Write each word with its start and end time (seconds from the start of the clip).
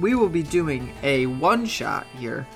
we 0.00 0.14
will 0.14 0.28
be 0.28 0.42
doing 0.42 0.92
a 1.02 1.26
one 1.26 1.66
shot 1.66 2.06
here. 2.16 2.46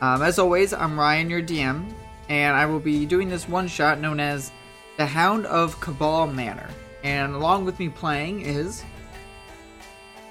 Um, 0.00 0.22
as 0.22 0.38
always, 0.38 0.72
I'm 0.72 0.98
Ryan, 0.98 1.30
your 1.30 1.42
DM, 1.42 1.92
and 2.28 2.56
I 2.56 2.66
will 2.66 2.80
be 2.80 3.06
doing 3.06 3.28
this 3.28 3.48
one 3.48 3.68
shot 3.68 4.00
known 4.00 4.20
as 4.20 4.52
The 4.96 5.06
Hound 5.06 5.46
of 5.46 5.80
Cabal 5.80 6.26
Manor. 6.28 6.68
And 7.02 7.34
along 7.34 7.64
with 7.64 7.78
me 7.78 7.88
playing 7.88 8.42
is. 8.42 8.84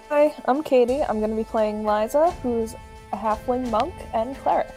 Hi, 0.09 0.33
I'm 0.45 0.63
Katie. 0.63 1.01
I'm 1.01 1.19
going 1.19 1.31
to 1.31 1.35
be 1.35 1.43
playing 1.43 1.85
Liza, 1.85 2.31
who's 2.43 2.75
a 3.11 3.17
halfling 3.17 3.69
monk 3.69 3.93
and 4.13 4.35
cleric. 4.37 4.73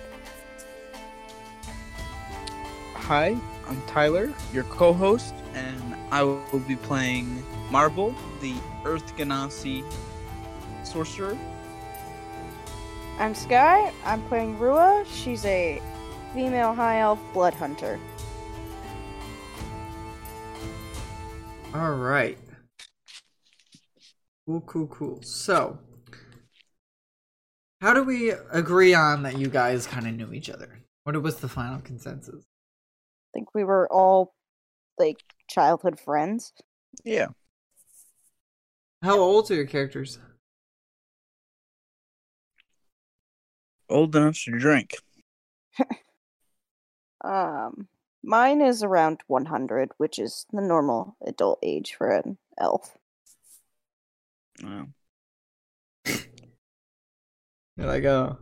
Hi, 2.95 3.37
I'm 3.68 3.82
Tyler, 3.87 4.32
your 4.53 4.64
co-host, 4.64 5.34
and 5.55 5.96
I 6.11 6.23
will 6.23 6.64
be 6.66 6.77
playing 6.77 7.45
Marble, 7.71 8.14
the 8.41 8.55
Earth 8.84 9.16
Genasi 9.16 9.84
sorcerer. 10.84 11.37
I'm 13.19 13.34
Sky. 13.34 13.91
I'm 14.05 14.23
playing 14.29 14.59
Rua. 14.59 15.05
She's 15.11 15.43
a 15.47 15.80
female 16.34 16.74
high 16.74 17.01
elf 17.01 17.19
blood 17.33 17.55
hunter. 17.55 17.98
All 21.74 21.95
right. 21.95 22.38
Cool, 24.47 24.60
cool, 24.60 24.87
cool. 24.88 25.23
So, 25.23 25.79
how 27.80 27.95
do 27.95 28.05
we 28.05 28.33
agree 28.52 28.93
on 28.93 29.23
that 29.23 29.38
you 29.38 29.48
guys 29.48 29.87
kind 29.87 30.07
of 30.07 30.15
knew 30.15 30.33
each 30.35 30.51
other? 30.51 30.83
What 31.05 31.21
was 31.23 31.37
the 31.37 31.48
final 31.48 31.80
consensus? 31.80 32.45
I 32.45 33.30
think 33.33 33.55
we 33.55 33.65
were 33.65 33.91
all 33.91 34.35
like 34.98 35.23
childhood 35.48 35.98
friends. 35.98 36.52
Yeah. 37.02 37.29
How 39.02 39.19
old 39.19 39.51
are 39.51 39.55
your 39.55 39.66
characters? 39.66 40.19
Old 43.88 44.15
enough 44.16 44.42
to 44.45 44.59
drink. 44.59 44.96
Um, 47.24 47.88
mine 48.23 48.60
is 48.60 48.84
around 48.84 49.20
100, 49.26 49.90
which 49.96 50.18
is 50.18 50.46
the 50.52 50.60
normal 50.60 51.16
adult 51.26 51.59
age 51.60 51.95
for 51.98 52.10
an 52.10 52.38
elf. 52.56 52.96
Wow. 54.62 54.87
You're 56.04 57.87
like, 57.87 58.04
oh. 58.04 58.38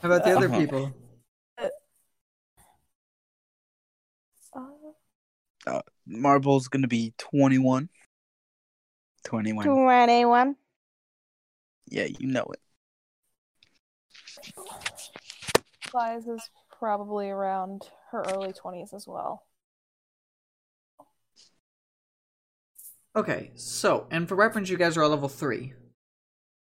How 0.00 0.08
about 0.08 0.24
the 0.24 0.36
other 0.36 0.46
Uh-huh. 0.46 0.60
people? 0.60 0.92
Uh, 5.66 5.82
Marble's 6.06 6.68
gonna 6.68 6.86
be 6.86 7.14
21. 7.18 7.88
21. 9.24 9.66
21. 9.66 10.56
Yeah, 11.88 12.04
you 12.04 12.28
know 12.28 12.44
it. 12.52 12.60
Liza's 15.94 16.50
probably 16.78 17.30
around 17.30 17.82
her 18.10 18.24
early 18.32 18.52
20s 18.52 18.92
as 18.94 19.06
well. 19.06 19.44
Okay, 23.14 23.50
so, 23.54 24.06
and 24.10 24.28
for 24.28 24.34
reference, 24.34 24.68
you 24.68 24.76
guys 24.76 24.96
are 24.96 25.02
all 25.02 25.08
level 25.08 25.28
3. 25.28 25.72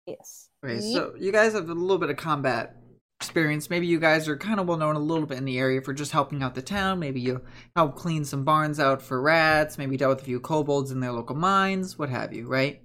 Yes. 0.07 0.49
Okay, 0.65 0.81
so 0.81 1.15
you 1.19 1.33
guys 1.33 1.55
have 1.55 1.69
a 1.69 1.75
little 1.75 1.99
bit 1.99 2.11
of 2.11 2.17
combat 2.17 2.77
experience. 3.21 3.69
Maybe 3.69 3.89
you 3.89 3.99
guys 3.99 4.29
are 4.29 4.37
kind 4.37 4.61
of 4.61 4.69
well 4.69 4.77
known 4.77 4.95
a 4.95 5.01
little 5.01 5.27
bit 5.27 5.39
in 5.39 5.45
the 5.45 5.59
area 5.59 5.81
for 5.81 5.93
just 5.93 6.13
helping 6.13 6.43
out 6.43 6.55
the 6.55 6.63
town. 6.63 7.01
Maybe 7.01 7.21
you 7.21 7.43
help 7.75 7.97
clean 7.97 8.25
some 8.25 8.45
barns 8.45 8.79
out 8.79 9.03
for 9.03 9.21
rats. 9.21 9.79
Maybe 9.79 9.97
dealt 9.97 10.11
with 10.17 10.23
a 10.23 10.25
few 10.25 10.39
kobolds 10.39 10.93
in 10.93 11.01
their 11.01 11.13
local 11.13 11.35
mines, 11.35 11.99
what 11.99 12.11
have 12.11 12.33
you, 12.33 12.47
right? 12.47 12.83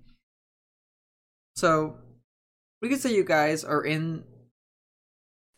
So 1.55 1.97
we 2.81 2.89
could 2.89 2.99
say 2.99 3.13
you 3.13 3.23
guys 3.23 3.63
are 3.63 3.83
in. 3.83 4.23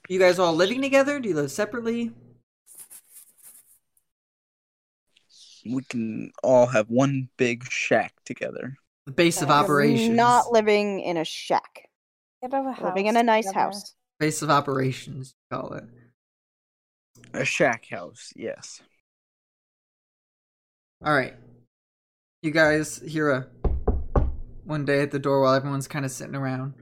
You 0.10 0.20
guys 0.20 0.38
all 0.38 0.54
living 0.54 0.82
together? 0.82 1.20
Do 1.20 1.30
you 1.30 1.36
live 1.36 1.52
separately? 1.52 2.12
We 5.66 5.82
can 5.84 6.32
all 6.44 6.66
have 6.68 6.90
one 6.90 7.30
big 7.38 7.64
shack 7.72 8.14
together. 8.26 8.76
The 9.06 9.14
base 9.14 9.42
of 9.42 9.50
operations. 9.50 10.16
Not 10.16 10.52
living 10.52 11.00
in 11.00 11.16
a 11.16 11.24
shack. 11.24 11.90
Get 12.42 12.54
out 12.54 12.68
of 12.68 12.80
a 12.80 12.86
living 12.86 13.06
in 13.06 13.16
a 13.16 13.24
nice 13.24 13.46
together. 13.46 13.60
house. 13.60 13.96
base 14.20 14.42
of 14.42 14.50
operations, 14.50 15.34
you 15.52 15.58
call 15.58 15.74
it. 15.74 15.86
A 17.34 17.46
shack 17.46 17.86
house, 17.90 18.34
yes. 18.36 18.82
All 21.04 21.14
right. 21.14 21.34
You 22.42 22.52
guys 22.52 22.98
hear 22.98 23.32
a 23.32 23.48
one 24.66 24.84
day 24.84 25.02
at 25.02 25.12
the 25.12 25.20
door 25.20 25.42
while 25.42 25.54
everyone's 25.54 25.88
kind 25.88 26.04
of 26.04 26.12
sitting 26.12 26.36
around. 26.36 26.74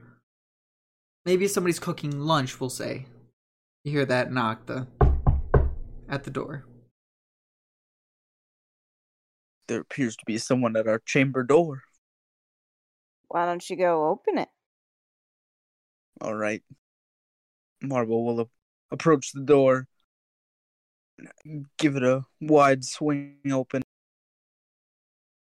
Maybe 1.24 1.46
somebody's 1.46 1.78
cooking 1.78 2.20
lunch, 2.20 2.60
we'll 2.60 2.70
say. 2.70 3.06
You 3.84 3.90
hear 3.90 4.06
that 4.06 4.30
knock 4.30 4.66
the 4.66 4.86
at 6.08 6.22
the 6.22 6.30
door. 6.30 6.64
There 9.66 9.80
appears 9.80 10.14
to 10.16 10.24
be 10.24 10.38
someone 10.38 10.76
at 10.76 10.86
our 10.86 11.00
chamber 11.00 11.42
door. 11.42 11.82
Why 13.28 13.46
don't 13.46 13.68
you 13.68 13.76
go 13.76 14.08
open 14.08 14.38
it? 14.38 14.48
All 16.20 16.34
right. 16.34 16.62
Marble 17.82 18.24
will 18.24 18.40
a- 18.42 18.48
approach 18.92 19.32
the 19.32 19.40
door, 19.40 19.88
give 21.76 21.96
it 21.96 22.04
a 22.04 22.24
wide 22.40 22.84
swing 22.84 23.38
open. 23.50 23.82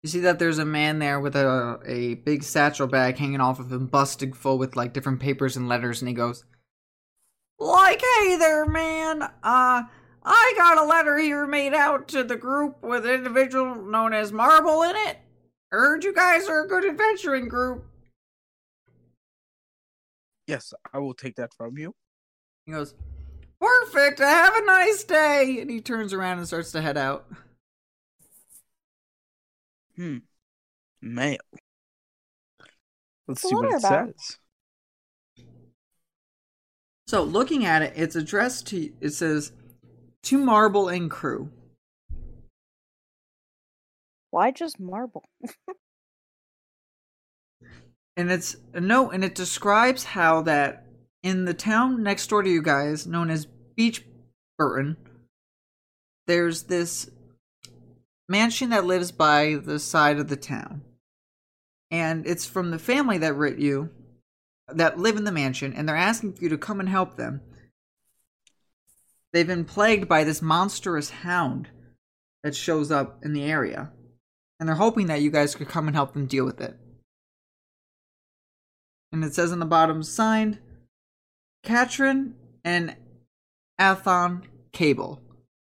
You 0.03 0.09
see 0.09 0.19
that 0.19 0.37
there's 0.37 0.59
a 0.59 0.65
man 0.65 0.99
there 0.99 1.19
with 1.19 1.35
a 1.35 1.79
a 1.85 2.15
big 2.15 2.43
satchel 2.43 2.85
bag 2.85 3.17
hanging 3.17 3.41
off 3.41 3.59
of 3.59 3.71
him, 3.71 3.87
busted 3.87 4.35
full 4.35 4.59
with 4.59 4.75
like 4.75 4.93
different 4.93 5.19
papers 5.21 5.57
and 5.57 5.67
letters, 5.67 6.01
and 6.01 6.07
he 6.07 6.13
goes, 6.13 6.45
"Like, 7.59 8.01
hey 8.01 8.35
there, 8.35 8.65
man. 8.65 9.21
Uh, 9.23 9.83
I 10.23 10.53
got 10.57 10.77
a 10.77 10.85
letter 10.85 11.17
here 11.17 11.47
made 11.47 11.73
out 11.73 12.07
to 12.09 12.23
the 12.23 12.35
group 12.35 12.83
with 12.83 13.05
an 13.05 13.11
individual 13.11 13.75
known 13.75 14.13
as 14.13 14.31
Marble 14.31 14.83
in 14.83 14.95
it. 14.95 15.17
Heard 15.71 16.03
you 16.03 16.13
guys 16.13 16.47
are 16.47 16.63
a 16.63 16.67
good 16.67 16.85
adventuring 16.85 17.47
group." 17.47 17.85
Yes, 20.47 20.73
I 20.93 20.99
will 20.99 21.13
take 21.13 21.35
that 21.35 21.53
from 21.53 21.77
you. 21.77 21.93
He 22.65 22.71
goes, 22.71 22.93
"Perfect. 23.59 24.19
Have 24.19 24.55
a 24.55 24.65
nice 24.65 25.03
day." 25.03 25.59
And 25.59 25.69
he 25.69 25.81
turns 25.81 26.13
around 26.13 26.37
and 26.37 26.47
starts 26.47 26.71
to 26.73 26.81
head 26.81 26.97
out. 26.97 27.27
Hmm. 29.95 30.19
Mail. 31.01 31.39
Let's 33.27 33.41
What's 33.43 33.49
see 33.49 33.55
what 33.55 33.65
letter 33.65 33.75
it 33.75 33.79
about? 33.79 34.15
says. 34.19 34.39
So, 37.07 37.23
looking 37.23 37.65
at 37.65 37.81
it, 37.81 37.93
it's 37.95 38.15
addressed 38.15 38.67
to. 38.67 38.91
It 38.99 39.11
says, 39.11 39.51
"To 40.23 40.37
Marble 40.37 40.89
and 40.89 41.09
crew." 41.09 41.51
Why 44.31 44.51
just 44.51 44.79
marble? 44.79 45.23
and 48.17 48.31
it's 48.31 48.55
uh, 48.55 48.57
a 48.73 48.81
note 48.81 49.11
and 49.11 49.23
it 49.23 49.35
describes 49.35 50.03
how 50.03 50.41
that 50.41 50.85
in 51.23 51.45
the 51.45 51.53
town 51.53 52.03
next 52.03 52.27
door 52.27 52.41
to 52.41 52.49
you 52.49 52.61
guys 52.61 53.07
known 53.07 53.29
as 53.29 53.47
beach 53.75 54.03
burton 54.57 54.97
there's 56.25 56.63
this 56.63 57.09
mansion 58.27 58.71
that 58.71 58.85
lives 58.85 59.11
by 59.11 59.55
the 59.63 59.79
side 59.79 60.17
of 60.19 60.27
the 60.27 60.35
town 60.35 60.81
and 61.91 62.27
it's 62.27 62.45
from 62.45 62.71
the 62.71 62.79
family 62.79 63.17
that 63.19 63.35
writ 63.35 63.59
you 63.59 63.89
that 64.73 64.99
live 64.99 65.15
in 65.15 65.23
the 65.23 65.31
mansion 65.31 65.73
and 65.73 65.87
they're 65.87 65.95
asking 65.95 66.33
for 66.33 66.43
you 66.43 66.49
to 66.49 66.57
come 66.57 66.79
and 66.79 66.89
help 66.89 67.15
them 67.15 67.41
they've 69.31 69.47
been 69.47 69.65
plagued 69.65 70.07
by 70.07 70.23
this 70.23 70.41
monstrous 70.41 71.09
hound 71.09 71.69
that 72.43 72.55
shows 72.55 72.91
up 72.91 73.23
in 73.23 73.33
the 73.33 73.43
area 73.43 73.91
and 74.59 74.67
they're 74.67 74.75
hoping 74.75 75.07
that 75.07 75.21
you 75.21 75.31
guys 75.31 75.55
could 75.55 75.67
come 75.67 75.87
and 75.87 75.95
help 75.95 76.13
them 76.13 76.25
deal 76.25 76.45
with 76.45 76.59
it 76.59 76.77
and 79.11 79.23
it 79.23 79.33
says 79.33 79.51
on 79.51 79.59
the 79.59 79.65
bottom 79.65 80.03
signed 80.03 80.59
Katrin 81.63 82.35
and 82.63 82.95
Athon 83.79 84.43
Cabell. 84.71 85.21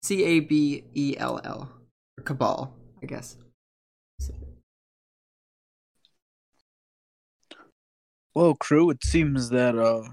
C 0.02 0.24
A 0.24 0.40
B 0.40 0.84
E 0.94 1.16
L 1.18 1.40
L. 1.44 1.72
Or 2.16 2.22
Cabal, 2.22 2.72
I 3.02 3.06
guess. 3.06 3.36
Well, 8.38 8.54
crew, 8.54 8.88
it 8.90 9.02
seems 9.02 9.48
that 9.48 9.76
uh, 9.76 10.10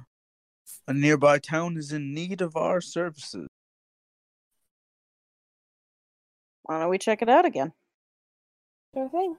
a 0.87 0.93
nearby 0.95 1.37
town 1.37 1.77
is 1.77 1.91
in 1.91 2.11
need 2.11 2.41
of 2.41 2.55
our 2.55 2.81
services. 2.81 3.47
Why 6.63 6.79
don't 6.79 6.89
we 6.89 6.97
check 6.97 7.21
it 7.21 7.29
out 7.29 7.45
again? 7.45 7.71
Sure 8.95 9.09
thing. 9.09 9.35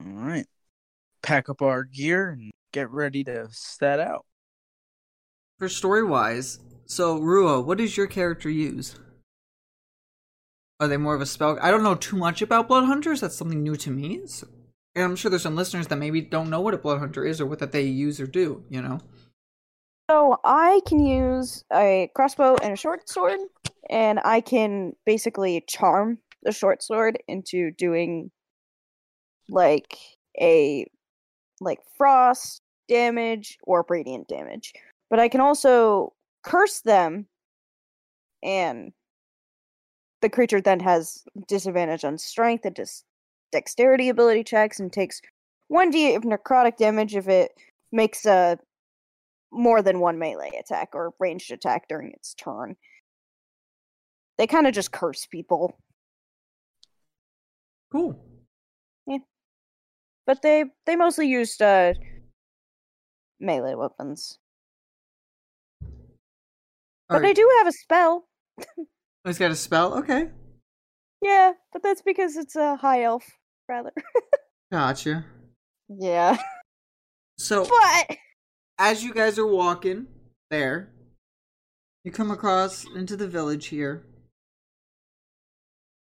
All 0.00 0.12
right. 0.12 0.46
Pack 1.24 1.48
up 1.48 1.60
our 1.60 1.82
gear 1.82 2.30
and 2.30 2.52
get 2.72 2.88
ready 2.88 3.24
to 3.24 3.48
set 3.50 3.98
out. 3.98 4.24
For 5.58 5.68
story 5.68 6.04
wise, 6.04 6.60
so 6.86 7.18
Rua, 7.18 7.60
what 7.60 7.78
does 7.78 7.96
your 7.96 8.06
character 8.06 8.48
use? 8.48 8.94
Are 10.78 10.86
they 10.86 10.98
more 10.98 11.16
of 11.16 11.20
a 11.20 11.26
spell? 11.26 11.58
I 11.60 11.72
don't 11.72 11.82
know 11.82 11.96
too 11.96 12.16
much 12.16 12.42
about 12.42 12.68
blood 12.68 12.84
hunters. 12.84 13.22
That's 13.22 13.34
something 13.34 13.64
new 13.64 13.74
to 13.74 13.90
me. 13.90 14.20
So 14.28 14.46
And 14.98 15.04
I'm 15.04 15.16
sure 15.16 15.30
there's 15.30 15.42
some 15.42 15.54
listeners 15.54 15.86
that 15.86 15.96
maybe 15.96 16.20
don't 16.20 16.50
know 16.50 16.60
what 16.60 16.74
a 16.74 16.78
blood 16.78 16.98
hunter 16.98 17.24
is 17.24 17.40
or 17.40 17.46
what 17.46 17.60
that 17.60 17.70
they 17.70 17.82
use 17.82 18.20
or 18.20 18.26
do. 18.26 18.64
You 18.68 18.82
know. 18.82 18.98
So 20.10 20.40
I 20.42 20.80
can 20.86 20.98
use 20.98 21.64
a 21.72 22.10
crossbow 22.16 22.56
and 22.62 22.72
a 22.72 22.76
short 22.76 23.08
sword, 23.08 23.38
and 23.88 24.18
I 24.24 24.40
can 24.40 24.94
basically 25.06 25.62
charm 25.68 26.18
the 26.42 26.50
short 26.50 26.82
sword 26.82 27.22
into 27.28 27.70
doing 27.70 28.32
like 29.48 29.96
a 30.40 30.84
like 31.60 31.78
frost 31.96 32.62
damage 32.88 33.56
or 33.62 33.86
radiant 33.88 34.26
damage. 34.26 34.72
But 35.10 35.20
I 35.20 35.28
can 35.28 35.40
also 35.40 36.14
curse 36.42 36.80
them 36.80 37.26
and 38.42 38.92
the 40.20 40.28
creature 40.28 40.60
then 40.60 40.80
has 40.80 41.24
disadvantage 41.46 42.04
on 42.04 42.18
strength 42.18 42.64
and 42.64 42.74
just 42.74 43.04
dexterity 43.52 44.08
ability 44.08 44.44
checks 44.44 44.78
and 44.80 44.92
takes 44.92 45.20
1d 45.72 46.16
of 46.16 46.22
necrotic 46.22 46.76
damage 46.76 47.14
if 47.16 47.28
it 47.28 47.52
makes 47.92 48.24
a 48.26 48.58
more 49.52 49.80
than 49.82 50.00
one 50.00 50.18
melee 50.18 50.50
attack 50.58 50.90
or 50.94 51.12
ranged 51.18 51.50
attack 51.52 51.88
during 51.88 52.10
its 52.12 52.34
turn. 52.34 52.76
They 54.36 54.46
kind 54.46 54.66
of 54.66 54.74
just 54.74 54.92
curse 54.92 55.26
people, 55.26 55.76
Cool. 57.90 58.22
Yeah. 59.06 59.18
but 60.26 60.42
they 60.42 60.64
they 60.86 60.94
mostly 60.96 61.26
used 61.28 61.62
uh 61.62 61.94
melee 63.40 63.74
weapons. 63.74 64.38
But 65.80 67.16
Alright. 67.16 67.28
they 67.28 67.32
do 67.34 67.50
have 67.58 67.66
a 67.66 67.72
spell. 67.72 68.28
Oh, 69.24 69.30
He's 69.30 69.38
got 69.38 69.50
a 69.50 69.56
spell. 69.56 69.94
Okay. 69.98 70.28
Yeah, 71.22 71.52
but 71.72 71.82
that's 71.82 72.02
because 72.02 72.36
it's 72.36 72.56
a 72.56 72.76
high 72.76 73.02
elf 73.02 73.28
rather. 73.68 73.92
Gotcha. 74.72 75.24
yeah. 75.88 76.36
So 77.38 77.64
But 77.64 78.16
as 78.78 79.04
you 79.04 79.14
guys 79.14 79.38
are 79.38 79.46
walking 79.46 80.06
there, 80.50 80.90
you 82.04 82.12
come 82.12 82.30
across 82.30 82.84
into 82.94 83.16
the 83.16 83.28
village 83.28 83.66
here. 83.66 84.04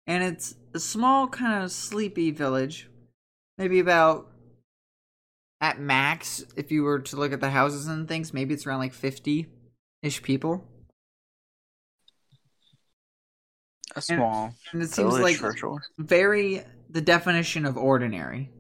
And 0.06 0.24
it's 0.24 0.56
a 0.74 0.80
small, 0.80 1.28
kind 1.28 1.64
of 1.64 1.72
sleepy 1.72 2.32
village. 2.32 2.90
Maybe 3.58 3.80
about, 3.80 4.32
at 5.60 5.80
max, 5.80 6.46
if 6.56 6.72
you 6.72 6.84
were 6.84 7.00
to 7.00 7.16
look 7.18 7.34
at 7.34 7.42
the 7.42 7.50
houses 7.50 7.88
and 7.88 8.08
things, 8.08 8.34
maybe 8.34 8.54
it's 8.54 8.66
around 8.66 8.80
like 8.80 8.94
50 8.94 9.48
ish 10.04 10.22
people. 10.22 10.64
A 13.98 14.02
small 14.02 14.54
And 14.72 14.84
it 14.84 14.92
seems 14.92 15.18
like 15.18 15.38
for 15.38 15.58
sure. 15.58 15.82
very 15.98 16.62
the 16.88 17.02
definition 17.02 17.66
of 17.66 17.78
ordinary. 17.78 18.52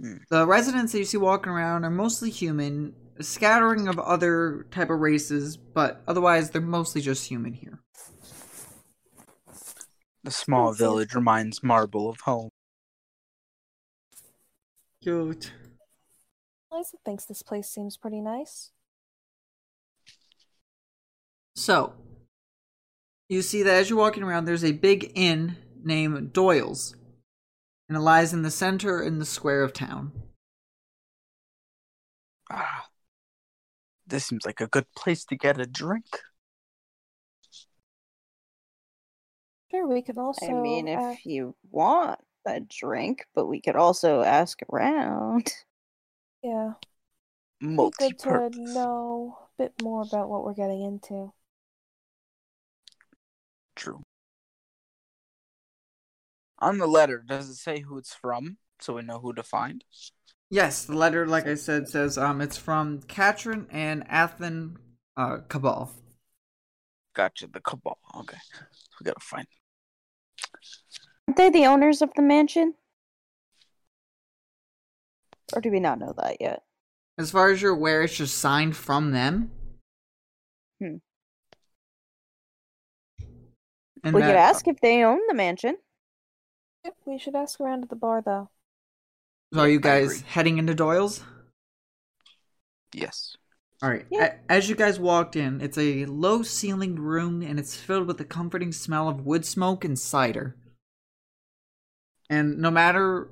Hmm. 0.00 0.16
The 0.30 0.46
residents 0.48 0.90
that 0.92 0.98
you 0.98 1.04
see 1.04 1.16
walking 1.16 1.52
around 1.52 1.84
are 1.84 1.90
mostly 1.90 2.28
human, 2.28 2.92
a 3.16 3.22
scattering 3.22 3.86
of 3.86 4.00
other 4.00 4.66
type 4.72 4.90
of 4.90 4.98
races, 4.98 5.56
but 5.56 6.02
otherwise 6.08 6.50
they're 6.50 6.60
mostly 6.60 7.00
just 7.00 7.28
human 7.28 7.52
here. 7.52 7.78
The 10.24 10.32
small 10.32 10.72
village 10.72 11.14
reminds 11.14 11.62
Marble 11.62 12.10
of 12.10 12.20
home. 12.20 12.50
Cute. 15.00 15.52
Liza 16.72 16.96
thinks 17.04 17.24
this 17.24 17.42
place 17.42 17.68
seems 17.68 17.96
pretty 17.96 18.20
nice. 18.20 18.72
So, 21.54 21.94
you 23.28 23.42
see 23.42 23.62
that 23.62 23.74
as 23.74 23.90
you're 23.90 23.98
walking 23.98 24.22
around, 24.22 24.44
there's 24.44 24.64
a 24.64 24.72
big 24.72 25.12
inn 25.14 25.56
named 25.82 26.32
Doyle's, 26.32 26.96
and 27.88 27.96
it 27.96 28.00
lies 28.00 28.32
in 28.32 28.42
the 28.42 28.50
center 28.50 29.02
in 29.02 29.18
the 29.18 29.26
square 29.26 29.62
of 29.62 29.72
town. 29.72 30.12
Ah, 32.50 32.86
this 34.06 34.26
seems 34.26 34.46
like 34.46 34.60
a 34.60 34.66
good 34.66 34.86
place 34.96 35.24
to 35.26 35.36
get 35.36 35.60
a 35.60 35.66
drink. 35.66 36.06
Sure, 39.70 39.86
we 39.86 40.00
could 40.00 40.16
also. 40.16 40.46
I 40.46 40.52
mean, 40.54 40.88
if 40.88 40.98
uh, 40.98 41.14
you 41.24 41.54
want 41.70 42.20
a 42.46 42.60
drink, 42.60 43.26
but 43.34 43.46
we 43.46 43.60
could 43.60 43.76
also 43.76 44.22
ask 44.22 44.60
around. 44.72 45.52
yeah, 46.42 46.72
it'd 47.60 47.76
be 47.76 47.90
good 47.98 48.18
to 48.20 48.50
know 48.54 49.38
a 49.58 49.62
bit 49.62 49.74
more 49.82 50.02
about 50.02 50.30
what 50.30 50.44
we're 50.44 50.54
getting 50.54 50.82
into. 50.82 51.32
True. 53.78 54.02
On 56.58 56.78
the 56.78 56.88
letter, 56.88 57.22
does 57.24 57.48
it 57.48 57.54
say 57.54 57.78
who 57.80 57.96
it's 57.96 58.12
from, 58.12 58.58
so 58.80 58.94
we 58.94 59.02
know 59.02 59.20
who 59.20 59.32
to 59.32 59.44
find? 59.44 59.84
Yes, 60.50 60.84
the 60.84 60.96
letter, 60.96 61.26
like 61.26 61.46
I 61.46 61.54
said, 61.54 61.88
says 61.88 62.18
um 62.18 62.40
it's 62.40 62.56
from 62.56 63.00
Katrin 63.02 63.68
and 63.70 64.04
Athen 64.08 64.76
uh, 65.16 65.38
Cabal. 65.48 65.92
Gotcha, 67.14 67.46
the 67.46 67.60
cabal. 67.60 67.98
Okay, 68.18 68.38
we 68.98 69.04
gotta 69.04 69.20
find. 69.20 69.46
them. 69.46 70.50
Aren't 71.28 71.36
they 71.36 71.50
the 71.50 71.66
owners 71.66 72.02
of 72.02 72.10
the 72.14 72.22
mansion? 72.22 72.74
Or 75.54 75.60
do 75.60 75.70
we 75.70 75.80
not 75.80 75.98
know 75.98 76.14
that 76.18 76.40
yet? 76.40 76.62
As 77.16 77.30
far 77.30 77.50
as 77.50 77.62
you're 77.62 77.72
aware, 77.72 78.02
it's 78.02 78.16
just 78.16 78.38
signed 78.38 78.76
from 78.76 79.12
them. 79.12 79.50
And 84.04 84.14
we 84.14 84.20
that- 84.20 84.28
could 84.28 84.36
ask 84.36 84.68
if 84.68 84.80
they 84.80 85.02
own 85.04 85.20
the 85.28 85.34
mansion. 85.34 85.76
We 87.04 87.18
should 87.18 87.34
ask 87.34 87.60
around 87.60 87.82
at 87.82 87.90
the 87.90 87.96
bar 87.96 88.22
though. 88.22 88.50
So 89.52 89.60
are 89.60 89.68
you 89.68 89.80
guys 89.80 90.20
heading 90.22 90.58
into 90.58 90.74
Doyle's? 90.74 91.22
Yes. 92.94 93.36
All 93.82 93.90
right. 93.90 94.06
Yeah. 94.10 94.36
A- 94.48 94.52
As 94.52 94.68
you 94.68 94.74
guys 94.74 94.98
walked 94.98 95.36
in, 95.36 95.60
it's 95.60 95.78
a 95.78 96.04
low 96.06 96.40
ceilinged 96.40 96.98
room 96.98 97.42
and 97.42 97.58
it's 97.58 97.76
filled 97.76 98.06
with 98.06 98.18
the 98.18 98.24
comforting 98.24 98.72
smell 98.72 99.08
of 99.08 99.24
wood 99.24 99.44
smoke 99.44 99.84
and 99.84 99.98
cider. 99.98 100.56
And 102.30 102.58
no 102.58 102.70
matter 102.70 103.28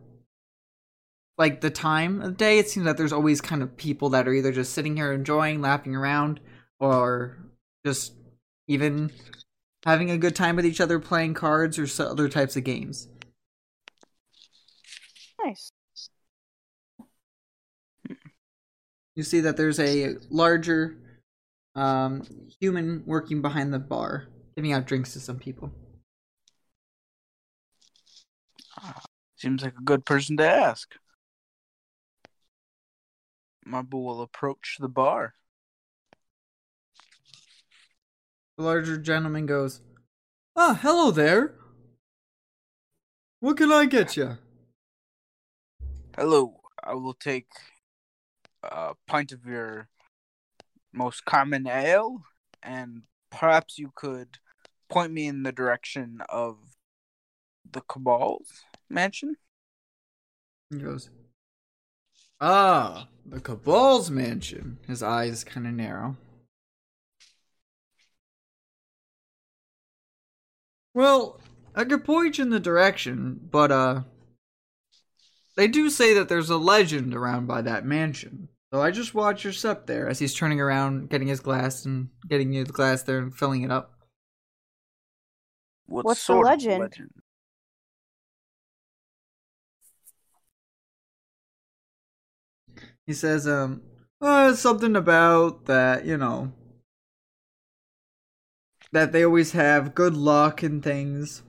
like 1.39 1.61
the 1.61 1.71
time 1.71 2.23
of 2.23 2.37
day, 2.37 2.59
it 2.59 2.69
seems 2.71 2.87
that 2.87 2.97
there's 2.97 3.13
always 3.13 3.41
kind 3.41 3.63
of 3.63 3.77
people 3.77 4.11
that 4.11 4.27
are 4.27 4.33
either 4.33 4.53
just 4.53 4.73
sitting 4.73 4.97
here 4.97 5.13
enjoying, 5.13 5.61
laughing 5.61 5.95
around, 5.95 6.41
or 6.79 7.37
just 7.85 8.15
even 8.69 9.11
having 9.87 10.11
a 10.11 10.19
good 10.19 10.35
time 10.35 10.57
with 10.57 10.67
each 10.67 10.81
other 10.81 10.99
playing 10.99 11.33
cards 11.33 11.79
or 11.79 11.87
so 11.87 12.09
other 12.09 12.29
types 12.29 12.57
of 12.57 12.65
games. 12.65 13.09
Nice. 15.43 15.71
You 19.15 19.23
see 19.23 19.41
that 19.41 19.57
there's 19.57 19.79
a 19.79 20.17
larger 20.29 20.99
um, 21.77 22.23
human 22.61 23.05
working 23.07 23.41
behind 23.41 23.73
the 23.73 23.79
bar, 23.79 24.27
giving 24.57 24.73
out 24.73 24.87
drinks 24.87 25.13
to 25.13 25.21
some 25.21 25.39
people. 25.39 25.71
Seems 29.37 29.63
like 29.63 29.75
a 29.79 29.85
good 29.85 30.05
person 30.05 30.37
to 30.39 30.45
ask. 30.45 30.95
Marble 33.65 34.05
will 34.05 34.23
approach 34.23 34.77
the 34.81 34.89
bar. 34.89 35.35
The 38.57 38.65
larger 38.65 38.97
gentleman 38.97 39.45
goes, 39.45 39.83
Ah, 40.57 40.79
hello 40.81 41.11
there. 41.11 41.55
What 43.41 43.59
can 43.59 43.71
I 43.71 43.85
get 43.85 44.17
you? 44.17 44.39
Hello, 46.17 46.61
I 46.83 46.95
will 46.95 47.13
take 47.13 47.49
a 48.63 48.95
pint 49.07 49.33
of 49.33 49.45
your 49.45 49.89
most 50.91 51.27
common 51.27 51.67
ale, 51.67 52.23
and 52.63 53.03
perhaps 53.31 53.79
you 53.79 53.93
could 53.95 54.39
point 54.89 55.13
me 55.13 55.27
in 55.27 55.43
the 55.43 55.53
direction 55.53 56.23
of 56.31 56.57
the 57.71 57.83
Cabal's 57.83 58.63
mansion. 58.89 59.37
He 60.71 60.79
goes, 60.79 61.11
Ah, 62.41 63.09
the 63.27 63.41
Cabal's 63.41 64.11
mansion. 64.11 64.79
His 64.87 65.03
eyes 65.03 65.45
kind 65.45 65.67
of 65.67 65.75
narrow. 65.75 66.17
Well, 70.97 71.39
I 71.75 71.85
could 71.85 72.07
point 72.07 72.39
you 72.39 72.45
in 72.45 72.49
the 72.49 72.59
direction, 72.59 73.39
but, 73.51 73.71
uh, 73.71 74.05
they 75.55 75.69
do 75.69 75.91
say 75.91 76.15
that 76.15 76.31
there's 76.31 76.49
a 76.49 76.57
legend 76.57 77.15
around 77.15 77.47
by 77.47 77.61
that 77.61 77.85
mansion. 77.85 78.49
So 78.73 78.81
I 78.81 78.93
just 78.93 79.15
watch 79.15 79.45
your 79.45 79.53
step 79.53 79.87
there 79.87 80.09
as 80.09 80.21
he's 80.21 80.35
turning 80.35 80.59
around, 80.59 81.11
getting 81.11 81.29
his 81.29 81.41
glass 81.41 81.85
and 81.85 82.09
getting 82.27 82.55
you 82.55 82.65
the 82.65 82.73
glass 82.73 83.03
there 83.03 83.19
and 83.19 83.37
filling 83.37 83.63
it 83.63 83.71
up. 83.71 83.93
What 85.85 86.07
What's 86.07 86.21
the 86.23 86.25
sort 86.25 86.47
of 86.47 86.79
legend? 86.79 87.11
He 93.07 93.13
says, 93.13 93.47
um, 93.47 93.83
uh, 94.23 94.55
something 94.55 94.97
about 94.97 95.67
that, 95.67 96.07
you 96.07 96.17
know, 96.17 96.55
that 98.93 99.13
they 99.13 99.25
always 99.25 99.53
have 99.53 99.95
good 99.95 100.17
luck 100.17 100.63
and 100.63 100.83
things. 100.83 101.43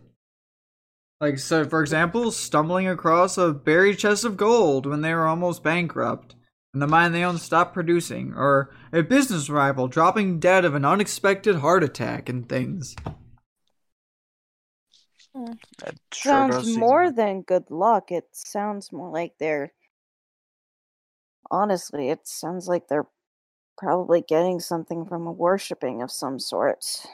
Like, 1.19 1.39
so 1.39 1.65
for 1.65 1.81
example, 1.81 2.31
stumbling 2.31 2.87
across 2.87 3.37
a 3.37 3.51
buried 3.51 3.97
chest 3.97 4.23
of 4.23 4.37
gold 4.37 4.85
when 4.85 5.01
they 5.01 5.13
were 5.13 5.25
almost 5.27 5.63
bankrupt, 5.63 6.35
and 6.73 6.81
the 6.81 6.87
mine 6.87 7.11
they 7.11 7.23
own 7.23 7.39
stopped 7.39 7.73
producing, 7.73 8.33
or 8.35 8.69
a 8.93 9.01
business 9.01 9.49
rival 9.49 9.87
dropping 9.87 10.39
dead 10.39 10.63
of 10.63 10.75
an 10.75 10.85
unexpected 10.85 11.55
heart 11.57 11.83
attack 11.83 12.29
and 12.29 12.47
things. 12.47 12.95
Hmm. 15.33 15.53
That 15.79 15.95
sure 16.13 16.51
sounds 16.51 16.77
more 16.77 17.05
like- 17.07 17.15
than 17.15 17.41
good 17.41 17.71
luck. 17.71 18.11
It 18.11 18.27
sounds 18.33 18.91
more 18.91 19.11
like 19.11 19.37
they're. 19.39 19.73
Honestly, 21.49 22.09
it 22.09 22.27
sounds 22.27 22.67
like 22.67 22.89
they're 22.89 23.07
probably 23.77 24.21
getting 24.21 24.59
something 24.59 25.05
from 25.05 25.25
a 25.27 25.31
worshipping 25.31 26.01
of 26.01 26.11
some 26.11 26.39
sort. 26.39 27.05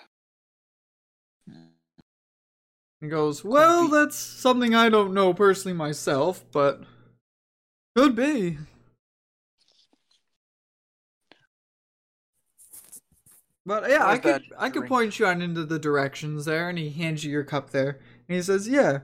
He 3.04 3.10
goes, 3.10 3.44
Well, 3.44 3.90
that's 3.90 4.16
something 4.16 4.74
I 4.74 4.88
don't 4.88 5.14
know 5.14 5.34
personally 5.34 5.76
myself, 5.76 6.46
but 6.54 6.84
could 7.98 8.16
be. 8.16 8.58
But 13.66 13.90
yeah, 13.90 14.08
I 14.08 14.18
could 14.18 14.24
that 14.24 14.42
I 14.58 14.70
could 14.70 14.88
point 14.88 15.20
you 15.20 15.26
on 15.26 15.42
into 15.42 15.66
the 15.66 15.80
directions 15.80 16.46
there, 16.46 16.70
and 16.70 16.78
he 16.78 16.92
hands 16.92 17.26
you 17.26 17.32
your 17.32 17.44
cup 17.44 17.72
there, 17.72 18.00
and 18.30 18.38
he 18.38 18.42
says, 18.42 18.70
"Yeah, 18.70 19.00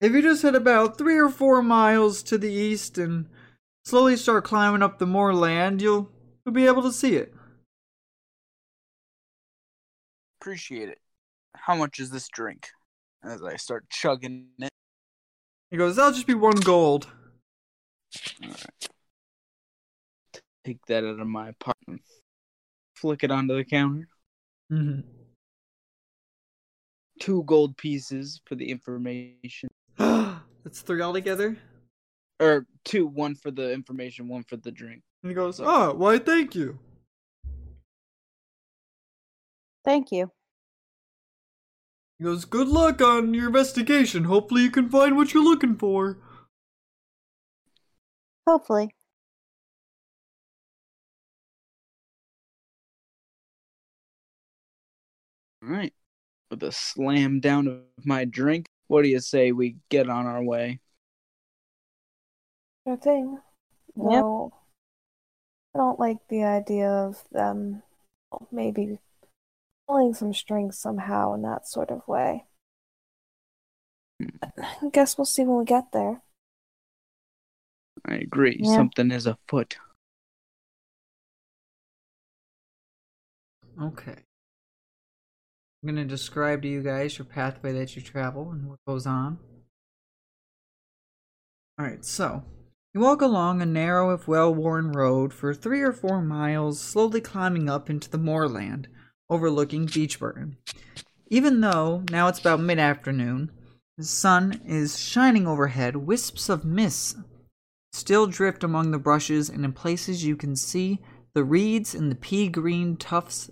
if 0.00 0.12
you 0.12 0.22
just 0.22 0.42
head 0.42 0.54
about 0.54 0.96
three 0.96 1.18
or 1.18 1.28
four 1.28 1.60
miles 1.60 2.22
to 2.22 2.38
the 2.38 2.52
east 2.52 2.98
and 2.98 3.28
slowly 3.84 4.14
start 4.14 4.44
climbing 4.44 4.82
up 4.82 5.00
the 5.00 5.06
moorland, 5.06 5.82
you'll 5.82 6.08
you'll 6.46 6.54
be 6.54 6.66
able 6.66 6.82
to 6.82 6.92
see 6.92 7.16
it." 7.16 7.34
Appreciate 10.40 10.88
it. 10.88 11.00
How 11.56 11.74
much 11.74 11.98
is 11.98 12.10
this 12.10 12.28
drink? 12.28 12.68
As 13.22 13.42
I 13.42 13.56
start 13.56 13.88
chugging 13.90 14.48
it. 14.58 14.70
He 15.70 15.76
goes, 15.76 15.96
"That'll 15.96 16.12
just 16.12 16.26
be 16.26 16.34
one 16.34 16.56
gold." 16.56 17.08
Take 20.64 20.84
that 20.86 21.04
out 21.04 21.20
of 21.20 21.26
my 21.26 21.48
apartment. 21.48 22.02
Flick 22.94 23.24
it 23.24 23.30
onto 23.30 23.56
the 23.56 23.64
counter. 23.64 24.08
hmm 24.70 25.00
Two 27.20 27.42
gold 27.44 27.76
pieces 27.76 28.40
for 28.44 28.54
the 28.54 28.70
information. 28.70 29.68
That's 29.98 30.82
three 30.82 31.00
altogether. 31.00 31.56
Or 32.40 32.66
two, 32.84 33.06
one 33.06 33.34
for 33.34 33.50
the 33.50 33.72
information, 33.72 34.28
one 34.28 34.44
for 34.44 34.56
the 34.56 34.70
drink. 34.70 35.02
And 35.22 35.30
he 35.30 35.34
goes, 35.34 35.60
"Oh, 35.60 35.94
why, 35.94 36.18
thank 36.18 36.54
you." 36.54 36.78
Thank 39.84 40.12
you. 40.12 40.30
He 42.18 42.24
goes, 42.24 42.44
"Good 42.44 42.68
luck 42.68 43.00
on 43.00 43.32
your 43.32 43.46
investigation. 43.46 44.24
Hopefully, 44.24 44.62
you 44.62 44.70
can 44.70 44.88
find 44.88 45.16
what 45.16 45.32
you're 45.32 45.44
looking 45.44 45.76
for." 45.76 46.18
Hopefully. 48.46 48.94
All 55.62 55.68
right. 55.68 55.92
With 56.50 56.62
a 56.62 56.72
slam 56.72 57.40
down 57.40 57.68
of 57.68 58.06
my 58.06 58.24
drink, 58.24 58.68
what 58.86 59.02
do 59.02 59.08
you 59.08 59.20
say 59.20 59.52
we 59.52 59.76
get 59.90 60.08
on 60.08 60.26
our 60.26 60.42
way? 60.42 60.80
Sure 62.86 62.96
thing. 62.96 63.38
Yep. 63.96 64.06
No, 64.06 64.52
I 65.74 65.78
don't 65.78 66.00
like 66.00 66.26
the 66.28 66.44
idea 66.44 66.88
of 66.88 67.22
them 67.30 67.82
maybe 68.50 68.98
pulling 69.88 70.14
some 70.14 70.34
strings 70.34 70.78
somehow 70.78 71.34
in 71.34 71.42
that 71.42 71.66
sort 71.66 71.90
of 71.90 72.06
way. 72.06 72.44
I 74.20 74.88
guess 74.92 75.16
we'll 75.16 75.24
see 75.24 75.44
when 75.44 75.58
we 75.58 75.64
get 75.64 75.92
there. 75.92 76.22
I 78.04 78.16
agree. 78.16 78.58
Yeah. 78.60 78.74
Something 78.74 79.10
is 79.10 79.26
afoot. 79.26 79.76
Okay. 83.80 84.16
I'm 85.82 85.94
going 85.94 85.96
to 85.96 86.04
describe 86.04 86.62
to 86.62 86.68
you 86.68 86.82
guys 86.82 87.16
your 87.16 87.24
pathway 87.24 87.72
that 87.72 87.94
you 87.94 88.02
travel 88.02 88.50
and 88.50 88.68
what 88.68 88.78
goes 88.86 89.06
on. 89.06 89.38
Alright, 91.80 92.04
so 92.04 92.42
you 92.92 93.00
walk 93.00 93.22
along 93.22 93.62
a 93.62 93.66
narrow, 93.66 94.10
if 94.12 94.26
well 94.26 94.52
worn 94.52 94.90
road 94.90 95.32
for 95.32 95.54
three 95.54 95.80
or 95.80 95.92
four 95.92 96.20
miles, 96.20 96.80
slowly 96.80 97.20
climbing 97.20 97.68
up 97.68 97.88
into 97.88 98.10
the 98.10 98.18
moorland 98.18 98.88
overlooking 99.30 99.86
Beachburton. 99.86 100.56
Even 101.28 101.60
though 101.60 102.04
now 102.10 102.28
it's 102.28 102.38
about 102.38 102.60
mid 102.60 102.78
afternoon, 102.78 103.50
the 103.96 104.04
sun 104.04 104.60
is 104.64 104.98
shining 104.98 105.46
overhead, 105.46 105.96
wisps 105.96 106.48
of 106.48 106.64
mist 106.64 107.16
still 107.92 108.26
drift 108.26 108.62
among 108.62 108.90
the 108.90 108.98
brushes, 108.98 109.48
and 109.48 109.64
in 109.64 109.72
places 109.72 110.24
you 110.24 110.36
can 110.36 110.56
see 110.56 111.00
the 111.34 111.44
reeds 111.44 111.94
and 111.94 112.10
the 112.10 112.16
pea 112.16 112.48
green 112.48 112.96
tufts 112.96 113.50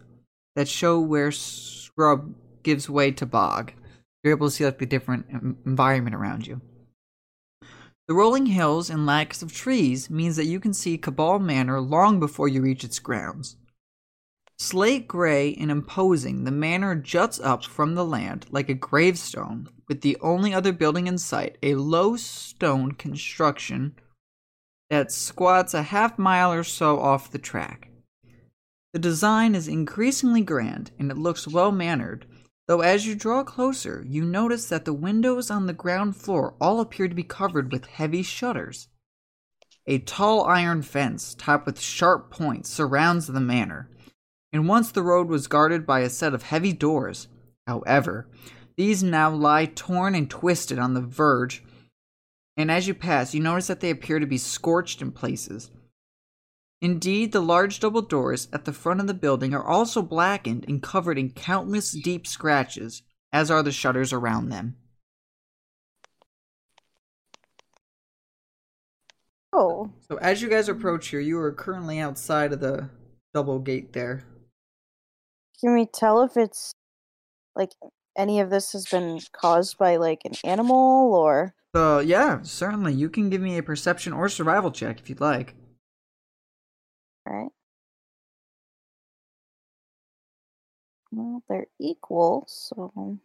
that 0.55 0.69
show 0.69 0.99
where 0.99 1.31
scrub 1.31 2.35
gives 2.63 2.89
way 2.89 3.11
to 3.13 3.27
bog. 3.27 3.73
You're 4.23 4.35
able 4.35 4.49
to 4.49 4.51
see 4.51 4.65
like 4.65 4.79
the 4.79 4.87
different 4.87 5.27
environment 5.67 6.17
around 6.17 6.47
you. 6.47 6.61
The 8.09 8.15
rolling 8.15 8.47
hills 8.47 8.89
and 8.89 9.05
lacks 9.05 9.43
of 9.43 9.53
trees 9.53 10.09
means 10.09 10.37
that 10.37 10.47
you 10.47 10.61
can 10.61 10.73
see 10.73 10.97
Cabal 10.97 11.41
Manor 11.41 11.81
long 11.81 12.21
before 12.21 12.49
you 12.49 12.63
reach 12.63 12.85
its 12.85 12.99
grounds. 12.99 13.57
Slate 14.59 15.07
gray 15.07 15.55
and 15.55 15.71
imposing, 15.71 16.45
the 16.45 16.51
manor 16.51 16.95
juts 16.95 17.39
up 17.39 17.65
from 17.65 17.95
the 17.95 18.05
land 18.05 18.47
like 18.51 18.71
a 18.71 18.75
gravestone, 18.75 19.69
with 19.87 20.01
the 20.01 20.17
only 20.23 20.55
other 20.55 20.73
building 20.73 21.07
in 21.07 21.19
sight 21.19 21.59
a 21.63 21.75
low 21.75 22.17
stone 22.17 22.93
construction 22.93 23.97
that 24.89 25.13
squats 25.13 25.75
a 25.75 25.83
half 25.83 26.19
mile 26.19 26.53
or 26.53 26.65
so 26.65 26.99
off 26.99 27.31
the 27.31 27.39
track. 27.39 27.91
The 28.95 28.99
design 28.99 29.55
is 29.55 29.69
increasingly 29.69 30.41
grand 30.41 30.91
and 30.99 31.11
it 31.11 31.19
looks 31.19 31.47
well 31.47 31.71
mannered, 31.71 32.25
though 32.67 32.81
as 32.81 33.07
you 33.07 33.15
draw 33.15 33.45
closer, 33.45 34.03
you 34.09 34.25
notice 34.25 34.71
that 34.71 34.87
the 34.87 34.95
windows 34.95 35.51
on 35.51 35.67
the 35.67 35.75
ground 35.75 36.17
floor 36.17 36.55
all 36.63 36.81
appear 36.81 37.09
to 37.09 37.15
be 37.15 37.23
covered 37.23 37.71
with 37.73 37.85
heavy 37.85 38.23
shutters. 38.23 38.89
A 39.87 39.99
tall 39.99 40.45
iron 40.45 40.81
fence, 40.81 41.35
topped 41.35 41.67
with 41.67 41.79
sharp 41.79 42.31
points, 42.31 42.71
surrounds 42.71 43.27
the 43.27 43.39
manor, 43.39 43.91
and 44.57 44.67
once 44.67 44.91
the 44.91 45.03
road 45.03 45.29
was 45.29 45.49
guarded 45.49 45.85
by 45.85 46.01
a 46.01 46.09
set 46.09 46.33
of 46.33 46.45
heavy 46.45 46.73
doors. 46.73 47.29
However, 47.67 48.27
these 48.79 49.03
now 49.03 49.31
lie 49.31 49.67
torn 49.67 50.15
and 50.15 50.31
twisted 50.31 50.79
on 50.79 50.95
the 50.95 51.03
verge, 51.03 51.63
and 52.57 52.71
as 52.71 52.89
you 52.89 52.95
pass, 52.95 53.35
you 53.35 53.43
notice 53.43 53.67
that 53.67 53.81
they 53.81 53.91
appear 53.91 54.19
to 54.19 54.25
be 54.25 54.39
scorched 54.39 55.03
in 55.03 55.13
places. 55.13 55.71
Indeed, 56.81 57.33
the 57.33 57.43
large 57.43 57.81
double 57.81 58.01
doors 58.01 58.49
at 58.51 58.65
the 58.65 58.73
front 58.73 59.01
of 59.01 59.07
the 59.07 59.13
building 59.13 59.53
are 59.53 59.63
also 59.63 60.01
blackened 60.01 60.65
and 60.67 60.83
covered 60.83 61.19
in 61.19 61.33
countless 61.33 61.93
deep 61.93 62.27
scratches, 62.27 63.03
as 63.35 63.51
are 63.51 63.63
the 63.63 63.71
shutters 63.71 64.11
around 64.11 64.49
them. 64.49 64.77
Oh, 69.53 69.91
So, 70.09 70.17
as 70.17 70.41
you 70.41 70.49
guys 70.49 70.71
approach 70.71 71.09
here, 71.09 71.21
you 71.21 71.39
are 71.41 71.53
currently 71.53 71.99
outside 71.99 72.55
of 72.55 72.61
the 72.61 72.89
double 73.35 73.59
gate 73.59 73.93
there. 73.93 74.25
Can 75.61 75.75
we 75.75 75.87
tell 75.87 76.23
if 76.23 76.37
it's 76.37 76.73
like 77.55 77.73
any 78.17 78.41
of 78.41 78.51
this 78.51 78.73
has 78.73 78.87
been 78.87 79.21
caused 79.33 79.79
by 79.79 79.97
like 79.97 80.23
an 80.25 80.35
animal 80.45 81.15
or? 81.15 81.55
So, 81.75 81.99
yeah, 82.01 82.41
certainly. 82.43 82.95
You 82.95 83.11
can 83.11 83.29
give 83.29 83.41
me 83.41 83.59
a 83.59 83.63
perception 83.63 84.13
or 84.13 84.29
survival 84.29 84.71
check 84.71 85.01
if 85.01 85.09
you'd 85.09 85.21
like. 85.21 85.55
Alright. 87.29 87.51
Well, 91.11 91.43
they're 91.49 91.67
equal, 91.81 92.45
so 92.49 92.93
um, 92.97 93.21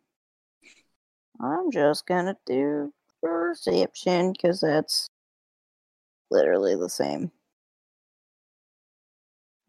I'm 1.40 1.72
just 1.72 2.06
gonna 2.06 2.38
do 2.46 2.94
perception 3.22 4.34
because 4.34 4.62
that's 4.62 5.08
literally 6.30 6.76
the 6.76 6.90
same. 6.90 7.32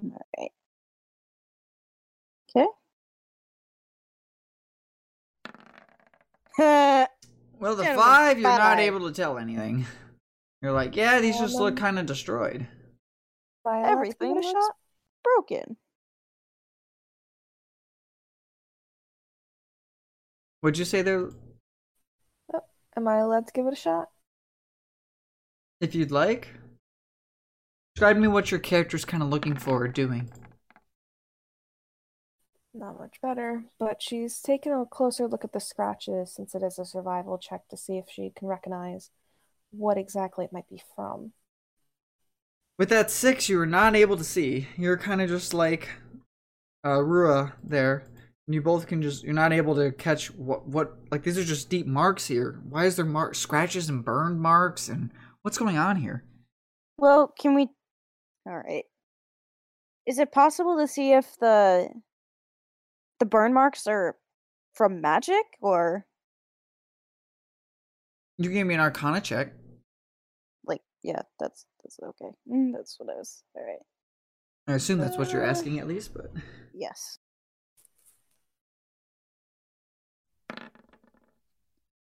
Alright. 0.02 0.20
Okay. 0.38 0.50
Well, 7.58 7.76
the 7.76 7.84
Gentlemen, 7.84 8.04
five, 8.04 8.38
you're 8.40 8.48
not 8.50 8.76
bye-bye. 8.76 8.82
able 8.82 9.08
to 9.08 9.14
tell 9.14 9.38
anything. 9.38 9.86
You're 10.60 10.72
like, 10.72 10.96
yeah, 10.96 11.20
these 11.20 11.36
Well, 11.36 11.44
just 11.44 11.54
look 11.60 11.76
kind 11.76 11.98
of 11.98 12.06
destroyed. 12.06 12.66
Why 13.62 13.88
Everything 13.88 14.32
it 14.36 14.44
a 14.44 14.48
looks 14.48 14.66
shot? 14.66 14.76
broken. 15.22 15.76
Would 20.62 20.78
you 20.78 20.84
say 20.84 21.02
they're, 21.02 21.30
oh, 22.54 22.60
Am 22.96 23.08
I 23.08 23.18
allowed 23.18 23.46
to 23.46 23.52
give 23.52 23.66
it 23.66 23.72
a 23.72 23.76
shot? 23.76 24.08
if 25.80 25.94
you'd 25.94 26.10
like? 26.12 26.48
Describe 27.94 28.16
me 28.16 28.28
what 28.28 28.50
your 28.50 28.60
character's 28.60 29.04
kind 29.04 29.22
of 29.22 29.28
looking 29.28 29.56
for 29.56 29.82
or 29.84 29.88
doing. 29.88 30.30
Not 32.74 32.98
much 32.98 33.20
better, 33.20 33.64
but 33.78 34.00
she's 34.00 34.40
taken 34.40 34.72
a 34.72 34.86
closer 34.86 35.28
look 35.28 35.44
at 35.44 35.52
the 35.52 35.60
scratches 35.60 36.32
since 36.32 36.54
it 36.54 36.62
is 36.62 36.78
a 36.78 36.86
survival 36.86 37.36
check 37.36 37.68
to 37.68 37.76
see 37.76 37.98
if 37.98 38.06
she 38.10 38.32
can 38.34 38.48
recognize 38.48 39.10
what 39.70 39.98
exactly 39.98 40.46
it 40.46 40.52
might 40.52 40.68
be 40.70 40.82
from. 40.94 41.32
With 42.78 42.88
that 42.88 43.10
six, 43.10 43.48
you 43.48 43.58
were 43.58 43.66
not 43.66 43.94
able 43.94 44.16
to 44.16 44.24
see. 44.24 44.68
You're 44.76 44.96
kind 44.96 45.20
of 45.20 45.28
just 45.28 45.52
like 45.52 45.90
uh, 46.84 47.02
Rua 47.02 47.52
there. 47.62 48.04
And 48.46 48.54
you 48.54 48.62
both 48.62 48.86
can 48.86 49.02
just, 49.02 49.22
you're 49.22 49.34
not 49.34 49.52
able 49.52 49.74
to 49.76 49.92
catch 49.92 50.30
what, 50.32 50.66
what, 50.66 50.96
like 51.10 51.22
these 51.22 51.38
are 51.38 51.44
just 51.44 51.68
deep 51.68 51.86
marks 51.86 52.26
here. 52.26 52.60
Why 52.68 52.86
is 52.86 52.96
there 52.96 53.04
mark, 53.04 53.34
scratches 53.34 53.88
and 53.88 54.04
burned 54.04 54.40
marks? 54.40 54.88
And 54.88 55.10
what's 55.42 55.58
going 55.58 55.76
on 55.76 55.96
here? 55.96 56.24
Well, 56.96 57.32
can 57.38 57.54
we? 57.54 57.68
All 58.46 58.56
right. 58.56 58.84
Is 60.06 60.18
it 60.18 60.32
possible 60.32 60.76
to 60.78 60.88
see 60.88 61.12
if 61.12 61.36
the 61.38 61.88
the 63.22 63.26
burn 63.26 63.54
marks 63.54 63.86
are 63.86 64.16
from 64.74 65.00
magic 65.00 65.44
or 65.60 66.04
You 68.36 68.50
gave 68.50 68.66
me 68.66 68.74
an 68.74 68.80
arcana 68.80 69.20
check. 69.20 69.52
like? 70.64 70.80
Yeah, 71.04 71.22
that's 71.38 71.64
that's 71.84 72.00
okay. 72.02 72.32
Mm, 72.50 72.72
that's 72.74 72.96
what 72.98 73.08
I 73.14 73.16
was. 73.18 73.44
All 73.54 73.62
right. 73.64 73.78
I 74.66 74.74
assume 74.74 74.98
that's 74.98 75.16
what 75.16 75.32
you're 75.32 75.44
Uh. 75.46 75.50
asking 75.50 75.78
at 75.78 75.86
least, 75.86 76.12
but. 76.14 76.32
Yes. 76.74 77.18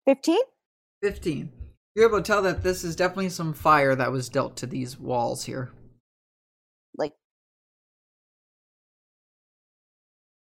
Fifteen. 0.05 0.41
15. 1.03 1.51
You're 1.95 2.07
able 2.07 2.17
to 2.19 2.23
tell 2.23 2.41
that 2.41 2.63
this 2.63 2.83
is 2.83 2.95
definitely 2.95 3.29
some 3.29 3.53
fire 3.53 3.95
that 3.95 4.11
was 4.11 4.29
dealt 4.29 4.55
to 4.57 4.65
these 4.65 4.97
walls 4.99 5.45
here. 5.45 5.71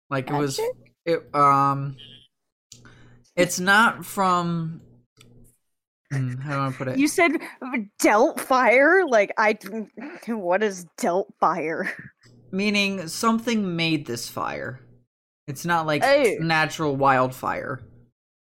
Like 0.09 0.29
it 0.29 0.33
was 0.33 0.59
Magic? 0.59 0.75
it 1.05 1.35
um 1.35 1.95
it's 3.35 3.59
not 3.59 4.05
from 4.05 4.81
Hmm, 6.11 6.33
how 6.41 6.55
do 6.55 6.73
I 6.73 6.77
put 6.77 6.87
it? 6.87 6.97
you 6.97 7.07
said, 7.07 7.33
dealt 7.99 8.39
fire. 8.39 9.05
Like 9.07 9.31
I. 9.37 9.59
What 10.27 10.63
is 10.63 10.87
dealt 10.97 11.31
fire? 11.39 11.93
Meaning 12.51 13.07
something 13.07 13.75
made 13.75 14.07
this 14.07 14.27
fire. 14.27 14.79
It's 15.47 15.65
not 15.65 15.85
like 15.85 16.03
Oh. 16.03 16.37
natural 16.39 16.95
wildfire. 16.95 17.81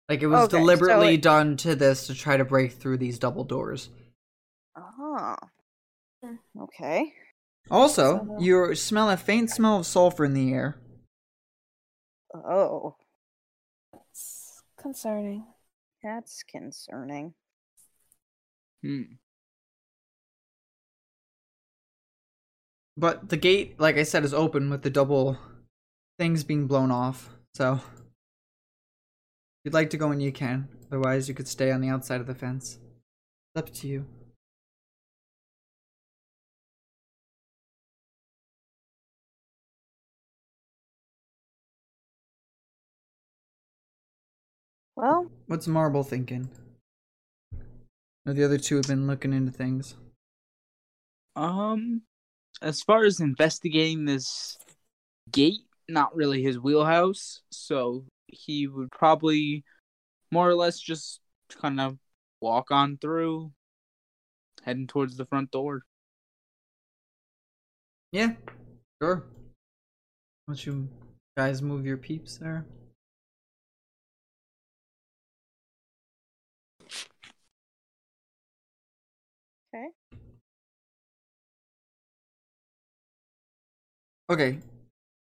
Like 0.08 0.22
it 0.22 0.26
was 0.26 0.46
Okay, 0.46 0.50
so 0.56 0.58
deliberately 0.58 1.14
it- 1.14 1.22
done 1.22 1.56
to 1.58 1.76
this 1.76 2.08
to 2.08 2.14
try 2.14 2.36
to 2.36 2.44
break 2.44 2.72
through 2.72 2.96
these 2.98 3.20
double 3.20 3.44
doors. 3.44 3.90
Oh. 4.76 5.36
Okay. 6.60 7.12
Also, 7.70 8.26
So- 8.26 8.36
you 8.40 8.74
smell 8.74 9.08
a 9.08 9.16
faint 9.16 9.50
smell 9.50 9.78
of 9.78 9.86
sulfur 9.86 10.24
in 10.24 10.34
the 10.34 10.52
air. 10.52 10.76
Oh, 12.34 12.96
It's 13.94 14.62
concerning. 14.76 15.44
that's 16.02 16.42
concerning. 16.42 17.34
Hmm. 18.82 19.02
But 22.96 23.28
the 23.28 23.36
gate, 23.36 23.78
like 23.78 23.96
I 23.96 24.02
said, 24.02 24.24
is 24.24 24.34
open 24.34 24.68
with 24.70 24.82
the 24.82 24.90
double 24.90 25.38
things 26.18 26.44
being 26.44 26.66
blown 26.66 26.90
off. 26.90 27.30
So, 27.54 27.74
if 27.74 27.80
you'd 29.64 29.74
like 29.74 29.90
to 29.90 29.96
go 29.96 30.10
in, 30.12 30.20
you 30.20 30.32
can. 30.32 30.68
Otherwise, 30.90 31.28
you 31.28 31.34
could 31.34 31.48
stay 31.48 31.70
on 31.70 31.80
the 31.80 31.88
outside 31.88 32.20
of 32.20 32.26
the 32.26 32.34
fence. 32.34 32.78
It's 33.54 33.62
up 33.62 33.72
to 33.74 33.88
you. 33.88 34.06
Well, 44.96 45.30
What's 45.46 45.66
Marble 45.66 46.04
thinking? 46.04 46.48
Or 48.26 48.32
the 48.32 48.44
other 48.44 48.58
two 48.58 48.76
have 48.76 48.86
been 48.86 49.06
looking 49.06 49.32
into 49.32 49.50
things. 49.50 49.96
Um, 51.34 52.02
as 52.60 52.82
far 52.82 53.04
as 53.04 53.20
investigating 53.20 54.04
this 54.04 54.58
gate, 55.30 55.60
not 55.88 56.14
really 56.14 56.42
his 56.42 56.58
wheelhouse. 56.58 57.42
So 57.50 58.04
he 58.26 58.66
would 58.66 58.90
probably 58.90 59.64
more 60.30 60.48
or 60.48 60.54
less 60.54 60.78
just 60.78 61.20
kind 61.60 61.80
of 61.80 61.98
walk 62.40 62.70
on 62.70 62.98
through, 62.98 63.52
heading 64.64 64.86
towards 64.86 65.16
the 65.16 65.26
front 65.26 65.50
door. 65.50 65.82
Yeah, 68.12 68.32
sure. 69.02 69.24
Why 70.46 70.54
don't 70.54 70.66
you 70.66 70.88
guys 71.36 71.62
move 71.62 71.86
your 71.86 71.96
peeps 71.96 72.36
there? 72.36 72.66
Okay. 84.30 84.58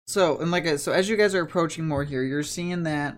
So, 0.07 0.39
and 0.39 0.51
like 0.51 0.65
I, 0.65 0.75
so 0.77 0.91
as 0.91 1.09
you 1.09 1.17
guys 1.17 1.35
are 1.35 1.41
approaching 1.41 1.87
more 1.87 2.03
here, 2.03 2.23
you're 2.23 2.43
seeing 2.43 2.83
that 2.83 3.17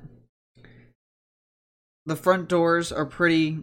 the 2.06 2.16
front 2.16 2.50
doors 2.50 2.92
are 2.92 3.06
pretty 3.06 3.60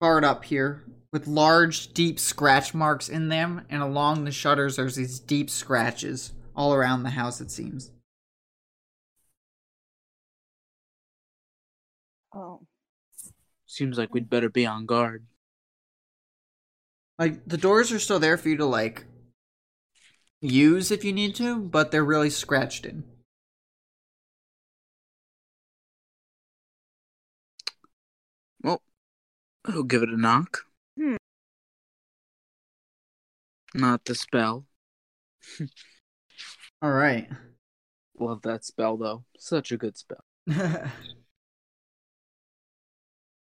barred 0.00 0.24
up 0.24 0.44
here 0.44 0.84
with 1.12 1.26
large 1.26 1.92
deep 1.92 2.18
scratch 2.18 2.72
marks 2.74 3.08
in 3.08 3.28
them 3.28 3.66
and 3.68 3.82
along 3.82 4.24
the 4.24 4.32
shutters 4.32 4.76
there's 4.76 4.96
these 4.96 5.20
deep 5.20 5.50
scratches 5.50 6.32
all 6.56 6.72
around 6.74 7.02
the 7.02 7.10
house 7.10 7.40
it 7.40 7.50
seems. 7.50 7.90
oh, 12.34 12.60
Seems 13.66 13.98
like 13.98 14.12
we'd 14.12 14.30
better 14.30 14.48
be 14.48 14.66
on 14.66 14.86
guard. 14.86 15.24
Like 17.18 17.46
the 17.46 17.58
doors 17.58 17.92
are 17.92 17.98
still 17.98 18.18
there 18.18 18.36
for 18.36 18.48
you 18.48 18.56
to 18.56 18.66
like 18.66 19.04
use 20.42 20.90
if 20.90 21.04
you 21.04 21.12
need 21.12 21.34
to, 21.36 21.58
but 21.58 21.90
they're 21.90 22.04
really 22.04 22.30
scratched 22.30 22.84
in. 22.84 23.04
Well, 28.62 28.82
I'll 29.64 29.84
give 29.84 30.02
it 30.02 30.08
a 30.08 30.20
knock. 30.20 30.66
Hmm. 30.98 31.16
Not 33.74 34.04
the 34.04 34.14
spell. 34.14 34.66
All 36.82 36.92
right. 36.92 37.28
Love 38.18 38.42
that 38.42 38.64
spell 38.64 38.96
though. 38.96 39.24
Such 39.38 39.72
a 39.72 39.76
good 39.76 39.96
spell. 39.96 40.24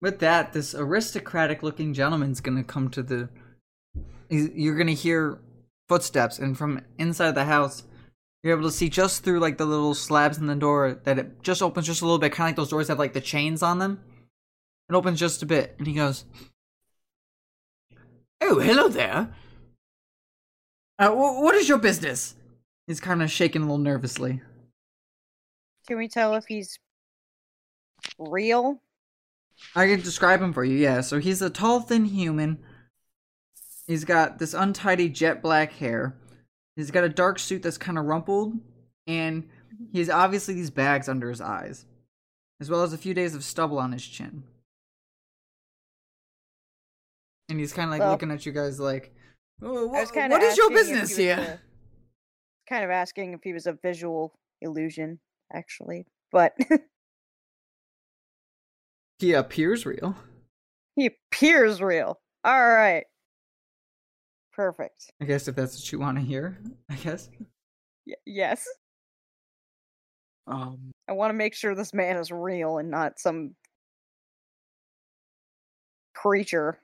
With 0.00 0.18
that, 0.20 0.52
this 0.52 0.74
aristocratic 0.74 1.62
looking 1.62 1.94
gentleman's 1.94 2.40
gonna 2.40 2.64
come 2.64 2.90
to 2.90 3.02
the. 3.02 3.28
You're 4.28 4.76
gonna 4.76 4.92
hear 4.92 5.38
footsteps, 5.88 6.38
and 6.38 6.56
from 6.56 6.80
inside 6.98 7.32
the 7.34 7.44
house, 7.44 7.84
you're 8.42 8.56
able 8.56 8.68
to 8.68 8.74
see 8.74 8.88
just 8.88 9.24
through 9.24 9.40
like 9.40 9.58
the 9.58 9.64
little 9.64 9.94
slabs 9.94 10.38
in 10.38 10.46
the 10.46 10.54
door 10.54 11.00
that 11.04 11.18
it 11.18 11.42
just 11.42 11.62
opens 11.62 11.86
just 11.86 12.02
a 12.02 12.04
little 12.04 12.18
bit, 12.18 12.32
kind 12.32 12.46
of 12.46 12.50
like 12.50 12.56
those 12.56 12.70
doors 12.70 12.88
have 12.88 12.98
like 12.98 13.12
the 13.12 13.20
chains 13.20 13.62
on 13.62 13.78
them. 13.78 14.00
It 14.88 14.94
opens 14.94 15.18
just 15.18 15.42
a 15.42 15.46
bit, 15.46 15.74
and 15.78 15.86
he 15.86 15.94
goes, 15.94 16.24
"Oh, 18.40 18.58
hello 18.60 18.88
there. 18.88 19.34
Uh, 20.98 21.10
wh- 21.10 21.42
what 21.42 21.54
is 21.54 21.68
your 21.68 21.78
business?" 21.78 22.34
He's 22.86 23.00
kind 23.00 23.22
of 23.22 23.30
shaking 23.30 23.62
a 23.62 23.64
little 23.64 23.78
nervously. 23.78 24.42
can 25.86 25.96
we 25.96 26.08
tell 26.08 26.34
if 26.34 26.44
he's 26.46 26.78
real? 28.18 28.80
I 29.74 29.86
can 29.86 30.00
describe 30.00 30.42
him 30.42 30.52
for 30.52 30.64
you, 30.64 30.76
yeah. 30.76 31.00
So 31.00 31.18
he's 31.18 31.40
a 31.40 31.48
tall, 31.48 31.80
thin 31.80 32.04
human. 32.04 32.58
He's 33.86 34.04
got 34.04 34.38
this 34.38 34.54
untidy 34.54 35.08
jet 35.08 35.42
black 35.42 35.72
hair. 35.72 36.16
He's 36.76 36.90
got 36.90 37.04
a 37.04 37.08
dark 37.08 37.38
suit 37.38 37.62
that's 37.62 37.78
kind 37.78 37.98
of 37.98 38.06
rumpled, 38.06 38.54
and 39.06 39.48
he 39.92 39.98
has 39.98 40.08
obviously 40.10 40.54
these 40.54 40.70
bags 40.70 41.08
under 41.08 41.28
his 41.28 41.40
eyes, 41.40 41.84
as 42.60 42.70
well 42.70 42.82
as 42.82 42.92
a 42.92 42.98
few 42.98 43.14
days 43.14 43.34
of 43.34 43.44
stubble 43.44 43.78
on 43.78 43.92
his 43.92 44.04
chin. 44.06 44.42
And 47.48 47.60
he's 47.60 47.72
kind 47.72 47.86
of 47.88 47.90
like 47.92 48.00
Well- 48.00 48.10
looking 48.12 48.30
at 48.30 48.46
you 48.46 48.52
guys 48.52 48.80
like, 48.80 49.14
"Oh, 49.62 49.90
I 49.94 50.00
was 50.00 50.10
wh- 50.10 50.14
kind 50.14 50.32
what 50.32 50.42
is 50.42 50.56
your 50.56 50.70
business 50.70 51.14
here? 51.16 51.60
kind 52.68 52.84
of 52.84 52.90
asking 52.90 53.34
if 53.34 53.42
he 53.44 53.52
was 53.52 53.66
a 53.66 53.74
visual 53.74 54.34
illusion, 54.62 55.20
actually, 55.52 56.06
but 56.32 56.56
He 59.18 59.32
appears 59.32 59.86
real. 59.86 60.16
he 60.96 61.06
appears 61.06 61.80
real. 61.80 62.18
All 62.44 62.68
right, 62.68 63.04
perfect. 64.54 65.10
I 65.20 65.24
guess 65.24 65.48
if 65.48 65.56
that's 65.56 65.76
what 65.76 65.92
you 65.92 65.98
want 65.98 66.18
to 66.18 66.24
hear, 66.24 66.58
I 66.90 66.94
guess. 66.96 67.28
Y- 68.06 68.14
yes, 68.26 68.66
Um, 70.46 70.90
I 71.08 71.12
want 71.12 71.30
to 71.30 71.34
make 71.34 71.54
sure 71.54 71.74
this 71.74 71.94
man 71.94 72.16
is 72.16 72.30
real 72.30 72.78
and 72.78 72.90
not 72.90 73.18
some 73.18 73.54
creature. 76.14 76.78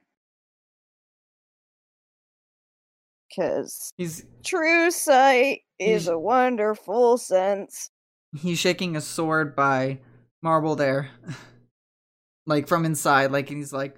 Because 3.28 3.92
He's 3.96 4.24
true 4.44 4.90
sight 4.90 5.60
is 5.78 6.08
a 6.08 6.18
wonderful 6.18 7.16
sense. 7.16 7.90
he's 8.36 8.58
shaking 8.58 8.96
a 8.96 9.00
sword 9.00 9.54
by 9.54 10.00
Marble 10.42 10.74
there, 10.74 11.10
like 12.46 12.66
from 12.66 12.84
inside. 12.84 13.30
Like 13.30 13.48
and 13.50 13.58
he's 13.58 13.72
like, 13.72 13.94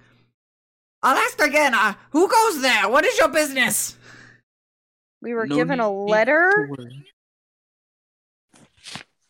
"I'll 1.03 1.17
ask 1.17 1.39
again. 1.41 1.73
Uh, 1.75 1.93
who 2.11 2.27
goes 2.27 2.61
there? 2.61 2.89
What 2.89 3.05
is 3.05 3.17
your 3.17 3.27
business?" 3.29 3.97
We 5.21 5.33
were 5.33 5.45
No 5.47 5.55
given 5.55 5.79
a 5.79 5.89
letter. 5.91 6.51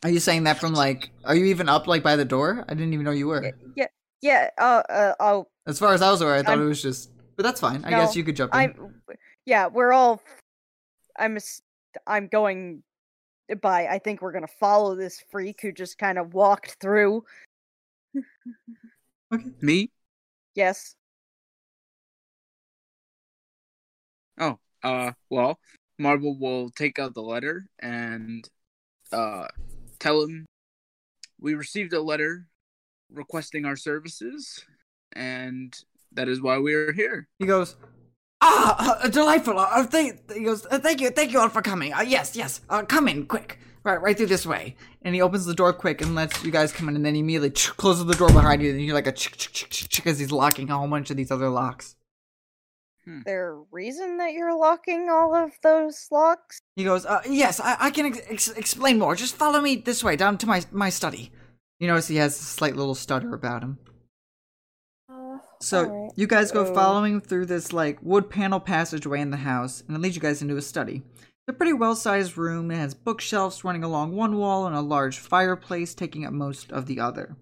Are 0.04 0.10
you 0.10 0.20
saying 0.20 0.44
that 0.46 0.60
from 0.60 0.74
like? 0.74 1.10
Are 1.24 1.36
you 1.36 1.46
even 1.46 1.70
up 1.70 1.88
like 1.88 2.04
by 2.04 2.16
the 2.16 2.26
door? 2.26 2.66
I 2.68 2.74
didn't 2.74 2.94
even 2.94 3.06
know 3.06 3.12
you 3.12 3.28
were. 3.28 3.54
Yeah, 3.76 3.88
yeah. 4.22 4.50
Uh, 4.58 4.84
uh, 4.90 5.14
oh, 5.20 5.48
As 5.66 5.80
far 5.80 5.94
as 5.94 6.02
I 6.02 6.12
was 6.12 6.22
aware, 6.22 6.36
I 6.36 6.44
thought 6.44 6.52
I'm- 6.52 6.62
it 6.62 6.66
was 6.66 6.82
just. 6.82 7.10
But 7.36 7.44
that's 7.44 7.60
fine. 7.62 7.84
I 7.84 7.90
guess 7.90 8.16
you 8.16 8.24
could 8.24 8.36
jump 8.36 8.54
in. 8.54 8.60
I'm. 8.60 9.02
Yeah, 9.46 9.68
we're 9.68 9.92
all. 9.94 10.22
I'm. 11.18 11.38
s- 11.38 11.62
I'm 12.06 12.28
going 12.28 12.84
by. 13.62 13.88
I 13.88 14.00
think 14.00 14.22
we're 14.22 14.32
gonna 14.34 14.48
follow 14.60 14.96
this 14.96 15.24
freak 15.32 15.62
who 15.62 15.72
just 15.72 15.98
kind 15.98 16.18
of 16.20 16.34
walked 16.34 16.78
through. 16.82 17.24
okay. 19.34 19.46
Me? 19.62 19.90
Yes. 20.56 20.96
Oh, 24.40 24.60
uh, 24.84 25.12
well, 25.30 25.60
Marble 26.00 26.38
will 26.38 26.70
take 26.70 27.00
out 27.00 27.14
the 27.14 27.22
letter 27.22 27.66
and 27.80 28.48
uh, 29.12 29.48
tell 30.00 30.24
him 30.24 30.46
we 31.40 31.54
received 31.54 31.94
a 31.94 32.02
letter 32.02 32.48
requesting 33.12 33.66
our 33.66 33.76
services, 33.76 34.66
and 35.16 35.74
that 36.12 36.28
is 36.28 36.42
why 36.42 36.58
we 36.58 36.74
are 36.74 36.92
here. 36.94 37.28
He 37.40 37.46
goes, 37.46 37.76
ah, 38.42 39.00
uh, 39.04 39.10
delightful. 39.10 39.60
Uh, 39.60 39.86
th- 39.86 40.16
he 40.34 40.44
goes, 40.44 40.66
uh, 40.72 40.80
thank 40.80 41.02
you, 41.02 41.10
thank 41.12 41.32
you 41.32 41.40
all 41.40 41.50
for 41.50 41.62
coming. 41.62 41.94
Uh, 41.94 42.02
yes, 42.02 42.36
yes, 42.36 42.62
uh, 42.70 42.84
come 42.84 43.08
in, 43.08 43.26
quick. 43.26 43.60
Right, 43.84 44.02
right 44.02 44.16
through 44.16 44.28
this 44.28 44.46
way. 44.46 44.78
And 45.02 45.14
he 45.14 45.22
opens 45.22 45.46
the 45.46 45.54
door 45.54 45.74
quick 45.74 46.02
and 46.02 46.16
lets 46.16 46.42
you 46.46 46.52
guys 46.52 46.72
come 46.72 46.88
in, 46.88 46.96
and 46.96 47.06
then 47.06 47.16
he 47.16 47.20
immediately 47.20 47.50
closes 47.50 48.06
the 48.06 48.14
door 48.14 48.30
behind 48.30 48.62
you, 48.62 48.70
and 48.72 48.80
you 48.80 48.86
hear 48.88 48.94
like 48.94 49.08
a 49.08 49.12
chick, 49.12 49.36
chick, 49.36 49.52
chick, 49.52 49.70
chick, 49.70 49.90
chick 49.90 50.08
as 50.08 50.20
he's 50.20 50.32
locking 50.32 50.70
a 50.70 50.78
whole 50.78 50.88
bunch 50.88 51.12
of 51.12 51.18
these 51.18 51.32
other 51.32 51.50
locks. 51.50 51.98
There 53.26 53.54
a 53.54 53.64
reason 53.72 54.18
that 54.18 54.32
you're 54.34 54.58
locking 54.58 55.10
all 55.10 55.36
of 55.36 55.52
those 55.62 56.08
locks? 56.12 56.60
He 56.76 56.84
goes, 56.86 57.06
uh, 57.06 57.22
yes, 57.30 57.60
I, 57.60 57.76
I 57.80 57.90
can 57.92 58.06
ex- 58.08 58.22
ex- 58.30 58.48
explain 58.50 58.98
more. 59.00 59.16
Just 59.16 59.36
follow 59.36 59.60
me 59.62 59.76
this 59.76 60.04
way, 60.04 60.16
down 60.16 60.38
to 60.40 60.48
my, 60.48 60.64
my 60.72 60.90
study. 60.90 61.32
You 61.80 61.88
notice 61.88 62.08
he 62.08 62.16
has 62.18 62.40
a 62.40 62.44
slight 62.44 62.76
little 62.78 62.96
stutter 62.96 63.34
about 63.34 63.62
him. 63.64 63.78
Uh, 65.12 65.40
So 65.62 65.86
alright. 65.86 66.12
you 66.16 66.28
guys 66.28 66.52
go 66.52 66.66
Oh. 66.66 66.74
following 66.74 67.20
through 67.20 67.48
this 67.48 67.74
like 67.74 68.00
wood 68.02 68.30
panel 68.30 68.60
passageway 68.62 69.20
in 69.20 69.32
the 69.32 69.38
house, 69.38 69.84
and 69.88 69.98
it 69.98 70.00
leads 70.00 70.16
you 70.16 70.22
guys 70.22 70.42
into 70.42 70.56
a 70.58 70.62
study. 70.62 71.02
It's 71.46 71.50
a 71.50 71.54
pretty 71.54 71.74
well 71.74 71.96
sized 71.98 72.38
room. 72.38 72.72
It 72.72 72.78
has 72.78 72.94
bookshelves 72.94 73.66
running 73.66 73.84
along 73.84 74.16
one 74.16 74.38
wall 74.38 74.66
and 74.66 74.76
a 74.76 74.82
large 74.82 75.20
fireplace 75.20 75.94
taking 75.94 76.26
up 76.26 76.32
most 76.32 76.72
of 76.72 76.86
the 76.86 77.02
other. 77.02 77.36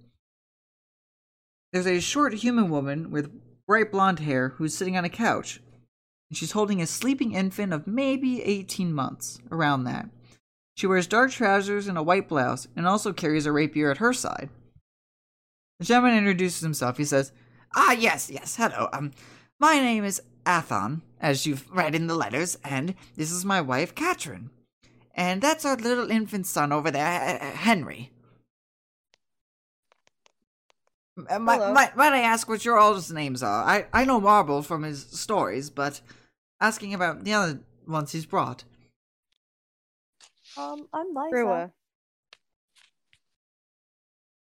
There's 1.71 1.86
a 1.88 2.00
short 2.02 2.34
human 2.34 2.69
woman 2.71 3.12
with 3.12 3.32
bright 3.72 3.90
blonde 3.90 4.20
hair 4.20 4.50
who's 4.58 4.76
sitting 4.76 4.98
on 4.98 5.06
a 5.06 5.10
couch. 5.10 5.62
And 6.30 6.38
she's 6.38 6.52
holding 6.52 6.82
a 6.82 6.86
sleeping 6.86 7.32
infant 7.32 7.72
of 7.72 7.88
maybe 7.88 8.44
18 8.44 8.92
months, 8.92 9.40
around 9.50 9.86
that. 9.86 10.10
She 10.76 10.88
wears 10.88 11.08
dark 11.08 11.32
trousers 11.32 11.88
and 11.88 11.98
a 11.98 12.04
white 12.04 12.28
blouse, 12.28 12.68
and 12.76 12.86
also 12.86 13.14
carries 13.14 13.46
a 13.46 13.54
rapier 13.54 13.90
at 13.90 14.00
her 14.00 14.12
side. 14.12 14.50
The 15.80 15.86
gentleman 15.86 16.18
introduces 16.18 16.60
himself. 16.60 16.98
He 16.98 17.06
says, 17.06 17.32
Ah, 17.74 17.94
yes, 17.94 18.30
yes, 18.30 18.58
hello. 18.58 18.90
Um, 18.92 19.12
my 19.58 19.80
name 19.80 20.04
is 20.04 20.22
Athon, 20.46 21.02
as 21.22 21.46
you've 21.46 21.72
read 21.72 21.96
in 21.96 22.08
the 22.08 22.16
letters, 22.16 22.58
and 22.66 22.94
this 23.16 23.32
is 23.32 23.46
my 23.46 23.62
wife, 23.62 23.96
Katrin. 23.96 24.50
And 25.16 25.42
that's 25.42 25.64
our 25.64 25.78
little 25.78 26.12
infant 26.12 26.46
son 26.46 26.74
over 26.74 26.92
there, 26.92 27.38
Henry. 27.56 28.12
Uh, 31.17 31.39
might, 31.39 31.74
might, 31.74 31.95
might 31.97 32.13
I 32.13 32.21
ask 32.21 32.47
what 32.47 32.63
your 32.63 32.78
all's 32.78 33.12
names 33.12 33.43
are? 33.43 33.63
I, 33.63 33.86
I 33.91 34.06
know 34.06 34.21
Marble 34.21 34.62
from 34.62 34.84
his 34.84 35.06
stories, 35.06 35.69
but 35.69 36.02
asking 36.62 36.93
about 36.93 37.24
the 37.24 37.34
other 37.34 37.60
ones 37.88 38.12
he's 38.12 38.26
brought. 38.26 38.63
Um, 40.58 40.88
I'm 40.93 41.08
Liza. 41.08 41.36
Rua. 41.36 41.71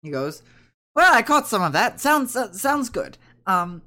He 0.01 0.09
goes, 0.09 0.41
"Well, 0.95 1.13
I 1.13 1.21
caught 1.21 1.47
some 1.47 1.61
of 1.61 1.73
that. 1.73 1.99
Sounds 1.99 2.35
uh, 2.35 2.51
sounds 2.53 2.89
good. 2.89 3.17
Um, 3.45 3.81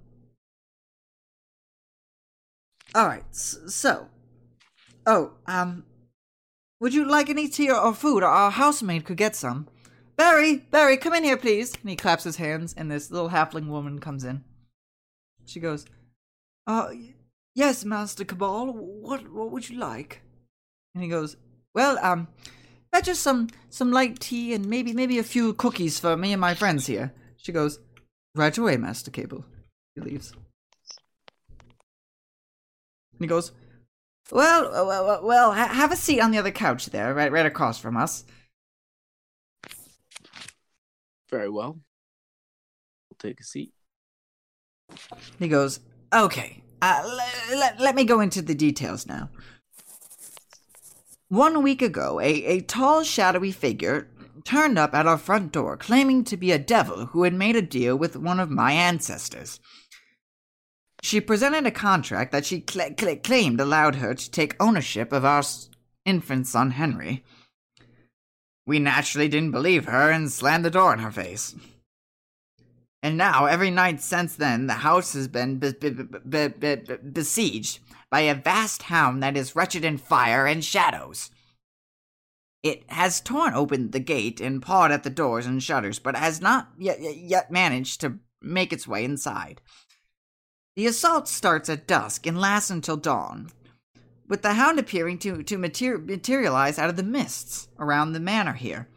all 2.94 3.06
right. 3.06 3.24
So, 3.32 4.08
oh, 5.06 5.32
um, 5.46 5.84
would 6.80 6.94
you 6.94 7.04
like 7.04 7.28
any 7.28 7.48
tea 7.48 7.70
or, 7.70 7.78
or 7.80 7.94
food? 7.94 8.22
Our 8.22 8.50
housemaid 8.50 9.04
could 9.04 9.16
get 9.16 9.34
some. 9.34 9.68
Barry, 10.16 10.56
Barry, 10.70 10.96
come 10.96 11.14
in 11.14 11.24
here, 11.24 11.36
please." 11.36 11.74
And 11.74 11.90
he 11.90 11.96
claps 11.96 12.24
his 12.24 12.36
hands, 12.36 12.74
and 12.76 12.90
this 12.90 13.10
little 13.10 13.30
halfling 13.30 13.68
woman 13.68 13.98
comes 14.00 14.24
in. 14.24 14.44
She 15.44 15.60
goes, 15.60 15.86
"Uh, 16.66 16.90
yes, 17.54 17.84
Master 17.84 18.24
Cabal. 18.24 18.72
What 18.72 19.30
what 19.32 19.50
would 19.50 19.68
you 19.68 19.78
like?" 19.78 20.22
And 20.94 21.02
he 21.02 21.10
goes, 21.10 21.36
"Well, 21.74 21.98
um." 22.02 22.28
fetch 22.94 23.08
us 23.08 23.18
some 23.18 23.48
some 23.70 23.90
light 23.90 24.20
tea 24.20 24.54
and 24.54 24.66
maybe 24.66 24.92
maybe 24.92 25.18
a 25.18 25.24
few 25.24 25.52
cookies 25.54 25.98
for 25.98 26.16
me 26.16 26.32
and 26.32 26.40
my 26.40 26.54
friends 26.54 26.86
here. 26.86 27.12
She 27.36 27.50
goes, 27.50 27.80
right 28.34 28.56
away, 28.56 28.76
Master 28.76 29.10
Cabell. 29.10 29.44
He 29.94 30.00
leaves. 30.00 30.32
And 33.12 33.20
he 33.20 33.26
goes, 33.26 33.52
well, 34.30 34.70
well, 34.70 35.04
well, 35.04 35.20
well 35.22 35.52
ha- 35.52 35.68
have 35.68 35.92
a 35.92 35.96
seat 35.96 36.20
on 36.20 36.30
the 36.30 36.38
other 36.38 36.50
couch 36.50 36.86
there, 36.86 37.14
right, 37.14 37.30
right 37.30 37.46
across 37.46 37.78
from 37.78 37.96
us. 37.96 38.24
Very 41.34 41.50
well. 41.50 41.80
Take 43.18 43.40
a 43.40 43.42
seat. 43.42 43.72
He 45.40 45.48
goes, 45.48 45.80
okay, 46.12 46.62
uh, 46.80 47.02
le- 47.04 47.56
le- 47.56 47.82
let 47.82 47.96
me 47.96 48.04
go 48.04 48.20
into 48.20 48.40
the 48.40 48.54
details 48.54 49.04
now. 49.04 49.30
One 51.28 51.64
week 51.64 51.82
ago, 51.82 52.20
a, 52.20 52.28
a 52.44 52.60
tall, 52.60 53.02
shadowy 53.02 53.50
figure 53.50 54.06
turned 54.44 54.78
up 54.78 54.94
at 54.94 55.08
our 55.08 55.18
front 55.18 55.50
door 55.50 55.76
claiming 55.76 56.22
to 56.22 56.36
be 56.36 56.52
a 56.52 56.58
devil 56.58 57.06
who 57.06 57.24
had 57.24 57.34
made 57.34 57.56
a 57.56 57.62
deal 57.62 57.96
with 57.96 58.16
one 58.16 58.38
of 58.38 58.48
my 58.48 58.70
ancestors. 58.70 59.58
She 61.02 61.20
presented 61.20 61.66
a 61.66 61.72
contract 61.72 62.30
that 62.30 62.46
she 62.46 62.62
cl- 62.70 62.94
cl- 62.96 63.16
claimed 63.16 63.60
allowed 63.60 63.96
her 63.96 64.14
to 64.14 64.30
take 64.30 64.54
ownership 64.62 65.12
of 65.12 65.24
our 65.24 65.40
s- 65.40 65.68
infant 66.04 66.46
son 66.46 66.70
Henry. 66.70 67.24
We 68.66 68.78
naturally 68.78 69.28
didn't 69.28 69.50
believe 69.50 69.84
her 69.84 70.10
and 70.10 70.32
slammed 70.32 70.64
the 70.64 70.70
door 70.70 70.92
in 70.92 71.00
her 71.00 71.12
face. 71.12 71.54
And 73.02 73.18
now, 73.18 73.44
every 73.44 73.70
night 73.70 74.00
since 74.00 74.34
then, 74.34 74.66
the 74.66 74.74
house 74.74 75.12
has 75.12 75.28
been 75.28 75.58
be- 75.58 75.72
be- 75.72 75.90
be- 75.90 76.48
be- 76.48 76.76
be- 76.76 76.96
besieged 77.12 77.80
by 78.10 78.20
a 78.20 78.34
vast 78.34 78.84
hound 78.84 79.22
that 79.22 79.36
is 79.36 79.54
wretched 79.54 79.84
in 79.84 79.98
fire 79.98 80.46
and 80.46 80.64
shadows. 80.64 81.30
It 82.62 82.90
has 82.90 83.20
torn 83.20 83.52
open 83.52 83.90
the 83.90 84.00
gate 84.00 84.40
and 84.40 84.62
pawed 84.62 84.90
at 84.90 85.02
the 85.02 85.10
doors 85.10 85.44
and 85.44 85.62
shutters, 85.62 85.98
but 85.98 86.16
has 86.16 86.40
not 86.40 86.70
yet, 86.78 86.98
yet 86.98 87.50
managed 87.50 88.00
to 88.00 88.20
make 88.40 88.72
its 88.72 88.88
way 88.88 89.04
inside. 89.04 89.60
The 90.74 90.86
assault 90.86 91.28
starts 91.28 91.68
at 91.68 91.86
dusk 91.86 92.26
and 92.26 92.40
lasts 92.40 92.70
until 92.70 92.96
dawn, 92.96 93.50
with 94.28 94.42
the 94.42 94.54
hound 94.54 94.78
appearing 94.78 95.18
to, 95.18 95.42
to 95.42 95.58
mater- 95.58 95.98
materialize 95.98 96.78
out 96.78 96.90
of 96.90 96.96
the 96.96 97.02
mists 97.02 97.68
around 97.78 98.12
the 98.12 98.20
manor 98.20 98.54
here. 98.54 98.88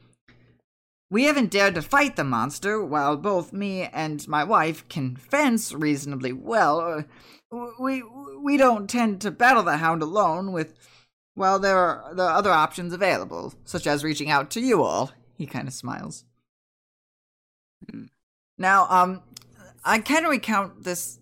We 1.10 1.24
haven't 1.24 1.52
dared 1.52 1.76
to 1.76 1.82
fight 1.82 2.16
the 2.16 2.24
monster, 2.24 2.84
while 2.84 3.16
both 3.16 3.54
me 3.54 3.84
and 3.84 4.28
my 4.28 4.44
wife 4.44 4.88
can 4.90 5.16
fence 5.16 5.74
reasonably 5.74 6.34
well. 6.34 7.06
We 7.80 8.04
we 8.42 8.58
don't 8.58 8.90
tend 8.90 9.22
to 9.22 9.32
battle 9.32 9.64
the 9.64 9.78
hound 9.78 10.02
alone. 10.02 10.52
With 10.52 10.74
well, 11.36 11.60
there 11.60 11.78
are 11.78 12.14
the 12.14 12.24
other 12.24 12.52
options 12.52 12.92
available, 12.92 13.54
such 13.64 13.88
as 13.88 14.04
reaching 14.04 14.30
out 14.30 14.50
to 14.52 14.60
you 14.60 14.84
all. 14.84 15.12
He 15.38 15.46
kind 15.46 15.68
of 15.68 15.74
smiles. 15.74 16.26
Now, 18.58 18.88
um, 18.90 19.22
I 19.86 20.00
can 20.00 20.26
recount 20.26 20.84
this 20.84 21.17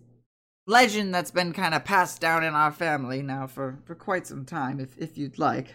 legend 0.66 1.14
that's 1.14 1.30
been 1.30 1.52
kind 1.52 1.74
of 1.74 1.84
passed 1.84 2.20
down 2.20 2.44
in 2.44 2.54
our 2.54 2.72
family 2.72 3.22
now 3.22 3.46
for 3.46 3.78
for 3.84 3.94
quite 3.94 4.26
some 4.26 4.44
time, 4.44 4.80
if 4.80 4.96
if 4.98 5.16
you'd 5.16 5.38
like. 5.38 5.74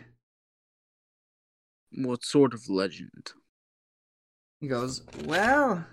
What 1.94 2.24
sort 2.24 2.54
of 2.54 2.70
legend? 2.70 3.34
He 4.60 4.68
goes, 4.68 5.02
Well. 5.26 5.86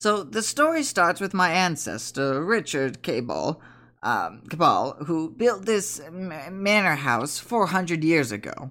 So 0.00 0.22
the 0.22 0.42
story 0.42 0.82
starts 0.82 1.20
with 1.20 1.34
my 1.34 1.50
ancestor, 1.50 2.44
Richard 2.44 3.02
Cabal, 3.02 3.60
um, 4.02 4.42
Cabal, 4.48 4.92
who 5.06 5.30
built 5.30 5.64
this 5.64 6.00
m- 6.00 6.62
manor 6.62 6.96
house 6.96 7.38
400 7.38 8.04
years 8.04 8.30
ago. 8.30 8.70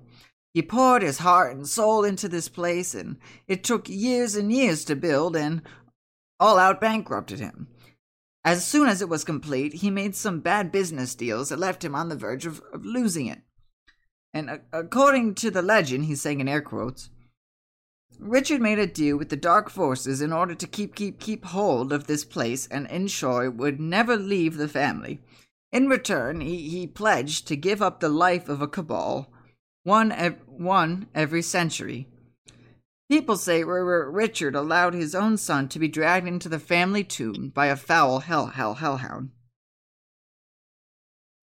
He 0.54 0.62
poured 0.62 1.02
his 1.02 1.18
heart 1.18 1.56
and 1.56 1.68
soul 1.68 2.04
into 2.04 2.30
this 2.30 2.48
place, 2.48 2.94
and 2.96 3.18
it 3.48 3.64
took 3.64 3.90
years 3.90 4.36
and 4.36 4.52
years 4.52 4.86
to 4.86 4.96
build 4.96 5.36
and 5.36 5.62
all 6.40 6.58
out 6.58 6.82
bankrupted 6.82 7.40
him. 7.40 7.68
As 8.44 8.66
soon 8.66 8.88
as 8.88 9.02
it 9.02 9.10
was 9.10 9.24
complete, 9.24 9.76
he 9.76 9.90
made 9.90 10.16
some 10.16 10.40
bad 10.40 10.72
business 10.72 11.16
deals 11.16 11.50
that 11.50 11.58
left 11.58 11.84
him 11.84 11.96
on 11.96 12.10
the 12.10 12.16
verge 12.16 12.46
of, 12.46 12.62
of 12.72 12.86
losing 12.86 13.26
it. 13.26 13.42
And 14.34 14.62
according 14.72 15.36
to 15.36 15.50
the 15.50 15.62
legend, 15.62 16.06
he's 16.06 16.22
saying 16.22 16.42
in 16.42 16.48
air 16.48 16.62
quotes, 16.62 17.10
Richard 18.20 18.62
made 18.62 18.80
a 18.80 18.88
deal 18.88 19.18
with 19.18 19.30
the 19.30 19.36
dark 19.36 19.70
forces 19.70 20.22
in 20.22 20.32
order 20.32 20.56
to 20.56 20.68
keep 20.68 20.96
keep 20.96 21.20
keep 21.20 21.46
hold 21.46 21.92
of 21.92 22.08
this 22.08 22.24
place 22.24 22.68
and 22.68 22.88
ensure 22.88 23.46
it 23.46 23.56
would 23.56 23.80
never 23.80 24.16
leave 24.16 24.58
the 24.58 24.68
family. 24.68 25.22
In 25.72 25.88
return, 25.88 26.40
he, 26.42 26.70
he 26.70 26.88
pledged 26.88 27.48
to 27.48 27.58
give 27.58 27.82
up 27.82 28.00
the 28.00 28.10
life 28.10 28.48
of 28.48 28.62
a 28.62 28.68
cabal, 28.68 29.32
one 29.84 30.12
ev- 30.12 30.42
one 30.48 31.08
every 31.14 31.42
century. 31.42 32.08
People 33.10 33.38
say 33.38 33.64
Richard 33.64 34.56
allowed 34.56 34.96
his 34.96 35.14
own 35.14 35.38
son 35.38 35.70
to 35.70 35.80
be 35.80 35.88
dragged 35.88 36.28
into 36.28 36.50
the 36.50 36.60
family 36.60 37.04
tomb 37.04 37.52
by 37.54 37.68
a 37.68 37.76
foul 37.76 38.20
hell 38.20 38.48
hell 38.48 38.76
hellhound. 38.76 39.30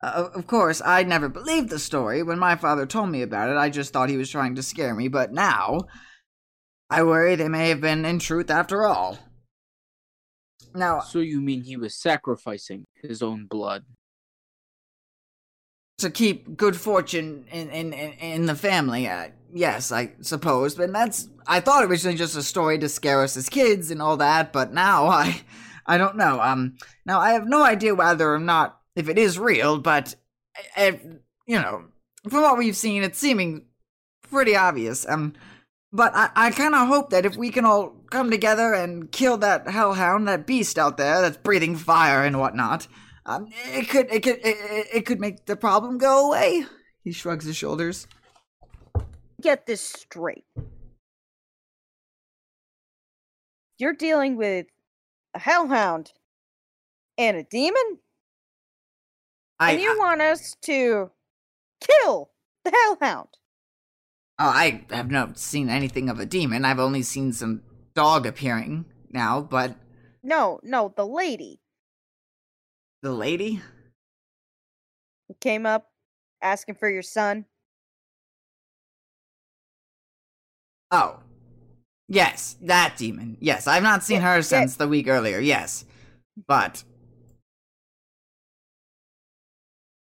Uh, 0.03 0.31
of 0.35 0.49
course, 0.49 0.83
I 0.85 1.05
never 1.05 1.29
believed 1.29 1.71
the 1.71 1.79
story. 1.79 2.25
When 2.25 2.39
my 2.39 2.57
father 2.57 2.87
told 2.87 3.11
me 3.11 3.23
about 3.23 3.51
it, 3.51 3.57
I 3.57 3.71
just 3.71 3.93
thought 3.93 4.09
he 4.09 4.17
was 4.17 4.31
trying 4.31 4.57
to 4.57 4.63
scare 4.63 4.95
me, 4.95 5.07
but 5.07 5.33
now 5.33 5.83
I 6.91 7.05
worry 7.05 7.37
they 7.37 7.49
may 7.49 7.69
have 7.69 7.81
been 7.81 8.05
in 8.05 8.19
truth 8.19 8.51
after 8.51 8.85
all. 8.85 9.19
Now, 10.75 11.01
So 11.01 11.21
you 11.21 11.41
mean 11.41 11.63
he 11.63 11.77
was 11.77 11.95
sacrificing 11.95 12.87
his 13.01 13.23
own 13.23 13.47
blood? 13.47 13.85
To 16.03 16.11
keep 16.11 16.57
good 16.57 16.77
fortune 16.77 17.47
in 17.51 17.71
in 17.71 17.93
in, 17.93 18.47
the 18.47 18.55
family, 18.55 19.09
uh, 19.09 19.29
yes, 19.53 19.91
I 19.91 20.13
suppose. 20.21 20.75
But 20.75 20.93
that's 20.93 21.29
I 21.47 21.61
thought 21.61 21.85
originally 21.85 22.17
just 22.17 22.37
a 22.37 22.43
story 22.43 22.79
to 22.79 22.89
scare 22.89 23.23
us 23.23 23.37
as 23.37 23.49
kids 23.49 23.91
and 23.91 24.01
all 24.01 24.17
that. 24.19 24.53
But 24.53 24.73
now 24.73 25.07
I 25.09 25.41
I 25.87 25.99
don't 25.99 26.17
know. 26.17 26.41
Um, 26.41 26.77
now 27.05 27.21
I 27.21 27.33
have 27.33 27.47
no 27.47 27.63
idea 27.63 27.95
whether 27.95 28.33
or 28.33 28.39
not 28.39 28.79
if 28.95 29.09
it 29.09 29.19
is 29.19 29.39
real, 29.39 29.79
but 29.79 30.15
if, 30.77 31.01
you 31.47 31.59
know, 31.59 31.85
from 32.29 32.43
what 32.43 32.59
we've 32.59 32.77
seen, 32.77 33.03
it's 33.03 33.19
seeming 33.19 33.67
pretty 34.31 34.55
obvious. 34.55 35.09
Um, 35.09 35.35
but 35.93 36.15
I, 36.15 36.31
I 36.35 36.51
kind 36.51 36.75
of 36.75 36.89
hope 36.89 37.11
that 37.11 37.27
if 37.27 37.37
we 37.37 37.51
can 37.51 37.65
all 37.65 37.97
come 38.11 38.31
together 38.31 38.73
and 38.73 39.11
kill 39.11 39.37
that 39.39 39.69
hellhound, 39.69 40.29
that 40.29 40.47
beast 40.47 40.79
out 40.79 40.97
there 40.97 41.21
that's 41.21 41.37
breathing 41.37 41.77
fire 41.77 42.25
and 42.25 42.39
whatnot, 42.39 42.87
um, 43.27 43.49
it 43.51 43.89
could 43.89 44.13
it 44.13 44.23
could 44.23 44.39
it, 44.45 44.87
it- 44.95 45.07
could 45.07 45.21
make 45.21 45.47
the 45.47 45.57
problem 45.57 45.99
go 45.99 46.29
away. 46.29 46.65
He 47.05 47.13
shrugs 47.13 47.45
his 47.45 47.57
shoulders. 47.57 48.07
Get 49.41 49.67
this 49.67 49.81
straight. 49.81 50.45
You're 53.79 53.95
dealing 53.95 54.37
with 54.37 54.67
a 55.35 55.39
hellhound 55.41 56.13
and 57.19 57.37
a 57.37 57.43
demon, 57.43 57.99
I 59.59 59.73
and 59.73 59.81
you 59.83 59.99
want 59.99 60.21
us 60.21 60.55
to 60.63 61.11
kill 61.81 62.31
the 62.65 62.71
hellhound. 62.71 63.29
oh, 64.39 64.47
I 64.49 64.85
have 64.91 65.11
not 65.11 65.39
seen 65.39 65.69
anything 65.69 66.09
of 66.09 66.21
a 66.21 66.27
demon. 66.27 66.65
I've 66.65 66.79
only 66.79 67.03
seen 67.03 67.33
some 67.33 67.63
dog 67.95 68.27
appearing 68.27 68.85
now, 69.11 69.41
but 69.41 69.75
No, 70.23 70.61
no, 70.63 70.93
the 70.97 71.07
lady 71.07 71.61
the 73.03 73.13
lady. 73.13 73.61
who 75.29 75.35
came 75.41 75.67
up 75.67 75.91
asking 76.41 76.75
for 76.77 76.89
your 76.89 77.03
son. 77.03 77.45
Oh. 80.91 81.21
Yes, 82.09 82.57
that 82.63 82.97
demon. 82.99 83.39
Yes, 83.41 83.67
I've 83.67 83.83
not 83.83 84.05
seen 84.05 84.21
her 84.21 84.43
since 84.43 84.77
the 84.77 84.89
week 84.89 85.09
earlier, 85.09 85.39
yes. 85.39 85.85
Mm. 86.39 86.45
But 86.47 86.85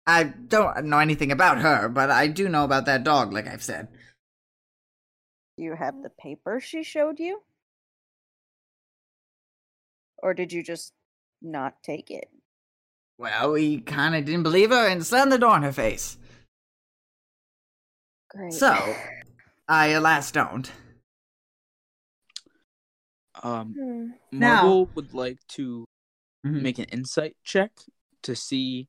I 0.05 0.23
don't 0.23 0.85
know 0.85 0.99
anything 0.99 1.31
about 1.31 1.59
her, 1.59 1.89
but 1.89 2.11
I 2.11 2.27
do 2.27 2.47
know 2.47 2.63
about 2.63 2.85
that 2.85 3.03
dog, 3.03 3.33
like 3.33 3.47
I've 3.47 3.63
said. 3.63 3.87
Do 5.57 5.63
you 5.63 5.75
have 5.75 6.03
the 6.03 6.11
paper 6.11 6.59
she 6.59 6.83
showed 6.83 7.19
you? 7.19 7.41
Or 10.19 10.33
did 10.33 10.53
you 10.53 10.61
just 10.61 10.93
not 11.41 11.81
take 11.81 12.11
it? 12.11 12.29
Well, 13.17 13.51
we 13.53 13.81
kinda 13.81 14.21
didn't 14.21 14.43
believe 14.43 14.69
her 14.69 14.87
and 14.87 15.05
slammed 15.05 15.31
the 15.31 15.37
door 15.39 15.55
in 15.57 15.63
her 15.63 15.71
face. 15.73 16.17
Great. 18.29 18.53
So, 18.53 18.73
I 19.67 19.87
alas 19.87 20.31
don't. 20.31 20.71
Um, 23.43 23.73
Hmm. 23.73 24.11
Now- 24.39 24.63
Marble 24.63 24.85
would 24.95 25.13
like 25.13 25.45
to 25.49 25.85
Mhm. 26.45 26.61
make 26.61 26.79
an 26.79 26.85
insight 26.85 27.37
check 27.43 27.71
to 28.23 28.35
see 28.35 28.87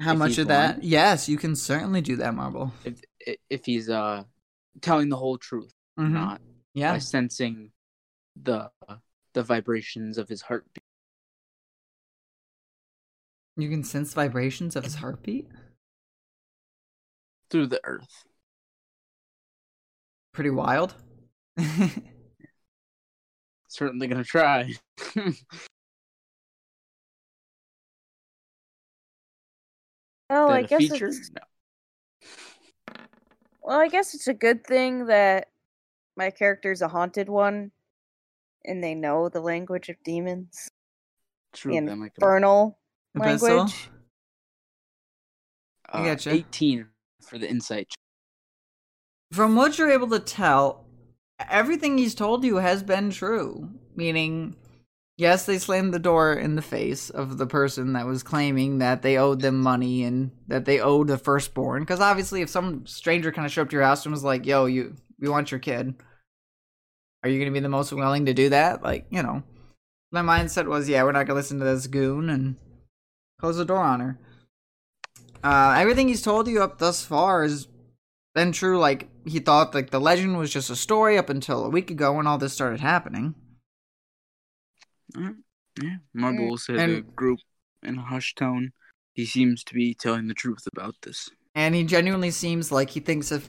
How 0.00 0.12
if 0.12 0.18
much 0.18 0.28
he's 0.30 0.38
of 0.40 0.48
that? 0.48 0.76
lying. 0.78 0.88
Yes, 0.88 1.28
you 1.28 1.38
can 1.38 1.56
certainly 1.56 2.00
do 2.00 2.16
that, 2.16 2.34
Marble. 2.34 2.72
if 2.84 3.02
if 3.50 3.64
he's 3.66 3.90
uh 3.90 4.24
telling 4.80 5.08
the 5.08 5.16
whole 5.16 5.36
truth, 5.38 5.74
or 5.96 6.04
Mhm. 6.04 6.12
not 6.12 6.40
Yeah. 6.74 6.92
by 6.92 6.98
sensing 6.98 7.72
the 8.36 8.70
the 9.34 9.42
vibrations 9.42 10.16
of 10.18 10.28
his 10.28 10.42
heartbeat. 10.42 10.82
You 13.58 13.68
can 13.68 13.82
sense 13.84 14.14
vibrations 14.14 14.76
of 14.76 14.84
his 14.84 14.94
heartbeat? 14.94 15.48
through 17.50 17.66
the 17.66 17.80
earth. 17.84 18.24
Pretty 20.32 20.50
wild. 20.50 20.94
Certainly 23.68 24.06
gonna 24.06 24.22
try. 24.24 24.72
well, 30.30 30.50
I 30.50 30.62
guess 30.62 30.80
feature? 30.80 31.08
it's 31.08 31.30
No. 31.30 31.40
well, 33.62 33.80
I 33.80 33.88
guess 33.88 34.14
it's 34.14 34.28
a 34.28 34.34
good 34.34 34.64
thing 34.66 35.06
that 35.06 35.48
my 36.16 36.30
character's 36.30 36.82
a 36.82 36.88
haunted 36.88 37.28
one, 37.28 37.70
and 38.64 38.82
they 38.84 38.94
know 38.94 39.28
the 39.28 39.40
language 39.40 39.88
of 39.88 39.96
demons, 40.04 40.68
True. 41.52 41.72
the 41.72 41.80
then 41.80 42.02
I 42.02 42.08
can- 42.08 42.12
infernal 42.16 42.77
Language. 43.14 43.90
I 45.90 46.10
uh. 46.10 46.16
Eighteen 46.26 46.86
for 47.22 47.38
the 47.38 47.48
insight. 47.48 47.94
From 49.32 49.56
what 49.56 49.78
you're 49.78 49.90
able 49.90 50.08
to 50.08 50.18
tell, 50.18 50.86
everything 51.50 51.98
he's 51.98 52.14
told 52.14 52.44
you 52.44 52.56
has 52.56 52.82
been 52.82 53.10
true. 53.10 53.70
Meaning, 53.94 54.56
yes, 55.16 55.46
they 55.46 55.58
slammed 55.58 55.92
the 55.92 55.98
door 55.98 56.34
in 56.34 56.56
the 56.56 56.62
face 56.62 57.10
of 57.10 57.38
the 57.38 57.46
person 57.46 57.94
that 57.94 58.06
was 58.06 58.22
claiming 58.22 58.78
that 58.78 59.02
they 59.02 59.18
owed 59.18 59.40
them 59.40 59.60
money 59.60 60.04
and 60.04 60.30
that 60.46 60.64
they 60.64 60.80
owed 60.80 61.08
the 61.08 61.18
firstborn. 61.18 61.82
Because 61.82 62.00
obviously, 62.00 62.42
if 62.42 62.48
some 62.48 62.86
stranger 62.86 63.32
kind 63.32 63.46
of 63.46 63.52
showed 63.52 63.62
up 63.62 63.70
to 63.70 63.76
your 63.76 63.84
house 63.84 64.04
and 64.04 64.12
was 64.12 64.24
like, 64.24 64.46
"Yo, 64.46 64.66
you, 64.66 64.94
we 65.18 65.28
want 65.28 65.50
your 65.50 65.60
kid," 65.60 65.94
are 67.22 67.28
you 67.28 67.38
going 67.38 67.52
to 67.52 67.58
be 67.58 67.62
the 67.62 67.68
most 67.68 67.92
willing 67.92 68.26
to 68.26 68.34
do 68.34 68.50
that? 68.50 68.82
Like, 68.82 69.06
you 69.10 69.22
know, 69.22 69.42
my 70.12 70.22
mindset 70.22 70.66
was, 70.66 70.88
yeah, 70.88 71.02
we're 71.02 71.12
not 71.12 71.26
going 71.26 71.28
to 71.28 71.34
listen 71.34 71.58
to 71.58 71.64
this 71.64 71.86
goon 71.86 72.30
and 72.30 72.56
close 73.38 73.56
the 73.56 73.64
door 73.64 73.78
on 73.78 74.00
her. 74.00 74.18
Uh, 75.42 75.76
everything 75.78 76.08
he's 76.08 76.22
told 76.22 76.48
you 76.48 76.62
up 76.62 76.78
thus 76.78 77.04
far 77.04 77.42
has 77.42 77.68
been 78.34 78.52
true. 78.52 78.78
Like 78.78 79.08
he 79.24 79.38
thought, 79.38 79.74
like 79.74 79.90
the 79.90 80.00
legend 80.00 80.38
was 80.38 80.52
just 80.52 80.70
a 80.70 80.76
story 80.76 81.16
up 81.16 81.30
until 81.30 81.64
a 81.64 81.70
week 81.70 81.90
ago 81.90 82.12
when 82.14 82.26
all 82.26 82.38
this 82.38 82.52
started 82.52 82.80
happening. 82.80 83.34
Yeah, 85.16 85.30
Marble 86.12 86.44
Mm. 86.44 86.50
will 86.50 86.58
say 86.58 86.76
to 86.76 87.02
group 87.02 87.38
in 87.82 87.98
a 87.98 88.02
hushed 88.02 88.36
tone. 88.38 88.72
He 89.12 89.24
seems 89.26 89.64
to 89.64 89.74
be 89.74 89.94
telling 89.94 90.28
the 90.28 90.34
truth 90.34 90.66
about 90.70 90.94
this. 91.02 91.30
And 91.54 91.74
he 91.74 91.84
genuinely 91.84 92.30
seems 92.30 92.70
like 92.70 92.90
he 92.90 93.00
thinks 93.00 93.32
if 93.32 93.48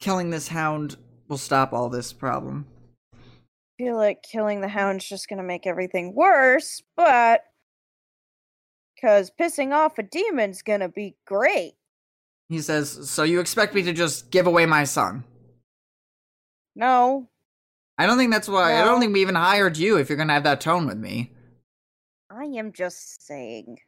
killing 0.00 0.30
this 0.30 0.48
hound 0.48 0.96
will 1.28 1.38
stop 1.38 1.72
all 1.72 1.88
this 1.88 2.12
problem. 2.12 2.66
I 3.14 3.18
feel 3.78 3.96
like 3.96 4.22
killing 4.22 4.60
the 4.60 4.68
hound's 4.68 5.08
just 5.08 5.28
gonna 5.28 5.42
make 5.42 5.66
everything 5.66 6.14
worse, 6.14 6.82
but 6.96 7.42
because 8.94 9.30
pissing 9.38 9.72
off 9.72 9.98
a 9.98 10.02
demon's 10.02 10.62
gonna 10.62 10.88
be 10.88 11.16
great. 11.26 11.74
He 12.48 12.60
says, 12.60 13.10
"So 13.10 13.22
you 13.22 13.40
expect 13.40 13.74
me 13.74 13.82
to 13.82 13.92
just 13.92 14.30
give 14.30 14.46
away 14.46 14.66
my 14.66 14.84
son?" 14.84 15.24
No, 16.74 17.28
I 17.96 18.06
don't 18.06 18.18
think 18.18 18.32
that's 18.32 18.48
why. 18.48 18.80
I 18.80 18.84
don't 18.84 19.00
think 19.00 19.12
we 19.12 19.20
even 19.20 19.36
hired 19.36 19.76
you 19.76 19.96
if 19.98 20.08
you're 20.08 20.18
gonna 20.18 20.32
have 20.32 20.44
that 20.44 20.60
tone 20.60 20.86
with 20.86 20.98
me. 20.98 21.32
I 22.30 22.44
am 22.44 22.72
just 22.72 23.24
saying. 23.24 23.78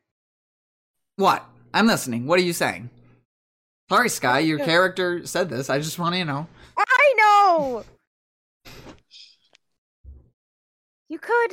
What? 1.17 1.45
I'm 1.75 1.87
listening. 1.87 2.27
What 2.27 2.39
are 2.39 2.45
you 2.45 2.53
saying? 2.53 2.91
Sorry, 3.89 4.09
Sky. 4.09 4.41
Your 4.41 4.59
character 4.59 5.27
said 5.27 5.49
this. 5.49 5.71
I 5.71 5.79
just 5.79 5.99
want 5.99 6.15
to, 6.15 6.19
you 6.19 6.25
know. 6.25 6.47
I 6.77 7.15
know. 7.17 7.85
You 11.09 11.19
could, 11.19 11.53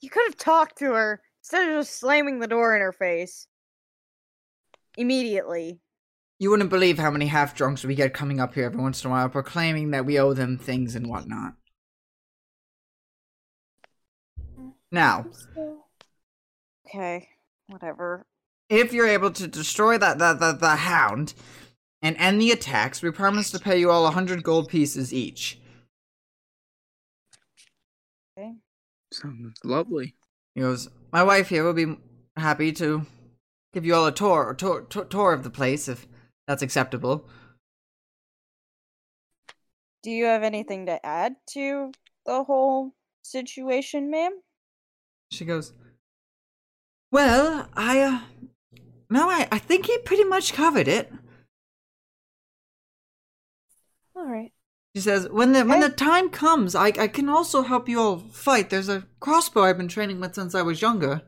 you 0.00 0.10
could 0.10 0.24
have 0.26 0.36
talked 0.36 0.78
to 0.78 0.92
her 0.92 1.20
instead 1.44 1.68
of 1.68 1.74
just 1.84 1.98
slamming 2.00 2.38
the 2.38 2.46
door 2.48 2.74
in 2.74 2.80
her 2.80 2.92
face 2.92 3.46
immediately. 4.96 5.78
You 6.38 6.50
wouldn't 6.50 6.70
believe 6.70 6.98
how 6.98 7.10
many 7.10 7.26
half 7.26 7.54
drunks 7.54 7.84
we 7.84 7.94
get 7.94 8.14
coming 8.14 8.40
up 8.40 8.54
here 8.54 8.64
every 8.64 8.80
once 8.80 9.04
in 9.04 9.10
a 9.10 9.12
while 9.12 9.28
proclaiming 9.28 9.90
that 9.90 10.06
we 10.06 10.18
owe 10.18 10.32
them 10.32 10.56
things 10.58 10.94
and 10.94 11.06
whatnot. 11.06 11.52
Now, 14.90 15.26
Okay, 16.86 17.28
whatever. 17.66 18.26
if 18.68 18.92
you're 18.92 19.08
able 19.08 19.30
to 19.32 19.46
destroy 19.46 19.98
that 19.98 20.18
the, 20.18 20.32
the, 20.34 20.52
the 20.52 20.76
hound 20.76 21.34
and 22.00 22.16
end 22.18 22.40
the 22.40 22.52
attacks, 22.52 23.02
we 23.02 23.10
promise 23.10 23.50
to 23.50 23.58
pay 23.58 23.78
you 23.78 23.90
all 23.90 24.06
a 24.06 24.10
hundred 24.12 24.42
gold 24.42 24.68
pieces 24.68 25.12
each. 25.12 25.58
Okay. 28.38 28.52
Sounds 29.12 29.58
lovely. 29.64 30.14
He 30.54 30.60
goes, 30.60 30.88
My 31.14 31.22
wife 31.22 31.48
here 31.48 31.62
will 31.62 31.74
be 31.74 31.96
happy 32.36 32.72
to 32.72 33.06
give 33.72 33.86
you 33.86 33.94
all 33.94 34.04
a 34.04 34.10
tour, 34.10 34.52
tour, 34.52 34.80
tour, 34.82 35.04
tour 35.04 35.32
of 35.32 35.44
the 35.44 35.48
place 35.48 35.86
if 35.86 36.08
that's 36.48 36.60
acceptable. 36.60 37.28
Do 40.02 40.10
you 40.10 40.24
have 40.24 40.42
anything 40.42 40.86
to 40.86 41.06
add 41.06 41.36
to 41.50 41.92
the 42.26 42.42
whole 42.42 42.94
situation, 43.22 44.10
ma'am? 44.10 44.40
She 45.30 45.44
goes, 45.44 45.72
Well, 47.12 47.68
I, 47.74 48.00
uh, 48.00 48.18
no, 49.08 49.30
I, 49.30 49.46
I 49.52 49.58
think 49.58 49.86
he 49.86 49.96
pretty 49.98 50.24
much 50.24 50.52
covered 50.52 50.88
it. 50.88 51.12
All 54.16 54.26
right. 54.26 54.50
She 54.94 55.00
says, 55.00 55.28
"When 55.28 55.52
the 55.52 55.64
when 55.64 55.80
the 55.80 55.88
time 55.88 56.30
comes, 56.30 56.76
I 56.76 56.86
I 56.86 57.08
can 57.08 57.28
also 57.28 57.62
help 57.62 57.88
you 57.88 58.00
all 58.00 58.18
fight. 58.18 58.70
There's 58.70 58.88
a 58.88 59.06
crossbow 59.18 59.64
I've 59.64 59.76
been 59.76 59.88
training 59.88 60.20
with 60.20 60.36
since 60.36 60.54
I 60.54 60.62
was 60.62 60.80
younger." 60.80 61.22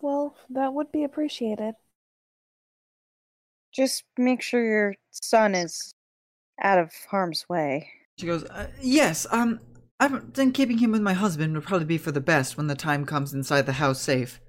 Well, 0.00 0.36
that 0.50 0.74
would 0.74 0.90
be 0.90 1.04
appreciated. 1.04 1.76
Just 3.70 4.02
make 4.18 4.42
sure 4.42 4.64
your 4.64 4.96
son 5.10 5.54
is 5.54 5.94
out 6.60 6.78
of 6.78 6.92
harm's 7.08 7.48
way. 7.48 7.88
She 8.18 8.26
goes, 8.26 8.42
uh, 8.44 8.68
"Yes, 8.80 9.28
um, 9.30 9.60
I 10.00 10.08
think 10.34 10.56
keeping 10.56 10.78
him 10.78 10.90
with 10.90 11.02
my 11.02 11.14
husband 11.14 11.54
would 11.54 11.64
probably 11.64 11.86
be 11.86 11.98
for 11.98 12.10
the 12.10 12.20
best 12.20 12.56
when 12.56 12.66
the 12.66 12.74
time 12.74 13.06
comes 13.06 13.32
inside 13.32 13.66
the 13.66 13.74
house 13.74 14.02
safe." 14.02 14.40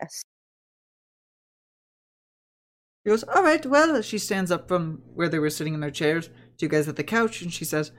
Yes. 0.00 0.24
He 3.06 3.10
goes, 3.10 3.22
"All 3.22 3.44
right, 3.44 3.64
well." 3.64 4.02
She 4.02 4.18
stands 4.18 4.50
up 4.50 4.66
from 4.66 5.00
where 5.14 5.28
they 5.28 5.38
were 5.38 5.48
sitting 5.48 5.74
in 5.74 5.80
their 5.80 5.92
chairs, 5.92 6.28
two 6.58 6.66
guys 6.66 6.88
at 6.88 6.96
the 6.96 7.04
couch, 7.04 7.40
and 7.40 7.52
she 7.52 7.64
says, 7.64 7.92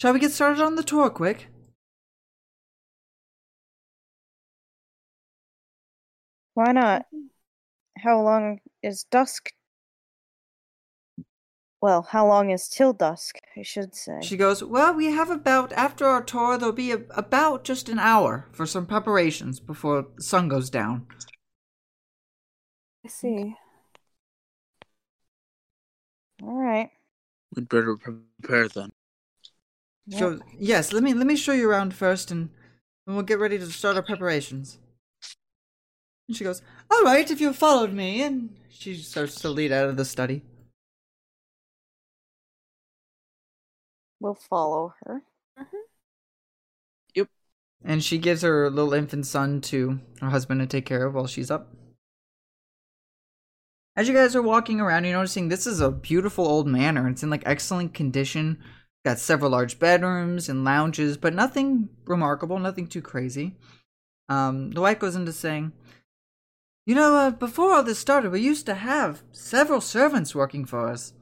"Shall 0.00 0.12
we 0.12 0.18
get 0.18 0.32
started 0.32 0.60
on 0.60 0.74
the 0.74 0.82
tour 0.82 1.08
quick?" 1.08 1.46
Why 6.54 6.72
not? 6.72 7.06
How 7.96 8.20
long 8.20 8.58
is 8.82 9.04
dusk? 9.04 9.52
Well, 11.80 12.02
how 12.02 12.26
long 12.26 12.50
is 12.50 12.68
till 12.68 12.92
dusk, 12.92 13.36
I 13.56 13.62
should 13.62 13.94
say. 13.94 14.18
She 14.20 14.36
goes, 14.36 14.64
Well, 14.64 14.92
we 14.92 15.12
have 15.12 15.30
about, 15.30 15.72
after 15.74 16.06
our 16.06 16.24
tour, 16.24 16.58
there'll 16.58 16.74
be 16.74 16.90
a, 16.90 17.02
about 17.10 17.62
just 17.62 17.88
an 17.88 18.00
hour 18.00 18.48
for 18.50 18.66
some 18.66 18.84
preparations 18.84 19.60
before 19.60 20.06
the 20.16 20.22
sun 20.22 20.48
goes 20.48 20.70
down. 20.70 21.06
I 23.06 23.08
see. 23.08 23.54
All 26.42 26.52
right. 26.60 26.90
We'd 27.54 27.68
better 27.68 27.96
prepare 27.96 28.68
then. 28.68 28.92
She 30.10 30.18
Yep. 30.18 30.20
goes, 30.20 30.40
Yes, 30.58 30.92
let 30.92 31.02
me 31.02 31.14
let 31.14 31.26
me 31.26 31.36
show 31.36 31.52
you 31.52 31.68
around 31.70 31.94
first 31.94 32.30
and, 32.30 32.50
and 33.06 33.16
we'll 33.16 33.24
get 33.24 33.38
ready 33.38 33.58
to 33.58 33.66
start 33.70 33.96
our 33.96 34.02
preparations. 34.02 34.78
And 36.28 36.36
she 36.36 36.44
goes, 36.44 36.62
All 36.90 37.02
right, 37.02 37.30
if 37.30 37.40
you 37.40 37.52
followed 37.52 37.92
me, 37.92 38.22
and 38.22 38.56
she 38.70 38.94
starts 38.96 39.34
to 39.42 39.50
lead 39.50 39.72
out 39.72 39.88
of 39.88 39.96
the 39.96 40.04
study. 40.04 40.42
We'll 44.20 44.34
follow 44.34 44.94
her. 45.00 45.24
Mm-hmm. 45.58 45.76
Yep. 47.14 47.28
And 47.84 48.02
she 48.04 48.18
gives 48.18 48.42
her 48.42 48.70
little 48.70 48.94
infant 48.94 49.26
son 49.26 49.60
to 49.62 50.00
her 50.20 50.30
husband 50.30 50.60
to 50.60 50.66
take 50.66 50.86
care 50.86 51.06
of 51.06 51.14
while 51.14 51.26
she's 51.26 51.50
up. 51.50 51.74
As 53.96 54.08
you 54.08 54.14
guys 54.14 54.36
are 54.36 54.42
walking 54.42 54.80
around, 54.80 55.04
you're 55.04 55.14
noticing 55.14 55.48
this 55.48 55.66
is 55.66 55.80
a 55.80 55.90
beautiful 55.90 56.46
old 56.46 56.66
manor. 56.66 57.08
It's 57.08 57.22
in 57.22 57.30
like 57.30 57.42
excellent 57.44 57.92
condition. 57.92 58.58
Got 59.04 59.18
several 59.18 59.50
large 59.50 59.78
bedrooms 59.78 60.48
and 60.48 60.64
lounges, 60.64 61.16
but 61.16 61.34
nothing 61.34 61.88
remarkable, 62.04 62.58
nothing 62.58 62.86
too 62.86 63.02
crazy. 63.02 63.56
Um, 64.28 64.70
the 64.70 64.80
wife 64.80 64.98
goes 64.98 65.16
into 65.16 65.32
saying, 65.32 65.72
You 66.86 66.94
know, 66.94 67.16
uh, 67.16 67.30
before 67.30 67.74
all 67.74 67.82
this 67.82 67.98
started, 67.98 68.30
we 68.30 68.40
used 68.40 68.66
to 68.66 68.74
have 68.74 69.22
several 69.32 69.80
servants 69.80 70.34
working 70.34 70.64
for 70.64 70.88
us. 70.88 71.12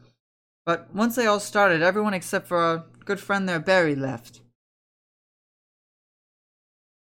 But 0.66 0.94
once 0.94 1.16
they 1.16 1.26
all 1.26 1.40
started, 1.40 1.80
everyone 1.80 2.12
except 2.12 2.46
for 2.46 2.58
our 2.58 2.84
good 3.04 3.20
friend 3.20 3.48
there, 3.48 3.60
Barry, 3.60 3.94
left. 3.94 4.42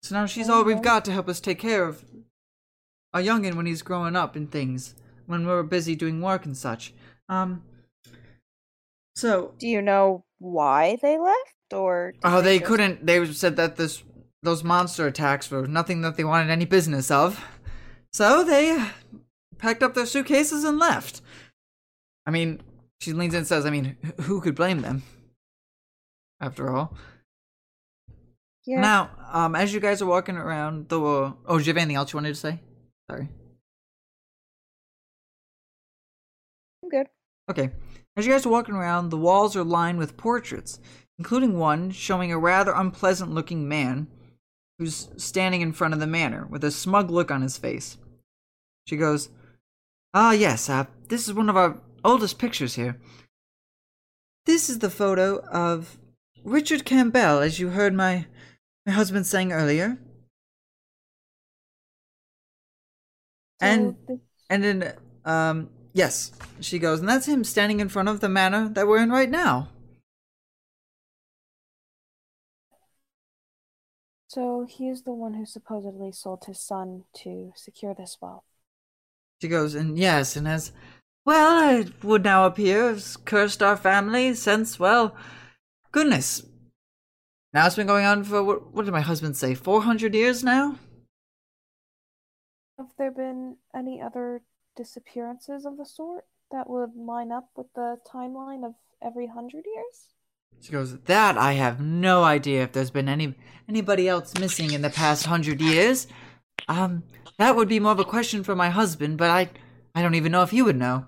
So 0.02 0.14
now 0.14 0.26
she's 0.26 0.50
all 0.50 0.64
we've 0.64 0.82
got 0.82 1.06
to 1.06 1.12
help 1.12 1.30
us 1.30 1.40
take 1.40 1.58
care 1.58 1.84
of 1.84 2.04
our 3.14 3.22
youngin' 3.22 3.54
when 3.54 3.64
he's 3.64 3.80
growing 3.80 4.16
up 4.16 4.36
and 4.36 4.50
things, 4.50 4.94
when 5.26 5.46
we 5.46 5.52
were 5.52 5.62
busy 5.62 5.94
doing 5.94 6.20
work 6.20 6.44
and 6.46 6.56
such. 6.56 6.92
Um. 7.28 7.62
So, 9.16 9.54
Do 9.58 9.68
you 9.68 9.80
know 9.80 10.24
why 10.38 10.96
they 11.00 11.18
left, 11.18 11.72
or? 11.72 12.14
oh, 12.24 12.40
they 12.40 12.58
just- 12.58 12.68
couldn't. 12.68 13.06
They 13.06 13.24
said 13.32 13.56
that 13.56 13.76
this 13.76 14.02
those 14.42 14.62
monster 14.64 15.06
attacks 15.06 15.50
were 15.50 15.66
nothing 15.66 16.02
that 16.02 16.16
they 16.16 16.24
wanted 16.24 16.50
any 16.50 16.64
business 16.66 17.10
of. 17.10 17.42
So 18.12 18.44
they 18.44 18.90
packed 19.58 19.82
up 19.82 19.94
their 19.94 20.04
suitcases 20.06 20.64
and 20.64 20.78
left. 20.78 21.22
I 22.26 22.30
mean, 22.30 22.60
she 23.00 23.12
leans 23.12 23.34
in 23.34 23.38
and 23.38 23.46
says, 23.46 23.64
"I 23.66 23.70
mean, 23.70 23.96
who 24.22 24.40
could 24.40 24.54
blame 24.54 24.82
them?" 24.82 25.02
After 26.40 26.70
all. 26.74 26.94
Yeah. 28.66 28.80
Now, 28.80 29.10
um, 29.32 29.54
as 29.54 29.72
you 29.74 29.80
guys 29.80 30.00
are 30.02 30.06
walking 30.06 30.36
around 30.36 30.88
the, 30.88 30.98
oh, 30.98 31.36
do 31.46 31.58
you 31.58 31.64
have 31.64 31.76
anything 31.76 31.96
else 31.96 32.12
you 32.12 32.16
wanted 32.16 32.30
to 32.34 32.40
say? 32.40 32.60
Sorry. 33.10 33.28
Okay. 37.50 37.70
As 38.16 38.26
you 38.26 38.32
guys 38.32 38.46
are 38.46 38.50
walking 38.50 38.74
around, 38.74 39.10
the 39.10 39.18
walls 39.18 39.56
are 39.56 39.64
lined 39.64 39.98
with 39.98 40.16
portraits, 40.16 40.78
including 41.18 41.58
one 41.58 41.90
showing 41.90 42.32
a 42.32 42.38
rather 42.38 42.72
unpleasant 42.72 43.32
looking 43.32 43.68
man 43.68 44.06
who's 44.78 45.08
standing 45.16 45.60
in 45.60 45.72
front 45.72 45.94
of 45.94 46.00
the 46.00 46.06
manor 46.06 46.46
with 46.46 46.64
a 46.64 46.70
smug 46.70 47.10
look 47.10 47.30
on 47.30 47.42
his 47.42 47.58
face. 47.58 47.96
She 48.86 48.96
goes, 48.96 49.30
Ah, 50.12 50.32
yes, 50.32 50.68
uh, 50.68 50.86
this 51.08 51.26
is 51.26 51.34
one 51.34 51.48
of 51.48 51.56
our 51.56 51.80
oldest 52.04 52.38
pictures 52.38 52.74
here. 52.74 53.00
This 54.46 54.68
is 54.68 54.78
the 54.78 54.90
photo 54.90 55.38
of 55.38 55.98
Richard 56.44 56.84
Cabell, 56.84 57.40
as 57.40 57.58
you 57.58 57.70
heard 57.70 57.94
my, 57.94 58.26
my 58.86 58.92
husband 58.92 59.26
saying 59.26 59.52
earlier. 59.52 59.98
And 63.60 63.96
and 64.50 64.62
then, 64.62 64.92
um, 65.24 65.70
yes, 65.94 66.32
she 66.60 66.78
goes, 66.78 67.00
and 67.00 67.08
that's 67.08 67.26
him 67.26 67.44
standing 67.44 67.80
in 67.80 67.88
front 67.88 68.10
of 68.10 68.20
the 68.20 68.28
manor 68.28 68.68
that 68.68 68.86
we're 68.86 69.02
in 69.02 69.10
right 69.10 69.30
now. 69.30 69.68
so 74.34 74.66
he 74.68 74.88
is 74.88 75.02
the 75.02 75.12
one 75.12 75.34
who 75.34 75.46
supposedly 75.46 76.10
sold 76.10 76.44
his 76.46 76.58
son 76.58 77.04
to 77.14 77.52
secure 77.54 77.94
this 77.94 78.18
wealth. 78.20 78.42
She 79.40 79.46
goes, 79.46 79.76
and 79.76 79.96
yes, 79.96 80.34
and 80.34 80.48
as 80.48 80.72
well, 81.24 81.78
it 81.78 82.02
would 82.02 82.24
now 82.24 82.44
appear 82.44 82.88
has 82.88 83.16
cursed 83.16 83.62
our 83.62 83.76
family 83.76 84.34
since, 84.34 84.76
well, 84.76 85.14
goodness. 85.92 86.44
Now 87.52 87.66
it's 87.66 87.76
been 87.76 87.86
going 87.86 88.04
on 88.04 88.24
for, 88.24 88.42
what, 88.42 88.74
what 88.74 88.84
did 88.86 88.90
my 88.90 89.02
husband 89.02 89.36
say, 89.36 89.54
400 89.54 90.12
years 90.12 90.42
now? 90.42 90.80
Have 92.76 92.90
there 92.98 93.12
been 93.12 93.58
any 93.72 94.02
other 94.02 94.42
disappearances 94.76 95.64
of 95.64 95.76
the 95.76 95.86
sort 95.86 96.24
that 96.50 96.68
would 96.68 96.94
line 96.96 97.32
up 97.32 97.50
with 97.56 97.66
the 97.74 97.98
timeline 98.06 98.64
of 98.64 98.74
every 99.02 99.26
hundred 99.26 99.64
years? 99.66 100.08
She 100.60 100.72
goes, 100.72 100.96
that 100.96 101.36
I 101.36 101.52
have 101.52 101.80
no 101.80 102.24
idea 102.24 102.62
if 102.62 102.72
there's 102.72 102.90
been 102.90 103.08
any 103.08 103.34
anybody 103.68 104.08
else 104.08 104.32
missing 104.38 104.72
in 104.72 104.82
the 104.82 104.90
past 104.90 105.26
hundred 105.26 105.60
years. 105.60 106.06
Um, 106.68 107.02
that 107.38 107.56
would 107.56 107.68
be 107.68 107.80
more 107.80 107.92
of 107.92 107.98
a 107.98 108.04
question 108.04 108.44
for 108.44 108.54
my 108.54 108.70
husband, 108.70 109.18
but 109.18 109.30
I, 109.30 109.50
I 109.94 110.02
don't 110.02 110.14
even 110.14 110.32
know 110.32 110.42
if 110.42 110.52
you 110.52 110.64
would 110.64 110.76
know. 110.76 111.06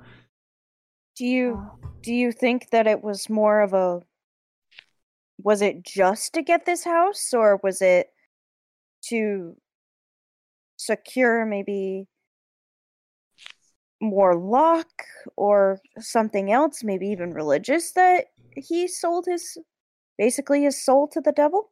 Do 1.17 1.25
you 1.25 1.71
do 2.03 2.13
you 2.13 2.33
think 2.33 2.71
that 2.71 2.87
it 2.87 3.03
was 3.03 3.31
more 3.31 3.63
of 3.63 3.73
a 3.73 4.01
was 5.43 5.63
it 5.63 5.83
just 5.83 6.35
to 6.35 6.43
get 6.43 6.67
this 6.67 6.85
house 6.85 7.33
or 7.33 7.61
was 7.63 7.81
it 7.81 8.09
to 9.09 9.57
secure 10.77 11.47
maybe 11.47 12.07
more 14.01 14.37
luck 14.37 14.89
or 15.37 15.81
something 15.99 16.53
else 16.53 16.85
maybe 16.85 17.07
even 17.09 17.33
religious 17.33 17.93
that 17.93 18.27
he 18.57 18.87
sold 18.89 19.27
his 19.27 19.59
basically 20.19 20.65
his 20.65 20.83
soul 20.85 21.09
to 21.09 21.21
the 21.21 21.33
devil 21.33 21.71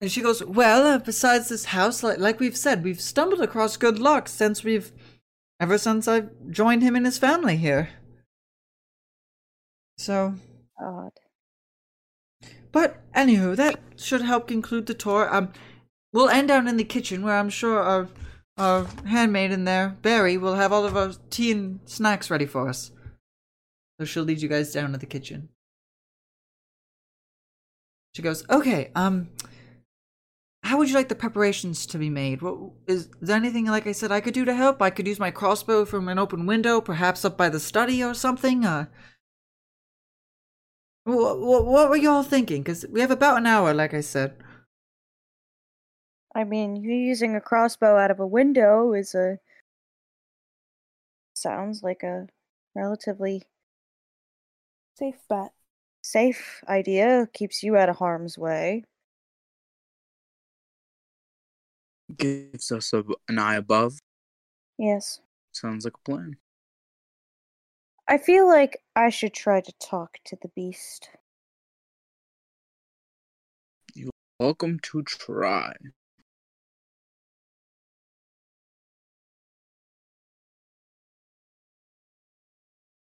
And 0.00 0.10
she 0.12 0.20
goes, 0.22 0.42
Well, 0.44 0.86
uh, 0.86 0.98
besides 0.98 1.48
this 1.48 1.66
house, 1.66 2.02
like, 2.02 2.18
like 2.18 2.40
we've 2.40 2.56
said, 2.56 2.84
we've 2.84 3.00
stumbled 3.00 3.40
across 3.40 3.76
good 3.76 3.98
luck 3.98 4.28
since 4.28 4.64
we've. 4.64 4.92
ever 5.60 5.78
since 5.78 6.06
I've 6.08 6.30
joined 6.50 6.82
him 6.82 6.96
and 6.96 7.06
his 7.06 7.18
family 7.18 7.56
here. 7.56 7.90
So. 9.98 10.34
odd 10.80 11.12
But, 12.72 13.00
anywho, 13.14 13.56
that 13.56 13.80
should 13.96 14.22
help 14.22 14.46
conclude 14.48 14.86
the 14.86 14.94
tour. 14.94 15.34
Um, 15.34 15.52
we'll 16.12 16.28
end 16.28 16.48
down 16.48 16.68
in 16.68 16.76
the 16.76 16.84
kitchen 16.84 17.22
where 17.22 17.38
I'm 17.38 17.48
sure 17.48 17.80
our 17.80 18.08
our 18.56 18.86
handmaid 19.06 19.52
in 19.52 19.64
there, 19.64 19.96
Barry, 20.02 20.38
will 20.38 20.54
have 20.54 20.72
all 20.72 20.84
of 20.84 20.96
our 20.96 21.12
tea 21.30 21.52
and 21.52 21.80
snacks 21.84 22.30
ready 22.30 22.46
for 22.46 22.68
us. 22.68 22.92
So 23.98 24.06
she'll 24.06 24.24
lead 24.24 24.42
you 24.42 24.48
guys 24.48 24.72
down 24.72 24.92
to 24.92 24.98
the 24.98 25.06
kitchen. 25.06 25.48
She 28.14 28.22
goes, 28.22 28.48
"Okay, 28.48 28.90
um, 28.94 29.28
how 30.66 30.78
would 30.78 30.88
you 30.88 30.96
like 30.96 31.08
the 31.08 31.14
preparations 31.14 31.86
to 31.86 31.98
be 31.98 32.10
made? 32.10 32.42
What 32.42 32.56
is, 32.88 33.02
is 33.02 33.28
there 33.28 33.36
anything 33.36 33.66
like 33.66 33.86
I 33.86 33.92
said 33.92 34.10
I 34.10 34.20
could 34.20 34.34
do 34.34 34.44
to 34.44 34.54
help? 34.54 34.82
I 34.82 34.90
could 34.90 35.06
use 35.06 35.20
my 35.20 35.30
crossbow 35.30 35.84
from 35.84 36.08
an 36.08 36.18
open 36.18 36.44
window, 36.44 36.80
perhaps 36.80 37.24
up 37.24 37.36
by 37.36 37.48
the 37.48 37.60
study 37.60 38.02
or 38.02 38.14
something. 38.14 38.66
Uh, 38.66 38.86
what, 41.04 41.38
what, 41.38 41.66
what 41.66 41.88
were 41.88 41.96
y'all 41.96 42.24
thinking? 42.24 42.62
Because 42.62 42.84
we 42.90 43.00
have 43.00 43.12
about 43.12 43.38
an 43.38 43.46
hour, 43.46 43.72
like 43.72 43.94
I 43.94 44.00
said. 44.00 44.34
I 46.36 46.44
mean, 46.44 46.76
you 46.76 46.92
using 46.92 47.34
a 47.34 47.40
crossbow 47.40 47.96
out 47.96 48.10
of 48.10 48.20
a 48.20 48.26
window 48.26 48.92
is 48.92 49.14
a 49.14 49.38
sounds 51.32 51.82
like 51.82 52.02
a 52.02 52.28
relatively 52.74 53.42
Safe 54.98 55.16
bet. 55.30 55.52
safe 56.02 56.62
idea. 56.68 57.26
Keeps 57.32 57.62
you 57.62 57.74
out 57.78 57.88
of 57.88 57.96
harm's 57.96 58.36
way. 58.36 58.84
Gives 62.18 62.70
us 62.70 62.92
a, 62.92 63.02
an 63.28 63.38
eye 63.38 63.56
above. 63.56 63.98
Yes. 64.78 65.20
Sounds 65.52 65.86
like 65.86 65.94
a 65.94 66.10
plan. 66.10 66.36
I 68.06 68.18
feel 68.18 68.46
like 68.46 68.82
I 68.94 69.08
should 69.08 69.32
try 69.32 69.62
to 69.62 69.72
talk 69.80 70.18
to 70.26 70.36
the 70.40 70.48
beast. 70.48 71.08
You're 73.94 74.10
welcome 74.38 74.78
to 74.80 75.02
try. 75.02 75.74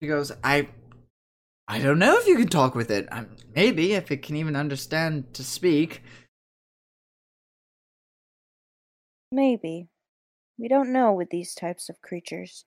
She 0.03 0.09
goes, 0.09 0.33
I, 0.43 0.69
I 1.69 1.79
don't 1.79 1.99
know 1.99 2.17
if 2.17 2.27
you 2.27 2.37
can 2.37 2.49
talk 2.49 2.75
with 2.75 2.91
it. 2.91 3.07
Um, 3.13 3.29
maybe 3.55 3.93
if 3.93 4.11
it 4.11 4.23
can 4.23 4.37
even 4.37 4.57
understand 4.57 5.35
to 5.35 5.45
speak. 5.45 6.03
Maybe. 9.31 9.89
We 10.59 10.69
don't 10.69 10.93
know 10.93 11.13
with 11.13 11.29
these 11.31 11.55
types 11.55 11.89
of 11.89 12.01
creatures. 12.01 12.65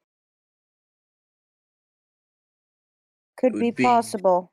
Could 3.37 3.53
be 3.53 3.71
be- 3.71 3.83
possible. 3.83 4.51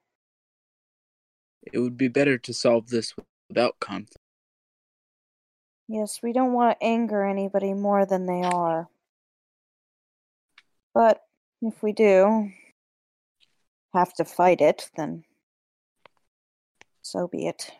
It 1.70 1.78
would 1.78 1.98
be 1.98 2.08
better 2.08 2.38
to 2.38 2.54
solve 2.54 2.88
this 2.88 3.14
without 3.48 3.78
conflict. 3.78 4.16
Yes, 5.86 6.20
we 6.22 6.32
don't 6.32 6.54
want 6.54 6.78
to 6.78 6.86
anger 6.86 7.24
anybody 7.24 7.74
more 7.74 8.06
than 8.06 8.24
they 8.24 8.42
are. 8.42 8.88
But 10.94 11.20
if 11.60 11.82
we 11.82 11.92
do 11.92 12.50
have 13.92 14.14
to 14.14 14.24
fight 14.24 14.60
it, 14.60 14.90
then 14.96 15.24
so 17.02 17.28
be 17.28 17.46
it. 17.46 17.72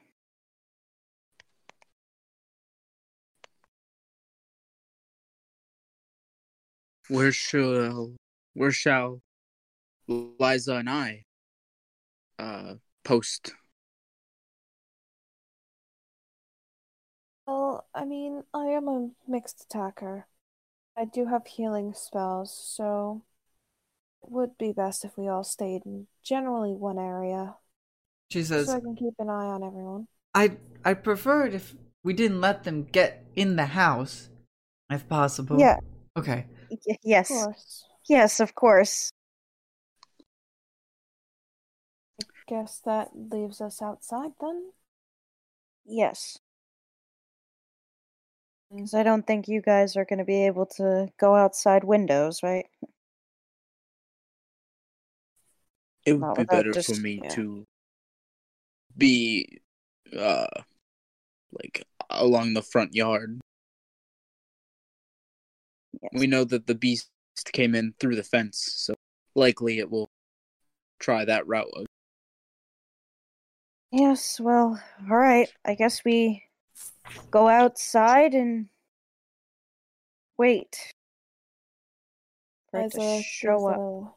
Where 7.09 7.33
shall 7.33 8.15
where 8.55 8.73
shall 8.73 9.21
Liza 10.09 10.77
and 10.77 10.91
I 10.91 11.25
uh 12.39 12.75
post? 13.05 13.53
Well, 17.47 17.87
I 17.95 18.05
mean, 18.05 18.45
I 18.55 18.67
am 18.67 18.87
a 18.89 19.11
mixed 19.27 19.65
attacker. 19.65 20.27
I 20.97 21.05
do 21.05 21.27
have 21.27 21.47
healing 21.47 21.95
spells, 21.95 22.53
so 22.53 23.23
it 23.23 23.30
would 24.23 24.57
be 24.59 24.73
best 24.73 25.05
if 25.05 25.17
we 25.19 25.29
all 25.29 25.45
stayed 25.45 25.85
in 25.87 26.07
generally 26.23 26.73
one 26.75 26.99
area 26.99 27.57
She 28.31 28.45
says, 28.45 28.67
so 28.67 28.73
I 28.75 28.81
can 28.81 28.97
keep 28.97 29.15
an 29.19 29.29
eye 29.29 29.47
on 29.47 29.63
everyone. 29.65 30.09
I 30.35 30.57
I 30.85 30.95
prefer 30.95 31.47
it 31.47 31.55
if 31.55 31.75
we 32.03 32.13
didn't 32.15 32.41
let 32.41 32.65
them 32.65 32.85
get 32.85 33.25
in 33.37 33.57
the 33.57 33.67
house, 33.67 34.29
if 34.91 35.09
possible. 35.09 35.59
Yeah. 35.59 35.79
Okay. 36.17 36.47
Y- 36.71 36.99
yes. 37.03 37.29
course. 37.29 37.85
Yes, 38.09 38.41
of 38.41 38.55
course. 38.55 39.13
I 42.21 42.25
guess 42.47 42.79
that 42.81 43.11
leaves 43.15 43.61
us 43.61 43.83
outside 43.83 44.33
then. 44.41 44.73
Yes. 45.85 46.39
'Cause 48.69 48.95
I 48.95 49.05
don't 49.05 49.27
think 49.29 49.47
you 49.47 49.63
guys 49.63 49.97
are 49.97 50.05
going 50.05 50.19
to 50.19 50.25
be 50.25 50.45
able 50.47 50.67
to 50.67 51.13
go 51.19 51.37
outside 51.37 51.85
windows, 51.85 52.43
right? 52.43 52.67
It 56.07 56.13
would 56.15 56.21
Not 56.21 56.37
be 56.37 56.45
better 56.45 56.73
just- 56.73 56.89
for 56.95 57.01
me 57.01 57.21
yeah. 57.23 57.29
to 57.31 57.65
be 58.97 59.61
uh 60.17 60.47
like 61.53 61.85
along 62.11 62.55
the 62.55 62.63
front 62.63 62.95
yard. 62.95 63.41
Yes. 66.03 66.11
We 66.13 66.27
know 66.27 66.45
that 66.45 66.67
the 66.67 66.75
beast 66.75 67.11
came 67.53 67.75
in 67.75 67.95
through 67.99 68.17
the 68.17 68.23
fence, 68.25 68.59
so 68.77 68.95
likely 69.35 69.79
it 69.79 69.91
will 69.91 70.09
try 70.99 71.25
that 71.25 71.47
route. 71.47 71.87
Yes, 73.93 74.39
well, 74.41 74.81
all 75.11 75.17
right. 75.17 75.53
I 75.65 75.75
guess 75.75 76.05
we 76.05 76.45
go 77.31 77.49
outside 77.49 78.35
and 78.35 78.69
wait 80.39 80.93
for 82.71 82.81
it 82.81 82.93
to 82.93 82.99
Liza 82.99 83.23
show 83.23 83.69
gives 83.69 83.79
up. 84.09 84.17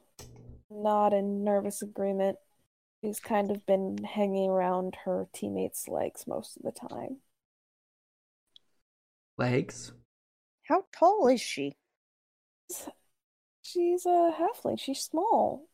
A 0.74 0.84
nod 0.84 1.14
in 1.14 1.44
nervous 1.44 1.82
agreement. 1.82 2.38
She's 3.04 3.20
kind 3.20 3.52
of 3.52 3.66
been 3.66 3.98
hanging 4.04 4.50
around 4.50 4.98
her 5.06 5.28
teammates' 5.34 5.88
legs 5.88 6.26
most 6.28 6.58
of 6.58 6.64
the 6.64 6.72
time. 6.72 7.18
Legs. 9.38 9.92
How 10.64 10.86
tall 10.98 11.28
is 11.28 11.42
she? 11.42 11.76
She's 13.62 14.06
a 14.06 14.32
halfling. 14.38 14.80
She's 14.80 15.02
small. 15.02 15.68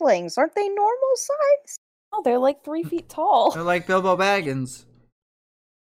Halflings, 0.00 0.36
aren't 0.36 0.54
they 0.54 0.68
normal 0.68 1.16
size? 1.16 1.76
Oh, 2.12 2.22
they're 2.24 2.38
like 2.38 2.64
three 2.64 2.82
feet 2.82 3.08
tall. 3.08 3.52
They're 3.52 3.62
like 3.62 3.86
Bilbo 3.86 4.16
Baggins. 4.16 4.84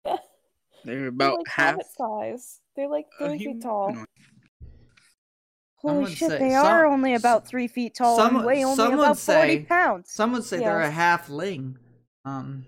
Yeah, 0.06 0.16
They're 0.84 0.98
they're 0.98 1.08
about 1.08 1.38
like 1.38 1.48
half 1.48 1.74
hobbit 1.74 1.86
size. 1.96 2.60
They're 2.76 2.88
like 2.88 3.06
three 3.18 3.38
feet 3.38 3.40
human. 3.40 3.60
tall. 3.60 4.04
No, 5.84 5.94
Holy 5.94 6.14
shit, 6.14 6.30
say- 6.30 6.38
they 6.38 6.50
some- 6.50 6.66
are 6.66 6.86
only 6.86 7.14
about 7.14 7.46
three 7.46 7.66
feet 7.66 7.94
tall 7.96 8.16
some- 8.16 8.36
and 8.36 8.44
weigh 8.46 8.64
only 8.64 8.76
some 8.76 8.96
would 8.96 9.02
about 9.04 9.18
40 9.18 9.64
pounds. 9.64 10.10
Some 10.12 10.32
would 10.32 10.44
say 10.44 10.58
they're 10.58 10.80
a 10.80 10.88
Yes. 10.88 10.94
halfling. 11.26 11.76
Um, 12.24 12.66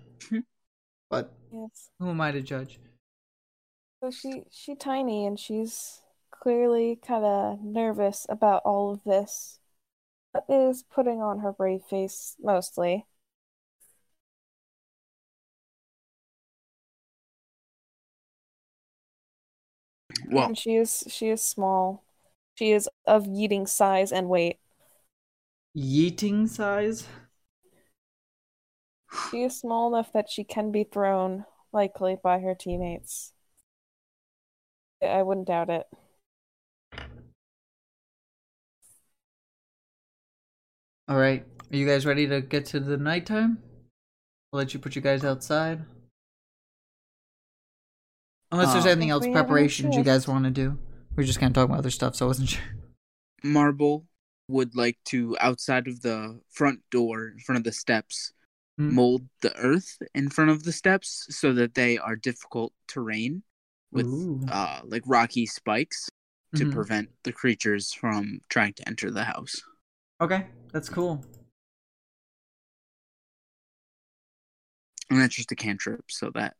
but 1.09 1.31
Yes. 1.51 1.91
who 1.99 2.09
am 2.09 2.19
I 2.19 2.31
to 2.31 2.41
judge? 2.41 2.79
So 4.03 4.11
she 4.11 4.43
she 4.51 4.75
tiny 4.75 5.25
and 5.25 5.39
she's 5.39 6.01
clearly 6.29 6.97
kind 6.97 7.23
of 7.25 7.61
nervous 7.63 8.25
about 8.29 8.61
all 8.65 8.91
of 8.91 9.03
this, 9.05 9.59
but 10.33 10.45
is 10.49 10.83
putting 10.83 11.21
on 11.21 11.39
her 11.39 11.53
brave 11.53 11.83
face 11.85 12.35
mostly. 12.39 13.07
Well, 20.27 20.45
And 20.47 20.57
she 20.57 20.75
is 20.75 21.03
she 21.07 21.29
is 21.29 21.43
small. 21.43 22.04
She 22.55 22.71
is 22.71 22.89
of 23.05 23.25
yeeting 23.25 23.67
size 23.67 24.11
and 24.11 24.29
weight. 24.29 24.57
Yeeting 25.75 26.47
size? 26.47 27.05
She 29.29 29.43
is 29.43 29.59
small 29.59 29.93
enough 29.93 30.11
that 30.13 30.29
she 30.29 30.43
can 30.43 30.71
be 30.71 30.85
thrown, 30.85 31.45
likely 31.73 32.17
by 32.21 32.39
her 32.39 32.55
teammates. 32.55 33.33
I 35.01 35.21
wouldn't 35.21 35.47
doubt 35.47 35.69
it. 35.69 35.85
All 41.07 41.17
right. 41.17 41.45
Are 41.71 41.75
you 41.75 41.85
guys 41.85 42.05
ready 42.05 42.25
to 42.27 42.41
get 42.41 42.65
to 42.67 42.79
the 42.79 42.97
nighttime? 42.97 43.59
I'll 44.51 44.59
let 44.59 44.73
you 44.73 44.79
put 44.79 44.95
you 44.95 45.01
guys 45.01 45.23
outside. 45.23 45.83
Unless 48.51 48.73
there's 48.73 48.85
anything 48.85 49.09
else 49.09 49.23
we 49.23 49.33
have 49.33 49.37
any 49.37 49.45
preparations 49.45 49.95
you 49.95 50.03
guys 50.03 50.27
want 50.27 50.45
to 50.45 50.51
do. 50.51 50.77
We're 51.15 51.23
just 51.23 51.39
kind 51.39 51.51
of 51.51 51.55
talking 51.55 51.71
about 51.71 51.79
other 51.79 51.89
stuff, 51.91 52.15
so 52.15 52.25
I 52.25 52.27
wasn't 52.27 52.49
sure. 52.55 52.63
Marble 53.43 54.05
would 54.47 54.75
like 54.75 54.97
to 55.05 55.35
outside 55.39 55.87
of 55.87 56.01
the 56.01 56.39
front 56.51 56.81
door, 56.91 57.29
in 57.29 57.39
front 57.39 57.57
of 57.57 57.63
the 57.63 57.71
steps, 57.71 58.33
Hmm. 58.77 58.93
mold 58.93 59.29
the 59.41 59.55
earth 59.57 59.97
in 60.13 60.29
front 60.29 60.51
of 60.51 60.63
the 60.63 60.73
steps 60.73 61.27
so 61.29 61.53
that 61.53 61.75
they 61.75 61.97
are 61.97 62.17
difficult 62.17 62.73
terrain 62.87 63.43
with 63.91 64.05
Ooh. 64.05 64.41
uh 64.51 64.81
like 64.83 65.03
rocky 65.05 65.45
spikes 65.45 66.09
to 66.55 66.65
Mhm. 66.65 66.73
prevent 66.73 67.09
the 67.23 67.31
creatures 67.31 67.93
from 67.93 68.41
trying 68.49 68.73
to 68.73 68.87
enter 68.87 69.09
the 69.09 69.23
house. 69.23 69.63
Okay, 70.19 70.47
that's 70.73 70.89
cool. 70.89 71.23
And 75.09 75.21
that's 75.21 75.35
just 75.35 75.51
a 75.51 75.55
cantrip, 75.55 76.11
so 76.11 76.31
that 76.31 76.55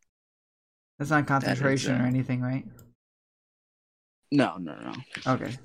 That's 0.97 1.09
not 1.11 1.27
concentration 1.27 1.99
or 1.99 2.05
uh, 2.05 2.07
anything, 2.07 2.41
right? 2.41 2.65
No, 4.35 4.57
no, 4.57 4.75
no. 4.75 4.93
Okay. 5.33 5.55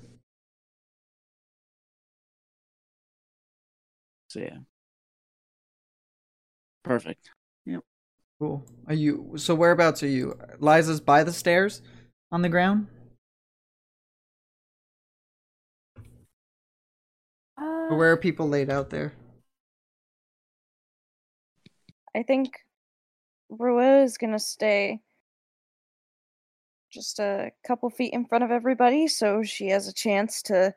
So 4.29 4.39
yeah. 4.39 4.59
Perfect. 6.83 7.31
Yep. 7.65 7.81
Cool. 8.39 8.65
Are 8.87 8.93
you 8.93 9.33
so 9.35 9.53
whereabouts 9.55 10.03
are 10.03 10.07
you? 10.07 10.39
Liza's 10.59 11.01
by 11.01 11.25
the 11.25 11.33
stairs 11.33 11.81
on 12.31 12.41
the 12.41 12.49
ground? 12.49 12.87
Uh, 17.57 17.89
Or 17.89 17.97
where 17.97 18.11
are 18.13 18.17
people 18.17 18.47
laid 18.47 18.69
out 18.69 18.89
there? 18.89 19.11
I 22.15 22.23
think 22.23 22.53
Rua 23.49 24.01
is 24.03 24.17
gonna 24.17 24.39
stay 24.39 25.01
just 26.91 27.19
a 27.19 27.51
couple 27.65 27.89
feet 27.89 28.13
in 28.13 28.25
front 28.25 28.43
of 28.43 28.51
everybody 28.51 29.07
so 29.07 29.41
she 29.43 29.67
has 29.69 29.87
a 29.87 29.93
chance 29.93 30.41
to 30.43 30.73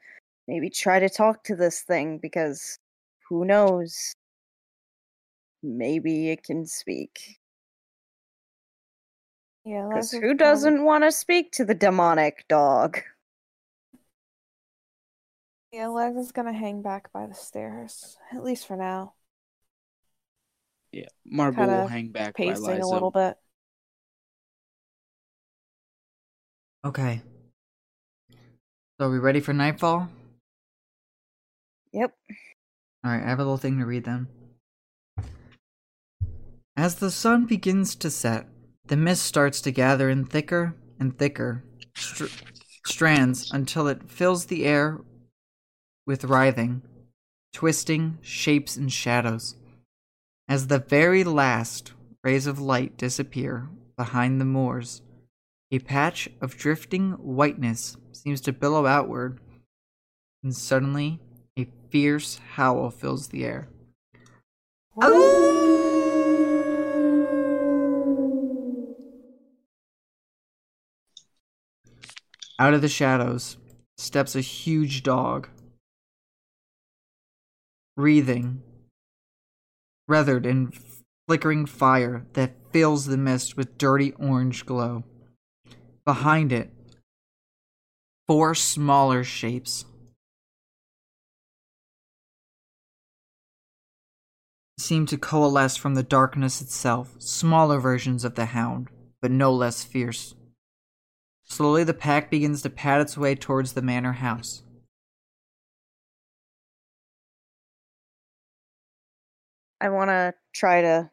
maybe 0.47 0.71
try 0.71 0.99
to 1.01 1.09
talk 1.09 1.43
to 1.45 1.57
this 1.57 1.83
thing 1.83 2.19
because 2.19 2.79
who 3.29 3.45
knows? 3.45 4.15
Maybe 5.63 6.31
it 6.31 6.43
can 6.43 6.67
speak. 6.67 7.41
yeah, 9.65 9.87
Because 9.89 10.13
who 10.13 10.21
probably- 10.21 10.37
doesn't 10.37 10.85
want 10.85 11.05
to 11.05 11.11
speak 11.13 11.53
to 11.53 11.65
the 11.65 11.75
demonic 11.75 12.45
dog? 12.49 13.01
Yeah, 15.73 15.89
Liza's 15.89 16.31
gonna 16.33 16.53
hang 16.53 16.83
back 16.83 17.11
by 17.13 17.27
the 17.27 17.35
stairs, 17.35 18.17
at 18.31 18.45
least 18.45 18.67
for 18.67 18.77
now, 18.77 19.15
Yeah. 20.93 21.09
Marble 21.25 21.63
will 21.65 21.69
Kinda 21.71 21.89
hang 21.89 22.09
back 22.13 22.37
by 22.37 22.45
pacing 22.45 22.81
a 22.83 22.87
little 22.87 23.11
bit. 23.11 23.37
Okay. 26.85 27.23
So 28.99 29.07
are 29.07 29.11
we 29.11 29.19
ready 29.19 29.41
for 29.41 29.55
nightfall? 29.55 30.09
Yep. 31.93 32.15
Alright, 33.05 33.23
I 33.23 33.29
have 33.29 33.39
a 33.39 33.43
little 33.43 33.57
thing 33.57 33.79
to 33.79 33.87
read 33.87 34.05
then. 34.05 34.29
As 36.77 36.97
the 36.97 37.11
sun 37.11 37.47
begins 37.47 37.95
to 37.97 38.11
set, 38.11 38.49
the 38.87 38.97
mist 38.97 39.23
starts 39.23 39.61
to 39.63 39.71
gather 39.71 40.11
in 40.11 40.27
thicker 40.27 40.75
and 41.01 41.17
thicker 41.17 41.65
str- 41.95 42.27
strands 42.85 43.51
until 43.51 43.89
it 43.89 44.11
fills 44.11 44.47
the 44.47 44.67
air 44.67 45.01
with 46.07 46.25
writhing, 46.25 46.83
twisting 47.53 48.19
shapes 48.21 48.77
and 48.77 48.93
shadows. 48.93 49.57
As 50.49 50.67
the 50.67 50.81
very 50.81 51.25
last 51.25 51.93
rays 52.23 52.47
of 52.47 52.61
light 52.61 52.99
disappear 52.99 53.71
behind 53.97 54.41
the 54.41 54.45
moors, 54.45 55.01
a 55.75 55.81
patch 55.81 56.29
of 56.41 56.57
drifting 56.57 57.11
whiteness 57.15 57.97
seems 58.13 58.41
to 58.41 58.53
billow 58.53 58.87
outward, 58.87 59.41
and 60.41 60.55
suddenly 60.55 61.19
a 61.59 61.67
fierce 61.91 62.39
howl 62.53 62.91
fills 62.91 63.29
the 63.29 63.45
air. 63.45 63.67
Oh! 65.03 65.33
Out 72.61 72.75
of 72.75 72.81
the 72.81 72.89
shadows 72.89 73.57
steps 73.99 74.37
a 74.37 74.41
huge 74.41 75.03
dog, 75.03 75.49
wreathing, 77.97 78.63
wreathered 80.07 80.47
in 80.47 80.73
flickering 81.27 81.67
fire 81.67 82.27
that 82.35 82.55
fills 82.73 83.07
the 83.07 83.17
mist 83.17 83.57
with 83.57 83.77
dirty 83.77 84.13
orange 84.13 84.65
glow. 84.65 85.03
Behind 86.05 86.53
it, 86.53 86.71
four 88.27 88.55
smaller 88.55 89.25
shapes 89.25 89.87
seem 94.79 95.07
to 95.07 95.17
coalesce 95.17 95.77
from 95.77 95.95
the 95.95 96.03
darkness 96.03 96.61
itself, 96.61 97.15
smaller 97.19 97.81
versions 97.81 98.23
of 98.23 98.35
the 98.35 98.47
hound, 98.47 98.89
but 99.23 99.31
no 99.31 99.51
less 99.51 99.83
fierce. 99.83 100.35
Slowly, 101.45 101.85
the 101.85 101.95
pack 101.95 102.31
begins 102.31 102.61
to 102.63 102.71
pad 102.71 103.01
its 103.01 103.17
way 103.17 103.35
towards 103.35 103.73
the 103.73 103.83
manor 103.83 104.13
house. 104.13 104.63
I 109.81 109.89
want 109.89 110.11
to 110.11 110.35
try 110.55 110.83
to 110.83 111.11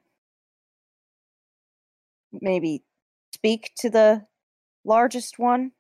maybe 2.31 2.83
speak 3.33 3.71
to 3.77 3.89
the 3.89 4.25
largest 4.83 5.39
one 5.39 5.71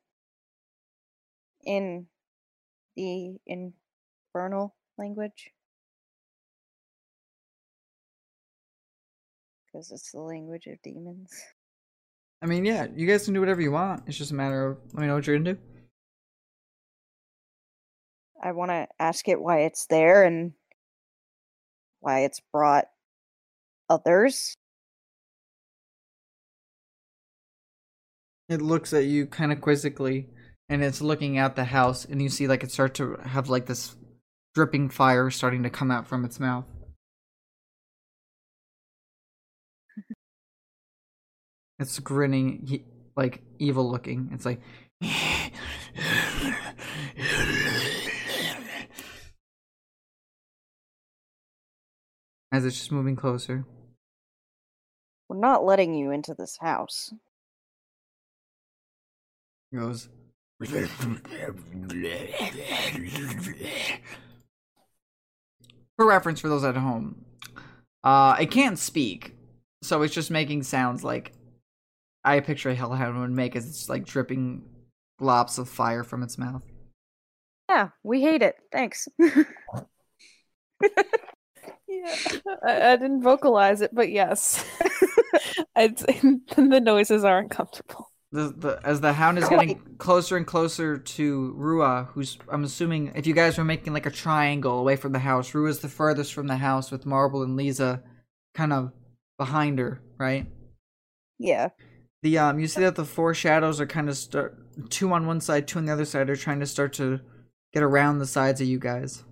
in 1.63 2.07
the 2.95 3.35
infernal 3.45 4.75
language. 4.97 5.51
Because 9.65 9.91
it's 9.91 10.11
the 10.11 10.19
language 10.19 10.67
of 10.67 10.81
demons. 10.83 11.31
I 12.41 12.45
mean, 12.47 12.65
yeah, 12.65 12.87
you 12.95 13.07
guys 13.07 13.25
can 13.25 13.33
do 13.33 13.39
whatever 13.39 13.61
you 13.61 13.71
want. 13.71 14.03
It's 14.07 14.17
just 14.17 14.31
a 14.31 14.35
matter 14.35 14.65
of 14.65 14.77
let 14.93 15.01
me 15.01 15.07
know 15.07 15.15
what 15.15 15.27
you're 15.27 15.37
gonna 15.37 15.53
do. 15.53 15.59
I 18.43 18.51
want 18.53 18.71
to 18.71 18.87
ask 18.99 19.27
it 19.27 19.39
why 19.39 19.59
it's 19.59 19.85
there 19.85 20.23
and 20.23 20.53
why 21.99 22.21
it's 22.21 22.41
brought 22.51 22.85
others. 23.87 24.55
It 28.51 28.61
looks 28.61 28.91
at 28.91 29.05
you 29.05 29.27
kind 29.27 29.53
of 29.53 29.61
quizzically, 29.61 30.27
and 30.67 30.83
it's 30.83 30.99
looking 30.99 31.37
at 31.37 31.55
the 31.55 31.63
house, 31.63 32.03
and 32.03 32.21
you 32.21 32.27
see 32.27 32.49
like 32.49 32.65
it 32.65 32.71
start 32.71 32.93
to 32.95 33.15
have 33.23 33.47
like 33.47 33.65
this 33.65 33.95
dripping 34.53 34.89
fire 34.89 35.29
starting 35.29 35.63
to 35.63 35.69
come 35.69 35.89
out 35.89 36.05
from 36.05 36.25
its 36.25 36.37
mouth. 36.37 36.65
It's 41.79 41.97
grinning, 41.99 42.65
he- 42.67 42.83
like 43.15 43.41
evil 43.57 43.89
looking. 43.89 44.29
It's 44.33 44.45
like. 44.45 44.59
As 52.51 52.65
it's 52.65 52.77
just 52.77 52.91
moving 52.91 53.15
closer. 53.15 53.65
We're 55.29 55.37
not 55.39 55.63
letting 55.63 55.95
you 55.95 56.11
into 56.11 56.35
this 56.35 56.57
house. 56.61 57.13
It 59.71 59.77
goes. 59.77 60.09
For 65.97 66.05
reference, 66.05 66.39
for 66.39 66.49
those 66.49 66.63
at 66.63 66.75
home, 66.75 67.25
uh, 68.03 68.37
it 68.39 68.51
can't 68.51 68.77
speak, 68.77 69.35
so 69.81 70.01
it's 70.01 70.13
just 70.13 70.29
making 70.31 70.63
sounds 70.63 71.03
like 71.03 71.33
I 72.23 72.39
picture 72.39 72.69
a 72.69 72.75
hellhound 72.75 73.19
would 73.19 73.31
make 73.31 73.55
as 73.55 73.67
it's 73.67 73.89
like 73.89 74.05
dripping 74.05 74.63
globs 75.19 75.57
of 75.57 75.67
fire 75.67 76.03
from 76.03 76.21
its 76.21 76.37
mouth. 76.37 76.63
Yeah, 77.69 77.89
we 78.03 78.21
hate 78.21 78.41
it. 78.41 78.55
Thanks. 78.71 79.07
Yeah, 81.91 82.15
I, 82.65 82.91
I 82.93 82.95
didn't 82.95 83.21
vocalize 83.21 83.81
it, 83.81 83.93
but 83.93 84.09
yes, 84.09 84.63
I'd 85.75 85.97
the 86.55 86.81
noises 86.81 87.23
are 87.23 87.39
uncomfortable. 87.39 88.10
The, 88.33 88.53
the 88.57 88.79
as 88.83 89.01
the 89.01 89.11
hound 89.13 89.39
is 89.39 89.49
getting 89.49 89.75
closer 89.97 90.37
and 90.37 90.47
closer 90.47 90.97
to 90.97 91.51
Rua, 91.57 92.07
who's 92.13 92.37
I'm 92.49 92.63
assuming 92.63 93.11
if 93.15 93.27
you 93.27 93.33
guys 93.33 93.57
were 93.57 93.65
making 93.65 93.91
like 93.91 94.05
a 94.05 94.11
triangle 94.11 94.79
away 94.79 94.95
from 94.95 95.11
the 95.11 95.19
house, 95.19 95.53
Rua's 95.53 95.79
the 95.79 95.89
furthest 95.89 96.33
from 96.33 96.47
the 96.47 96.55
house 96.57 96.91
with 96.91 97.05
Marble 97.05 97.43
and 97.43 97.57
Liza 97.57 98.01
kind 98.55 98.71
of 98.71 98.93
behind 99.37 99.79
her, 99.79 100.01
right? 100.17 100.45
yeah. 101.39 101.69
The 102.23 102.37
um, 102.37 102.59
you 102.59 102.67
see 102.67 102.81
that 102.81 102.95
the 102.95 103.03
four 103.03 103.33
shadows 103.33 103.81
are 103.81 103.87
kind 103.87 104.07
of 104.07 104.15
start 104.15 104.55
two 104.91 105.11
on 105.11 105.25
one 105.25 105.41
side, 105.41 105.67
two 105.67 105.79
on 105.79 105.85
the 105.85 105.91
other 105.91 106.05
side, 106.05 106.29
are 106.29 106.35
trying 106.35 106.59
to 106.59 106.67
start 106.67 106.93
to 106.93 107.19
get 107.73 107.81
around 107.83 108.19
the 108.19 108.27
sides 108.27 108.61
of 108.61 108.67
you 108.67 108.77
guys. 108.79 109.23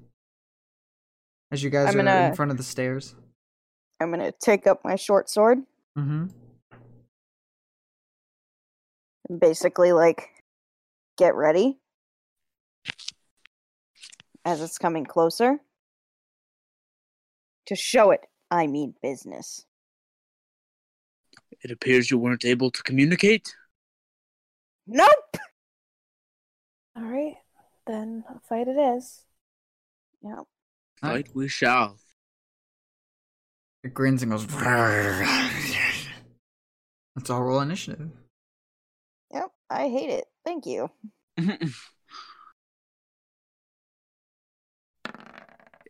As 1.52 1.64
you 1.64 1.70
guys 1.70 1.90
I'm 1.90 1.98
are 1.98 2.00
in 2.00 2.06
gonna- 2.06 2.36
front 2.36 2.52
of 2.52 2.58
the 2.58 2.64
stairs. 2.64 3.16
I'm 4.02 4.10
gonna 4.12 4.32
take 4.32 4.66
up 4.68 4.84
my 4.84 4.96
short 4.96 5.30
sword 5.30 5.60
Mm-hmm. 5.98 6.28
And 9.30 9.40
basically 9.40 9.92
like 9.92 10.30
get 11.18 11.36
ready 11.36 11.78
as 14.46 14.62
it's 14.62 14.78
coming 14.78 15.06
closer 15.06 15.60
to 17.68 17.76
show 17.76 18.12
it 18.12 18.22
I 18.52 18.68
mean 18.68 18.96
business. 19.02 19.66
It 21.62 21.72
appears 21.72 22.10
you 22.10 22.18
weren't 22.18 22.46
able 22.46 22.72
to 22.72 22.82
communicate. 22.84 23.54
Nope. 24.88 25.38
All 26.96 27.04
right, 27.04 27.36
then 27.86 28.24
a 28.28 28.40
fight 28.40 28.68
it 28.68 28.78
is. 28.78 29.24
Yeah. 30.22 30.42
Fight 31.00 31.30
we 31.34 31.48
shall. 31.48 31.98
It 33.84 33.94
grins 33.94 34.24
and 34.24 34.32
goes. 34.32 34.48
Let's 37.16 37.30
all 37.30 37.44
roll 37.44 37.62
initiative. 37.62 38.10
Yep, 39.70 39.80
I 39.80 39.90
hate 39.90 40.10
it. 40.10 40.26
Thank 40.46 40.66
you. 40.66 40.90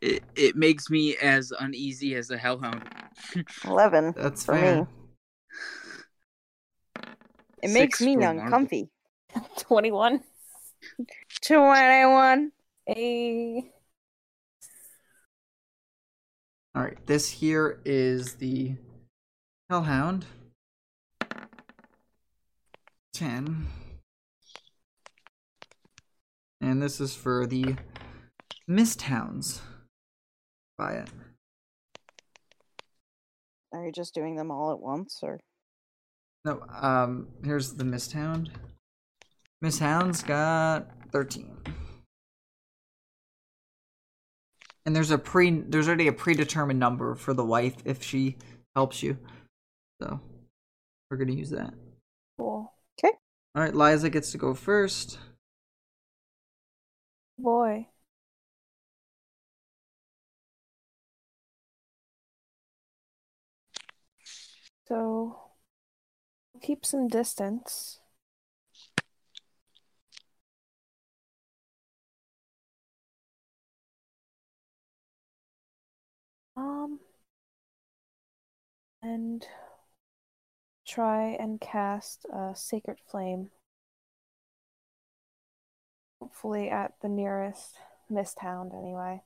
it 0.02 0.22
it 0.36 0.56
makes 0.56 0.90
me 0.90 1.16
as 1.16 1.52
uneasy 1.58 2.14
as 2.14 2.30
a 2.30 2.38
hellhound. 2.38 2.82
11 3.64 4.14
That's 4.16 4.44
for 4.44 4.54
fair. 4.54 4.82
me. 4.82 4.86
It 7.62 7.70
makes 7.70 8.00
me 8.00 8.14
for 8.14 8.20
Marble. 8.20 8.42
uncomfy. 8.42 8.90
21. 9.58 10.20
21. 11.42 12.52
A. 12.88 13.70
All 16.74 16.82
right, 16.82 17.06
this 17.06 17.28
here 17.28 17.80
is 17.84 18.34
the 18.34 18.74
Hellhound. 19.68 20.24
10. 23.20 23.66
And 26.62 26.80
this 26.80 27.02
is 27.02 27.14
for 27.14 27.46
the 27.46 27.76
Mist 28.66 29.02
Hounds. 29.02 29.60
Buy 30.78 30.92
it. 30.94 31.10
Are 33.74 33.84
you 33.84 33.92
just 33.92 34.14
doing 34.14 34.36
them 34.36 34.50
all 34.50 34.72
at 34.72 34.80
once 34.80 35.18
or? 35.22 35.38
No, 36.46 36.62
um, 36.70 37.28
here's 37.44 37.74
the 37.74 37.84
Mist 37.84 38.14
Hound. 38.14 38.52
Mist 39.60 39.80
Hound's 39.80 40.22
got 40.22 40.88
13. 41.12 41.58
And 44.86 44.96
there's 44.96 45.10
a 45.10 45.18
pre 45.18 45.60
there's 45.60 45.88
already 45.88 46.08
a 46.08 46.12
predetermined 46.14 46.80
number 46.80 47.14
for 47.14 47.34
the 47.34 47.44
wife 47.44 47.76
if 47.84 48.02
she 48.02 48.38
helps 48.74 49.02
you. 49.02 49.18
So 50.00 50.18
we're 51.10 51.18
gonna 51.18 51.32
use 51.32 51.50
that. 51.50 51.74
Cool. 52.38 52.72
Alright, 53.56 53.74
Liza 53.74 54.10
gets 54.10 54.30
to 54.32 54.38
go 54.38 54.54
first. 54.54 55.18
Boy. 57.38 57.88
So, 64.86 65.38
keep 66.62 66.84
some 66.84 67.08
distance. 67.08 68.00
Um, 76.56 77.00
and 79.02 79.46
try 80.90 81.28
and 81.40 81.60
cast 81.60 82.26
a 82.32 82.54
sacred 82.56 82.98
flame. 83.06 83.50
Hopefully, 86.18 86.70
at 86.70 86.98
the 87.02 87.10
nearest 87.10 87.76
mist 88.08 88.38
hound, 88.38 88.72
anyway. 88.72 89.22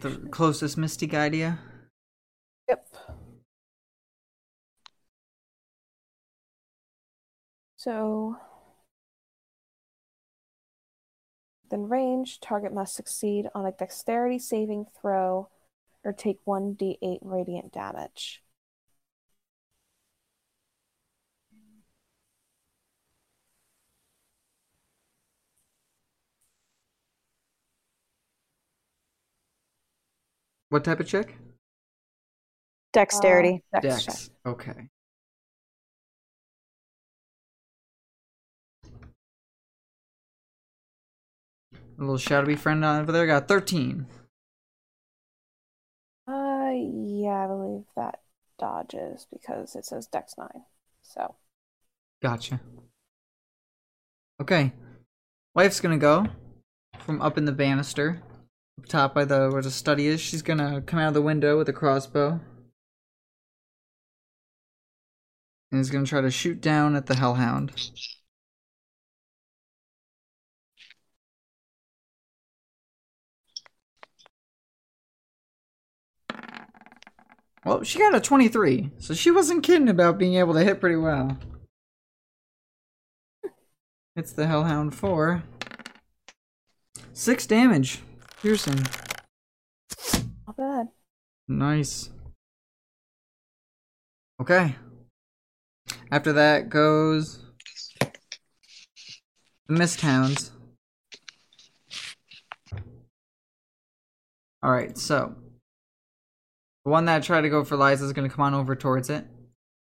The 0.00 0.16
Actually, 0.16 0.30
closest 0.30 0.76
Mystic 0.78 1.14
idea. 1.14 1.58
yep. 2.68 2.86
So, 7.76 8.36
then 11.70 11.88
range, 11.88 12.40
target 12.40 12.72
must 12.72 12.94
succeed 12.94 13.48
on 13.54 13.66
a 13.66 13.72
dexterity 13.72 14.38
saving 14.38 14.86
throw 15.00 15.48
or 16.04 16.12
take 16.12 16.44
1d8 16.46 17.18
radiant 17.22 17.72
damage. 17.72 18.42
What 30.70 30.84
type 30.84 31.00
of 31.00 31.06
check? 31.06 31.34
Dexterity. 32.92 33.64
Uh, 33.74 33.80
dex. 33.80 34.04
Dex. 34.04 34.30
Okay. 34.44 34.88
A 41.98 42.02
little 42.02 42.16
shadowy 42.16 42.54
friend 42.54 42.84
over 42.84 43.10
there 43.10 43.26
got 43.26 43.48
13. 43.48 44.06
Uh, 46.28 46.70
yeah, 46.72 47.44
I 47.44 47.46
believe 47.48 47.84
that 47.96 48.20
dodges 48.58 49.26
because 49.32 49.74
it 49.74 49.84
says 49.84 50.06
dex 50.06 50.34
9. 50.38 50.48
So, 51.02 51.34
Gotcha. 52.22 52.60
Okay. 54.40 54.72
Wife's 55.54 55.80
gonna 55.80 55.98
go 55.98 56.26
from 57.00 57.20
up 57.20 57.36
in 57.36 57.46
the 57.46 57.52
banister, 57.52 58.22
up 58.78 58.86
top 58.86 59.14
by 59.14 59.24
the 59.24 59.50
where 59.50 59.62
the 59.62 59.70
study 59.70 60.06
is. 60.06 60.20
She's 60.20 60.42
gonna 60.42 60.80
come 60.82 61.00
out 61.00 61.08
of 61.08 61.14
the 61.14 61.22
window 61.22 61.58
with 61.58 61.68
a 61.68 61.72
crossbow. 61.72 62.40
And 65.72 65.80
is 65.80 65.90
gonna 65.90 66.06
try 66.06 66.20
to 66.20 66.30
shoot 66.30 66.60
down 66.60 66.94
at 66.94 67.06
the 67.06 67.16
hellhound. 67.16 67.72
Well, 77.64 77.82
she 77.82 77.98
got 77.98 78.14
a 78.14 78.20
23, 78.20 78.92
so 78.98 79.14
she 79.14 79.30
wasn't 79.30 79.62
kidding 79.62 79.88
about 79.88 80.18
being 80.18 80.34
able 80.34 80.54
to 80.54 80.64
hit 80.64 80.80
pretty 80.80 80.96
well. 80.96 81.38
It's 84.16 84.32
the 84.32 84.46
Hellhound 84.46 84.94
4. 84.94 85.42
6 87.12 87.46
damage. 87.46 88.00
Piercing. 88.42 88.86
not 90.46 90.56
bad. 90.56 90.88
Nice. 91.46 92.10
Okay. 94.40 94.76
After 96.10 96.32
that 96.32 96.68
goes 96.68 97.44
the 99.66 99.74
Mist 99.74 100.00
Hounds. 100.00 100.50
Alright, 104.64 104.96
so 104.98 105.36
the 106.88 106.92
one 106.92 107.04
that 107.04 107.22
tried 107.22 107.42
to 107.42 107.50
go 107.50 107.64
for 107.64 107.76
Liza 107.76 108.02
is 108.06 108.14
gonna 108.14 108.30
come 108.30 108.46
on 108.46 108.54
over 108.54 108.74
towards 108.74 109.10
it. 109.10 109.26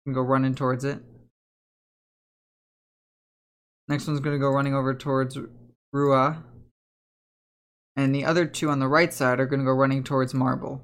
And 0.05 0.13
go 0.13 0.21
running 0.21 0.53
towards 0.53 0.85
it. 0.85 0.99
Next 3.87 4.05
one's 4.05 4.19
gonna 4.19 4.37
go 4.37 4.51
running 4.51 4.75
over 4.75 4.93
towards 4.93 5.35
Rua. 5.91 6.43
And 7.95 8.13
the 8.13 8.23
other 8.23 8.45
two 8.45 8.69
on 8.69 8.77
the 8.77 8.87
right 8.87 9.11
side 9.11 9.39
are 9.39 9.47
gonna 9.47 9.63
go 9.63 9.71
running 9.71 10.03
towards 10.03 10.35
Marble. 10.35 10.79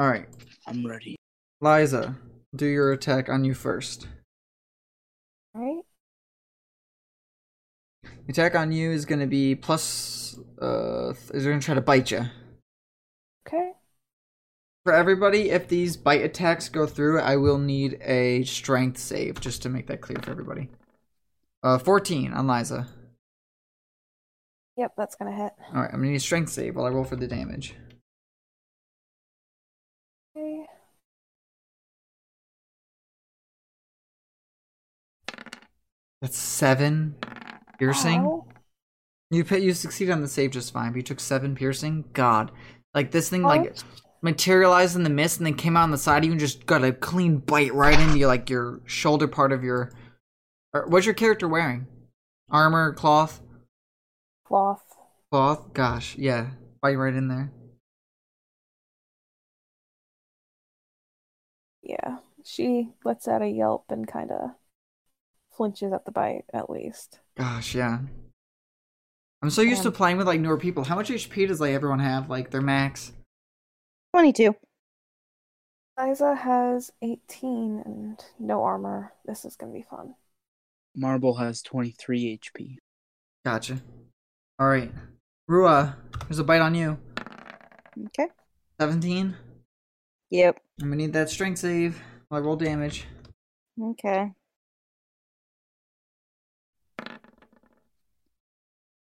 Alright. 0.00 0.30
I'm 0.66 0.86
ready. 0.86 1.16
Liza, 1.60 2.16
do 2.56 2.64
your 2.64 2.90
attack 2.90 3.28
on 3.28 3.44
you 3.44 3.52
first. 3.52 4.08
Alright. 5.54 5.84
Attack 8.30 8.54
on 8.54 8.72
you 8.72 8.92
is 8.92 9.04
gonna 9.04 9.26
be 9.26 9.54
plus. 9.54 10.38
Uh, 10.58 11.12
th- 11.12 11.32
is 11.34 11.44
gonna 11.44 11.60
try 11.60 11.74
to 11.74 11.82
bite 11.82 12.10
you. 12.10 12.24
Okay. 13.46 13.73
For 14.84 14.92
everybody, 14.92 15.48
if 15.50 15.66
these 15.66 15.96
bite 15.96 16.22
attacks 16.22 16.68
go 16.68 16.86
through, 16.86 17.18
I 17.20 17.36
will 17.36 17.56
need 17.56 17.98
a 18.02 18.44
strength 18.44 18.98
save 18.98 19.40
just 19.40 19.62
to 19.62 19.70
make 19.70 19.86
that 19.86 20.02
clear 20.02 20.18
for 20.22 20.30
everybody. 20.30 20.68
Uh, 21.62 21.78
14 21.78 22.34
on 22.34 22.46
Liza. 22.46 22.86
Yep, 24.76 24.92
that's 24.98 25.14
gonna 25.14 25.34
hit. 25.34 25.52
All 25.74 25.80
right, 25.80 25.90
I'm 25.90 26.00
gonna 26.00 26.10
need 26.10 26.16
a 26.16 26.20
strength 26.20 26.52
save 26.52 26.76
while 26.76 26.84
I 26.84 26.90
roll 26.90 27.04
for 27.04 27.16
the 27.16 27.26
damage. 27.26 27.74
Okay. 30.36 30.66
That's 36.20 36.36
seven 36.36 37.14
piercing. 37.78 38.20
Ow. 38.20 38.46
You 39.30 39.44
you 39.44 39.72
succeed 39.72 40.10
on 40.10 40.20
the 40.20 40.28
save 40.28 40.50
just 40.50 40.74
fine, 40.74 40.90
but 40.92 40.96
you 40.96 41.02
took 41.02 41.20
seven 41.20 41.54
piercing. 41.54 42.04
God, 42.12 42.50
like 42.92 43.12
this 43.12 43.30
thing 43.30 43.42
like 43.42 43.70
Ouch. 43.70 43.82
Materialized 44.24 44.96
in 44.96 45.04
the 45.04 45.10
mist 45.10 45.38
and 45.38 45.46
then 45.46 45.54
came 45.54 45.76
out 45.76 45.84
on 45.84 45.90
the 45.90 45.98
side 45.98 46.18
of 46.18 46.24
you 46.24 46.32
and 46.32 46.40
just 46.40 46.66
got 46.66 46.82
a 46.82 46.92
clean 46.92 47.36
bite 47.36 47.72
right 47.74 47.98
into 48.00 48.26
like 48.26 48.50
your 48.50 48.80
shoulder 48.86 49.28
part 49.28 49.52
of 49.52 49.62
your. 49.62 49.92
What's 50.88 51.06
your 51.06 51.14
character 51.14 51.46
wearing? 51.46 51.86
Armor, 52.50 52.92
cloth, 52.94 53.40
Cloth. 54.44 54.82
cloth. 55.30 55.72
Gosh, 55.72 56.16
yeah, 56.16 56.50
bite 56.82 56.96
right 56.96 57.14
in 57.14 57.28
there. 57.28 57.52
Yeah. 61.82 62.18
She 62.44 62.90
lets 63.04 63.26
out 63.28 63.42
a 63.42 63.48
yelp 63.48 63.84
and 63.90 64.06
kind 64.06 64.30
of 64.30 64.50
flinches 65.56 65.92
at 65.92 66.04
the 66.04 66.12
bite, 66.12 66.44
at 66.52 66.68
least. 66.68 67.20
Gosh, 67.36 67.74
yeah. 67.74 68.00
I'm 69.42 69.50
so 69.50 69.62
used 69.62 69.82
to 69.82 69.90
playing 69.90 70.16
with 70.16 70.26
like 70.26 70.40
newer 70.40 70.58
people. 70.58 70.84
How 70.84 70.94
much 70.94 71.10
HP 71.10 71.48
does 71.48 71.60
like 71.60 71.72
everyone 71.72 72.00
have? 72.00 72.28
Like 72.30 72.50
their 72.50 72.60
max? 72.62 73.12
22. 74.14 74.54
Liza 75.98 76.36
has 76.36 76.92
18 77.02 77.82
and 77.84 78.24
no 78.38 78.62
armor. 78.62 79.12
This 79.26 79.44
is 79.44 79.56
gonna 79.56 79.72
be 79.72 79.82
fun. 79.82 80.14
Marble 80.94 81.34
has 81.34 81.62
23 81.62 82.38
HP. 82.38 82.76
Gotcha. 83.44 83.82
All 84.60 84.68
right, 84.68 84.92
Rua, 85.48 85.96
there's 86.28 86.38
a 86.38 86.44
bite 86.44 86.60
on 86.60 86.76
you. 86.76 86.96
Okay. 88.06 88.28
17. 88.80 89.34
Yep. 90.30 90.60
I'm 90.80 90.90
gonna 90.90 90.96
need 90.96 91.12
that 91.14 91.28
strength 91.28 91.58
save 91.58 92.00
while 92.28 92.40
I 92.40 92.44
roll 92.44 92.54
damage. 92.54 93.06
Okay. 93.82 94.30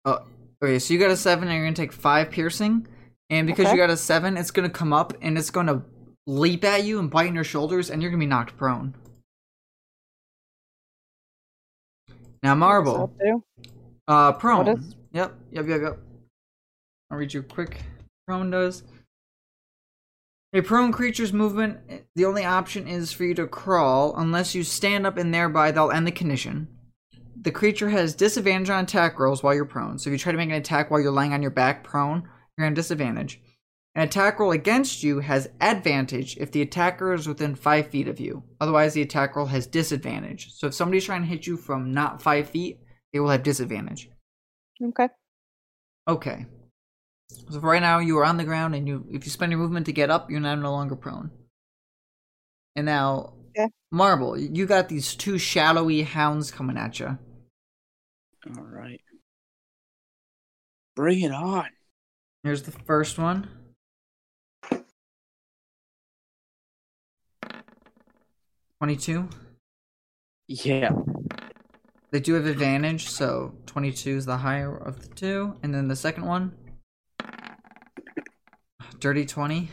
Oh, 0.06 0.28
okay. 0.62 0.78
So 0.78 0.94
you 0.94 1.00
got 1.00 1.10
a 1.10 1.18
seven, 1.18 1.48
and 1.48 1.58
you're 1.58 1.66
gonna 1.66 1.76
take 1.76 1.92
five 1.92 2.30
piercing, 2.30 2.86
and 3.32 3.48
because 3.48 3.66
Okay. 3.66 3.72
you 3.76 3.82
got 3.82 3.90
a 3.90 3.98
seven, 3.98 4.38
it's 4.38 4.52
gonna 4.52 4.70
come 4.70 4.94
up 4.94 5.14
and 5.22 5.38
it's 5.38 5.50
gonna 5.50 5.84
leap 6.28 6.64
at 6.64 6.84
you 6.84 7.00
and 7.00 7.10
bite 7.10 7.28
in 7.28 7.34
your 7.36 7.44
shoulders, 7.44 7.90
and 7.90 8.02
you're 8.02 8.12
gonna 8.12 8.20
be 8.20 8.28
knocked 8.28 8.56
prone. 8.58 8.94
Now, 12.44 12.56
Marble, 12.56 13.14
uh, 14.08 14.34
prone. 14.34 14.68
Is- 14.68 14.96
Yep, 15.14 15.36
yep, 15.52 15.68
yep, 15.68 15.82
yep. 15.82 16.00
I'll 17.10 17.18
read 17.18 17.34
you 17.34 17.44
quick. 17.44 17.82
Prone 18.26 18.50
does. 18.50 18.84
A 20.54 20.62
prone 20.62 20.94
creature's 20.94 21.34
movement, 21.34 21.80
the 22.16 22.24
only 22.26 22.46
option 22.46 22.88
is 22.88 23.12
for 23.12 23.26
you 23.26 23.34
to 23.36 23.46
crawl. 23.48 24.16
Unless 24.16 24.56
you 24.56 24.64
stand 24.64 25.06
up 25.06 25.18
and 25.18 25.34
thereby 25.34 25.72
they'll 25.72 25.92
end 25.92 26.08
the 26.08 26.12
condition. 26.14 26.68
The 27.42 27.52
creature 27.52 27.90
has 27.90 28.16
disadvantage 28.16 28.70
on 28.70 28.84
attack 28.86 29.20
rolls 29.20 29.44
while 29.44 29.54
you're 29.54 29.66
prone. 29.66 30.00
So 30.00 30.10
if 30.10 30.14
you 30.14 30.18
try 30.18 30.32
to 30.32 30.38
make 30.38 30.50
an 30.50 30.56
attack 30.56 30.90
while 30.92 31.02
you're 31.02 31.12
lying 31.12 31.34
on 31.34 31.42
your 31.42 31.52
back 31.52 31.84
prone, 31.84 32.24
you're 32.58 32.68
on 32.68 32.74
disadvantage. 32.74 33.42
An 33.94 34.04
attack 34.04 34.40
roll 34.40 34.52
against 34.52 35.04
you 35.04 35.20
has 35.20 35.50
advantage 35.60 36.38
if 36.38 36.52
the 36.52 36.62
attacker 36.62 37.14
is 37.14 37.28
within 37.28 37.56
five 37.56 37.88
feet 37.88 38.08
of 38.08 38.20
you. 38.20 38.44
Otherwise, 38.62 38.94
the 38.94 39.02
attack 39.02 39.36
roll 39.36 39.48
has 39.48 39.68
disadvantage. 39.68 40.54
So 40.54 40.68
if 40.68 40.74
somebody's 40.74 41.06
trying 41.06 41.22
to 41.22 41.28
hit 41.28 41.46
you 41.46 41.58
from 41.58 41.94
not 41.94 42.22
five 42.22 42.50
feet, 42.50 42.80
they 43.12 43.20
will 43.20 43.30
have 43.30 43.44
disadvantage. 43.44 44.10
Okay. 44.82 45.10
Okay. 46.08 46.46
So 47.30 47.60
for 47.60 47.68
right 47.68 47.82
now, 47.82 48.00
you 48.00 48.18
are 48.18 48.26
on 48.26 48.38
the 48.38 48.44
ground, 48.46 48.76
and 48.76 48.88
you 48.88 49.06
if 49.10 49.26
you 49.26 49.32
spend 49.32 49.52
your 49.52 49.60
movement 49.60 49.86
to 49.88 49.94
get 49.94 50.10
up, 50.10 50.32
you're 50.32 50.40
now 50.40 50.56
no 50.56 50.72
longer 50.72 50.96
prone. 50.96 51.32
And 52.76 52.86
now, 52.86 53.34
Okay. 53.58 53.70
Marble, 53.92 54.38
you 54.40 54.66
got 54.66 54.88
these 54.88 55.16
two 55.16 55.38
shadowy 55.38 56.04
hounds 56.04 56.52
coming 56.52 56.78
at 56.78 57.00
you. 57.00 57.18
All 58.48 58.64
right. 58.64 59.02
Bring 60.96 61.22
it 61.22 61.32
on. 61.32 61.68
Here's 62.44 62.64
the 62.64 62.72
first 62.72 63.20
one. 63.20 63.48
Twenty-two. 68.80 69.30
Yeah. 70.48 70.92
They 72.12 72.20
do 72.20 72.34
have 72.34 72.48
advantage, 72.48 73.10
so 73.10 73.54
twenty-two 73.66 74.18
is 74.18 74.26
the 74.26 74.38
higher 74.38 74.76
of 74.76 75.02
the 75.02 75.14
two, 75.14 75.56
and 75.62 75.74
then 75.74 75.88
the 75.88 75.96
second 75.96 76.26
one. 76.26 76.56
Dirty 79.00 79.26
twenty. 79.26 79.70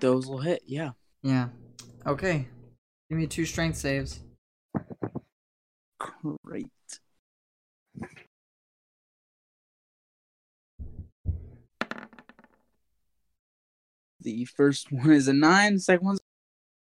Those 0.00 0.26
will 0.26 0.38
hit. 0.38 0.62
Yeah. 0.66 0.92
Yeah. 1.22 1.48
Okay. 2.06 2.48
Give 3.08 3.18
me 3.18 3.26
two 3.26 3.44
strength 3.44 3.76
saves. 3.76 4.20
Great. 6.42 6.68
The 14.24 14.46
first 14.46 14.90
one 14.90 15.12
is 15.12 15.28
a 15.28 15.32
nine. 15.32 15.74
The 15.74 15.80
second 15.80 16.06
one's 16.06 16.20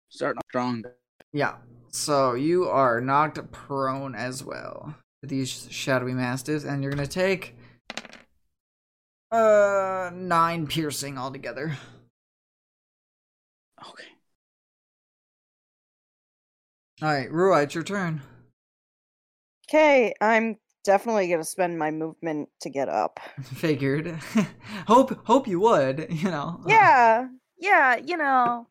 starting 0.09 0.39
off 0.39 0.45
strong. 0.49 0.85
Yeah. 1.33 1.57
So 1.91 2.35
you 2.35 2.69
are 2.69 3.01
knocked 3.01 3.51
prone 3.51 4.15
as 4.15 4.45
well. 4.45 4.95
These 5.23 5.69
shadowy 5.71 6.15
masters, 6.15 6.65
and 6.65 6.83
you're 6.83 6.93
gonna 6.93 7.07
take 7.07 7.57
uh 9.33 10.11
nine 10.15 10.69
piercing 10.69 11.19
altogether. 11.19 11.77
Okay. 13.83 14.05
Alright, 17.03 17.33
Rua, 17.33 17.63
it's 17.63 17.75
your 17.75 17.85
turn. 17.85 18.23
Okay, 19.69 20.15
I'm 20.21 20.57
definitely 20.87 21.29
gonna 21.29 21.45
spend 21.45 21.79
my 21.79 21.91
movement 21.91 22.49
to 22.63 22.71
get 22.71 22.89
up. 22.89 23.21
Figured. 23.43 24.19
hope 24.87 25.27
hope 25.27 25.47
you 25.47 25.61
would, 25.61 26.07
you 26.11 26.31
know. 26.31 26.61
Yeah, 26.67 27.29
yeah, 27.59 27.97
you 27.97 28.17
know. 28.17 28.69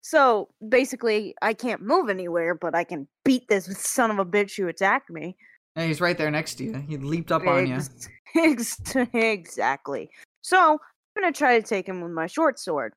So 0.00 0.48
basically, 0.66 1.34
I 1.42 1.52
can't 1.52 1.82
move 1.82 2.08
anywhere, 2.08 2.54
but 2.54 2.74
I 2.74 2.84
can 2.84 3.06
beat 3.24 3.48
this 3.48 3.66
son 3.78 4.10
of 4.10 4.18
a 4.18 4.24
bitch 4.24 4.56
who 4.56 4.68
attacked 4.68 5.10
me. 5.10 5.36
Hey, 5.74 5.88
he's 5.88 6.00
right 6.00 6.16
there 6.16 6.30
next 6.30 6.54
to 6.54 6.64
you. 6.64 6.84
He 6.88 6.96
leaped 6.96 7.30
up 7.30 7.46
on 7.46 7.66
you. 7.66 7.74
Ex- 7.74 8.08
ex- 8.34 8.96
exactly. 9.12 10.10
So 10.40 10.78
I'm 11.16 11.22
gonna 11.22 11.32
try 11.32 11.60
to 11.60 11.66
take 11.66 11.86
him 11.86 12.00
with 12.00 12.12
my 12.12 12.26
short 12.26 12.58
sword. 12.58 12.94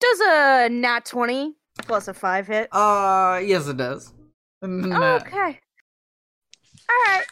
Does 0.00 0.20
a 0.20 0.68
nat 0.70 1.04
twenty 1.04 1.56
plus 1.86 2.08
a 2.08 2.14
five 2.14 2.46
hit? 2.46 2.68
Uh 2.72 3.40
yes 3.44 3.66
it 3.68 3.76
does. 3.76 4.14
Nah. 4.62 5.16
Okay. 5.16 5.60
All 6.90 6.96
right. 7.06 7.24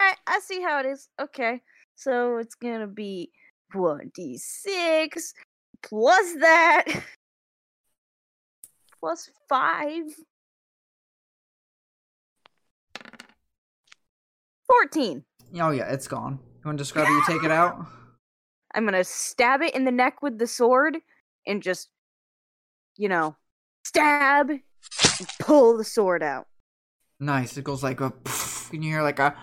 I 0.00 0.14
I 0.26 0.40
see 0.40 0.62
how 0.62 0.80
it 0.80 0.86
is. 0.86 1.08
Okay. 1.20 1.60
So 1.94 2.38
it's 2.38 2.54
gonna 2.54 2.86
be 2.86 3.30
one 3.74 4.10
d 4.14 4.38
six 4.38 5.34
plus 5.82 6.34
that 6.40 6.84
plus 9.00 9.30
five. 9.48 10.04
Fourteen. 14.66 15.24
Oh 15.60 15.70
yeah, 15.70 15.92
it's 15.92 16.08
gone. 16.08 16.38
You 16.42 16.62
wanna 16.66 16.78
describe 16.78 17.06
how 17.06 17.12
you 17.12 17.24
take 17.26 17.44
it 17.44 17.50
out? 17.50 17.84
I'm 18.74 18.84
gonna 18.84 19.04
stab 19.04 19.62
it 19.62 19.74
in 19.74 19.84
the 19.84 19.92
neck 19.92 20.22
with 20.22 20.38
the 20.38 20.46
sword 20.46 20.98
and 21.46 21.62
just, 21.62 21.88
you 22.96 23.08
know, 23.08 23.36
stab 23.84 24.50
pull 25.40 25.76
the 25.76 25.84
sword 25.84 26.22
out. 26.22 26.46
Nice. 27.20 27.56
It 27.56 27.64
goes 27.64 27.82
like 27.82 28.00
a 28.00 28.12
and 28.72 28.84
you 28.84 28.90
hear 28.90 29.02
like 29.02 29.18
a 29.18 29.34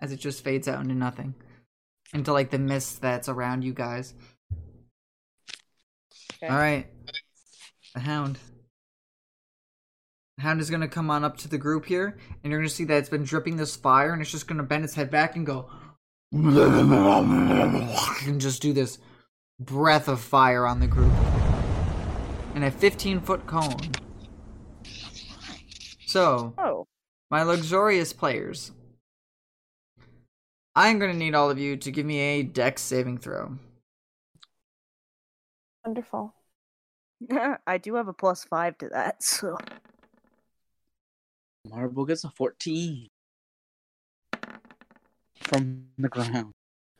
as 0.00 0.12
it 0.12 0.16
just 0.16 0.44
fades 0.44 0.68
out 0.68 0.80
into 0.80 0.94
nothing. 0.94 1.34
Into 2.12 2.32
like 2.32 2.50
the 2.50 2.58
mist 2.58 3.00
that's 3.00 3.28
around 3.28 3.62
you 3.62 3.72
guys. 3.72 4.14
Okay. 6.34 6.52
Alright. 6.52 6.86
The 7.94 8.00
hound. 8.00 8.38
The 10.36 10.44
hound 10.44 10.60
is 10.60 10.70
gonna 10.70 10.88
come 10.88 11.10
on 11.10 11.22
up 11.22 11.36
to 11.38 11.48
the 11.48 11.58
group 11.58 11.84
here, 11.84 12.16
and 12.42 12.50
you're 12.50 12.60
gonna 12.60 12.70
see 12.70 12.84
that 12.84 12.96
it's 12.96 13.10
been 13.10 13.24
dripping 13.24 13.56
this 13.56 13.76
fire, 13.76 14.12
and 14.12 14.22
it's 14.22 14.30
just 14.30 14.46
gonna 14.46 14.62
bend 14.62 14.84
its 14.84 14.94
head 14.94 15.10
back 15.10 15.36
and 15.36 15.44
go 15.44 15.68
and 16.32 18.40
just 18.40 18.62
do 18.62 18.72
this 18.72 18.98
breath 19.58 20.08
of 20.08 20.20
fire 20.20 20.66
on 20.66 20.80
the 20.80 20.86
group. 20.86 21.12
In 22.54 22.62
a 22.64 22.70
15 22.70 23.20
foot 23.20 23.46
cone. 23.46 23.92
So, 26.06 26.54
Oh. 26.58 26.86
my 27.30 27.42
luxurious 27.42 28.12
players, 28.12 28.72
I'm 30.74 30.98
gonna 30.98 31.14
need 31.14 31.34
all 31.34 31.50
of 31.50 31.58
you 31.58 31.76
to 31.76 31.90
give 31.90 32.04
me 32.06 32.18
a 32.18 32.42
dex 32.42 32.82
saving 32.82 33.18
throw. 33.18 33.56
Wonderful. 35.84 36.34
I 37.66 37.78
do 37.78 37.94
have 37.94 38.08
a 38.08 38.12
plus 38.12 38.44
five 38.44 38.76
to 38.78 38.88
that, 38.88 39.22
so 39.22 39.56
Marble 41.68 42.04
gets 42.04 42.24
a 42.24 42.30
14 42.30 43.08
from 45.42 45.86
the 45.98 46.08
ground. 46.08 46.52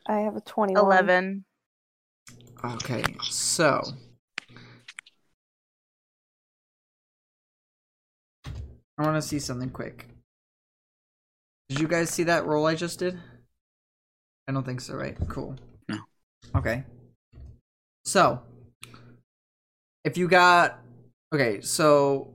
I 0.06 0.20
have 0.20 0.36
a 0.36 0.40
21. 0.40 0.84
eleven. 0.84 1.44
Okay, 2.64 3.02
so 3.22 3.82
I 9.00 9.02
want 9.02 9.16
to 9.16 9.26
see 9.26 9.38
something 9.38 9.70
quick. 9.70 10.08
Did 11.70 11.80
you 11.80 11.88
guys 11.88 12.10
see 12.10 12.24
that 12.24 12.44
roll 12.44 12.66
I 12.66 12.74
just 12.74 12.98
did? 12.98 13.18
I 14.46 14.52
don't 14.52 14.66
think 14.66 14.82
so, 14.82 14.94
right? 14.94 15.16
Cool. 15.26 15.56
No. 15.88 15.96
Okay. 16.54 16.84
So, 18.04 18.42
if 20.04 20.18
you 20.18 20.28
got 20.28 20.80
okay, 21.34 21.62
so 21.62 22.34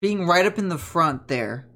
being 0.00 0.26
right 0.26 0.46
up 0.46 0.56
in 0.58 0.70
the 0.70 0.78
front 0.78 1.28
there, 1.28 1.66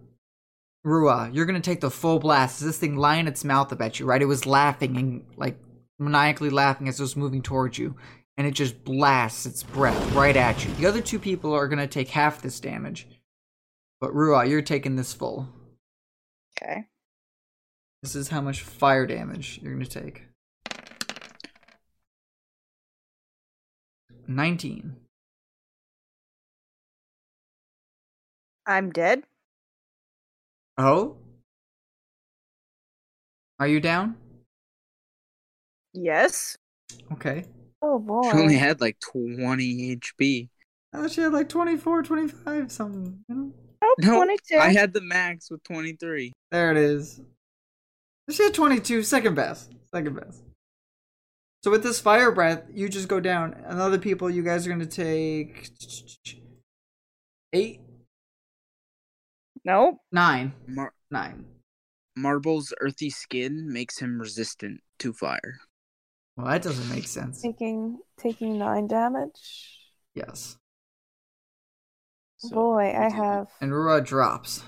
Rua, 0.82 1.28
you're 1.30 1.44
gonna 1.44 1.60
take 1.60 1.82
the 1.82 1.90
full 1.90 2.20
blast. 2.20 2.60
This 2.60 2.78
thing 2.78 2.96
lying 2.96 3.26
its 3.26 3.44
mouth 3.44 3.70
up 3.70 3.82
at 3.82 4.00
you, 4.00 4.06
right? 4.06 4.22
It 4.22 4.26
was 4.26 4.46
laughing 4.46 4.96
and 4.96 5.26
like 5.36 5.58
maniacally 5.98 6.48
laughing 6.48 6.88
as 6.88 6.98
it 6.98 7.02
was 7.02 7.16
moving 7.16 7.42
towards 7.42 7.76
you. 7.78 7.96
and 8.38 8.46
it 8.46 8.52
just 8.52 8.82
blasts 8.84 9.44
its 9.44 9.62
breath 9.62 10.14
right 10.14 10.36
at 10.36 10.64
you. 10.64 10.72
The 10.76 10.86
other 10.86 11.02
two 11.02 11.18
people 11.18 11.52
are 11.52 11.68
gonna 11.68 11.86
take 11.86 12.08
half 12.08 12.40
this 12.40 12.58
damage, 12.60 13.06
but 14.00 14.14
Rua, 14.14 14.46
you're 14.46 14.62
taking 14.62 14.96
this 14.96 15.12
full. 15.12 15.48
Okay. 16.56 16.86
This 18.02 18.14
is 18.14 18.28
how 18.28 18.40
much 18.40 18.62
fire 18.62 19.06
damage 19.06 19.60
you're 19.62 19.72
gonna 19.72 19.86
take. 19.86 20.24
19. 24.26 24.96
I'm 28.66 28.90
dead. 28.90 29.24
Oh? 30.78 31.16
Are 33.58 33.66
you 33.66 33.80
down? 33.80 34.16
Yes. 35.92 36.56
Okay. 37.12 37.44
Oh 37.82 37.98
boy. 37.98 38.22
She 38.30 38.38
only 38.38 38.56
had 38.56 38.80
like 38.80 38.98
20 39.00 39.96
HP. 39.96 40.48
I 40.92 40.96
oh, 40.96 41.02
thought 41.02 41.10
she 41.10 41.20
had 41.20 41.32
like 41.32 41.48
24, 41.48 42.02
25, 42.02 42.72
something. 42.72 43.24
you 43.28 43.34
know? 43.34 43.52
Oh, 43.90 43.94
No, 43.98 44.16
22. 44.16 44.56
I 44.58 44.72
had 44.72 44.92
the 44.92 45.00
max 45.00 45.50
with 45.50 45.62
23. 45.64 46.32
There 46.50 46.70
it 46.70 46.76
is. 46.76 47.20
She 48.30 48.42
had 48.44 48.54
22, 48.54 49.02
second 49.02 49.34
best. 49.34 49.72
Second 49.92 50.14
best. 50.16 50.42
So 51.62 51.70
with 51.70 51.82
this 51.82 52.00
fire 52.00 52.30
breath, 52.32 52.62
you 52.72 52.88
just 52.88 53.08
go 53.08 53.20
down. 53.20 53.54
And 53.66 53.80
other 53.80 53.98
people, 53.98 54.30
you 54.30 54.42
guys 54.42 54.66
are 54.66 54.70
going 54.70 54.80
to 54.80 54.86
take 54.86 55.68
eight, 57.52 57.80
Nope. 59.64 59.98
nine, 60.12 60.54
Mar- 60.66 60.94
nine. 61.10 61.44
Marble's 62.16 62.72
earthy 62.80 63.10
skin 63.10 63.70
makes 63.72 63.98
him 63.98 64.20
resistant 64.20 64.80
to 65.00 65.12
fire. 65.12 65.60
Well, 66.36 66.46
that 66.46 66.62
doesn't 66.62 66.88
make 66.88 67.06
sense. 67.06 67.42
taking 67.42 67.98
taking 68.18 68.58
nine 68.58 68.86
damage. 68.86 69.78
Yes. 70.14 70.56
So, 72.40 72.48
Boy, 72.54 72.94
I 72.96 73.10
have 73.10 73.48
And 73.60 73.70
Rura 73.70 74.02
drops 74.02 74.64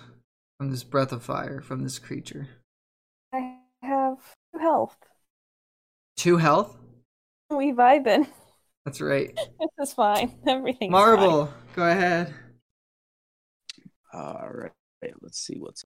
from 0.58 0.70
this 0.70 0.84
breath 0.84 1.10
of 1.10 1.22
fire 1.22 1.62
from 1.62 1.82
this 1.82 1.98
creature. 1.98 2.48
I 3.32 3.56
have 3.82 4.18
two 4.52 4.58
health. 4.60 4.96
Two 6.18 6.36
health? 6.36 6.76
We 7.48 7.72
vibing. 7.72 8.28
That's 8.84 9.00
right. 9.00 9.34
This 9.58 9.88
is 9.88 9.94
fine. 9.94 10.38
Everything's 10.46 10.90
Marble, 10.90 11.50
go 11.74 11.88
ahead. 11.88 12.34
All 14.12 14.50
right, 14.52 15.14
let's 15.22 15.38
see 15.38 15.56
what's. 15.56 15.82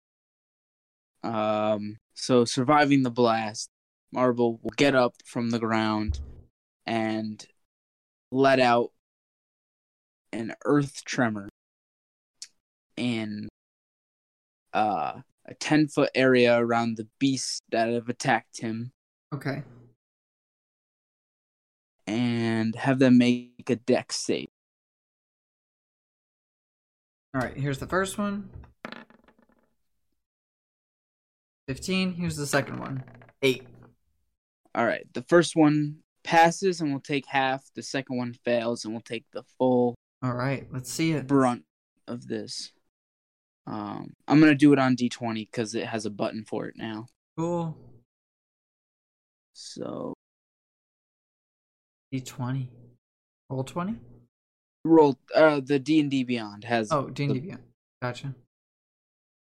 Um. 1.23 1.99
So 2.15 2.45
surviving 2.45 3.05
the 3.05 3.11
blast, 3.13 3.71
Marble 4.13 4.59
will 4.61 4.73
get 4.77 4.97
up 4.97 5.15
from 5.25 5.51
the 5.51 5.61
ground 5.61 6.19
and 6.85 7.47
let 8.33 8.59
out 8.59 8.91
an 10.33 10.53
earth 10.65 11.05
tremor 11.05 11.49
in 12.97 13.49
uh, 14.73 15.21
a 15.47 15.55
ten 15.55 15.89
foot 15.89 16.11
area 16.15 16.57
around 16.59 16.97
the 16.97 17.07
beasts 17.19 17.61
that 17.71 17.89
have 17.89 18.09
attacked 18.09 18.61
him, 18.61 18.93
Okay. 19.35 19.63
and 22.07 22.75
have 22.77 22.99
them 22.99 23.19
make 23.19 23.69
a 23.69 23.77
dex 23.77 24.17
save. 24.17 24.49
All 27.35 27.41
right, 27.43 27.57
here's 27.57 27.79
the 27.79 27.87
first 27.87 28.17
one. 28.19 28.49
15. 31.69 32.15
Here's 32.15 32.37
the 32.37 32.47
second 32.47 32.79
one. 32.79 33.03
8. 33.43 33.67
All 34.75 34.87
right, 34.87 35.07
the 35.15 35.23
first 35.23 35.57
one 35.57 35.97
passes 36.23 36.81
and 36.81 36.91
we'll 36.91 37.01
take 37.01 37.27
half. 37.27 37.65
The 37.75 37.83
second 37.83 38.17
one 38.17 38.35
fails 38.45 38.85
and 38.85 38.95
we'll 38.95 39.01
take 39.03 39.25
the 39.33 39.43
full 39.59 39.95
All 40.23 40.33
right, 40.35 40.67
let's 40.73 40.91
see 40.93 41.13
it. 41.13 41.27
brunt 41.27 41.65
of 42.07 42.27
this. 42.29 42.73
Um, 43.67 44.13
I'm 44.29 44.41
gonna 44.41 44.55
do 44.55 44.73
it 44.73 44.79
on 44.79 44.97
D20 44.97 45.51
because 45.51 45.75
it 45.75 45.87
has 45.87 46.07
a 46.07 46.11
button 46.11 46.45
for 46.45 46.67
it 46.67 46.75
now. 46.77 47.07
Cool. 47.37 47.77
So 49.53 50.15
D20. 52.13 52.69
Roll 53.49 53.65
20? 53.65 53.97
roll. 54.87 55.19
Uh, 55.35 55.61
the 55.65 55.79
D 55.79 56.01
and 56.01 56.11
D 56.11 56.25
Beyond 56.25 56.65
has. 56.65 56.91
Oh, 56.91 57.09
D&D 57.09 57.41
Beyond. 57.41 57.63
Gotcha. 58.01 58.35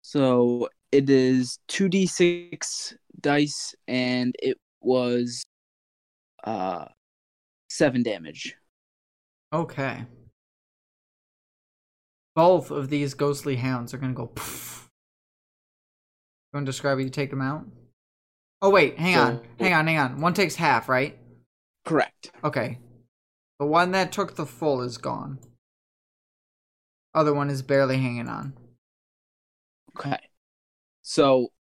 So 0.03 0.69
it 0.93 1.09
is 1.09 1.59
two 1.69 1.89
D6 1.89 2.95
dice, 3.21 3.75
and 3.89 4.35
it 4.43 4.59
was 4.81 5.45
uh 6.45 6.87
seven 7.69 8.03
damage. 8.03 8.57
Okay. 9.53 10.05
Both 12.35 12.71
of 12.71 12.91
these 12.91 13.15
ghostly 13.15 13.57
hounds 13.57 13.95
are 13.95 13.99
gonna 13.99 14.13
go 14.13 14.27
poof. 14.27 14.89
You 16.53 16.59
want 16.59 16.67
to 16.67 16.73
describe 16.73 16.99
how 16.99 17.05
you 17.05 17.11
take 17.11 17.31
them 17.31 17.43
out? 17.43 17.65
Oh 18.61 18.71
wait, 18.71 18.99
hang 18.99 19.17
on, 19.17 19.41
hang 19.59 19.73
on, 19.73 19.87
hang 19.87 19.99
on. 19.99 20.21
One 20.21 20.35
takes 20.35 20.55
half, 20.55 20.89
right? 20.89 21.19
Correct. 21.85 22.33
Okay. 22.43 22.79
The 23.61 23.67
one 23.67 23.93
that 23.93 24.11
took 24.11 24.35
the 24.35 24.47
full 24.47 24.81
is 24.81 24.99
gone. 24.99 25.39
Other 27.15 27.33
one 27.35 27.51
is 27.51 27.63
barely 27.63 27.99
hanging 27.99 28.29
on. 28.29 28.55
Okay. 29.97 30.19
So 31.03 31.53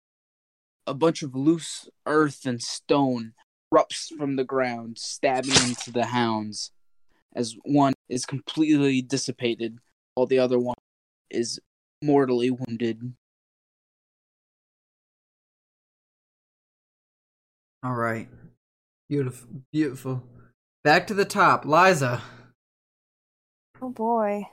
a 0.87 0.93
bunch 0.93 1.21
of 1.21 1.35
loose 1.35 1.87
earth 2.05 2.45
and 2.45 2.61
stone 2.61 3.33
erupts 3.71 4.15
from 4.17 4.35
the 4.35 4.43
ground, 4.43 4.97
stabbing 4.97 5.55
into 5.67 5.91
the 5.91 6.05
hounds 6.05 6.71
as 7.35 7.55
one 7.63 7.93
is 8.09 8.25
completely 8.25 9.01
dissipated 9.01 9.79
while 10.15 10.25
the 10.27 10.39
other 10.39 10.59
one 10.59 10.75
is 11.29 11.59
mortally 12.01 12.51
wounded. 12.51 13.13
All 17.83 17.93
right. 17.93 18.29
Beautiful, 19.09 19.49
beautiful. 19.71 20.23
Back 20.83 21.07
to 21.07 21.13
the 21.13 21.25
top, 21.25 21.65
Liza. 21.65 22.21
Oh 23.81 23.89
boy. 23.89 24.47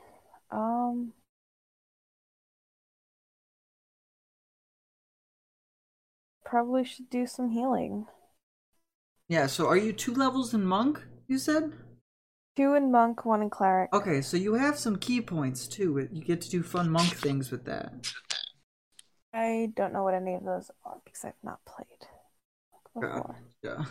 Um 0.51 1.13
probably 6.45 6.85
should 6.85 7.09
do 7.09 7.27
some 7.27 7.51
healing. 7.51 8.07
Yeah. 9.29 9.47
So, 9.47 9.69
are 9.69 9.77
you 9.77 9.93
two 9.93 10.13
levels 10.13 10.53
in 10.53 10.65
monk? 10.65 11.01
You 11.29 11.39
said. 11.39 11.73
Two 12.57 12.75
in 12.75 12.91
monk, 12.91 13.25
one 13.25 13.43
in 13.43 13.51
cleric. 13.51 13.93
Okay, 13.95 14.21
so 14.21 14.37
you 14.37 14.55
have 14.55 14.79
some 14.79 14.97
ki 14.97 15.21
points 15.21 15.67
too. 15.67 16.09
You 16.13 16.23
get 16.23 16.41
to 16.43 16.51
do 16.51 16.63
fun 16.63 16.91
monk 16.91 17.09
things 17.09 17.51
with 17.51 17.65
that. 17.67 18.13
I 19.33 19.73
don't 19.77 19.93
know 19.93 20.03
what 20.03 20.15
any 20.15 20.35
of 20.35 20.45
those 20.45 20.71
are 20.85 21.01
because 21.05 21.25
I've 21.25 21.33
not 21.43 21.61
played 21.65 21.87
before. 22.95 23.37
Yeah. 23.63 23.85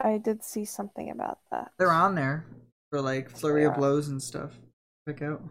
I 0.00 0.18
did 0.18 0.42
see 0.42 0.64
something 0.64 1.10
about 1.10 1.38
that. 1.50 1.72
They're 1.78 1.90
on 1.90 2.14
there 2.14 2.46
for 2.90 3.00
like 3.00 3.30
flurry 3.30 3.64
of 3.64 3.74
blows 3.74 4.08
and 4.08 4.22
stuff. 4.22 4.52
Check 5.08 5.22
out. 5.22 5.42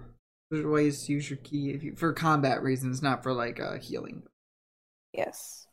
There's 0.49 0.65
ways 0.65 1.05
to 1.05 1.13
use 1.13 1.29
your 1.29 1.37
key 1.37 1.71
if 1.71 1.83
you 1.83 1.95
for 1.95 2.13
combat 2.13 2.61
reasons, 2.61 3.01
not 3.01 3.23
for 3.23 3.33
like 3.33 3.59
uh, 3.59 3.77
healing. 3.77 4.23
Yes. 5.13 5.67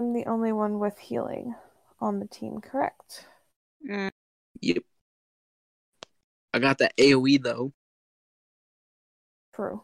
I'm 0.00 0.14
the 0.14 0.24
only 0.24 0.50
one 0.50 0.78
with 0.78 0.96
healing 0.98 1.54
on 2.00 2.20
the 2.20 2.26
team, 2.26 2.62
correct? 2.62 3.26
Yep. 4.62 4.82
I 6.54 6.58
got 6.58 6.78
that 6.78 6.96
AoE 6.96 7.42
though. 7.42 7.74
True. 9.54 9.82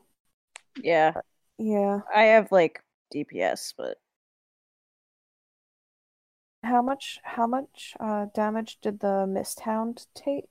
Yeah. 0.82 1.12
Yeah. 1.58 2.00
I 2.14 2.22
have 2.22 2.50
like 2.50 2.82
DPS, 3.14 3.74
but 3.76 3.98
How 6.62 6.80
much 6.80 7.20
how 7.22 7.46
much 7.46 7.92
uh 8.00 8.24
damage 8.34 8.78
did 8.80 9.00
the 9.00 9.26
Mist 9.26 9.60
Hound 9.60 10.06
take? 10.14 10.48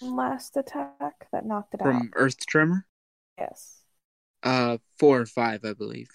Last 0.00 0.56
attack 0.56 1.28
that 1.30 1.44
knocked 1.44 1.74
it 1.74 1.82
out. 1.82 1.88
From 1.88 2.10
Earth 2.14 2.46
Tremor? 2.46 2.86
Yes. 3.36 3.82
Uh 4.42 4.78
four 4.98 5.20
or 5.20 5.26
five, 5.26 5.62
I 5.66 5.74
believe. 5.74 6.08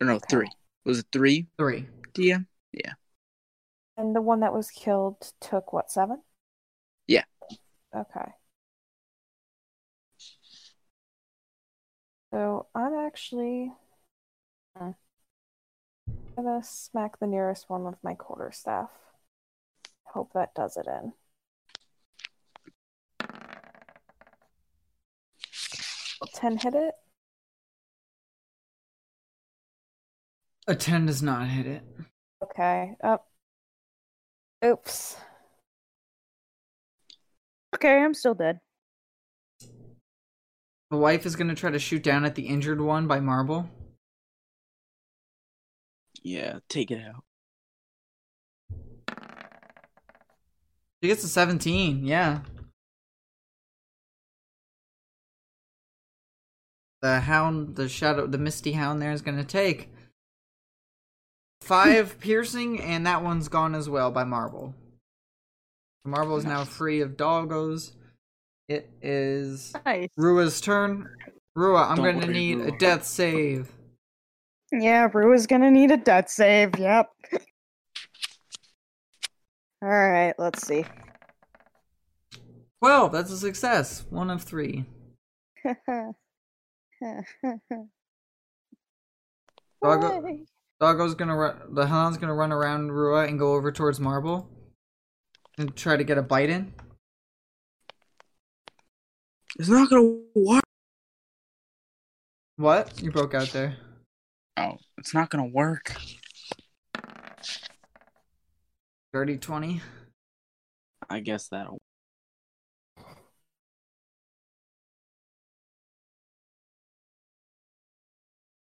Or 0.00 0.06
no, 0.06 0.18
Okay. 0.22 0.28
three. 0.28 0.50
Was 0.84 1.00
it 1.00 1.06
three, 1.12 1.46
Three. 1.58 1.88
DM? 2.14 2.46
And 3.98 4.16
the 4.16 4.22
one 4.22 4.40
that 4.40 4.54
was 4.54 4.70
killed 4.70 5.34
took 5.38 5.70
what, 5.74 5.90
seven? 5.90 6.22
Yeah. 7.06 7.24
Okay. 7.94 8.34
So 12.30 12.68
I'm 12.74 12.94
actually 12.94 13.72
hmm, 14.76 14.90
gonna 16.36 16.62
smack 16.62 17.18
the 17.18 17.26
nearest 17.26 17.68
one 17.68 17.84
with 17.84 18.02
my 18.02 18.14
quarterstaff. 18.14 18.90
Hope 20.04 20.32
that 20.32 20.54
does 20.54 20.78
it 20.78 20.86
in. 20.86 21.12
Will 26.20 26.28
ten 26.28 26.58
hit 26.58 26.74
it? 26.74 26.94
A 30.68 30.74
10 30.74 31.06
does 31.06 31.22
not 31.22 31.48
hit 31.48 31.66
it. 31.66 31.82
Okay. 32.42 32.96
Up. 33.02 33.28
Oops. 34.64 35.16
Okay, 37.74 38.02
I'm 38.02 38.14
still 38.14 38.34
dead. 38.34 38.58
The 40.90 40.96
wife 40.96 41.26
is 41.26 41.36
going 41.36 41.48
to 41.48 41.54
try 41.54 41.70
to 41.70 41.78
shoot 41.78 42.02
down 42.02 42.24
at 42.24 42.34
the 42.34 42.46
injured 42.46 42.80
one 42.80 43.06
by 43.06 43.20
Marble. 43.20 43.68
Yeah, 46.22 46.60
take 46.68 46.90
it 46.90 47.00
out. 47.04 47.22
She 51.02 51.08
gets 51.08 51.22
a 51.22 51.28
17, 51.28 52.04
yeah. 52.04 52.40
The 57.02 57.20
hound, 57.20 57.76
the 57.76 57.88
shadow, 57.88 58.26
the 58.26 58.38
misty 58.38 58.72
hound 58.72 59.02
there 59.02 59.12
is 59.12 59.22
going 59.22 59.36
to 59.36 59.44
take 59.44 59.90
five 61.66 62.18
piercing, 62.20 62.80
and 62.80 63.06
that 63.06 63.22
one's 63.22 63.48
gone 63.48 63.74
as 63.74 63.88
well 63.88 64.10
by 64.10 64.24
Marble. 64.24 64.74
Marble 66.04 66.36
is 66.36 66.44
now 66.44 66.64
free 66.64 67.00
of 67.00 67.16
doggos. 67.16 67.92
It 68.68 68.88
is 69.02 69.74
Nice. 69.84 70.08
Rua's 70.16 70.60
turn. 70.60 71.08
Rua, 71.54 71.84
I'm 71.88 71.96
Don't 71.96 72.04
going 72.04 72.20
to 72.20 72.26
worry, 72.26 72.34
need 72.34 72.60
a 72.60 72.70
death 72.78 73.04
save. 73.04 73.70
Yeah, 74.72 75.08
Rua 75.12 75.34
is 75.34 75.46
gonna 75.46 75.70
need 75.70 75.90
a 75.92 75.96
death 75.96 76.28
save. 76.28 76.76
Yep. 76.78 77.08
All 79.82 79.88
right, 79.88 80.34
let's 80.38 80.66
see. 80.66 80.84
12, 82.82 83.12
that's 83.12 83.30
a 83.30 83.36
success. 83.38 84.04
One 84.10 84.30
of 84.30 84.42
three. 84.42 84.84
Doggo, 89.82 90.26
Yay. 90.26 90.44
Doggo's 90.78 91.14
gonna 91.14 91.36
run. 91.36 91.74
The 91.74 91.86
hound's 91.86 92.18
gonna 92.18 92.34
run 92.34 92.52
around 92.52 92.92
Rua 92.92 93.26
and 93.26 93.38
go 93.38 93.54
over 93.54 93.72
towards 93.72 93.98
Marble 93.98 94.48
and 95.56 95.74
try 95.74 95.96
to 95.96 96.04
get 96.04 96.18
a 96.18 96.22
bite 96.22 96.50
in. 96.50 96.74
It's 99.58 99.68
not 99.68 99.88
gonna 99.88 100.18
work. 100.34 100.64
What? 102.56 103.00
You 103.02 103.10
broke 103.10 103.34
out 103.34 103.48
there. 103.48 103.76
Oh, 104.58 104.76
it's 104.98 105.14
not 105.14 105.30
gonna 105.30 105.46
work. 105.46 105.94
Dirty 109.12 109.38
20. 109.38 109.80
I 111.08 111.20
guess 111.20 111.48
that'll. 111.48 111.78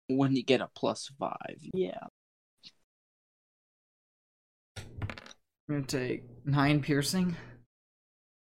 When 0.08 0.36
you 0.36 0.42
get 0.42 0.60
a 0.60 0.68
plus 0.74 1.10
five, 1.18 1.58
yeah. 1.72 1.98
I'm 4.76 4.84
gonna 5.68 5.82
take 5.82 6.24
nine 6.44 6.82
piercing. 6.82 7.36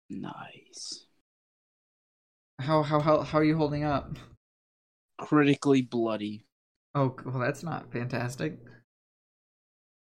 Nice. 0.09 1.07
How 2.61 2.83
how 2.83 3.01
how 3.01 3.23
how 3.23 3.39
are 3.39 3.45
you 3.45 3.57
holding 3.57 3.85
up? 3.85 4.17
Critically 5.19 5.83
bloody. 5.83 6.47
Oh, 6.95 7.15
well, 7.25 7.39
that's 7.39 7.63
not 7.63 7.93
fantastic. 7.93 8.59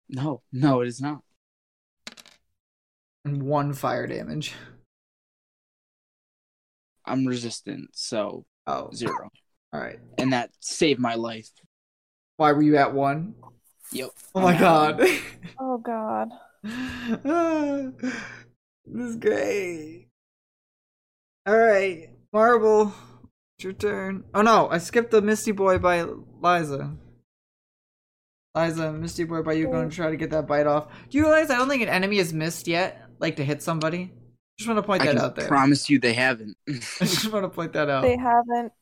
No, 0.08 0.42
no, 0.52 0.80
it 0.80 0.88
is 0.88 1.00
not. 1.00 1.22
And 3.24 3.42
one 3.42 3.72
fire 3.74 4.06
damage. 4.06 4.54
I'm 7.04 7.26
resistant, 7.26 7.90
so 7.92 8.44
Oh, 8.66 8.90
zero. 8.94 9.30
All 9.72 9.80
right. 9.80 9.98
And 10.18 10.32
that 10.32 10.50
saved 10.60 11.00
my 11.00 11.14
life. 11.14 11.48
Why 12.36 12.52
were 12.52 12.62
you 12.62 12.76
at 12.76 12.94
one? 12.94 13.34
Yep. 13.92 14.10
Oh 14.34 14.40
my 14.40 14.54
I'm 14.54 14.60
god. 14.60 15.02
Oh 15.58 15.78
god. 15.78 16.30
this 18.86 19.04
is 19.10 19.16
great. 19.16 20.08
All 21.46 21.56
right, 21.56 22.10
Marble, 22.32 22.92
it's 23.56 23.64
your 23.64 23.72
turn. 23.72 24.24
Oh 24.34 24.42
no, 24.42 24.68
I 24.70 24.78
skipped 24.78 25.10
the 25.10 25.22
Misty 25.22 25.52
Boy 25.52 25.78
by 25.78 26.02
Liza. 26.02 26.96
Liza, 28.54 28.92
Misty 28.92 29.24
Boy 29.24 29.42
by 29.42 29.54
you 29.54 29.68
going 29.68 29.88
to 29.88 29.96
try 29.96 30.10
to 30.10 30.16
get 30.16 30.30
that 30.30 30.46
bite 30.46 30.66
off. 30.66 30.88
Do 31.08 31.18
you 31.18 31.24
realize 31.24 31.50
I 31.50 31.56
don't 31.56 31.68
think 31.68 31.82
an 31.82 31.88
enemy 31.88 32.18
has 32.18 32.32
missed 32.32 32.68
yet, 32.68 33.02
like 33.18 33.36
to 33.36 33.44
hit 33.44 33.62
somebody? 33.62 34.12
Just 34.58 34.68
want 34.68 34.78
to 34.78 34.82
point 34.82 35.02
I 35.02 35.06
that 35.06 35.16
out 35.16 35.36
there. 35.36 35.48
promise 35.48 35.88
you 35.88 35.98
they 35.98 36.12
haven't. 36.12 36.56
I 36.68 36.72
just 37.00 37.32
want 37.32 37.44
to 37.44 37.48
point 37.48 37.72
that 37.72 37.88
out. 37.88 38.02
They 38.02 38.16
haven't. 38.16 38.72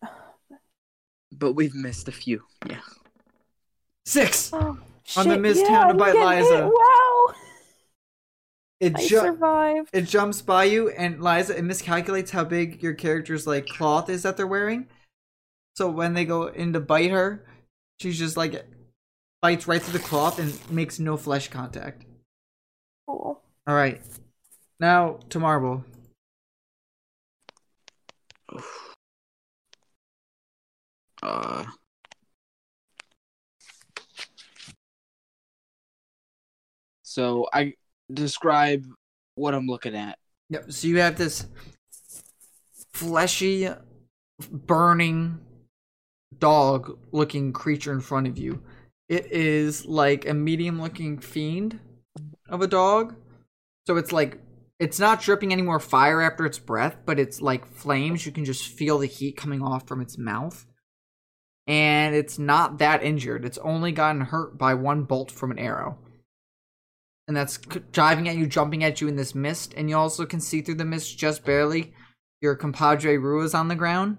But 1.33 1.53
we've 1.53 1.75
missed 1.75 2.09
a 2.09 2.13
few. 2.13 2.43
Yeah. 2.69 2.81
Six. 4.07 4.51
Oh, 4.53 4.79
On 5.17 5.29
the 5.29 5.35
shit, 5.35 5.41
missed 5.41 5.61
yeah, 5.63 5.69
hound 5.69 5.91
I'm 5.91 5.97
by 5.97 6.13
Liza. 6.13 6.57
hit. 6.57 6.65
Wow. 6.65 7.35
It 8.81 8.97
I 8.97 9.01
ju- 9.01 9.19
survived. 9.19 9.91
it 9.93 10.03
jumps 10.03 10.41
by 10.41 10.65
you 10.65 10.89
and 10.91 11.21
Liza 11.23 11.59
it 11.59 11.65
miscalculates 11.65 12.31
how 12.31 12.45
big 12.45 12.81
your 12.83 12.95
character's 12.95 13.45
like 13.47 13.67
cloth 13.67 14.09
is 14.09 14.23
that 14.23 14.37
they're 14.37 14.47
wearing. 14.47 14.87
So 15.77 15.91
when 15.91 16.15
they 16.15 16.25
go 16.25 16.47
in 16.47 16.73
to 16.75 16.81
bite 16.81 17.11
her, 17.11 17.45
she's 18.01 18.19
just 18.19 18.37
like 18.37 18.65
bites 19.43 19.67
right 19.67 19.83
through 19.83 19.99
the 19.99 20.05
cloth 20.05 20.39
and 20.39 20.57
makes 20.71 20.99
no 21.01 21.17
flesh 21.17 21.49
contact. 21.49 22.05
Cool. 23.09 23.43
All 23.67 23.75
right, 23.75 24.01
now 24.81 25.19
to 25.31 25.39
Marble. 25.41 25.85
Uh. 31.29 31.65
So 37.03 37.47
I 37.53 37.75
describe 38.13 38.87
what 39.35 39.55
I'm 39.55 39.67
looking 39.67 39.95
at. 39.95 40.19
Yep. 40.51 40.73
So 40.73 40.89
you 40.89 40.99
have 41.01 41.19
this 41.19 41.47
fleshy, 42.95 43.69
burning 44.51 45.41
dog-looking 46.39 47.53
creature 47.53 47.93
in 47.93 48.01
front 48.01 48.27
of 48.27 48.39
you. 48.39 48.63
It 49.09 49.33
is 49.33 49.85
like 49.85 50.27
a 50.27 50.35
medium-looking 50.35 51.19
fiend 51.19 51.81
of 52.49 52.63
a 52.63 52.67
dog. 52.67 53.17
So 53.87 53.97
it's 53.97 54.13
like 54.13 54.41
it's 54.79 54.99
not 54.99 55.21
dripping 55.21 55.53
any 55.53 55.63
more 55.63 55.81
fire 55.81 56.23
after 56.23 56.47
its 56.47 56.59
breath, 56.59 56.99
but 57.05 57.19
it's 57.19 57.41
like 57.41 57.67
flames. 57.67 58.25
You 58.25 58.33
can 58.33 58.45
just 58.45 58.67
feel 58.69 58.99
the 58.99 59.07
heat 59.07 59.37
coming 59.37 59.63
off 59.63 59.89
from 59.89 60.01
its 60.01 60.17
mouth. 60.17 60.67
And 61.69 62.15
it's 62.15 62.39
not 62.39 62.79
that 62.79 63.03
injured. 63.05 63.45
It's 63.45 63.59
only 63.59 63.93
gotten 63.93 64.23
hurt 64.23 64.57
by 64.59 64.75
one 64.75 65.05
bolt 65.05 65.31
from 65.31 65.51
an 65.51 65.59
arrow. 65.59 65.99
And 67.29 67.37
that's 67.37 67.59
driving 67.93 68.27
at 68.27 68.37
you, 68.37 68.47
jumping 68.47 68.83
at 68.83 69.01
you 69.03 69.07
in 69.09 69.17
this 69.17 69.35
mist. 69.35 69.75
And 69.77 69.91
you 69.91 69.97
also 69.97 70.25
can 70.25 70.41
see 70.41 70.63
through 70.63 70.77
the 70.77 70.87
mist 70.87 71.19
just 71.19 71.45
barely 71.45 71.93
your 72.41 72.57
compadre 72.57 73.19
Rua's 73.19 73.53
on 73.55 73.69
the 73.69 73.75
ground 73.77 74.17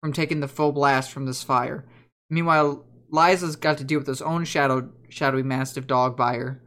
from 0.00 0.12
taking 0.12 0.38
the 0.38 0.46
full 0.46 0.70
blast 0.70 1.10
from 1.10 1.26
this 1.26 1.42
fire. 1.42 1.84
Meanwhile, 2.30 2.84
Liza's 3.10 3.56
got 3.56 3.78
to 3.78 3.84
deal 3.84 3.98
with 3.98 4.06
his 4.06 4.22
own 4.22 4.44
shadow, 4.44 4.88
shadowy 5.08 5.42
mastiff 5.42 5.88
dog 5.88 6.16
buyer. 6.16 6.62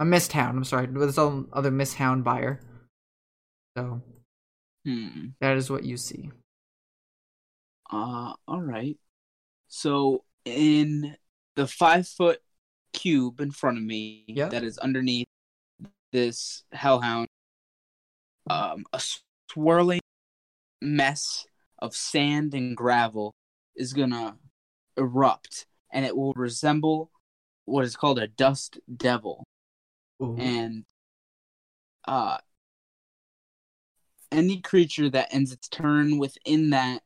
A 0.00 0.04
mist 0.04 0.32
hound, 0.32 0.56
I'm 0.56 0.64
sorry, 0.64 0.86
with 0.86 1.02
his 1.02 1.18
own 1.18 1.48
other 1.52 1.70
mist 1.70 1.94
hound 1.94 2.24
buyer. 2.24 2.60
So, 3.76 4.02
Hmm. 4.84 5.28
that 5.40 5.56
is 5.56 5.70
what 5.70 5.84
you 5.84 5.96
see. 5.96 6.30
Uh. 7.90 8.32
All 8.46 8.62
right. 8.62 8.96
So 9.68 10.24
in 10.44 11.16
the 11.54 11.66
five 11.66 12.08
foot 12.08 12.40
cube 12.92 13.40
in 13.40 13.50
front 13.50 13.78
of 13.78 13.84
me, 13.84 14.24
Yeah. 14.28 14.48
that 14.48 14.64
is 14.64 14.78
underneath 14.78 15.26
this 16.10 16.64
hellhound, 16.72 17.28
um, 18.48 18.84
a 18.92 19.00
swirling 19.50 20.00
mess 20.80 21.46
of 21.78 21.94
sand 21.94 22.54
and 22.54 22.76
gravel 22.76 23.34
is 23.76 23.92
gonna 23.92 24.38
erupt, 24.96 25.66
and 25.90 26.04
it 26.04 26.16
will 26.16 26.32
resemble 26.32 27.10
what 27.66 27.84
is 27.84 27.94
called 27.96 28.18
a 28.18 28.26
dust 28.26 28.80
devil. 28.96 29.44
and 30.40 30.84
uh 32.06 32.38
any 34.32 34.60
creature 34.60 35.08
that 35.08 35.32
ends 35.32 35.52
its 35.52 35.68
turn 35.68 36.18
within 36.18 36.70
that 36.70 37.02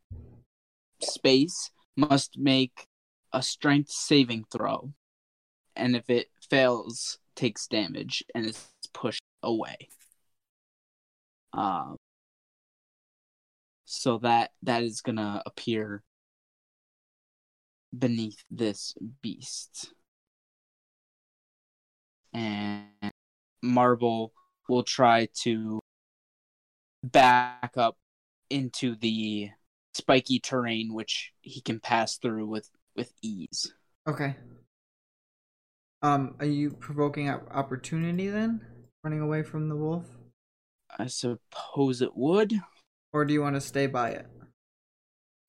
space 1.02 1.70
must 1.96 2.38
make 2.38 2.86
a 3.32 3.42
strength 3.42 3.90
saving 3.90 4.44
throw. 4.50 4.92
And 5.76 5.96
if 5.96 6.08
it 6.10 6.28
fails 6.50 7.18
takes 7.34 7.66
damage 7.66 8.22
and 8.34 8.46
is 8.46 8.68
pushed 8.92 9.22
away. 9.42 9.88
Um 11.52 11.96
so 13.84 14.18
that 14.18 14.52
that 14.62 14.82
is 14.82 15.00
gonna 15.00 15.42
appear 15.46 16.02
beneath 17.96 18.42
this 18.50 18.94
beast. 19.20 19.92
And 22.32 22.86
Marble 23.62 24.32
will 24.68 24.82
try 24.82 25.28
to 25.42 25.80
back 27.04 27.72
up 27.76 27.98
into 28.48 28.94
the 28.96 29.50
spiky 29.94 30.38
terrain 30.38 30.94
which 30.94 31.32
he 31.40 31.60
can 31.60 31.80
pass 31.80 32.16
through 32.16 32.46
with 32.46 32.70
with 32.96 33.12
ease. 33.22 33.72
Okay. 34.08 34.36
Um, 36.02 36.34
are 36.40 36.46
you 36.46 36.70
provoking 36.70 37.30
opportunity 37.30 38.28
then? 38.28 38.60
Running 39.04 39.20
away 39.20 39.42
from 39.42 39.68
the 39.68 39.76
wolf? 39.76 40.06
I 40.98 41.06
suppose 41.06 42.02
it 42.02 42.16
would. 42.16 42.54
Or 43.12 43.24
do 43.24 43.32
you 43.32 43.40
want 43.40 43.54
to 43.54 43.60
stay 43.60 43.86
by 43.86 44.10
it? 44.10 44.26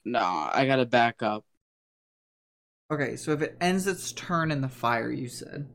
No, 0.06 0.20
I 0.20 0.66
gotta 0.66 0.86
back 0.86 1.24
up. 1.24 1.46
Okay, 2.92 3.16
so 3.16 3.32
if 3.32 3.42
it 3.42 3.58
ends 3.60 3.88
its 3.88 4.12
turn 4.12 4.52
in 4.52 4.62
the 4.62 4.70
fire, 4.70 5.12
you 5.12 5.28
said, 5.28 5.68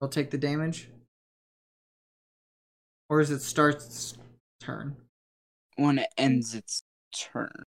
it'll 0.00 0.10
take 0.10 0.30
the 0.30 0.38
damage? 0.38 0.90
Or 3.08 3.20
is 3.20 3.30
it 3.30 3.40
starts 3.40 3.86
its 3.86 4.18
turn? 4.60 4.96
When 5.76 5.98
it 5.98 6.08
ends 6.18 6.54
its 6.54 6.82
turn. 7.14 7.64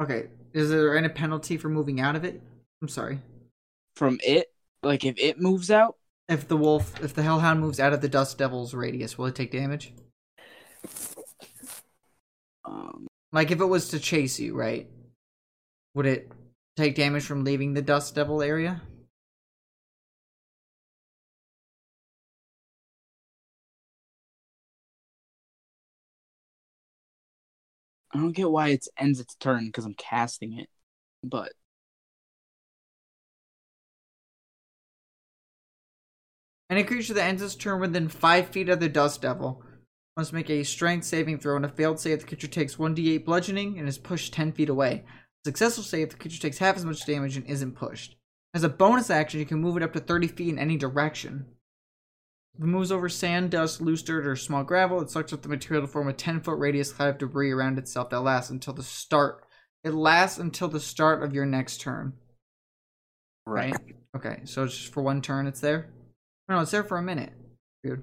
Okay, 0.00 0.28
is 0.52 0.68
there 0.68 0.96
any 0.96 1.08
penalty 1.08 1.56
for 1.56 1.68
moving 1.68 2.00
out 2.00 2.16
of 2.16 2.24
it? 2.24 2.40
I'm 2.82 2.88
sorry. 2.88 3.18
From 3.94 4.18
it, 4.22 4.52
like 4.82 5.04
if 5.04 5.18
it 5.18 5.40
moves 5.40 5.70
out, 5.70 5.96
If 6.28 6.48
the 6.48 6.56
wolf, 6.56 7.02
if 7.02 7.14
the 7.14 7.22
hellhound 7.22 7.60
moves 7.60 7.80
out 7.80 7.92
of 7.92 8.00
the 8.00 8.08
dust 8.08 8.36
devil's 8.36 8.74
radius, 8.74 9.16
will 9.16 9.26
it 9.26 9.34
take 9.34 9.52
damage? 9.52 9.92
um, 12.64 13.06
Like 13.32 13.50
if 13.50 13.60
it 13.60 13.64
was 13.64 13.88
to 13.90 13.98
chase 13.98 14.38
you, 14.38 14.54
right? 14.54 14.88
Would 15.94 16.06
it 16.06 16.30
take 16.76 16.94
damage 16.94 17.24
from 17.24 17.44
leaving 17.44 17.74
the 17.74 17.82
dust 17.82 18.14
devil 18.14 18.42
area? 18.42 18.82
I 28.16 28.18
don't 28.20 28.32
get 28.32 28.50
why 28.50 28.68
it 28.68 28.86
ends 28.98 29.20
its 29.20 29.34
turn 29.34 29.66
because 29.66 29.84
I'm 29.84 29.94
casting 29.94 30.58
it. 30.58 30.70
But 31.22 31.52
Any 36.68 36.82
creature 36.82 37.14
that 37.14 37.24
ends 37.24 37.42
its 37.42 37.54
turn 37.54 37.80
within 37.80 38.08
five 38.08 38.48
feet 38.48 38.68
of 38.68 38.80
the 38.80 38.88
dust 38.88 39.22
devil 39.22 39.62
must 40.16 40.32
make 40.32 40.50
a 40.50 40.64
strength 40.64 41.04
saving 41.04 41.38
throw. 41.38 41.54
On 41.56 41.64
a 41.64 41.68
failed 41.68 42.00
save, 42.00 42.20
the 42.20 42.26
creature 42.26 42.48
takes 42.48 42.76
1d8 42.76 43.24
bludgeoning 43.24 43.78
and 43.78 43.86
is 43.86 43.98
pushed 43.98 44.32
10 44.32 44.52
feet 44.52 44.68
away. 44.68 45.04
A 45.06 45.48
successful 45.48 45.84
save, 45.84 46.10
the 46.10 46.16
creature 46.16 46.40
takes 46.40 46.58
half 46.58 46.76
as 46.76 46.84
much 46.84 47.06
damage 47.06 47.36
and 47.36 47.46
isn't 47.46 47.76
pushed. 47.76 48.16
As 48.52 48.64
a 48.64 48.68
bonus 48.68 49.10
action, 49.10 49.38
you 49.38 49.46
can 49.46 49.60
move 49.60 49.76
it 49.76 49.82
up 49.82 49.92
to 49.92 50.00
30 50.00 50.28
feet 50.28 50.48
in 50.48 50.58
any 50.58 50.76
direction. 50.76 51.46
If 52.56 52.64
it 52.64 52.68
moves 52.68 52.90
over 52.90 53.08
sand, 53.10 53.50
dust, 53.50 53.82
loose 53.82 54.02
dirt, 54.02 54.26
or 54.26 54.34
small 54.34 54.64
gravel, 54.64 55.02
it 55.02 55.10
sucks 55.10 55.32
up 55.32 55.42
the 55.42 55.48
material 55.48 55.86
to 55.86 55.92
form 55.92 56.08
a 56.08 56.12
10 56.14 56.40
foot 56.40 56.58
radius 56.58 56.90
cloud 56.90 57.10
of 57.10 57.18
debris 57.18 57.50
around 57.50 57.78
itself 57.78 58.08
that 58.10 58.20
lasts 58.20 58.50
until 58.50 58.72
the 58.72 58.82
start. 58.82 59.44
It 59.84 59.92
lasts 59.92 60.38
until 60.38 60.68
the 60.68 60.80
start 60.80 61.22
of 61.22 61.34
your 61.34 61.44
next 61.44 61.82
turn. 61.82 62.14
Right? 63.44 63.76
Okay, 64.16 64.40
so 64.44 64.64
it's 64.64 64.76
just 64.76 64.92
for 64.92 65.02
one 65.02 65.20
turn 65.20 65.46
it's 65.46 65.60
there? 65.60 65.90
No, 66.48 66.60
it's 66.60 66.70
there 66.70 66.82
for 66.82 66.96
a 66.96 67.02
minute. 67.02 67.32
Weird. 67.84 68.02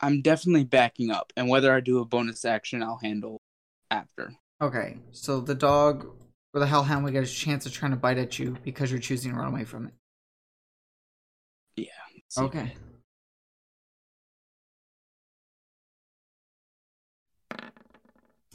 I'm 0.00 0.22
definitely 0.22 0.64
backing 0.64 1.10
up, 1.10 1.32
and 1.36 1.48
whether 1.48 1.72
I 1.72 1.80
do 1.80 2.00
a 2.00 2.04
bonus 2.04 2.44
action, 2.44 2.82
I'll 2.82 3.00
handle 3.02 3.40
after. 3.90 4.34
Okay, 4.60 4.98
so 5.12 5.40
the 5.40 5.54
dog 5.54 6.06
or 6.52 6.60
the 6.60 6.66
hellhound 6.66 7.04
will 7.04 7.12
get 7.12 7.24
a 7.24 7.26
chance 7.26 7.64
of 7.64 7.72
trying 7.72 7.92
to 7.92 7.96
bite 7.96 8.18
at 8.18 8.38
you 8.38 8.56
because 8.64 8.90
you're 8.90 9.00
choosing 9.00 9.32
to 9.32 9.38
run 9.38 9.48
away 9.48 9.64
from 9.64 9.86
it. 9.86 9.94
See. 11.76 12.42
Okay. 12.42 12.72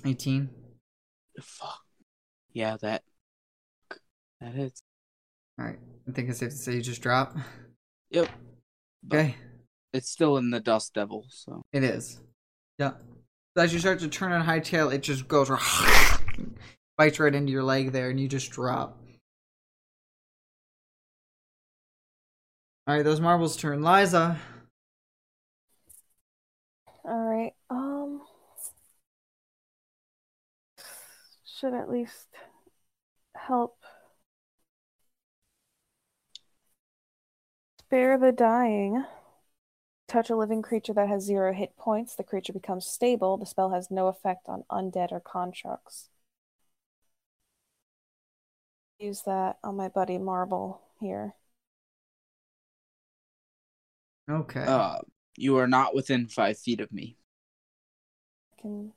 Eighteen. 0.05 0.49
Fuck. 1.41 1.79
Yeah, 2.53 2.77
that. 2.81 3.03
That 4.41 4.55
is. 4.55 4.81
All 5.57 5.65
right. 5.65 5.79
I 6.07 6.11
think 6.11 6.29
it's 6.29 6.39
safe 6.39 6.49
to 6.49 6.55
say 6.55 6.73
you 6.75 6.81
just 6.81 7.01
drop. 7.01 7.35
Yep. 8.11 8.29
Okay. 9.05 9.35
It's 9.93 10.09
still 10.09 10.37
in 10.37 10.51
the 10.51 10.59
Dust 10.59 10.93
Devil, 10.93 11.25
so. 11.29 11.61
It 11.73 11.83
is. 11.83 12.19
Yeah. 12.77 12.91
So 13.55 13.63
as 13.63 13.73
you 13.73 13.79
start 13.79 13.99
to 13.99 14.07
turn 14.07 14.31
on 14.31 14.41
high 14.41 14.59
tail, 14.59 14.89
it 14.89 15.03
just 15.03 15.27
goes 15.27 15.49
bites 16.97 17.19
right 17.19 17.33
into 17.33 17.51
your 17.51 17.63
leg 17.63 17.91
there, 17.91 18.09
and 18.09 18.19
you 18.19 18.27
just 18.27 18.51
drop. 18.51 18.98
All 22.89 22.95
right, 22.95 23.03
those 23.03 23.21
marbles 23.21 23.55
turn. 23.55 23.83
Liza. 23.83 24.39
All 27.05 27.23
right. 27.23 27.53
Um, 27.69 28.23
should 31.45 31.75
at 31.75 31.87
least 31.87 32.25
help 33.35 33.77
spare 37.77 38.17
the 38.17 38.31
dying. 38.31 39.05
Touch 40.07 40.31
a 40.31 40.35
living 40.35 40.63
creature 40.63 40.93
that 40.93 41.09
has 41.09 41.23
zero 41.23 41.53
hit 41.53 41.77
points. 41.77 42.15
The 42.15 42.23
creature 42.23 42.53
becomes 42.53 42.87
stable. 42.87 43.37
The 43.37 43.45
spell 43.45 43.69
has 43.69 43.91
no 43.91 44.07
effect 44.07 44.49
on 44.49 44.63
undead 44.71 45.11
or 45.11 45.19
constructs. 45.19 46.09
Use 48.97 49.21
that 49.27 49.59
on 49.63 49.75
my 49.75 49.89
buddy 49.89 50.17
Marble 50.17 50.81
here. 50.99 51.35
Okay. 54.29 54.63
Uh, 54.63 54.97
you 55.37 55.57
are 55.57 55.67
not 55.67 55.95
within 55.95 56.27
five 56.27 56.57
feet 56.57 56.81
of 56.81 56.91
me. 56.91 57.17
I 58.57 58.61
can 58.61 58.93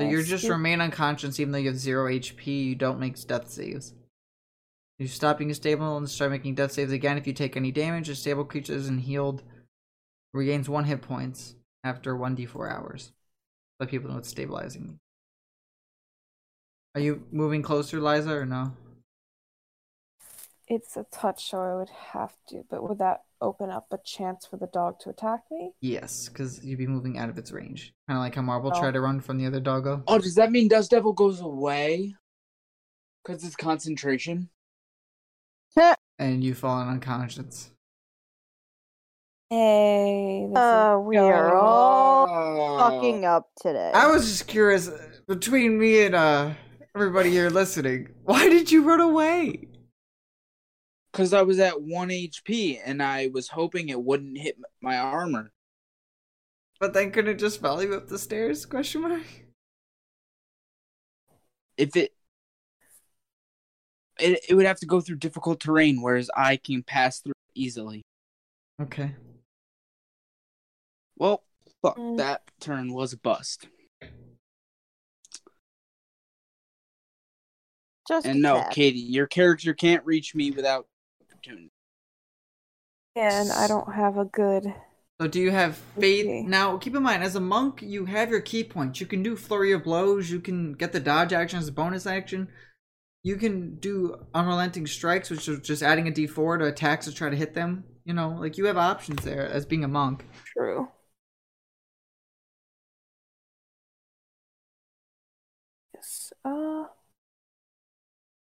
So 0.00 0.06
you're 0.06 0.22
just 0.22 0.48
remain 0.48 0.80
unconscious 0.80 1.40
even 1.40 1.52
though 1.52 1.58
you 1.58 1.68
have 1.68 1.78
zero 1.78 2.10
HP. 2.10 2.46
You 2.46 2.74
don't 2.74 3.00
make 3.00 3.24
death 3.26 3.48
saves. 3.48 3.94
You 4.98 5.06
stop 5.06 5.38
being 5.38 5.52
stable 5.54 5.96
and 5.96 6.08
start 6.08 6.30
making 6.30 6.54
death 6.54 6.72
saves 6.72 6.92
again. 6.92 7.18
If 7.18 7.26
you 7.26 7.32
take 7.32 7.56
any 7.56 7.70
damage, 7.70 8.08
a 8.08 8.14
stable 8.14 8.44
creature 8.44 8.74
isn't 8.74 8.98
healed. 8.98 9.42
Regains 10.32 10.68
one 10.68 10.84
hit 10.84 11.02
points 11.02 11.54
after 11.84 12.16
one 12.16 12.36
d4 12.36 12.70
hours. 12.70 13.12
Let 13.78 13.90
people 13.90 14.10
know 14.10 14.18
it's 14.18 14.28
stabilizing. 14.28 14.86
me. 14.86 14.98
Are 16.94 17.00
you 17.00 17.24
moving 17.30 17.62
closer, 17.62 18.00
Liza, 18.00 18.30
or 18.30 18.46
no? 18.46 18.72
It's 20.66 20.96
a 20.96 21.04
touch, 21.12 21.50
so 21.50 21.60
I 21.60 21.74
would 21.76 21.90
have 21.90 22.34
to. 22.48 22.64
But 22.68 22.82
would 22.82 22.98
that 22.98 23.25
open 23.40 23.70
up 23.70 23.86
a 23.92 23.98
chance 24.04 24.46
for 24.46 24.56
the 24.56 24.68
dog 24.68 24.98
to 25.00 25.10
attack 25.10 25.40
me? 25.50 25.72
Yes, 25.80 26.28
because 26.28 26.64
you'd 26.64 26.78
be 26.78 26.86
moving 26.86 27.18
out 27.18 27.28
of 27.28 27.38
its 27.38 27.52
range. 27.52 27.92
Kind 28.08 28.16
of 28.18 28.22
like 28.22 28.34
how 28.34 28.42
Marble 28.42 28.72
Oh. 28.74 28.78
tried 28.80 28.92
to 28.94 29.00
run 29.00 29.20
from 29.20 29.38
the 29.38 29.46
other 29.46 29.60
doggo. 29.60 30.02
Oh, 30.06 30.18
does 30.18 30.34
that 30.36 30.50
mean 30.50 30.68
Dust 30.68 30.90
Devil 30.90 31.12
goes 31.12 31.40
away? 31.40 32.14
Because 33.24 33.44
it's 33.44 33.56
concentration? 33.56 34.48
And 36.18 36.42
you 36.42 36.54
fall 36.54 36.80
unconscious. 36.80 37.70
Hey, 39.50 40.46
this 40.48 40.56
Uh, 40.58 40.96
is 40.98 41.06
we 41.06 41.18
are 41.18 41.54
all 41.54 42.26
Oh. 42.28 42.78
fucking 42.78 43.24
up 43.26 43.50
today. 43.60 43.92
I 43.94 44.06
was 44.10 44.26
just 44.26 44.46
curious 44.48 44.88
uh, 44.88 44.98
between 45.28 45.78
me 45.78 46.04
and 46.06 46.14
uh 46.14 46.54
everybody 46.94 47.30
here 47.30 47.50
listening. 47.50 48.08
Why 48.24 48.48
did 48.48 48.72
you 48.72 48.82
run 48.82 49.00
away? 49.00 49.68
Because 51.16 51.32
I 51.32 51.40
was 51.40 51.58
at 51.60 51.80
1 51.80 52.08
HP 52.10 52.78
and 52.84 53.02
I 53.02 53.28
was 53.28 53.48
hoping 53.48 53.88
it 53.88 54.02
wouldn't 54.02 54.36
hit 54.36 54.58
my 54.82 54.98
armor. 54.98 55.50
But 56.78 56.92
then 56.92 57.10
couldn't 57.10 57.30
it 57.30 57.38
just 57.38 57.58
follow 57.58 57.80
you 57.80 57.94
up 57.94 58.06
the 58.06 58.18
stairs? 58.18 58.66
Question 58.66 59.00
mark. 59.00 59.22
If 61.78 61.96
it. 61.96 62.12
It, 64.20 64.40
it 64.46 64.54
would 64.54 64.66
have 64.66 64.80
to 64.80 64.86
go 64.86 65.00
through 65.00 65.16
difficult 65.16 65.58
terrain, 65.58 66.02
whereas 66.02 66.28
I 66.36 66.58
can 66.58 66.82
pass 66.82 67.20
through 67.20 67.32
easily. 67.54 68.02
Okay. 68.82 69.16
Well, 71.16 71.44
fuck, 71.80 71.96
Mm. 71.96 72.18
that 72.18 72.42
turn 72.60 72.92
was 72.92 73.14
a 73.14 73.18
bust. 73.18 73.68
Just 78.06 78.26
And 78.26 78.42
no, 78.42 78.56
sad. 78.56 78.72
Katie, 78.72 78.98
your 78.98 79.26
character 79.26 79.72
can't 79.72 80.04
reach 80.04 80.34
me 80.34 80.50
without 80.50 80.86
opportunity. 81.46 81.70
And 83.16 83.50
I 83.50 83.66
don't 83.66 83.94
have 83.94 84.16
a 84.16 84.24
good. 84.24 84.72
So 85.20 85.28
do 85.28 85.40
you 85.40 85.50
have 85.50 85.76
faith 85.98 86.28
Okay. 86.28 86.42
now? 86.42 86.76
Keep 86.78 86.94
in 86.96 87.02
mind, 87.02 87.22
as 87.22 87.36
a 87.36 87.40
monk, 87.40 87.80
you 87.82 88.04
have 88.06 88.30
your 88.30 88.40
ki 88.40 88.64
points. 88.64 89.00
You 89.00 89.06
can 89.06 89.22
do 89.22 89.36
flurry 89.36 89.72
of 89.72 89.84
blows. 89.84 90.30
You 90.30 90.40
can 90.40 90.72
get 90.74 90.92
the 90.92 91.00
dodge 91.00 91.32
action 91.32 91.58
as 91.58 91.68
a 91.68 91.72
bonus 91.72 92.06
action. 92.06 92.48
You 93.24 93.36
can 93.36 93.76
do 93.76 94.26
unrelenting 94.34 94.86
strikes, 94.86 95.30
which 95.30 95.48
is 95.48 95.60
just 95.60 95.82
adding 95.82 96.08
a 96.08 96.12
d4 96.12 96.58
to 96.58 96.66
attacks 96.66 97.06
to 97.06 97.14
try 97.14 97.30
to 97.30 97.36
hit 97.36 97.54
them. 97.54 97.84
You 98.04 98.14
know, 98.14 98.30
like 98.30 98.58
you 98.58 98.66
have 98.66 98.78
options 98.78 99.24
there 99.24 99.46
as 99.48 99.66
being 99.66 99.84
a 99.84 99.88
monk. 99.88 100.26
True. 100.44 100.90
Yes. 105.94 106.32
Uh, 106.44 106.84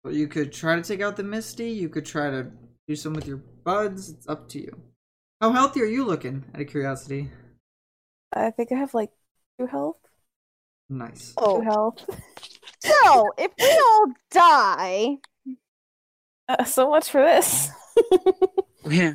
But 0.03 0.15
you 0.15 0.27
could 0.27 0.53
try 0.53 0.75
to 0.75 0.83
take 0.83 1.01
out 1.01 1.16
the 1.16 1.23
Misty. 1.23 1.70
You 1.70 1.89
could 1.89 2.05
try 2.05 2.31
to 2.31 2.51
do 2.89 2.97
some 2.97 3.12
with 3.12 3.27
your 3.27 3.36
buds. 3.65 4.09
It's 4.10 4.28
up 4.28 4.48
to 4.51 4.59
you. 4.60 4.81
How 5.40 5.52
healthy 5.52 5.82
are 5.82 5.86
you 5.86 6.05
looking? 6.05 6.44
Out 6.55 6.60
of 6.62 6.69
curiosity. 6.69 7.31
I 8.32 8.51
think 8.51 8.73
I 8.73 8.77
have 8.77 8.94
like 8.94 9.10
two 9.60 9.66
health. 9.66 9.98
Nice. 10.89 11.28
Two 11.28 11.35
Oh, 11.44 11.60
health. 11.60 12.05
so 12.81 13.31
if 13.36 13.52
we 13.60 13.70
all 13.70 14.06
die, 14.31 15.16
Uh, 16.48 16.65
so 16.65 16.89
much 16.90 17.10
for 17.10 17.23
this. 17.23 17.70
Yeah. 18.89 19.15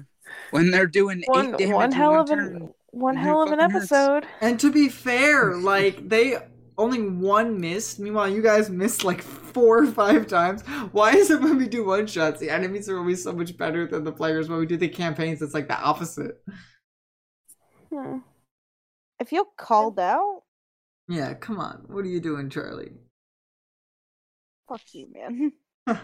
When 0.51 0.69
they're 0.69 0.85
doing 0.85 1.23
one 1.25 1.55
eight 1.55 1.57
damage 1.57 1.73
one 1.73 1.85
in 1.85 1.91
hell 1.93 2.11
one 2.11 2.19
of 2.19 2.27
turn, 2.27 2.55
an 2.57 2.73
one 2.91 3.15
hell 3.15 3.41
of 3.41 3.51
an 3.51 3.57
fucking 3.59 3.71
hurts. 3.71 3.91
episode. 3.91 4.25
And 4.39 4.59
to 4.59 4.71
be 4.71 4.87
fair, 4.89 5.55
like 5.57 6.07
they 6.09 6.37
only 6.77 7.01
one 7.01 7.59
missed. 7.59 7.99
Meanwhile, 7.99 8.29
you 8.29 8.41
guys 8.41 8.69
missed 8.69 9.03
like 9.03 9.21
four 9.21 9.83
or 9.83 9.87
five 9.87 10.27
times. 10.27 10.61
Why 10.91 11.13
is 11.13 11.29
it 11.29 11.41
when 11.41 11.57
we 11.57 11.67
do 11.67 11.85
one 11.85 12.07
shots, 12.07 12.39
the 12.39 12.49
enemies 12.49 12.89
are 12.89 12.97
always 12.97 13.23
so 13.23 13.31
much 13.33 13.57
better 13.57 13.87
than 13.87 14.03
the 14.03 14.11
players? 14.11 14.49
When 14.49 14.59
we 14.59 14.65
do 14.65 14.77
the 14.77 14.89
campaigns, 14.89 15.41
it's 15.41 15.53
like 15.53 15.67
the 15.67 15.79
opposite. 15.79 16.43
Hmm. 17.91 18.19
I 19.19 19.25
feel 19.25 19.45
called 19.45 19.99
out. 19.99 20.43
Yeah, 21.07 21.33
come 21.33 21.59
on. 21.59 21.83
What 21.87 22.05
are 22.05 22.09
you 22.09 22.19
doing, 22.19 22.49
Charlie? 22.49 22.93
Fuck 24.67 24.81
you, 24.93 25.07
man. 25.13 25.51
Let's 25.87 26.01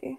see. 0.00 0.18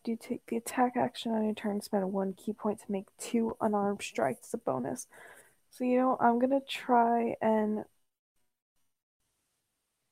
After 0.00 0.12
you 0.12 0.16
take 0.16 0.46
the 0.46 0.56
attack 0.56 0.96
action 0.96 1.32
on 1.32 1.44
your 1.44 1.52
turn, 1.52 1.82
spend 1.82 2.10
one 2.10 2.32
ki 2.32 2.54
point 2.54 2.78
to 2.80 2.90
make 2.90 3.04
two 3.18 3.54
unarmed 3.60 4.00
strikes 4.00 4.48
as 4.48 4.54
a 4.54 4.56
bonus. 4.56 5.06
So 5.68 5.84
you 5.84 5.98
know, 5.98 6.16
I'm 6.18 6.38
gonna 6.38 6.60
try 6.66 7.36
and 7.42 7.84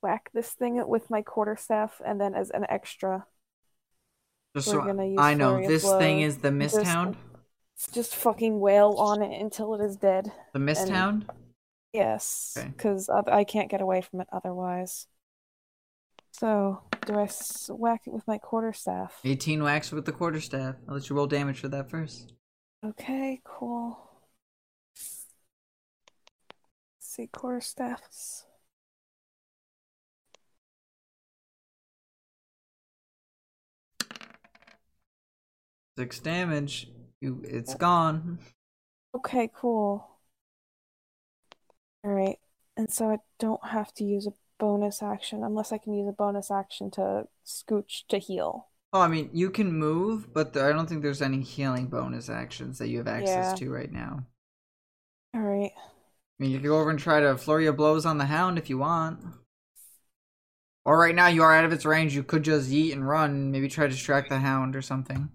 whack 0.02 0.28
this 0.35 0.51
thing 0.51 0.86
with 0.86 1.09
my 1.09 1.23
quarterstaff, 1.23 2.02
and 2.05 2.20
then 2.20 2.35
as 2.35 2.51
an 2.51 2.66
extra, 2.69 3.27
Just 4.55 4.69
We're 4.69 4.74
so 4.74 4.86
gonna 4.86 5.06
use 5.06 5.19
I 5.19 5.32
know, 5.32 5.66
this 5.66 5.85
thing 5.85 6.20
is 6.20 6.39
the 6.39 6.51
Mist 6.51 6.74
Just- 6.74 6.86
Hound. 6.86 7.16
just 7.93 8.15
fucking 8.15 8.60
wail 8.60 8.94
on 8.98 9.23
it 9.23 9.40
until 9.40 9.74
it 9.74 9.82
is 9.82 9.97
dead. 9.97 10.31
The 10.52 10.59
Mist 10.59 10.82
and- 10.82 10.90
Hound. 10.90 11.31
Yes, 11.94 12.56
Okay. 12.59 12.69
because 12.69 13.09
I 13.09 13.44
can't 13.44 13.70
get 13.70 13.81
away 13.81 14.02
from 14.02 14.20
it 14.20 14.28
otherwise. 14.31 15.06
So, 16.39 16.82
do 17.05 17.19
I 17.19 17.28
whack 17.70 18.02
it 18.06 18.12
with 18.12 18.28
my 18.28 18.39
quarterstaff? 18.39 19.19
18 19.24 19.60
whacks 19.60 19.90
with 19.90 20.05
the 20.05 20.12
quarterstaff. 20.12 20.77
I'll 20.86 20.94
let 20.94 21.10
you 21.10 21.16
roll 21.16 21.27
damage 21.27 21.59
for 21.59 21.66
that 21.66 21.90
first. 21.90 22.32
Okay, 22.85 23.40
cool. 23.43 23.98
Let's 24.94 25.27
see, 27.01 27.27
quarterstaffs. 27.27 28.44
Six 35.97 36.20
damage. 36.20 36.89
You, 37.20 37.43
it's 37.43 37.74
gone. 37.74 38.39
Okay, 39.12 39.51
cool. 39.52 40.09
Alright, 42.06 42.39
and 42.77 42.93
so 42.93 43.10
I 43.10 43.16
don't 43.40 43.66
have 43.66 43.93
to 43.94 44.05
use 44.05 44.28
a 44.28 44.32
bonus 44.59 45.02
action 45.02 45.43
unless 45.44 45.72
I 45.72 45.78
can 45.78 45.94
use 45.94 46.09
a 46.09 46.12
bonus 46.12 46.51
action 46.51 46.90
to 46.93 47.28
scooch 47.47 48.06
to 48.09 48.18
heal. 48.18 48.68
Oh, 48.93 49.01
I 49.01 49.09
mean, 49.09 49.30
you 49.32 49.51
can 49.51 49.72
move, 49.72 50.32
but 50.32 50.56
I 50.56 50.72
don't 50.72 50.89
think 50.89 51.02
there's 51.02 51.22
any 51.22 51.43
healing 51.43 51.86
bonus 51.89 52.28
actions 52.28 52.78
that 52.78 52.89
you 52.89 52.98
have 52.98 53.09
access 53.09 53.51
Yeah. 53.51 53.55
to 53.66 53.70
right 53.70 53.93
now. 53.93 54.26
Alright. 55.36 55.72
I 55.76 56.43
mean, 56.43 56.51
you 56.52 56.59
can 56.59 56.68
go 56.68 56.80
over 56.80 56.90
and 56.90 56.98
try 56.98 57.20
to 57.20 57.36
flurry 57.36 57.66
of 57.66 57.76
blows 57.76 58.06
on 58.06 58.18
the 58.18 58.26
hound 58.26 58.59
if 58.59 58.70
you 58.70 58.78
want. 58.78 59.20
Or 60.85 60.98
right 60.98 61.14
now 61.14 61.26
you 61.26 61.43
are 61.43 61.55
out 61.55 61.66
of 61.66 61.72
its 61.72 61.85
range. 61.85 62.14
You 62.14 62.22
could 62.22 62.44
just 62.44 62.70
yeet 62.70 62.93
and 62.93 63.06
run. 63.06 63.51
Maybe 63.51 63.68
try 63.68 63.85
to 63.85 63.90
distract 63.90 64.30
the 64.30 64.39
hound 64.39 64.74
or 64.74 64.80
something. 64.80 65.28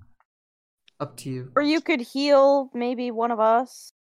Up 0.99 1.15
to 1.17 1.29
you. 1.29 1.51
Or 1.55 1.61
you 1.61 1.79
could 1.81 2.01
heal 2.01 2.71
maybe 2.73 3.11
one 3.11 3.29
of 3.29 3.39
us. 3.39 3.93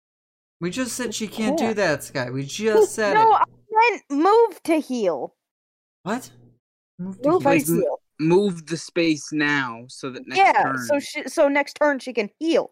We 0.60 0.70
just 0.70 0.94
said 0.94 1.14
she 1.14 1.26
can't 1.26 1.58
do 1.58 1.74
that, 1.74 2.04
Sky. 2.04 2.30
We 2.30 2.44
just 2.44 2.94
said 2.94 3.14
no, 3.14 3.36
it. 3.36 3.42
I 3.80 3.90
meant 4.10 4.24
move 4.24 4.62
to 4.64 4.76
heal. 4.80 5.34
What? 6.02 6.30
Move 6.98 7.20
to 7.22 7.28
Move 7.28 7.42
heal. 7.42 7.50
Like, 7.52 7.66
heal. 7.66 8.00
move 8.18 8.66
the 8.66 8.76
space 8.76 9.32
now 9.32 9.84
so 9.88 10.10
that 10.10 10.26
next 10.26 10.38
yeah, 10.38 10.62
turn, 10.62 10.78
so 10.78 10.98
she, 10.98 11.28
so 11.28 11.48
next 11.48 11.74
turn 11.74 11.98
she 11.98 12.12
can 12.12 12.30
heal. 12.38 12.70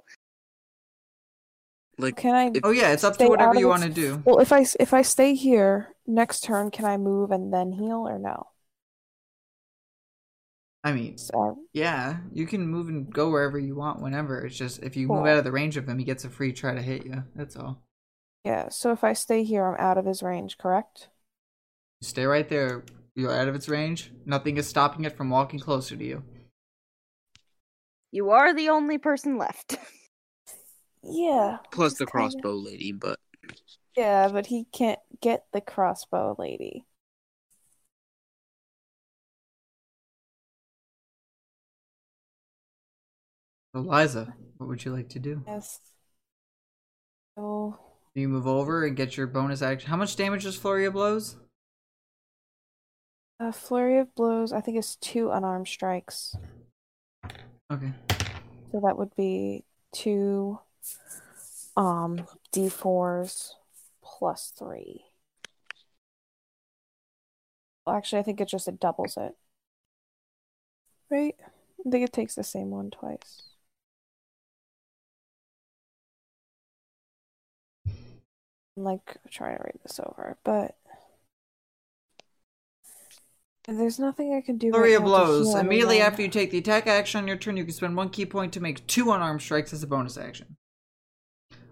like 1.98 2.16
Can 2.16 2.34
I 2.34 2.46
If- 2.54 2.60
Oh 2.64 2.70
yeah, 2.70 2.92
it's 2.92 3.04
up 3.04 3.16
to 3.18 3.28
whatever 3.28 3.54
you 3.54 3.68
want 3.68 3.82
to 3.82 3.88
do. 3.90 4.22
Well, 4.24 4.38
if 4.40 4.52
I 4.52 4.60
s- 4.60 4.76
if 4.78 4.92
I 4.94 5.02
stay 5.02 5.34
here 5.34 5.94
next 6.06 6.40
turn, 6.44 6.70
can 6.70 6.84
I 6.84 6.96
move 6.96 7.30
and 7.30 7.52
then 7.52 7.72
heal 7.72 8.06
or 8.06 8.18
no? 8.18 8.48
I 10.84 10.92
mean, 10.92 11.18
So, 11.18 11.58
yeah, 11.72 12.18
you 12.32 12.46
can 12.46 12.66
move 12.66 12.88
and 12.88 13.12
go 13.12 13.30
wherever 13.30 13.58
you 13.58 13.74
want 13.74 14.00
whenever. 14.00 14.46
It's 14.46 14.56
just 14.56 14.82
if 14.82 14.96
you 14.96 15.08
move 15.08 15.26
out 15.26 15.38
of 15.38 15.44
the 15.44 15.52
range 15.52 15.76
of 15.76 15.88
him, 15.88 15.98
he 15.98 16.04
gets 16.04 16.24
a 16.24 16.30
free 16.30 16.52
try 16.52 16.74
to 16.74 16.80
hit 16.82 17.04
you. 17.04 17.24
That's 17.34 17.56
all. 17.56 17.82
Yeah. 18.48 18.70
So 18.70 18.92
if 18.92 19.04
I 19.04 19.12
stay 19.12 19.44
here, 19.44 19.66
I'm 19.66 19.76
out 19.78 19.98
of 19.98 20.06
his 20.06 20.22
range, 20.22 20.56
correct? 20.56 21.08
Stay 22.00 22.24
right 22.24 22.48
there. 22.48 22.82
You're 23.14 23.30
out 23.38 23.46
of 23.48 23.54
its 23.54 23.68
range. 23.68 24.10
Nothing 24.24 24.56
is 24.56 24.66
stopping 24.66 25.04
it 25.04 25.14
from 25.16 25.28
walking 25.28 25.60
closer 25.60 25.96
to 25.96 26.04
you. 26.04 26.22
You 28.10 28.30
are 28.30 28.54
the 28.54 28.70
only 28.70 28.96
person 28.98 29.36
left. 29.38 29.76
Yeah. 31.04 31.58
plus 31.70 31.92
just 31.92 31.98
the 32.00 32.06
kinda- 32.06 32.12
crossbow 32.32 32.54
lady, 32.54 32.90
but 32.90 33.20
Yeah, 33.96 34.28
but 34.32 34.46
he 34.46 34.64
can't 34.72 34.98
get 35.20 35.44
the 35.52 35.60
crossbow 35.60 36.34
lady. 36.38 36.84
So, 43.74 43.80
Liza, 43.82 44.34
what 44.56 44.68
would 44.68 44.84
you 44.84 44.92
like 44.92 45.08
to 45.10 45.18
do? 45.18 45.42
Yes. 45.46 45.80
So 47.36 47.78
Do 47.78 47.87
you 48.14 48.28
move 48.28 48.46
over 48.46 48.84
and 48.84 48.96
get 48.96 49.16
your 49.16 49.26
bonus 49.26 49.62
action? 49.62 49.90
How 49.90 49.96
much 49.96 50.16
damage 50.16 50.44
does 50.44 50.56
Flurry 50.56 50.84
of 50.86 50.92
Blows? 50.94 51.36
a 53.40 53.52
flurry 53.52 53.98
of 53.98 54.14
blows. 54.14 54.52
I 54.52 54.60
think 54.60 54.76
it's 54.78 54.96
two 54.96 55.30
unarmed 55.30 55.68
strikes. 55.68 56.36
Okay. 57.70 57.92
So 58.72 58.80
that 58.80 58.98
would 58.98 59.14
be 59.14 59.64
two 59.92 60.58
um 61.76 62.26
D4s 62.52 63.52
plus 64.02 64.52
three. 64.58 65.04
Well, 67.86 67.96
actually, 67.96 68.18
I 68.18 68.22
think 68.22 68.40
it 68.40 68.48
just 68.48 68.68
it 68.68 68.80
doubles 68.80 69.16
it. 69.16 69.36
Right? 71.10 71.36
I 71.40 71.90
think 71.90 72.04
it 72.04 72.12
takes 72.12 72.34
the 72.34 72.44
same 72.44 72.70
one 72.70 72.90
twice. 72.90 73.44
I'm 78.78 78.84
like 78.84 79.16
trying 79.28 79.56
to 79.56 79.62
read 79.64 79.80
this 79.82 79.98
over, 79.98 80.38
but 80.44 80.76
there's 83.66 83.98
nothing 83.98 84.34
I 84.34 84.40
can 84.40 84.56
do. 84.56 84.70
Flurry 84.70 84.92
right 84.92 84.98
of 84.98 85.04
Blows. 85.04 85.52
Immediately 85.52 86.00
after 86.00 86.22
you 86.22 86.28
take 86.28 86.52
the 86.52 86.58
attack 86.58 86.86
action 86.86 87.20
on 87.20 87.26
your 87.26 87.36
turn, 87.36 87.56
you 87.56 87.64
can 87.64 87.74
spend 87.74 87.96
one 87.96 88.08
ki 88.08 88.24
point 88.24 88.52
to 88.52 88.60
make 88.60 88.86
two 88.86 89.10
unarmed 89.10 89.42
strikes 89.42 89.72
as 89.72 89.82
a 89.82 89.88
bonus 89.88 90.16
action. 90.16 90.56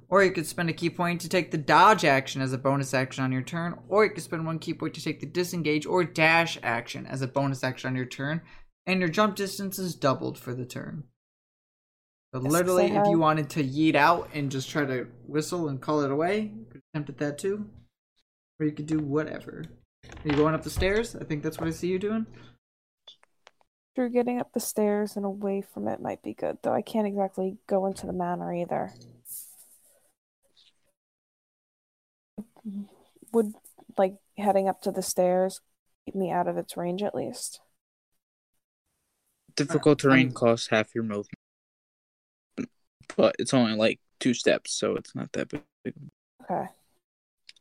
Or 0.09 0.25
you 0.25 0.33
could 0.33 0.47
spend 0.47 0.69
a 0.69 0.73
ki 0.73 0.91
point 0.91 1.21
to 1.21 1.29
take 1.29 1.53
the 1.53 1.59
dodge 1.59 2.05
action 2.05 2.43
as 2.43 2.53
a 2.53 2.59
bonus 2.59 2.93
action 2.93 3.23
on 3.23 3.31
your 3.31 3.43
turn, 3.43 3.79
or 3.89 4.05
you 4.05 4.11
could 4.11 4.25
spend 4.25 4.45
one 4.45 4.59
ki 4.59 4.75
point 4.75 4.95
to 4.95 5.03
take 5.03 5.21
the 5.21 5.27
disengage 5.27 5.87
or 5.87 6.03
dash 6.03 6.59
action 6.61 7.07
as 7.07 7.23
a 7.23 7.29
bonus 7.29 7.63
action 7.63 7.89
on 7.89 7.97
your 7.97 8.05
turn, 8.05 8.41
and 8.85 8.99
your 8.99 9.09
jump 9.09 9.37
distance 9.37 9.79
is 9.79 9.95
doubled 9.95 10.39
for 10.39 10.55
the 10.55 10.67
turn. 10.67 11.05
So 12.37 12.43
Yes, 12.43 12.53
'cause 12.53 12.53
literally, 12.53 12.87
if 12.91 13.07
you 13.09 13.19
wanted 13.19 13.49
to 13.51 13.65
yeet 13.65 13.95
out 13.95 14.29
and 14.35 14.51
just 14.51 14.69
try 14.69 14.85
to 14.85 15.05
whistle 15.27 15.69
and 15.69 15.81
call 15.81 16.03
it 16.03 16.11
away, 16.11 16.41
you 16.55 16.67
could 16.67 16.83
attempt 16.93 17.09
at 17.09 17.17
that 17.19 17.39
too. 17.39 17.71
Or 18.61 18.67
you 18.67 18.73
could 18.73 18.85
do 18.87 18.99
whatever. 18.99 19.65
Are 20.05 20.29
you 20.29 20.37
going 20.37 20.55
up 20.55 20.63
the 20.63 20.69
stairs? 20.69 21.17
I 21.17 21.25
think 21.25 21.43
that's 21.43 21.59
what 21.59 21.67
I 21.67 21.71
see 21.71 21.89
you 21.89 21.99
doing. 21.99 22.27
Sure, 23.95 24.11
getting 24.11 24.39
up 24.39 24.53
the 24.53 24.61
stairs 24.61 25.17
and 25.17 25.25
away 25.25 25.63
from 25.63 25.89
it 25.89 26.03
might 26.03 26.23
be 26.23 26.35
good, 26.35 26.59
though 26.63 26.75
I 26.75 26.83
can't 26.83 27.07
exactly 27.07 27.57
go 27.67 27.87
into 27.87 28.05
the 28.07 28.13
manor 28.13 28.53
either. 28.53 28.93
Would 33.33 33.55
like 33.97 34.17
heading 34.37 34.69
up 34.69 34.83
to 34.83 34.91
the 34.93 35.01
stairs 35.03 35.63
keep 36.05 36.15
me 36.15 36.31
out 36.31 36.49
of 36.49 36.59
its 36.59 36.77
range 36.77 37.03
at 37.03 37.15
least? 37.15 37.61
difficult 39.55 39.99
terrain 40.01 40.27
I'm- 40.27 40.33
costs 40.35 40.67
half 40.69 40.95
your 40.95 41.03
movement. 41.05 41.36
But 43.17 43.37
it's 43.39 43.55
only 43.55 43.75
like 43.75 44.01
two 44.21 44.35
steps, 44.35 44.73
so 44.73 44.95
it's 44.95 45.15
not 45.15 45.33
that 45.33 45.49
big. 45.49 45.95
Okay. 46.43 46.67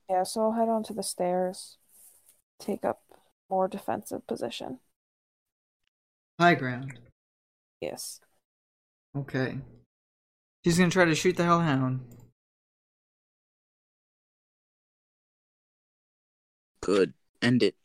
Yeah, 0.10 0.24
so 0.24 0.42
I'll 0.42 0.52
head 0.52 0.70
onto 0.70 0.94
the 0.94 1.04
stairs, 1.04 1.78
take 2.60 2.86
up 2.86 3.02
more 3.50 3.68
defensive 3.68 4.28
position. 4.28 4.80
High 6.40 6.56
ground. 6.56 7.00
Yes. 7.80 8.20
Okay. 9.16 9.60
She's 10.64 10.78
gonna 10.78 10.92
try 10.92 11.06
to 11.06 11.16
shoot 11.16 11.38
the 11.38 11.44
hellhound. 11.44 12.02
Good. 16.82 17.14
End 17.42 17.64
it. 17.64 17.76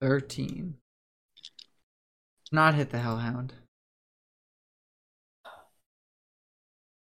Thirteen. 0.00 0.76
Not 2.52 2.74
hit 2.74 2.90
the 2.90 2.98
hellhound. 2.98 3.54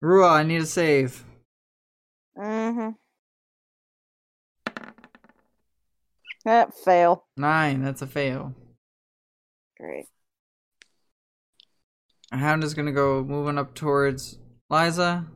Rua, 0.00 0.28
I 0.28 0.42
need 0.44 0.62
a 0.62 0.66
save. 0.66 1.24
Mm-hmm. 2.36 2.90
That 6.44 6.72
fail. 6.74 7.24
Nine. 7.36 7.82
That's 7.82 8.00
a 8.00 8.06
fail. 8.06 8.54
Great. 9.78 10.06
Hound 12.30 12.62
is 12.62 12.74
gonna 12.74 12.92
go 12.92 13.24
moving 13.24 13.58
up 13.58 13.74
towards 13.74 14.38
Liza. 14.70 15.26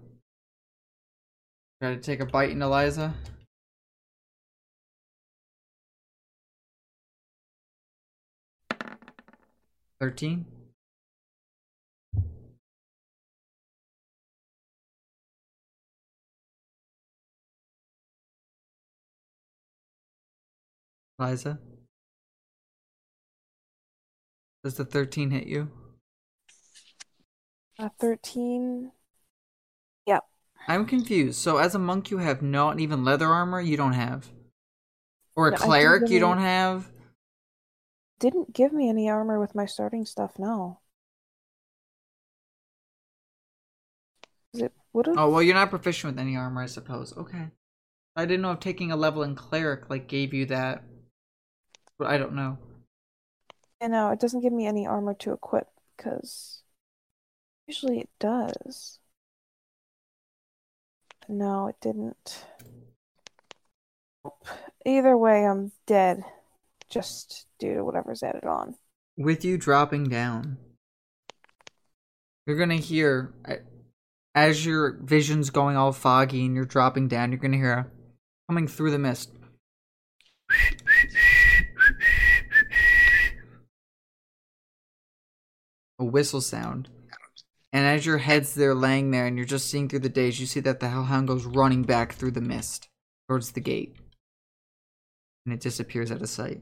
Try 1.80 1.94
to 1.94 2.00
take 2.00 2.20
a 2.20 2.26
bite 2.26 2.50
into 2.50 2.68
Liza. 2.68 3.14
Thirteen. 9.98 10.46
Liza. 21.22 21.58
Does 24.64 24.74
the 24.74 24.84
thirteen 24.84 25.30
hit 25.30 25.46
you? 25.46 25.70
A 27.78 27.90
13. 27.98 28.92
I'm 30.68 30.86
confused. 30.86 31.40
So 31.40 31.56
as 31.56 31.74
a 31.74 31.78
monk, 31.78 32.10
you 32.10 32.18
have 32.18 32.42
not 32.42 32.78
even 32.78 33.04
leather 33.04 33.26
armor. 33.26 33.60
You 33.60 33.76
don't 33.76 33.94
have, 33.94 34.28
or 35.34 35.48
a 35.48 35.50
No, 35.50 35.56
cleric, 35.56 36.08
you 36.08 36.20
don't 36.20 36.38
have. 36.38 36.90
Didn't 38.20 38.52
give 38.52 38.72
me 38.72 38.88
any 38.88 39.08
armor 39.08 39.40
with 39.40 39.54
my 39.54 39.66
starting 39.66 40.04
stuff, 40.04 40.38
no. 40.38 40.78
It? 44.54 44.72
Oh 44.94 45.30
well, 45.30 45.42
you're 45.42 45.54
not 45.54 45.70
proficient 45.70 46.12
with 46.12 46.20
any 46.20 46.36
armor, 46.36 46.62
I 46.62 46.66
suppose. 46.66 47.16
Okay. 47.16 47.48
I 48.14 48.26
didn't 48.26 48.42
know 48.42 48.52
if 48.52 48.60
taking 48.60 48.92
a 48.92 48.96
level 48.96 49.22
in 49.22 49.34
cleric 49.34 49.88
like 49.88 50.06
gave 50.06 50.34
you 50.34 50.44
that, 50.46 50.84
but 52.02 52.10
I 52.10 52.18
don't 52.18 52.34
know. 52.34 52.58
Yeah, 53.80 53.86
no, 53.86 54.10
it 54.10 54.18
doesn't 54.18 54.40
give 54.40 54.52
me 54.52 54.66
any 54.66 54.88
armor 54.88 55.14
to 55.20 55.32
equip 55.32 55.68
because 55.96 56.62
usually 57.68 58.00
it 58.00 58.10
does. 58.18 58.98
No, 61.28 61.68
it 61.68 61.76
didn't. 61.80 62.44
Either 64.84 65.16
way, 65.16 65.46
I'm 65.46 65.70
dead 65.86 66.24
just 66.90 67.46
due 67.60 67.74
to 67.74 67.84
whatever's 67.84 68.24
added 68.24 68.44
on. 68.44 68.74
With 69.16 69.44
you 69.44 69.56
dropping 69.56 70.08
down, 70.08 70.56
you're 72.46 72.58
gonna 72.58 72.74
hear 72.76 73.32
as 74.34 74.66
your 74.66 74.98
vision's 75.02 75.50
going 75.50 75.76
all 75.76 75.92
foggy 75.92 76.46
and 76.46 76.56
you're 76.56 76.64
dropping 76.64 77.06
down. 77.06 77.30
You're 77.30 77.38
gonna 77.38 77.58
hear 77.58 77.92
coming 78.48 78.66
through 78.66 78.90
the 78.90 78.98
mist. 78.98 79.30
A 86.02 86.04
whistle 86.04 86.40
sound. 86.40 86.88
And 87.72 87.86
as 87.86 88.04
your 88.04 88.18
head's 88.18 88.56
there 88.56 88.74
laying 88.74 89.12
there 89.12 89.24
and 89.24 89.36
you're 89.36 89.46
just 89.46 89.70
seeing 89.70 89.88
through 89.88 90.00
the 90.00 90.08
days, 90.08 90.40
you 90.40 90.46
see 90.46 90.58
that 90.58 90.80
the 90.80 90.88
hellhound 90.88 91.28
goes 91.28 91.44
running 91.44 91.84
back 91.84 92.14
through 92.14 92.32
the 92.32 92.40
mist 92.40 92.88
towards 93.28 93.52
the 93.52 93.60
gate. 93.60 93.94
And 95.46 95.54
it 95.54 95.60
disappears 95.60 96.10
out 96.10 96.20
of 96.20 96.28
sight. 96.28 96.60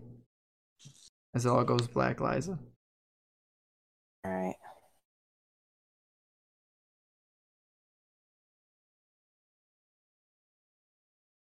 As 1.35 1.47
it 1.47 1.49
all 1.49 1.65
goes 1.65 1.89
black, 1.89 2.21
Liza. 2.21 2.59
All 4.27 4.31
right. 4.31 4.57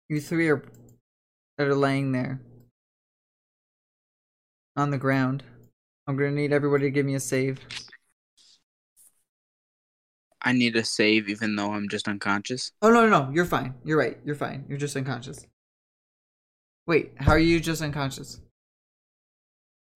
You 0.09 0.19
three 0.19 0.49
are 0.49 0.63
that 1.59 1.67
are 1.67 1.75
laying 1.75 2.13
there 2.13 2.41
on 4.75 4.89
the 4.89 4.97
ground. 4.97 5.43
I'm 6.07 6.15
gonna 6.17 6.31
need 6.31 6.53
everybody 6.53 6.85
to 6.85 6.91
give 6.91 7.05
me 7.05 7.15
a 7.15 7.19
save. 7.19 7.59
I 10.41 10.51
need 10.51 10.75
a 10.75 10.83
save 10.83 11.27
even 11.27 11.55
though 11.55 11.71
I'm 11.73 11.89
just 11.89 12.07
unconscious. 12.07 12.71
Oh 12.81 12.91
no, 12.91 13.07
no, 13.07 13.25
no, 13.25 13.31
you're 13.31 13.45
fine. 13.45 13.73
You're 13.83 13.97
right. 13.97 14.17
You're 14.23 14.35
fine. 14.35 14.65
You're 14.69 14.77
just 14.77 14.95
unconscious. 14.95 15.45
Wait, 16.85 17.13
how 17.17 17.31
are 17.31 17.39
you 17.39 17.59
just 17.59 17.81
unconscious? 17.81 18.39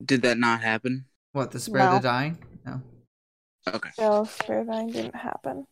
Did 0.03 0.23
that 0.23 0.39
not 0.39 0.61
happen? 0.61 1.05
What, 1.33 1.51
the 1.51 1.59
spare 1.59 1.85
the 1.87 1.95
No. 1.97 2.01
dying? 2.01 2.37
No. 2.65 2.81
Okay. 3.67 3.89
So 3.93 4.23
spare 4.23 4.63
the 4.63 4.71
dying 4.71 4.87
didn't 4.89 5.15
happen. 5.15 5.67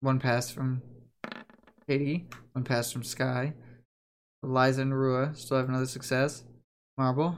One 0.00 0.20
pass 0.20 0.48
from 0.48 0.80
Katie. 1.88 2.28
One 2.52 2.62
pass 2.62 2.92
from 2.92 3.02
Sky. 3.02 3.54
Liza 4.42 4.82
and 4.82 4.94
Rua 4.98 5.34
still 5.34 5.56
have 5.58 5.68
another 5.68 5.86
success. 5.86 6.44
Marble. 6.96 7.36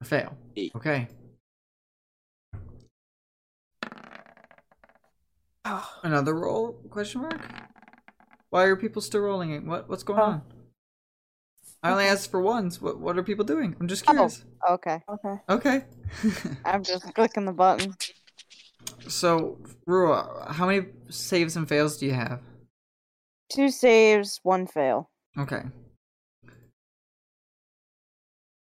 A 0.00 0.04
fail. 0.04 0.36
Eight. 0.56 0.72
Okay. 0.76 1.08
Oh, 5.64 5.98
Another 6.02 6.34
roll? 6.34 6.72
Question 6.90 7.22
mark? 7.22 7.40
Why 8.50 8.64
are 8.64 8.76
people 8.76 9.02
still 9.02 9.20
rolling 9.20 9.50
it? 9.52 9.64
What 9.64 9.88
what's 9.88 10.02
going 10.02 10.20
Oh. 10.20 10.22
on? 10.24 10.42
I 11.82 11.90
only 11.92 12.06
asked 12.06 12.30
for 12.30 12.40
ones. 12.40 12.80
What 12.80 12.98
what 12.98 13.18
are 13.18 13.22
people 13.22 13.44
doing? 13.44 13.76
I'm 13.78 13.88
just 13.88 14.04
Oh. 14.08 14.12
curious. 14.12 14.44
Okay. 14.70 15.02
okay. 15.08 15.40
Okay. 15.48 15.84
I'm 16.64 16.82
just 16.82 17.12
clicking 17.14 17.44
the 17.44 17.52
button. 17.52 17.94
so 19.08 19.58
Rua, 19.86 20.46
how 20.50 20.66
many 20.66 20.86
saves 21.10 21.56
and 21.56 21.68
fails 21.68 21.98
do 21.98 22.06
you 22.06 22.14
have? 22.14 22.40
Two 23.50 23.70
saves, 23.70 24.40
one 24.42 24.66
fail. 24.66 25.10
Okay. 25.38 25.62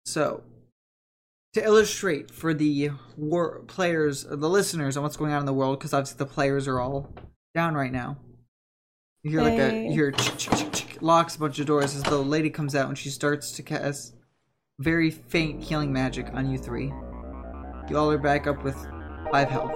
So, 0.05 0.43
to 1.53 1.63
illustrate 1.63 2.29
for 2.29 2.53
the 2.53 2.91
war 3.17 3.63
players, 3.67 4.23
the 4.23 4.49
listeners, 4.49 4.97
on 4.97 5.03
what's 5.03 5.17
going 5.17 5.33
on 5.33 5.39
in 5.39 5.45
the 5.45 5.53
world, 5.53 5.79
because 5.79 5.93
obviously 5.93 6.17
the 6.17 6.25
players 6.25 6.67
are 6.67 6.79
all 6.79 7.13
down 7.55 7.73
right 7.73 7.91
now. 7.91 8.17
You 9.23 9.31
hear 9.31 9.41
like 9.41 9.57
a 9.57 9.85
you 9.85 9.91
hear 9.91 10.13
locks 11.01 11.35
a 11.35 11.39
bunch 11.39 11.57
of 11.57 11.65
doors 11.65 11.95
as 11.95 12.03
the 12.03 12.17
lady 12.17 12.51
comes 12.51 12.75
out 12.75 12.89
and 12.89 12.97
she 12.97 13.09
starts 13.09 13.51
to 13.53 13.63
cast 13.63 14.13
very 14.79 15.09
faint 15.09 15.63
healing 15.63 15.91
magic 15.91 16.27
on 16.33 16.49
you 16.49 16.59
three. 16.59 16.93
You 17.89 17.97
all 17.97 18.11
are 18.11 18.19
back 18.19 18.45
up 18.45 18.63
with 18.63 18.75
five 19.31 19.49
health. 19.49 19.71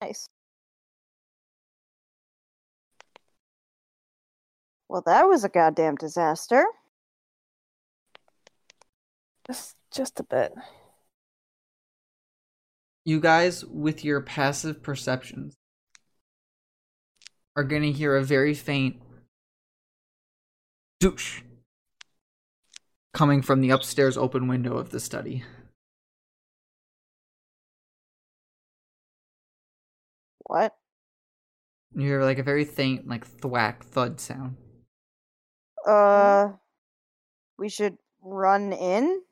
Nice. 0.00 0.28
Well, 4.90 5.04
that 5.06 5.28
was 5.28 5.44
a 5.44 5.48
goddamn 5.48 5.94
disaster. 5.94 6.64
Just 9.46 9.76
just 9.92 10.18
a 10.18 10.24
bit. 10.24 10.52
You 13.04 13.20
guys, 13.20 13.64
with 13.64 14.04
your 14.04 14.20
passive 14.20 14.82
perceptions, 14.82 15.54
are 17.54 17.62
going 17.62 17.82
to 17.82 17.92
hear 17.92 18.16
a 18.16 18.24
very 18.24 18.52
faint 18.52 19.00
douche 20.98 21.42
coming 23.14 23.42
from 23.42 23.60
the 23.60 23.70
upstairs 23.70 24.16
open 24.16 24.48
window 24.48 24.76
of 24.76 24.90
the 24.90 24.98
study. 24.98 25.44
What? 30.46 30.74
You 31.94 32.08
hear 32.08 32.24
like 32.24 32.38
a 32.40 32.42
very 32.42 32.64
faint, 32.64 33.06
like 33.06 33.24
thwack 33.24 33.84
thud 33.84 34.18
sound. 34.18 34.56
Uh, 35.86 36.52
we 37.58 37.68
should 37.68 37.96
run 38.22 38.72
in, 38.72 39.22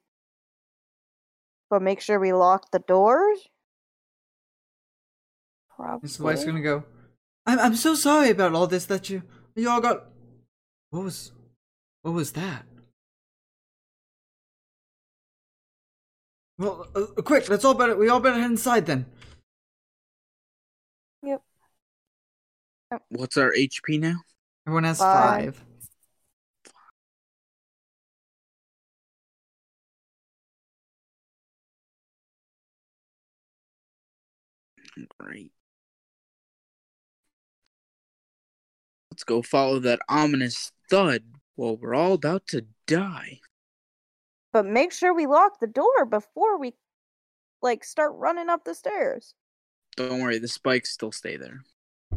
but 1.70 1.82
make 1.82 2.00
sure 2.00 2.18
we 2.18 2.32
lock 2.32 2.70
the 2.70 2.78
doors. 2.78 3.38
Probably. 5.76 6.06
This 6.06 6.18
wife's 6.18 6.44
gonna 6.44 6.60
go. 6.60 6.84
I'm 7.46 7.58
I'm 7.58 7.74
so 7.76 7.94
sorry 7.94 8.30
about 8.30 8.54
all 8.54 8.66
this 8.66 8.86
that 8.86 9.08
you 9.08 9.22
you 9.54 9.68
all 9.68 9.80
got. 9.80 10.06
What 10.90 11.04
was, 11.04 11.32
what 12.02 12.12
was 12.12 12.32
that? 12.32 12.64
Well, 16.58 16.88
uh, 16.96 17.02
uh, 17.16 17.22
quick! 17.22 17.48
Let's 17.48 17.64
all 17.64 17.74
better. 17.74 17.96
We 17.96 18.08
all 18.08 18.20
better 18.20 18.40
head 18.40 18.50
inside 18.50 18.86
then. 18.86 19.06
Yep. 21.22 21.42
What's 23.10 23.36
our 23.36 23.52
HP 23.52 24.00
now? 24.00 24.22
Everyone 24.66 24.84
has 24.84 24.98
Five. 24.98 25.56
five. 25.56 25.64
Great. 35.18 35.52
Let's 39.10 39.24
go 39.24 39.42
follow 39.42 39.78
that 39.80 40.00
ominous 40.08 40.72
thud 40.90 41.22
while 41.56 41.76
we're 41.76 41.94
all 41.94 42.12
about 42.14 42.46
to 42.48 42.66
die. 42.86 43.40
But 44.52 44.64
make 44.66 44.92
sure 44.92 45.12
we 45.12 45.26
lock 45.26 45.60
the 45.60 45.66
door 45.66 46.04
before 46.06 46.58
we 46.58 46.74
like 47.62 47.84
start 47.84 48.12
running 48.14 48.48
up 48.48 48.64
the 48.64 48.74
stairs. 48.74 49.34
Don't 49.96 50.20
worry, 50.22 50.38
the 50.38 50.48
spikes 50.48 50.90
still 50.92 51.10
stay 51.12 51.36
there. 51.36 51.62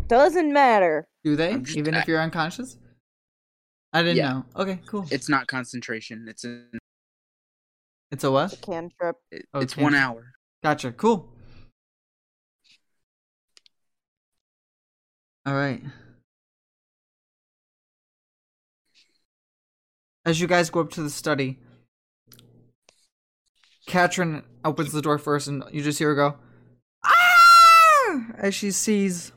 Doesn't 0.07 0.53
matter. 0.53 1.07
Do 1.23 1.35
they? 1.35 1.51
I'm 1.53 1.65
just- 1.65 1.77
Even 1.77 1.95
if 1.95 2.07
you're 2.07 2.21
unconscious? 2.21 2.77
I 3.93 4.03
didn't 4.03 4.17
Yeah. 4.17 4.33
know. 4.33 4.45
Okay, 4.55 4.79
cool. 4.85 5.05
It's 5.11 5.27
not 5.27 5.47
concentration. 5.47 6.27
It's 6.29 6.43
an, 6.43 6.69
It's 8.11 8.23
a 8.23 8.31
what? 8.31 8.61
Cantrip. 8.61 9.17
it, 9.31 9.47
Oh, 9.53 9.59
it's 9.59 9.75
one 9.75 9.95
hour. 9.95 10.33
Gotcha. 10.63 10.91
Cool. 10.93 11.33
All 15.45 15.55
right. 15.55 15.81
As 20.23 20.39
you 20.39 20.47
guys 20.47 20.69
go 20.69 20.81
up 20.81 20.91
to 20.91 21.01
the 21.01 21.09
study, 21.09 21.57
Katrin 23.87 24.43
opens 24.63 24.91
the 24.91 25.01
door 25.01 25.17
first, 25.17 25.47
and 25.47 25.63
you 25.71 25.81
just 25.81 25.97
hear 25.97 26.09
her 26.09 26.15
go, 26.15 26.35
"Ah!" 27.03 28.27
as 28.37 28.53
she 28.53 28.69
sees 28.69 29.31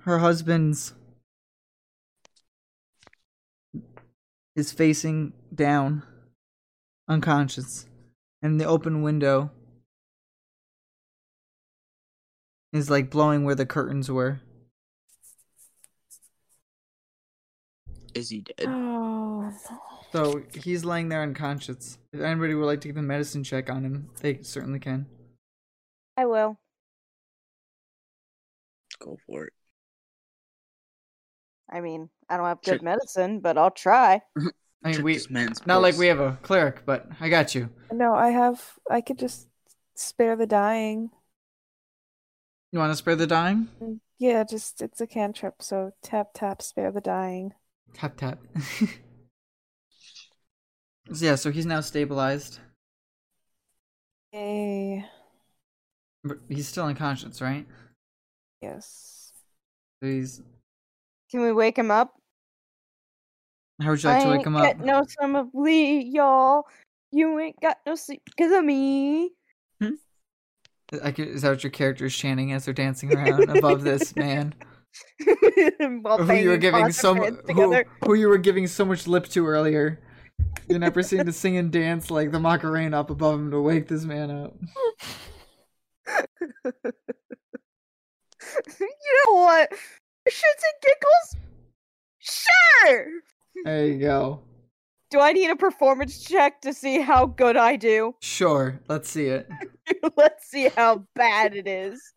her 0.00 0.18
husband's 0.18 0.92
is 4.56 4.72
facing 4.72 5.32
down, 5.54 6.02
unconscious, 7.08 7.86
and 8.42 8.60
the 8.60 8.64
open 8.64 9.02
window 9.02 9.50
is 12.76 12.90
like 12.90 13.10
blowing 13.10 13.44
where 13.44 13.54
the 13.54 13.66
curtains 13.66 14.10
were. 14.10 14.40
Is 18.14 18.30
he 18.30 18.40
dead? 18.40 18.66
Oh. 18.68 19.52
So 20.12 20.42
he's 20.54 20.84
laying 20.84 21.08
there 21.08 21.22
unconscious. 21.22 21.98
If 22.12 22.20
anybody 22.20 22.54
would 22.54 22.64
like 22.64 22.80
to 22.82 22.88
give 22.88 22.96
a 22.96 23.02
medicine 23.02 23.44
check 23.44 23.68
on 23.68 23.84
him, 23.84 24.08
they 24.20 24.42
certainly 24.42 24.78
can. 24.78 25.06
I 26.16 26.24
will. 26.24 26.58
Go 28.98 29.18
for 29.26 29.44
it. 29.44 29.52
I 31.70 31.80
mean, 31.80 32.08
I 32.30 32.36
don't 32.36 32.46
have 32.46 32.62
good 32.62 32.72
Check- 32.72 32.82
medicine, 32.82 33.40
but 33.40 33.58
I'll 33.58 33.70
try. 33.70 34.22
I 34.84 34.92
mean, 34.92 35.02
we 35.02 35.14
this 35.14 35.28
man's 35.28 35.66
not 35.66 35.82
like 35.82 35.98
we 35.98 36.06
have 36.06 36.20
a 36.20 36.38
cleric, 36.42 36.86
but 36.86 37.06
I 37.20 37.28
got 37.28 37.54
you. 37.54 37.68
No, 37.92 38.14
I 38.14 38.30
have. 38.30 38.62
I 38.90 39.00
could 39.00 39.18
just 39.18 39.48
spare 39.94 40.36
the 40.36 40.46
dying. 40.46 41.10
You 42.72 42.78
want 42.78 42.92
to 42.92 42.96
spare 42.96 43.16
the 43.16 43.26
dying? 43.26 43.68
Yeah, 44.18 44.44
just 44.44 44.82
it's 44.82 45.00
a 45.00 45.06
cantrip, 45.06 45.62
so 45.62 45.92
tap 46.02 46.28
tap 46.34 46.62
spare 46.62 46.90
the 46.90 47.00
dying. 47.00 47.52
Tap 47.94 48.16
tap. 48.16 48.38
So, 51.12 51.24
yeah, 51.24 51.36
so 51.36 51.52
he's 51.52 51.66
now 51.66 51.80
stabilized, 51.82 52.58
Yay. 54.32 55.04
but 56.24 56.38
he's 56.48 56.66
still 56.66 56.86
unconscious, 56.86 57.40
right? 57.40 57.64
Yes. 58.60 59.30
So 60.02 60.08
he's. 60.08 60.42
Can 61.30 61.42
we 61.42 61.52
wake 61.52 61.78
him 61.78 61.92
up? 61.92 62.12
How 63.80 63.90
would 63.90 64.02
you 64.02 64.08
like 64.08 64.22
I 64.22 64.24
to 64.24 64.30
wake 64.30 64.46
him 64.46 64.56
up? 64.56 64.62
I 64.64 64.66
ain't 64.70 64.80
him 64.80 64.86
got 64.86 64.96
up? 64.96 65.02
no 65.04 65.06
summer 65.20 65.44
bleed, 65.44 66.12
y'all. 66.12 66.64
You 67.12 67.38
ain't 67.38 67.60
got 67.60 67.76
no 67.86 67.94
sleep 67.94 68.22
because 68.24 68.50
of 68.50 68.64
me. 68.64 69.30
Could, 70.88 71.18
is 71.18 71.42
that 71.42 71.50
what 71.50 71.64
your 71.64 71.70
character 71.70 72.06
is 72.06 72.16
chanting 72.16 72.52
as 72.52 72.64
they're 72.64 72.74
dancing 72.74 73.14
around 73.14 73.50
above 73.50 73.82
this 73.82 74.14
man? 74.16 74.54
Who 75.24 76.32
you 76.34 76.48
were 76.48 76.56
giving 76.56 76.90
so 76.92 77.14
mu- 77.14 77.36
who, 77.52 77.82
who 78.04 78.14
you 78.14 78.28
were 78.28 78.38
giving 78.38 78.66
so 78.66 78.84
much 78.84 79.06
lip 79.06 79.26
to 79.28 79.46
earlier. 79.46 80.00
You're 80.68 80.78
never 80.78 81.02
seen 81.02 81.26
to 81.26 81.32
sing 81.32 81.56
and 81.56 81.70
dance 81.70 82.10
like 82.10 82.30
the 82.32 82.40
Macarena 82.40 83.00
up 83.00 83.10
above 83.10 83.38
him 83.38 83.50
to 83.50 83.60
wake 83.60 83.88
this 83.88 84.04
man 84.04 84.30
up. 84.30 84.56
you 88.80 89.22
know 89.26 89.34
what? 89.34 89.70
Shits 90.28 90.62
and 90.64 90.82
giggles? 90.82 91.36
Sure! 92.18 93.06
There 93.64 93.86
you 93.86 93.98
go. 93.98 94.42
Do 95.16 95.22
I 95.22 95.32
need 95.32 95.48
a 95.48 95.56
performance 95.56 96.22
check 96.22 96.60
to 96.60 96.74
see 96.74 97.00
how 97.00 97.24
good 97.24 97.56
I 97.56 97.76
do? 97.76 98.14
Sure, 98.20 98.78
let's 98.86 99.08
see 99.08 99.28
it. 99.28 99.48
Let's 100.16 100.46
see 100.46 100.68
how 100.76 101.06
bad 101.14 101.56
it 101.56 101.66
is. 101.66 102.12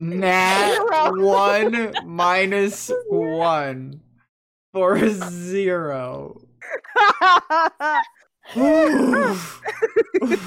Nat 0.00 0.78
one 1.14 1.92
minus 2.06 2.90
one 3.10 4.00
for 4.72 4.94
a 4.94 5.10
zero. 5.10 6.40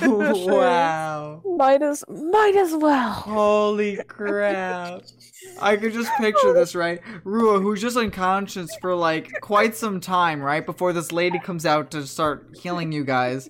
wow. 0.03 1.41
Might 1.57 1.81
as 1.81 2.03
might 2.07 2.55
as 2.55 2.73
well. 2.75 3.11
Holy 3.11 3.97
crap. 4.07 5.01
I 5.61 5.77
could 5.77 5.93
just 5.93 6.11
picture 6.19 6.53
this, 6.53 6.75
right? 6.75 7.01
Rua, 7.23 7.59
who's 7.59 7.81
just 7.81 7.97
unconscious 7.97 8.75
for 8.81 8.93
like 8.95 9.31
quite 9.41 9.75
some 9.75 9.99
time, 9.99 10.41
right? 10.41 10.65
Before 10.65 10.93
this 10.93 11.11
lady 11.11 11.39
comes 11.39 11.65
out 11.65 11.91
to 11.91 12.05
start 12.05 12.55
healing 12.61 12.91
you 12.91 13.03
guys. 13.05 13.49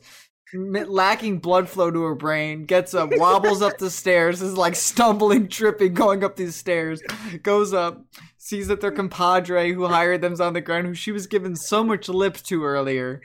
Lacking 0.54 1.40
blood 1.40 1.68
flow 1.68 1.92
to 1.92 2.04
her 2.04 2.16
brain, 2.16 2.64
gets 2.66 2.94
up, 2.94 3.10
wobbles 3.18 3.62
up 3.62 3.78
the 3.78 3.90
stairs, 3.90 4.42
is 4.42 4.56
like 4.56 4.76
stumbling, 4.76 5.48
tripping, 5.50 5.94
going 5.94 6.24
up 6.24 6.38
these 6.38 6.56
stairs, 6.56 7.02
goes 7.44 7.74
up, 7.74 8.06
sees 8.46 8.68
that 8.68 8.80
their 8.80 8.92
compadre 8.92 9.74
who 9.74 9.88
hired 9.88 10.22
them's 10.22 10.40
on 10.40 10.54
the 10.54 10.62
ground, 10.62 10.86
who 10.86 10.94
she 10.94 11.12
was 11.12 11.26
giving 11.26 11.56
so 11.56 11.84
much 11.84 12.08
lip 12.08 12.38
to 12.38 12.64
earlier, 12.64 13.20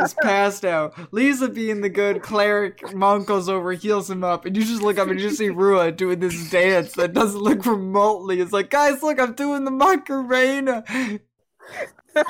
is 0.00 0.14
passed 0.22 0.64
out. 0.64 0.94
Liza, 1.12 1.50
being 1.50 1.82
the 1.82 1.90
good 1.90 2.22
cleric 2.22 2.94
monk, 2.94 3.26
goes 3.26 3.46
over, 3.46 3.72
heals 3.72 4.08
him 4.08 4.24
up, 4.24 4.46
and 4.46 4.56
you 4.56 4.64
just 4.64 4.80
look 4.80 4.98
up 4.98 5.08
and 5.08 5.20
you 5.20 5.26
just 5.26 5.36
see 5.36 5.50
Rua 5.50 5.92
doing 5.92 6.18
this 6.18 6.48
dance 6.48 6.94
that 6.94 7.12
doesn't 7.12 7.42
look 7.42 7.66
remotely. 7.66 8.40
It's 8.40 8.54
like, 8.54 8.70
guys, 8.70 9.02
look, 9.02 9.20
I'm 9.20 9.34
doing 9.34 9.64
the 9.64 9.70
Macarena. 9.70 10.82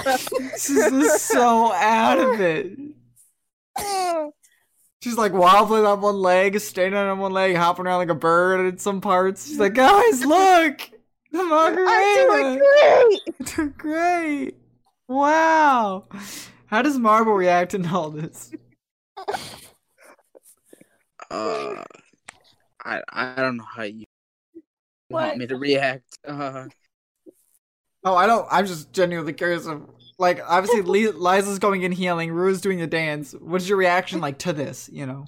This 0.06 0.70
is 0.70 0.90
just 0.90 1.26
so 1.26 1.70
out 1.74 2.18
of 2.18 2.40
it. 2.40 2.78
She's 5.02 5.18
like 5.18 5.34
wobbling 5.34 5.84
on 5.84 6.00
one 6.00 6.16
leg, 6.16 6.58
standing 6.58 6.98
on 6.98 7.18
one 7.18 7.32
leg, 7.32 7.54
hopping 7.54 7.84
around 7.84 7.98
like 7.98 8.08
a 8.08 8.14
bird 8.14 8.66
in 8.66 8.78
some 8.78 9.02
parts. 9.02 9.46
She's 9.46 9.58
like, 9.58 9.74
guys, 9.74 10.24
look! 10.24 10.93
The 11.34 11.44
I'm 11.86 12.12
Macarena! 12.14 12.14
doing 12.14 12.58
great! 12.58 13.20
Doing 13.56 13.74
great! 13.76 14.56
Wow! 15.08 16.08
How 16.66 16.82
does 16.82 16.98
Marble 16.98 17.32
react 17.34 17.72
in 17.74 17.86
all 17.86 18.10
this? 18.10 18.54
Uh, 21.30 21.84
I 22.84 23.02
I 23.08 23.34
don't 23.36 23.56
know 23.56 23.64
how 23.64 23.82
you 23.82 24.04
What? 25.08 25.22
want 25.22 25.36
me 25.38 25.46
to 25.46 25.56
react. 25.56 26.18
Uh, 26.26 26.68
Oh, 28.04 28.14
I 28.14 28.26
don't. 28.26 28.46
I'm 28.50 28.66
just 28.66 28.92
genuinely 28.92 29.32
curious 29.32 29.66
of 29.66 29.88
like 30.18 30.40
obviously 30.46 30.82
Liza's 31.12 31.58
going 31.58 31.82
in 31.82 31.92
healing, 31.92 32.30
Rua's 32.32 32.60
doing 32.60 32.78
the 32.78 32.86
dance. 32.86 33.32
What's 33.40 33.68
your 33.68 33.78
reaction 33.78 34.20
like 34.20 34.38
to 34.40 34.52
this? 34.52 34.90
You 34.92 35.06
know, 35.06 35.26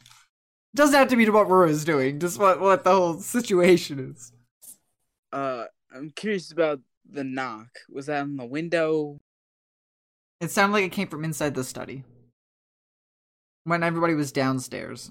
doesn't 0.74 0.96
have 0.96 1.08
to 1.08 1.16
be 1.16 1.26
to 1.26 1.32
what 1.32 1.48
Rua's 1.48 1.84
doing, 1.84 2.20
just 2.20 2.38
what 2.40 2.60
what 2.60 2.84
the 2.84 2.92
whole 2.92 3.20
situation 3.20 4.00
is. 4.14 4.32
uh, 5.32 5.66
I'm 5.96 6.10
curious 6.10 6.52
about 6.52 6.80
the 7.08 7.24
knock. 7.24 7.68
Was 7.90 8.06
that 8.06 8.22
on 8.22 8.36
the 8.36 8.44
window? 8.44 9.18
It 10.40 10.50
sounded 10.50 10.74
like 10.74 10.84
it 10.84 10.92
came 10.92 11.08
from 11.08 11.24
inside 11.24 11.54
the 11.54 11.64
study 11.64 12.04
when 13.64 13.82
everybody 13.82 14.14
was 14.14 14.32
downstairs. 14.32 15.10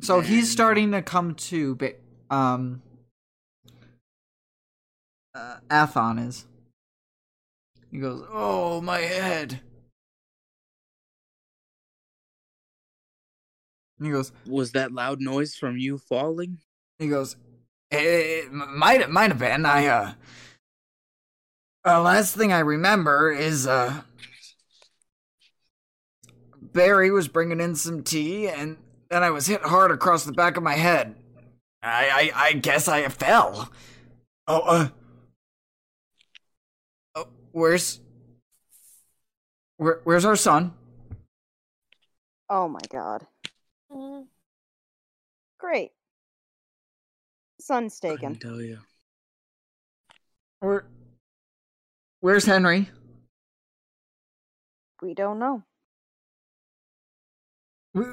So 0.00 0.20
he's 0.20 0.50
starting 0.50 0.92
to 0.92 1.02
come 1.02 1.34
to, 1.34 1.74
ba- 1.76 1.94
um, 2.30 2.82
uh, 5.34 5.56
Athon 5.70 6.18
is. 6.18 6.46
He 7.90 7.98
goes, 7.98 8.26
"Oh, 8.30 8.80
my 8.80 8.98
head." 8.98 9.60
And 13.98 14.06
he 14.06 14.12
goes, 14.12 14.32
Was 14.46 14.72
that 14.72 14.92
loud 14.92 15.20
noise 15.20 15.54
from 15.54 15.78
you 15.78 15.98
falling? 15.98 16.58
He 16.98 17.08
goes, 17.08 17.36
it 17.94 18.52
might 18.52 19.08
might 19.10 19.30
have 19.30 19.38
been. 19.38 19.66
I 19.66 19.86
uh, 19.86 20.12
uh, 21.86 22.00
last 22.02 22.34
thing 22.34 22.52
I 22.52 22.60
remember 22.60 23.30
is 23.30 23.66
uh, 23.66 24.02
Barry 26.60 27.10
was 27.10 27.28
bringing 27.28 27.60
in 27.60 27.74
some 27.74 28.02
tea, 28.02 28.48
and 28.48 28.76
then 29.10 29.22
I 29.22 29.30
was 29.30 29.46
hit 29.46 29.62
hard 29.62 29.90
across 29.90 30.24
the 30.24 30.32
back 30.32 30.56
of 30.56 30.62
my 30.62 30.74
head. 30.74 31.14
I 31.82 32.30
I, 32.34 32.46
I 32.48 32.52
guess 32.54 32.88
I 32.88 33.08
fell. 33.08 33.70
Oh 34.46 34.60
uh, 34.60 34.88
oh, 37.14 37.28
where's 37.52 38.00
where 39.76 40.00
where's 40.04 40.24
our 40.24 40.36
son? 40.36 40.72
Oh 42.48 42.68
my 42.68 42.80
god. 42.90 43.26
Mm, 43.90 44.26
Great. 45.58 45.92
Sun's 47.64 47.98
Couldn't 47.98 48.16
taken. 48.18 48.34
tell 48.38 48.60
you. 48.60 48.78
Where 50.60 50.84
where's 52.20 52.44
Henry? 52.44 52.90
we 55.02 55.14
don't 55.14 55.38
know. 55.38 55.62
We- 57.94 58.04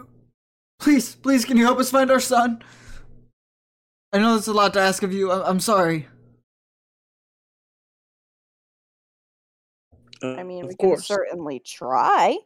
Please, 0.79 1.15
please, 1.15 1.45
can 1.45 1.55
you 1.57 1.63
help 1.63 1.77
us 1.79 1.91
find 1.91 2.09
our 2.09 2.19
son? 2.19 2.63
I 4.11 4.17
know 4.17 4.33
that's 4.35 4.47
a 4.47 4.53
lot 4.53 4.73
to 4.73 4.79
ask 4.79 5.03
of 5.03 5.13
you. 5.13 5.31
I- 5.31 5.47
I'm 5.47 5.59
sorry. 5.59 6.07
Uh, 10.23 10.35
I 10.35 10.43
mean, 10.43 10.63
of 10.63 10.69
we 10.69 10.75
can 10.75 10.97
certainly 10.97 11.59
try. 11.59 12.37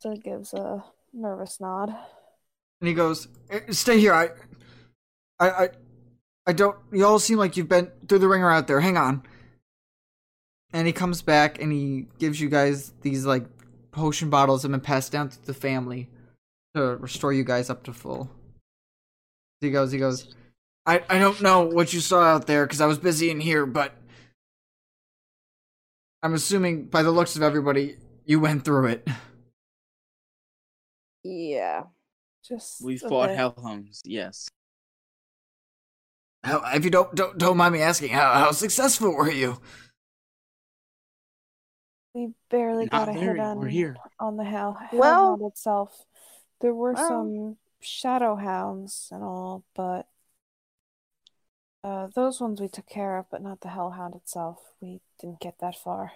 So 0.00 0.10
he 0.12 0.18
gives 0.18 0.54
a 0.54 0.82
nervous 1.12 1.60
nod. 1.60 1.90
And 2.80 2.88
he 2.88 2.94
goes, 2.94 3.28
"Eh, 3.50 3.70
"Stay 3.70 4.00
here. 4.00 4.14
I, 4.14 4.30
I, 5.38 5.50
I, 5.64 5.68
I 6.46 6.52
don't. 6.52 6.76
You 6.92 7.06
all 7.06 7.18
seem 7.18 7.38
like 7.38 7.56
you've 7.56 7.68
been 7.68 7.90
through 8.08 8.18
the 8.18 8.28
ringer 8.28 8.50
out 8.50 8.66
there. 8.66 8.80
Hang 8.80 8.96
on." 8.96 9.22
And 10.72 10.86
he 10.86 10.92
comes 10.92 11.22
back 11.22 11.60
and 11.60 11.70
he 11.70 12.06
gives 12.18 12.40
you 12.40 12.48
guys 12.48 12.92
these 13.02 13.26
like 13.26 13.44
potion 13.92 14.30
bottles 14.30 14.62
that 14.62 14.68
have 14.68 14.72
been 14.72 14.84
passed 14.84 15.12
down 15.12 15.28
to 15.28 15.46
the 15.46 15.54
family 15.54 16.08
to 16.74 16.96
restore 16.96 17.32
you 17.32 17.44
guys 17.44 17.68
up 17.68 17.82
to 17.84 17.92
full. 17.92 18.30
He 19.60 19.70
goes, 19.70 19.92
he 19.92 19.98
goes. 19.98 20.34
I, 20.84 21.04
I 21.08 21.18
don't 21.18 21.40
know 21.42 21.60
what 21.62 21.92
you 21.92 22.00
saw 22.00 22.22
out 22.22 22.46
there 22.48 22.66
because 22.66 22.80
I 22.80 22.86
was 22.86 22.98
busy 22.98 23.30
in 23.30 23.38
here, 23.38 23.66
but 23.66 23.92
I'm 26.22 26.34
assuming 26.34 26.86
by 26.86 27.02
the 27.04 27.12
looks 27.12 27.36
of 27.36 27.42
everybody, 27.42 27.98
you 28.24 28.40
went 28.40 28.64
through 28.64 28.86
it. 28.86 29.08
Yeah. 31.22 31.84
Just 32.44 32.82
We 32.82 32.98
fought 32.98 33.28
bit. 33.28 33.36
hellhounds, 33.36 34.02
yes. 34.04 34.48
How, 36.44 36.62
if 36.74 36.84
you 36.84 36.90
don't, 36.90 37.14
don't 37.14 37.38
don't 37.38 37.56
mind 37.56 37.72
me 37.74 37.80
asking, 37.82 38.10
how 38.10 38.32
how 38.34 38.50
successful 38.52 39.14
were 39.14 39.30
you? 39.30 39.60
We 42.14 42.32
barely 42.50 42.84
Not 42.86 42.90
got 42.90 43.08
a 43.08 43.12
hit 43.12 43.24
very, 43.24 43.40
on 43.40 43.58
we're 43.58 43.68
here. 43.68 43.96
on 44.18 44.36
the 44.36 44.44
hell 44.44 44.76
Well- 44.92 45.02
hellhound 45.02 45.42
itself. 45.52 46.04
There 46.60 46.74
were 46.74 46.92
Well- 46.92 47.08
some 47.08 47.56
shadow 47.80 48.36
hounds 48.36 49.08
and 49.10 49.22
all, 49.24 49.64
but 49.74 50.06
uh, 51.84 52.08
those 52.14 52.40
ones 52.40 52.60
we 52.60 52.68
took 52.68 52.86
care 52.86 53.18
of, 53.18 53.26
but 53.30 53.42
not 53.42 53.60
the 53.60 53.68
hellhound 53.70 54.14
itself. 54.14 54.58
We 54.80 55.00
didn't 55.20 55.40
get 55.40 55.58
that 55.60 55.76
far. 55.76 56.12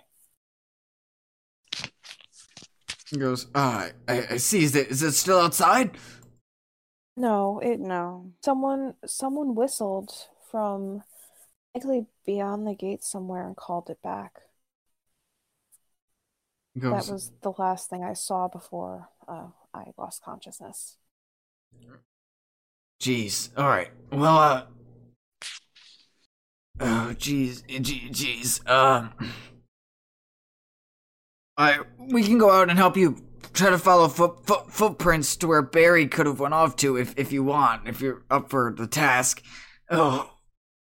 He 3.11 3.17
goes, 3.19 3.47
ah, 3.55 3.89
I, 4.09 4.27
I 4.33 4.37
see. 4.37 4.65
Is 4.65 4.75
it 4.77 4.89
is 4.89 5.03
it 5.03 5.13
still 5.13 5.39
outside? 5.41 5.97
No, 7.17 7.59
it 7.61 7.81
No. 7.81 8.33
someone 8.45 8.95
someone 9.07 9.55
whistled 9.55 10.13
from 10.51 11.03
likely 11.75 12.07
beyond 12.25 12.67
the 12.67 12.75
gate 12.75 13.03
somewhere 13.05 13.47
and 13.47 13.57
called 13.57 13.91
it 13.91 14.03
back. 14.03 14.43
Goes, 16.79 17.07
That 17.07 17.13
was 17.13 17.33
the 17.41 17.53
last 17.57 17.89
thing 17.89 18.05
I 18.05 18.13
saw 18.13 18.49
before 18.49 19.09
uh, 19.27 19.49
I 19.73 19.93
lost 19.97 20.23
consciousness. 20.23 20.99
jeez. 23.01 23.51
All 23.57 23.67
right. 23.69 23.91
Well, 24.13 24.37
uh, 24.39 24.67
oh, 26.81 27.15
jeez, 27.17 27.67
Gee- 27.67 28.11
jeez. 28.11 28.69
Um, 28.69 29.13
I 31.57 31.81
we 31.99 32.23
can 32.25 32.37
go 32.37 32.51
out 32.51 32.69
and 32.69 32.79
help 32.79 32.97
you 32.99 33.26
try 33.57 33.71
to 33.71 33.79
follow 33.79 34.07
foot, 34.09 34.47
foot 34.47 34.71
footprints 34.71 35.35
to 35.37 35.47
where 35.49 35.63
Barry 35.63 36.07
could 36.07 36.27
have 36.27 36.39
went 36.39 36.55
off 36.55 36.77
to 36.77 36.97
if 36.97 37.15
if 37.19 37.33
you 37.33 37.43
want, 37.43 37.89
if 37.89 38.01
you're 38.01 38.23
up 38.31 38.51
for 38.51 38.73
the 38.77 38.87
task. 38.87 39.43
Oh, 39.91 40.31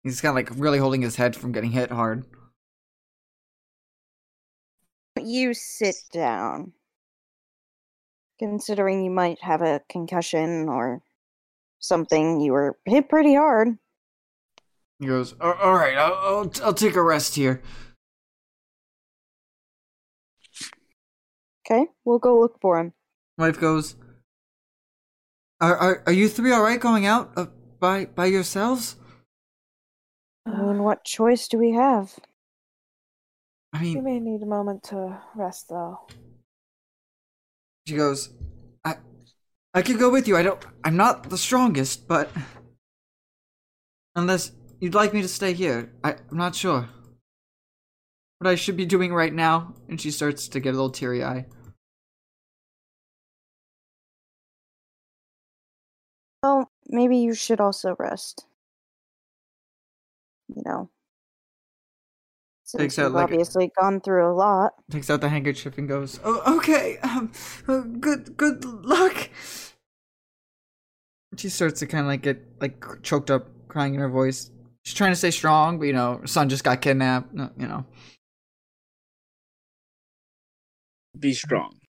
he's 0.03 0.21
kind 0.21 0.31
of 0.31 0.35
like 0.35 0.59
really 0.59 0.79
holding 0.79 1.01
his 1.01 1.17
head 1.17 1.35
from 1.35 1.51
getting 1.51 1.71
hit 1.71 1.91
hard. 1.91 2.25
You 5.21 5.53
sit 5.53 5.95
down. 6.11 6.73
Considering 8.39 9.05
you 9.05 9.11
might 9.11 9.39
have 9.41 9.61
a 9.61 9.81
concussion 9.89 10.67
or 10.67 11.01
something, 11.79 12.41
you 12.41 12.51
were 12.51 12.77
hit 12.85 13.07
pretty 13.07 13.35
hard. 13.35 13.77
He 14.99 15.05
goes, 15.05 15.33
"All- 15.39 15.53
all 15.53 15.73
right, 15.73 15.95
I'll, 15.95 16.13
I'll 16.15 16.51
I'll 16.63 16.73
take 16.73 16.95
a 16.95 17.01
rest 17.01 17.35
here. 17.35 17.61
Okay, 21.65 21.87
we'll 22.03 22.19
go 22.19 22.39
look 22.39 22.59
for 22.61 22.79
him. 22.79 22.93
Wife 23.37 23.59
goes, 23.59 23.95
"Are 25.61 25.75
are, 25.77 26.03
are 26.05 26.11
you 26.13 26.27
three 26.27 26.51
all 26.51 26.61
right 26.61 26.79
going 26.79 27.05
out 27.05 27.31
uh, 27.37 27.47
by 27.79 28.05
by 28.05 28.25
yourselves? 28.25 28.97
I 30.45 30.51
mean, 30.51 30.83
what 30.83 31.03
choice 31.03 31.47
do 31.49 31.57
we 31.57 31.71
have? 31.71 32.17
I 33.73 33.83
You 33.83 34.01
mean, 34.01 34.03
may 34.03 34.19
need 34.19 34.41
a 34.43 34.45
moment 34.45 34.83
to 34.85 35.21
rest, 35.35 35.69
though. 35.69 35.99
she 37.87 37.95
goes, 37.95 38.29
I 38.85 38.95
I 39.73 39.81
could 39.81 39.99
go 39.99 40.09
with 40.09 40.27
you. 40.27 40.37
I 40.37 40.43
don't. 40.43 40.63
I'm 40.83 40.95
not 40.97 41.29
the 41.29 41.37
strongest, 41.37 42.07
but 42.07 42.29
unless 44.15 44.51
you'd 44.79 44.93
like 44.95 45.13
me 45.13 45.21
to 45.21 45.27
stay 45.27 45.53
here, 45.53 45.91
I, 46.03 46.15
I'm 46.31 46.37
not 46.37 46.55
sure 46.55 46.89
what 48.43 48.51
I 48.51 48.55
should 48.55 48.77
be 48.77 48.85
doing 48.85 49.13
right 49.13 49.33
now." 49.33 49.73
And 49.87 49.99
she 49.99 50.11
starts 50.11 50.47
to 50.49 50.59
get 50.59 50.69
a 50.69 50.77
little 50.77 50.89
teary 50.89 51.23
eye. 51.23 51.45
Well, 56.43 56.69
maybe 56.87 57.17
you 57.17 57.33
should 57.33 57.61
also 57.61 57.95
rest. 57.97 58.45
You 60.53 60.61
know. 60.65 60.89
Since 62.65 62.81
Takes 62.81 62.99
out 62.99 63.03
you've 63.05 63.13
like 63.13 63.23
obviously 63.25 63.71
gone 63.79 64.01
through 64.01 64.29
a 64.29 64.33
lot. 64.33 64.73
Takes 64.89 65.09
out 65.09 65.21
the 65.21 65.29
handkerchief 65.29 65.77
and 65.77 65.87
goes, 65.87 66.19
"Oh, 66.23 66.57
okay. 66.57 66.97
Um, 67.03 67.31
good 67.99 68.35
good 68.35 68.65
luck." 68.65 69.29
She 71.37 71.49
starts 71.49 71.79
to 71.79 71.87
kind 71.87 72.01
of 72.01 72.07
like 72.07 72.21
get 72.21 72.41
like 72.61 72.83
choked 73.03 73.31
up, 73.31 73.47
crying 73.67 73.93
in 73.95 73.99
her 73.99 74.09
voice. 74.09 74.51
She's 74.83 74.95
trying 74.95 75.11
to 75.11 75.15
stay 75.15 75.31
strong, 75.31 75.79
but 75.79 75.85
you 75.85 75.93
know, 75.93 76.17
her 76.17 76.27
son 76.27 76.49
just 76.49 76.63
got 76.63 76.81
kidnapped. 76.81 77.33
You 77.33 77.67
know, 77.67 77.85
Be 81.17 81.33
strong. 81.33 81.79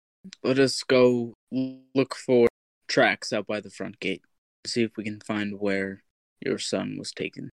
Let 0.42 0.59
us 0.59 0.82
go 0.82 1.34
look 1.51 2.14
for 2.14 2.48
tracks 2.88 3.32
out 3.32 3.46
by 3.46 3.60
the 3.60 3.70
front 3.70 4.01
gate. 4.01 4.22
See 4.66 4.82
if 4.82 4.96
we 4.96 5.05
can 5.05 5.20
find 5.20 5.60
where 5.60 6.02
your 6.40 6.59
son 6.59 6.96
was 6.98 7.12
taken. 7.12 7.51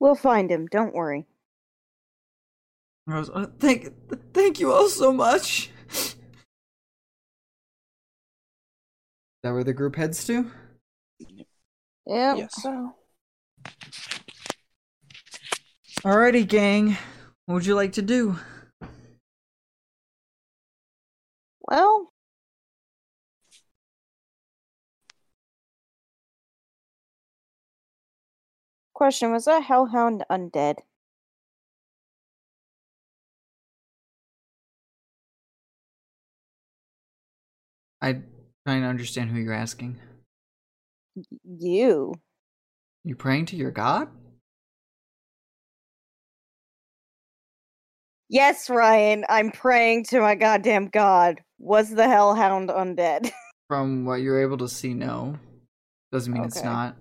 We'll 0.00 0.14
find 0.14 0.50
him, 0.50 0.66
don't 0.66 0.94
worry. 0.94 1.26
I 3.06 3.18
was, 3.18 3.30
"Uh, 3.30 3.46
thank 3.58 3.92
thank 4.32 4.58
you 4.58 4.72
all 4.72 4.88
so 4.88 5.12
much. 5.12 5.70
Is 5.90 6.16
that 9.42 9.52
where 9.52 9.64
the 9.64 9.74
group 9.74 9.96
heads 9.96 10.24
to? 10.26 10.50
Yeah. 12.06 12.34
Yes. 12.34 12.62
So, 12.62 12.96
Alrighty, 16.04 16.46
gang. 16.46 16.98
What 17.46 17.54
would 17.54 17.66
you 17.66 17.74
like 17.74 17.92
to 17.92 18.02
do? 18.02 18.36
Well, 21.66 22.12
question 28.92 29.32
was 29.32 29.46
that 29.46 29.62
hellhound 29.62 30.24
undead? 30.30 30.80
I'm 38.02 38.26
trying 38.66 38.82
to 38.82 38.88
understand 38.88 39.30
who 39.30 39.38
you're 39.38 39.54
asking. 39.54 39.98
You. 41.44 42.12
You 43.04 43.16
praying 43.16 43.46
to 43.46 43.56
your 43.56 43.70
god? 43.70 44.10
Yes, 48.28 48.70
Ryan, 48.70 49.24
I'm 49.28 49.50
praying 49.50 50.04
to 50.06 50.20
my 50.20 50.34
goddamn 50.34 50.86
god. 50.88 51.40
Was 51.58 51.90
the 51.90 52.08
hellhound 52.08 52.68
undead? 52.70 53.30
From 53.68 54.04
what 54.04 54.16
you're 54.20 54.40
able 54.42 54.58
to 54.58 54.68
see, 54.68 54.94
no. 54.94 55.38
Doesn't 56.12 56.32
mean 56.32 56.44
it's 56.44 56.62
not. 56.62 56.96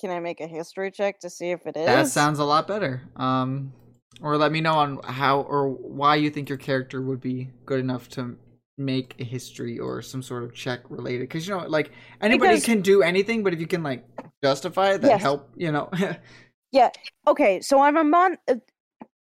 Can 0.00 0.10
I 0.10 0.20
make 0.20 0.40
a 0.40 0.46
history 0.46 0.90
check 0.90 1.20
to 1.20 1.30
see 1.30 1.50
if 1.50 1.66
it 1.66 1.76
is? 1.76 1.86
That 1.86 2.08
sounds 2.08 2.38
a 2.38 2.44
lot 2.44 2.68
better. 2.68 3.02
Um, 3.16 3.72
or 4.20 4.36
let 4.36 4.52
me 4.52 4.60
know 4.60 4.74
on 4.74 5.00
how 5.04 5.40
or 5.42 5.68
why 5.68 6.16
you 6.16 6.28
think 6.30 6.48
your 6.48 6.58
character 6.58 7.00
would 7.00 7.20
be 7.20 7.48
good 7.64 7.80
enough 7.80 8.08
to 8.10 8.36
make 8.76 9.14
a 9.18 9.24
history 9.24 9.78
or 9.78 10.02
some 10.02 10.22
sort 10.22 10.42
of 10.42 10.52
check 10.54 10.80
related. 10.90 11.20
Because 11.22 11.48
you 11.48 11.56
know, 11.56 11.66
like 11.66 11.92
anybody 12.20 12.54
Because- 12.56 12.64
can 12.64 12.82
do 12.82 13.02
anything, 13.02 13.42
but 13.42 13.54
if 13.54 13.60
you 13.60 13.66
can 13.66 13.82
like 13.82 14.04
justify 14.44 14.94
it, 14.94 15.00
that 15.02 15.08
Yes. 15.08 15.22
help. 15.22 15.48
You 15.56 15.72
know, 15.72 15.90
yeah 16.72 16.90
okay, 17.26 17.60
so 17.62 17.80
I'm 17.80 17.96
a 17.96 18.04
mon. 18.04 18.36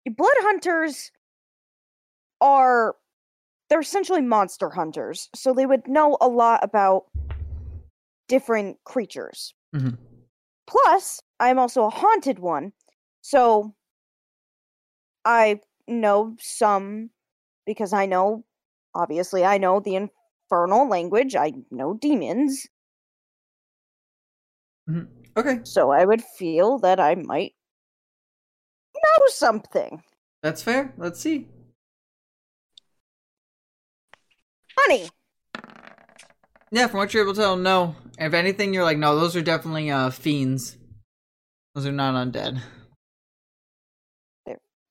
Blood 0.05 0.35
hunters 0.39 1.11
are 2.41 2.95
they're 3.69 3.79
essentially 3.79 4.21
monster 4.21 4.69
hunters, 4.69 5.29
so 5.35 5.53
they 5.53 5.65
would 5.65 5.87
know 5.87 6.17
a 6.21 6.27
lot 6.27 6.63
about 6.63 7.05
different 8.27 8.77
creatures. 8.83 9.53
Mhm. 9.75 9.97
Plus, 10.67 11.21
I'm 11.39 11.59
also 11.59 11.85
a 11.85 11.89
haunted 11.89 12.39
one, 12.39 12.73
So 13.21 13.75
I 15.25 15.61
know 15.87 16.35
some 16.39 17.11
because 17.65 17.93
I 17.93 18.05
know 18.05 18.45
obviously 18.95 19.45
I 19.45 19.57
know 19.57 19.79
the 19.79 19.95
infernal 19.95 20.87
language. 20.87 21.35
I 21.35 21.53
know 21.71 21.93
demons. 21.93 22.67
Mhm. 24.89 25.07
Okay, 25.37 25.61
So 25.63 25.91
I 25.91 26.05
would 26.05 26.23
feel 26.23 26.79
that 26.79 26.99
I 26.99 27.15
might 27.15 27.55
know 29.03 29.25
something. 29.27 30.03
that's 30.43 30.63
fair. 30.63 30.93
Let's 30.97 31.19
see. 31.19 31.47
Honey. 34.77 35.09
Yeah, 36.71 36.87
from 36.87 36.99
what 36.99 37.13
you're 37.13 37.23
able 37.23 37.33
to 37.33 37.41
tell, 37.41 37.57
no. 37.57 37.95
If 38.17 38.33
anything, 38.33 38.73
you're 38.73 38.83
like, 38.83 38.97
no, 38.97 39.15
those 39.19 39.35
are 39.35 39.41
definitely 39.41 39.89
uh 39.89 40.09
fiends. 40.09 40.77
Those 41.75 41.85
are 41.85 41.91
not 41.91 42.15
undead. 42.15 42.61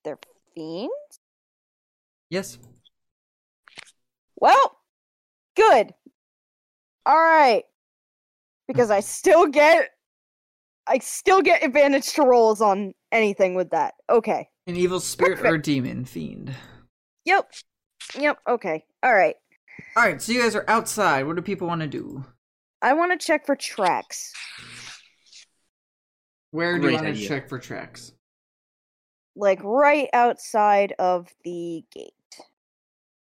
They're 0.04 0.18
fiends? 0.54 1.20
Yes. 2.30 2.58
Well, 4.36 4.78
good. 5.56 5.92
All 7.04 7.16
right. 7.18 7.64
Because 8.66 8.90
I 8.90 9.00
still 9.00 9.46
get 9.46 9.90
I 10.86 10.98
still 10.98 11.42
get 11.42 11.62
advantage 11.62 12.12
to 12.14 12.22
rolls 12.22 12.60
on 12.60 12.94
anything 13.12 13.54
with 13.54 13.70
that. 13.70 13.94
Okay. 14.10 14.48
An 14.66 14.76
evil 14.76 15.00
spirit 15.00 15.44
or 15.44 15.58
demon 15.58 16.04
fiend. 16.04 16.54
Yep. 17.24 17.50
Yep. 18.18 18.38
Okay. 18.48 18.84
All 19.02 19.14
right. 19.14 19.36
All 19.96 20.04
right, 20.04 20.20
so 20.20 20.32
you 20.32 20.42
guys 20.42 20.54
are 20.56 20.64
outside. 20.68 21.26
What 21.26 21.36
do 21.36 21.42
people 21.42 21.68
want 21.68 21.80
to 21.82 21.86
do? 21.86 22.24
I 22.82 22.92
want 22.94 23.18
to 23.18 23.26
check 23.26 23.46
for 23.46 23.56
tracks. 23.56 24.32
Where 26.50 26.78
do 26.78 26.88
you 26.88 26.94
want 26.94 27.06
to 27.06 27.14
check 27.14 27.48
for 27.48 27.58
tracks? 27.58 28.12
Like 29.36 29.60
right 29.62 30.08
outside 30.12 30.94
of 30.98 31.28
the 31.44 31.84
gate. 31.92 32.12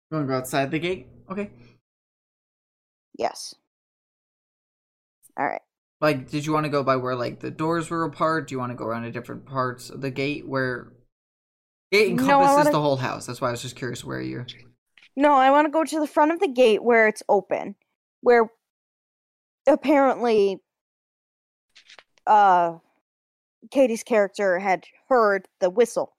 You 0.09 0.17
want 0.17 0.27
to 0.27 0.31
go 0.31 0.37
outside 0.37 0.71
the 0.71 0.79
gate? 0.79 1.07
Okay. 1.29 1.51
Yes. 3.17 3.53
All 5.37 5.45
right. 5.45 5.61
Like, 5.99 6.29
did 6.29 6.45
you 6.45 6.53
want 6.53 6.65
to 6.65 6.69
go 6.69 6.83
by 6.83 6.95
where 6.95 7.15
like 7.15 7.39
the 7.39 7.49
doors 7.51 7.89
were 7.89 8.03
apart? 8.03 8.47
Do 8.47 8.55
you 8.55 8.59
want 8.59 8.71
to 8.71 8.75
go 8.75 8.85
around 8.85 9.03
to 9.03 9.11
different 9.11 9.45
parts 9.45 9.89
of 9.89 10.01
the 10.01 10.11
gate 10.11 10.47
where 10.47 10.93
it 11.91 12.11
No, 12.13 12.21
encompasses 12.21 12.55
wanna- 12.57 12.71
the 12.71 12.81
whole 12.81 12.97
house? 12.97 13.25
That's 13.25 13.41
why 13.41 13.47
I 13.47 13.51
was 13.51 13.61
just 13.61 13.75
curious 13.75 14.03
where 14.03 14.21
you're. 14.21 14.45
No, 15.15 15.33
I 15.33 15.49
want 15.49 15.65
to 15.65 15.71
go 15.71 15.83
to 15.83 15.99
the 15.99 16.05
front 16.07 16.31
of 16.31 16.39
the 16.39 16.47
gate 16.47 16.83
where 16.83 17.07
it's 17.07 17.23
open, 17.27 17.75
where 18.21 18.51
apparently 19.65 20.61
uh 22.27 22.77
Katie's 23.71 24.03
character 24.03 24.59
had 24.59 24.85
heard 25.09 25.47
the 25.59 25.69
whistle. 25.69 26.15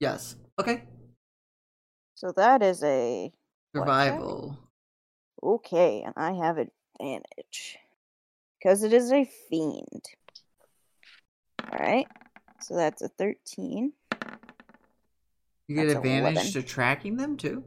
Yes. 0.00 0.36
Okay. 0.60 0.82
So 2.14 2.32
that 2.36 2.62
is 2.62 2.82
a 2.82 3.32
Survival. 3.74 4.58
okay, 5.42 6.02
and 6.02 6.12
I 6.16 6.32
have 6.32 6.58
advantage 6.58 7.78
because 8.58 8.82
it 8.82 8.92
is 8.92 9.12
a 9.12 9.24
fiend. 9.48 10.04
All 11.72 11.78
right. 11.78 12.06
So 12.60 12.74
that's 12.76 13.02
a 13.02 13.08
13. 13.08 13.92
You 15.68 15.76
get 15.76 15.86
That's 15.86 15.96
advantage 15.96 16.54
11. 16.54 16.62
to 16.62 16.62
tracking 16.62 17.16
them 17.16 17.36
too. 17.36 17.62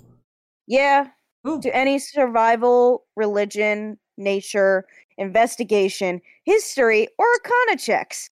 Yeah, 0.67 1.07
Ooh. 1.47 1.61
to 1.61 1.75
any 1.75 1.99
survival, 1.99 3.05
religion, 3.15 3.99
nature, 4.17 4.85
investigation, 5.17 6.21
history, 6.43 7.07
or 7.17 7.27
arcana 7.27 7.77
checks. 7.77 8.29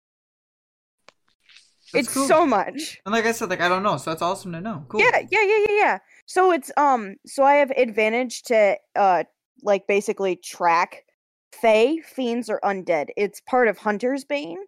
That's 1.93 2.07
it's 2.07 2.13
cool. 2.13 2.27
so 2.27 2.45
much. 2.45 3.01
And 3.05 3.13
like 3.13 3.25
I 3.25 3.31
said, 3.31 3.49
like 3.49 3.61
I 3.61 3.69
don't 3.69 3.83
know, 3.83 3.97
so 3.97 4.11
that's 4.11 4.21
awesome 4.21 4.51
to 4.53 4.61
know. 4.61 4.85
Cool. 4.89 5.01
Yeah, 5.01 5.19
yeah, 5.31 5.43
yeah, 5.43 5.57
yeah, 5.67 5.75
yeah. 5.75 5.97
So 6.25 6.51
it's 6.51 6.71
um 6.77 7.15
so 7.25 7.43
I 7.43 7.55
have 7.55 7.71
advantage 7.71 8.43
to 8.43 8.77
uh 8.95 9.23
like 9.63 9.87
basically 9.87 10.35
track 10.35 11.03
Fae, 11.51 11.97
fiends, 12.05 12.49
or 12.49 12.59
undead. 12.63 13.07
It's 13.17 13.41
part 13.41 13.67
of 13.67 13.77
Hunter's 13.77 14.23
Bane. 14.23 14.59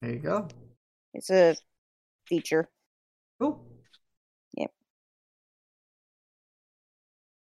There 0.00 0.12
you 0.12 0.18
go. 0.18 0.48
It's 1.14 1.30
a 1.30 1.56
feature. 2.26 2.68
Cool. 3.40 3.64
Yep. 4.54 4.70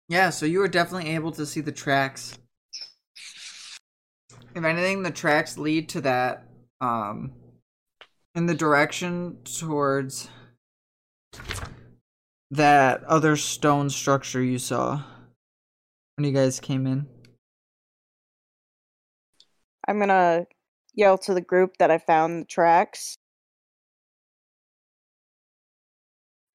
Yeah, 0.08 0.30
so 0.30 0.46
you 0.46 0.58
were 0.58 0.68
definitely 0.68 1.10
able 1.10 1.32
to 1.32 1.46
see 1.46 1.60
the 1.60 1.72
tracks. 1.72 2.38
If 4.54 4.64
anything, 4.64 5.02
the 5.02 5.10
tracks 5.10 5.56
lead 5.56 5.88
to 5.90 6.00
that 6.02 6.46
um 6.80 7.32
in 8.34 8.46
the 8.46 8.54
direction 8.54 9.36
towards 9.44 10.28
that 12.50 13.04
other 13.04 13.36
stone 13.36 13.90
structure 13.90 14.42
you 14.42 14.58
saw 14.58 15.02
when 16.16 16.24
you 16.24 16.32
guys 16.32 16.60
came 16.60 16.86
in. 16.86 17.06
I'm 19.86 19.98
gonna 19.98 20.46
yell 20.94 21.18
to 21.18 21.34
the 21.34 21.40
group 21.40 21.76
that 21.78 21.90
I 21.90 21.98
found 21.98 22.42
the 22.42 22.46
tracks. 22.46 23.16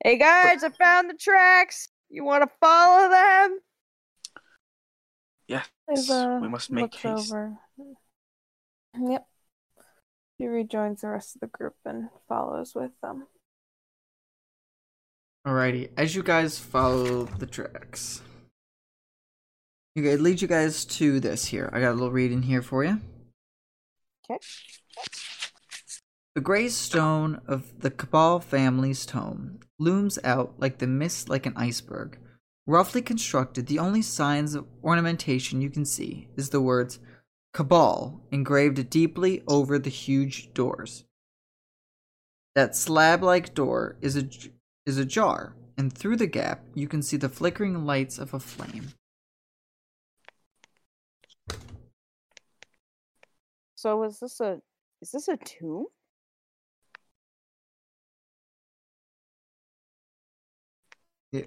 Hey 0.03 0.17
guys, 0.17 0.63
I 0.63 0.69
found 0.69 1.09
the 1.09 1.15
tracks. 1.15 1.89
You 2.09 2.23
want 2.23 2.43
to 2.43 2.49
follow 2.61 3.09
them? 3.09 3.59
Yes, 5.47 5.67
Ava 5.89 6.39
we 6.41 6.47
must 6.47 6.71
make 6.71 6.83
looks 6.83 6.97
haste. 6.97 7.33
over. 7.33 7.57
Mm-hmm. 7.79 9.11
Yep. 9.11 9.27
He 10.37 10.47
rejoins 10.47 11.01
the 11.01 11.09
rest 11.09 11.35
of 11.35 11.41
the 11.41 11.47
group 11.47 11.75
and 11.85 12.09
follows 12.27 12.73
with 12.75 12.91
them. 13.01 13.27
Alrighty, 15.47 15.89
as 15.97 16.15
you 16.15 16.23
guys 16.23 16.57
follow 16.57 17.25
the 17.25 17.45
tracks, 17.45 18.21
you 19.95 20.03
guys 20.03 20.19
lead 20.19 20.41
you 20.41 20.47
guys 20.47 20.85
to 20.85 21.19
this 21.19 21.45
here. 21.45 21.69
I 21.71 21.79
got 21.79 21.91
a 21.91 21.93
little 21.93 22.11
reading 22.11 22.41
here 22.41 22.61
for 22.61 22.83
you. 22.83 22.99
Okay. 24.29 24.39
The 26.33 26.41
gray 26.41 26.67
stone 26.67 27.41
of 27.47 27.79
the 27.79 27.91
Cabell 27.91 28.39
family's 28.39 29.05
tome 29.05 29.59
looms 29.79 30.19
out 30.23 30.55
like 30.57 30.79
the 30.79 30.87
mist 30.87 31.29
like 31.29 31.45
an 31.45 31.53
iceberg. 31.55 32.19
Roughly 32.67 33.01
constructed, 33.01 33.67
the 33.67 33.79
only 33.79 34.01
signs 34.01 34.55
of 34.55 34.65
ornamentation 34.83 35.61
you 35.61 35.69
can 35.69 35.85
see 35.85 36.27
is 36.35 36.49
the 36.49 36.61
words 36.61 36.99
Cabell 37.53 38.21
engraved 38.31 38.89
deeply 38.89 39.43
over 39.47 39.79
the 39.79 39.89
huge 39.89 40.53
doors. 40.53 41.05
That 42.55 42.75
slab 42.75 43.23
like 43.23 43.53
door 43.53 43.97
is 44.01 44.17
a, 44.17 44.27
is 44.85 44.97
ajar, 44.97 45.55
and 45.77 45.93
through 45.93 46.17
the 46.17 46.27
gap 46.27 46.65
you 46.73 46.87
can 46.87 47.01
see 47.01 47.17
the 47.17 47.29
flickering 47.29 47.85
lights 47.85 48.17
of 48.17 48.33
a 48.33 48.39
flame. 48.39 48.93
So 53.85 54.01
is 54.01 54.19
this 54.19 54.39
a 54.39 54.59
is 54.99 55.11
this 55.11 55.27
a 55.27 55.37
tomb? 55.37 55.85
Yeah. 61.31 61.43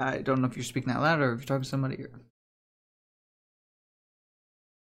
I 0.00 0.18
don't 0.18 0.40
know 0.40 0.48
if 0.48 0.56
you're 0.56 0.64
speaking 0.64 0.92
out 0.92 1.02
loud 1.02 1.20
or 1.20 1.34
if 1.34 1.38
you're 1.38 1.46
talking 1.46 1.62
to 1.62 1.68
somebody. 1.68 2.02
Or... 2.02 2.10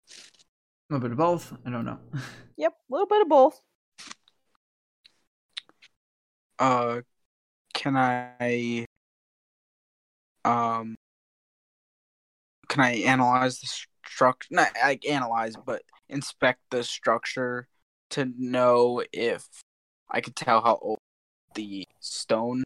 A 0.08 0.94
little 0.94 1.02
bit 1.02 1.12
of 1.12 1.18
both. 1.18 1.52
I 1.66 1.70
don't 1.70 1.84
know. 1.84 1.98
Yep, 2.56 2.72
a 2.72 2.92
little 2.92 3.06
bit 3.06 3.20
of 3.20 3.28
both. 3.28 3.60
Uh, 6.58 7.02
can 7.74 7.96
I, 7.98 8.86
um, 10.46 10.94
can 12.70 12.82
I 12.82 12.92
analyze 12.94 13.60
the 13.60 13.66
structure? 14.06 14.48
Not 14.50 14.70
like 14.82 15.06
analyze, 15.06 15.54
but 15.54 15.82
inspect 16.08 16.60
the 16.70 16.82
structure 16.82 17.68
to 18.10 18.32
know 18.38 19.02
if 19.12 19.46
I 20.10 20.20
could 20.20 20.36
tell 20.36 20.60
how 20.62 20.78
old 20.80 20.98
the 21.54 21.86
stone 22.00 22.62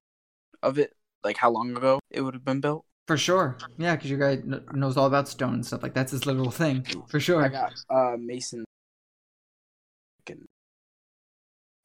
of 0.63 0.79
it, 0.79 0.93
like 1.25 1.37
how 1.37 1.51
long 1.51 1.77
ago 1.77 1.99
it 2.11 2.21
would 2.21 2.35
have 2.35 2.45
been 2.45 2.61
built. 2.61 2.85
For 3.09 3.17
sure. 3.17 3.57
Yeah, 3.79 3.97
because 3.97 4.11
your 4.11 4.19
guy 4.19 4.37
kn- 4.37 4.65
knows 4.73 4.97
all 4.97 5.07
about 5.07 5.29
stone 5.29 5.55
and 5.55 5.67
stuff. 5.67 5.83
Like, 5.83 5.95
that's 5.95 6.13
his 6.13 6.25
literal 6.25 6.51
thing. 6.53 6.87
For 7.09 7.19
sure. 7.19 7.45
I 7.45 7.49
got 7.49 7.73
uh 7.91 8.17
Mason. 8.19 8.65
Can 10.25 10.47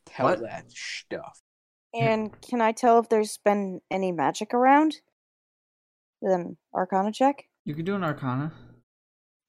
tell 0.06 0.28
What? 0.28 0.42
that 0.42 0.66
stuff. 0.72 1.40
And 1.94 2.40
can 2.42 2.62
I 2.62 2.72
tell 2.72 3.00
if 3.00 3.10
there's 3.10 3.38
been 3.44 3.82
any 3.90 4.12
magic 4.12 4.54
around? 4.54 4.98
With 6.22 6.34
an 6.34 6.58
arcana 6.74 7.12
check? 7.12 7.48
You 7.66 7.74
can 7.74 7.86
do 7.86 7.96
an 7.96 8.04
arcana. 8.04 8.52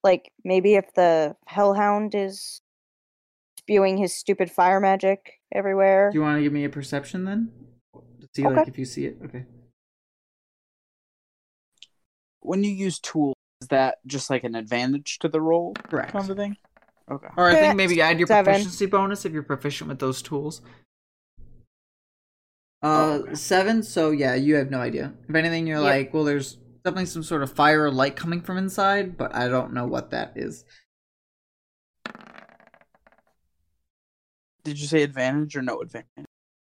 Like 0.05 0.33
maybe 0.45 0.75
if 0.75 0.93
the 0.95 1.37
hellhound 1.47 2.15
is 2.15 2.61
spewing 3.59 3.99
his 3.99 4.15
stupid 4.15 4.51
fire 4.51 4.81
magic 4.81 5.41
everywhere. 5.53 6.11
Do 6.13 6.19
you 6.19 6.23
want 6.23 6.39
to 6.39 6.43
give 6.43 6.53
me 6.53 6.65
a 6.65 6.69
perception 6.71 7.25
then? 7.25 7.51
To 7.95 8.29
see, 8.35 8.47
Okay. 8.47 8.55
like, 8.57 8.69
if 8.69 8.79
you 8.79 8.85
see 8.85 9.07
it? 9.07 9.19
Okay. 9.25 9.45
When 12.41 12.63
you 12.65 12.71
use 12.71 12.99
tools, 12.99 13.35
is 13.61 13.69
that 13.69 13.99
just 14.07 14.31
like 14.31 14.45
an 14.45 14.55
advantage 14.55 15.19
to 15.21 15.29
the 15.29 15.41
roll 15.41 15.75
Correct. 15.91 16.13
kind 16.13 16.31
of 16.31 16.37
thing? 16.37 16.57
Okay. 17.11 17.29
Or 17.37 17.51
I 17.51 17.57
think 17.57 17.75
maybe 17.77 18.01
add 18.01 18.19
your 18.19 18.27
seven. 18.29 18.45
proficiency 18.53 18.87
bonus 18.87 19.25
if 19.25 19.33
you're 19.33 19.43
proficient 19.43 19.89
with 19.89 19.99
those 19.99 20.23
tools. 20.23 20.63
Oh, 22.83 22.89
Uh, 23.15 23.15
okay. 23.19 23.35
seven. 23.35 23.83
So 23.83 24.11
yeah, 24.13 24.35
you 24.35 24.55
have 24.55 24.71
no 24.71 24.79
idea. 24.81 25.13
If 25.29 25.35
anything, 25.35 25.67
you're 25.67 25.79
Yep. 25.81 25.85
like, 25.85 26.15
well, 26.15 26.25
there's 26.25 26.59
definitely 26.89 27.05
some 27.05 27.23
sort 27.23 27.43
of 27.43 27.53
fire 27.53 27.85
or 27.85 27.91
light 27.91 28.17
coming 28.17 28.41
from 28.41 28.57
inside, 28.57 29.19
but 29.19 29.35
I 29.35 29.47
don't 29.47 29.75
know 29.75 29.87
what 29.87 30.11
that 30.11 30.33
is. 30.37 30.65
Did 34.65 34.81
you 34.81 34.87
say 34.87 35.03
advantage 35.03 35.55
or 35.55 35.61
no 35.61 35.81
advantage? 35.81 36.25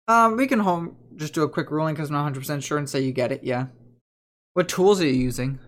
Um, 0.09 0.37
we 0.37 0.47
can 0.47 0.59
home 0.59 0.97
just 1.17 1.33
do 1.33 1.45
a 1.45 1.49
quick 1.49 1.71
ruling 1.71 1.95
because 1.95 2.11
I'm 2.11 2.15
not 2.15 2.25
100 2.25 2.41
percent 2.41 2.63
sure 2.63 2.77
and 2.77 2.89
say 2.89 3.01
you 3.01 3.13
get 3.13 3.33
it. 3.33 3.43
Yeah. 3.43 3.67
What 4.53 4.69
tools 4.69 5.01
are 5.01 5.07
you 5.07 5.15
using? 5.15 5.59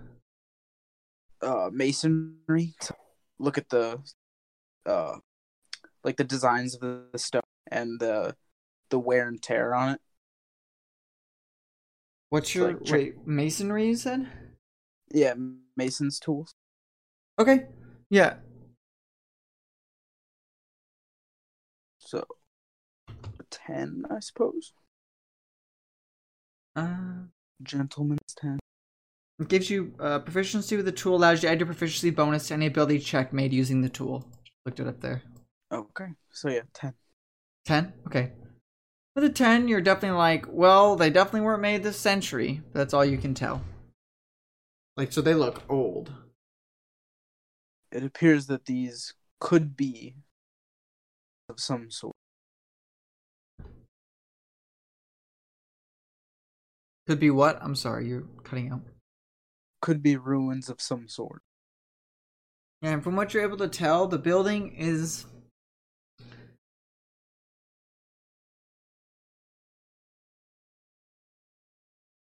Uh, 1.40 1.70
masonry. 1.72 2.74
Look 3.38 3.56
at 3.56 3.70
the, 3.70 3.98
uh, 4.84 5.16
like 6.02 6.18
the 6.18 6.24
designs 6.24 6.74
of 6.74 6.80
the, 6.82 7.04
the 7.12 7.18
stone 7.18 7.42
and 7.70 7.98
the 7.98 8.36
the 8.90 8.98
wear 8.98 9.26
and 9.26 9.40
tear 9.40 9.74
on 9.74 9.94
it. 9.94 10.00
What's 12.34 12.52
your 12.52 12.72
Like 12.72 12.90
wait 12.90 13.14
masonry? 13.28 13.86
You 13.86 13.94
said. 13.94 14.26
Yeah, 15.12 15.34
mason's 15.76 16.18
tools. 16.18 16.52
Okay. 17.38 17.66
Yeah. 18.10 18.38
So, 21.98 22.24
ten, 23.52 24.02
I 24.10 24.18
suppose. 24.18 24.72
Uh, 26.74 27.28
Gentleman's 27.62 28.34
ten. 28.36 28.58
it 29.38 29.46
gives 29.46 29.70
you 29.70 29.94
uh, 30.00 30.18
proficiency 30.18 30.74
with 30.74 30.86
the 30.86 30.90
tool. 30.90 31.14
Allows 31.14 31.40
you 31.40 31.48
to 31.48 31.52
add 31.52 31.60
your 31.60 31.68
proficiency 31.68 32.10
bonus 32.10 32.48
to 32.48 32.54
any 32.54 32.66
ability 32.66 32.98
check 32.98 33.32
made 33.32 33.52
using 33.52 33.80
the 33.80 33.88
tool. 33.88 34.28
Looked 34.66 34.80
it 34.80 34.88
up 34.88 35.00
there. 35.00 35.22
Okay, 35.70 36.08
so 36.32 36.48
yeah, 36.48 36.62
ten. 36.72 36.94
10? 37.66 37.92
Okay. 38.08 38.32
With 39.14 39.24
a 39.24 39.30
10, 39.30 39.68
you're 39.68 39.80
definitely 39.80 40.18
like, 40.18 40.46
well, 40.48 40.96
they 40.96 41.08
definitely 41.08 41.42
weren't 41.42 41.62
made 41.62 41.84
this 41.84 41.98
century. 41.98 42.62
That's 42.72 42.92
all 42.92 43.04
you 43.04 43.16
can 43.16 43.32
tell. 43.32 43.62
Like, 44.96 45.12
so 45.12 45.20
they 45.20 45.34
look 45.34 45.62
old. 45.68 46.12
It 47.92 48.02
appears 48.02 48.46
that 48.46 48.66
these 48.66 49.14
could 49.38 49.76
be 49.76 50.16
of 51.48 51.60
some 51.60 51.92
sort. 51.92 52.16
Could 57.06 57.20
be 57.20 57.30
what? 57.30 57.58
I'm 57.62 57.76
sorry, 57.76 58.08
you're 58.08 58.24
cutting 58.42 58.72
out. 58.72 58.80
Could 59.80 60.02
be 60.02 60.16
ruins 60.16 60.68
of 60.68 60.80
some 60.80 61.06
sort. 61.06 61.42
And 62.82 63.04
from 63.04 63.14
what 63.14 63.32
you're 63.32 63.42
able 63.44 63.58
to 63.58 63.68
tell, 63.68 64.08
the 64.08 64.18
building 64.18 64.74
is. 64.74 65.26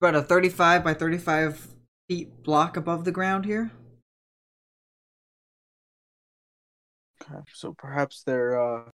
About 0.04 0.16
a 0.16 0.22
35 0.22 0.84
by 0.84 0.94
35 0.94 1.66
feet 2.10 2.44
block 2.44 2.76
above 2.76 3.06
the 3.06 3.12
ground 3.14 3.46
here. 3.46 3.72
Okay, 7.22 7.40
so 7.54 7.74
perhaps 7.78 8.22
there, 8.26 8.62
uh, 8.62 8.90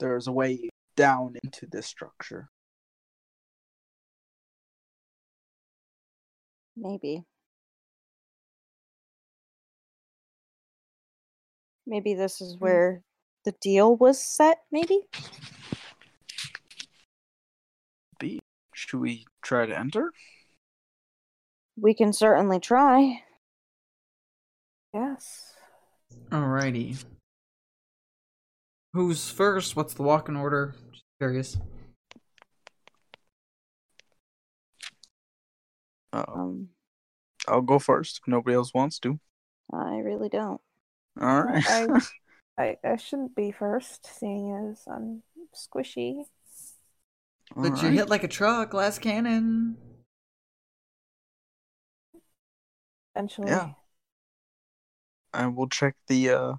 there's 0.00 0.28
a 0.28 0.32
way 0.32 0.70
down 0.96 1.34
into 1.44 1.66
this 1.70 1.86
structure. 1.86 2.48
Maybe. 6.78 7.24
Maybe 11.86 12.14
this 12.14 12.40
is 12.40 12.56
where 12.58 13.02
the 13.44 13.52
deal 13.60 13.96
was 13.96 14.24
set, 14.24 14.60
maybe? 14.72 15.00
Be 18.18 18.40
should 18.88 19.00
we 19.00 19.24
try 19.42 19.66
to 19.66 19.78
enter? 19.78 20.12
We 21.76 21.94
can 21.94 22.12
certainly 22.12 22.60
try. 22.60 23.22
Yes. 24.92 25.54
Alrighty. 26.30 27.02
Who's 28.92 29.30
first? 29.30 29.74
What's 29.74 29.94
the 29.94 30.02
walk 30.02 30.28
in 30.28 30.36
order? 30.36 30.74
Just 30.92 31.04
curious. 31.18 31.56
Uh, 36.12 36.24
Um, 36.28 36.68
I'll 37.48 37.62
go 37.62 37.78
first 37.78 38.20
if 38.22 38.28
nobody 38.28 38.54
else 38.54 38.74
wants 38.74 38.98
to. 39.00 39.18
I 39.72 39.98
really 39.98 40.28
don't. 40.28 40.60
All 41.20 41.42
right. 41.42 41.64
I, 41.66 41.86
I 42.58 42.76
I 42.84 42.96
shouldn't 42.96 43.34
be 43.34 43.50
first, 43.50 44.06
seeing 44.18 44.70
as 44.70 44.84
I'm 44.86 45.22
squishy. 45.54 46.24
All 47.56 47.62
But 47.62 47.82
you 47.82 47.88
hit 47.90 48.08
like 48.08 48.24
a 48.24 48.28
truck, 48.28 48.70
glass 48.70 48.98
cannon. 48.98 49.76
Eventually. 53.14 53.48
Yeah. 53.50 53.72
I 55.34 55.46
will 55.46 55.68
check 55.68 55.96
the 56.08 56.30
uh 56.30 56.54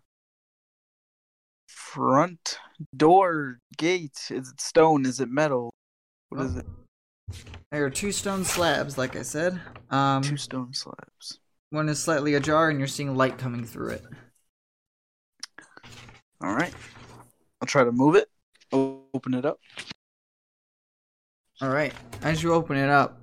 front 1.67 2.57
door 2.95 3.59
gate. 3.77 4.27
Is 4.29 4.49
it 4.49 4.61
stone? 4.61 5.05
Is 5.05 5.19
it 5.19 5.29
metal? 5.29 5.73
What 6.29 6.45
is 6.45 6.55
it? 6.57 6.65
There 7.71 7.85
are 7.85 7.89
two 7.89 8.11
stone 8.11 8.43
slabs, 8.45 8.97
like 8.97 9.15
I 9.15 9.21
said. 9.23 9.59
Um, 9.89 10.21
Two 10.21 10.37
stone 10.37 10.73
slabs. 10.73 11.39
one 11.69 11.89
is 11.89 12.01
slightly 12.01 12.35
ajar, 12.35 12.69
and 12.69 12.77
you're 12.79 12.87
seeing 12.87 13.15
light 13.15 13.37
coming 13.37 13.65
through 13.65 13.89
it. 13.89 14.03
All 16.41 16.53
right. 16.53 16.73
I'll 17.61 17.67
try 17.67 17.83
to 17.83 17.91
move 17.91 18.15
it. 18.15 18.29
Open 18.71 19.33
it 19.33 19.45
up. 19.45 19.59
All 21.64 21.69
right. 21.69 21.94
As 22.23 22.44
you 22.44 22.53
open 22.53 22.76
it 22.76 22.90
up, 22.90 23.22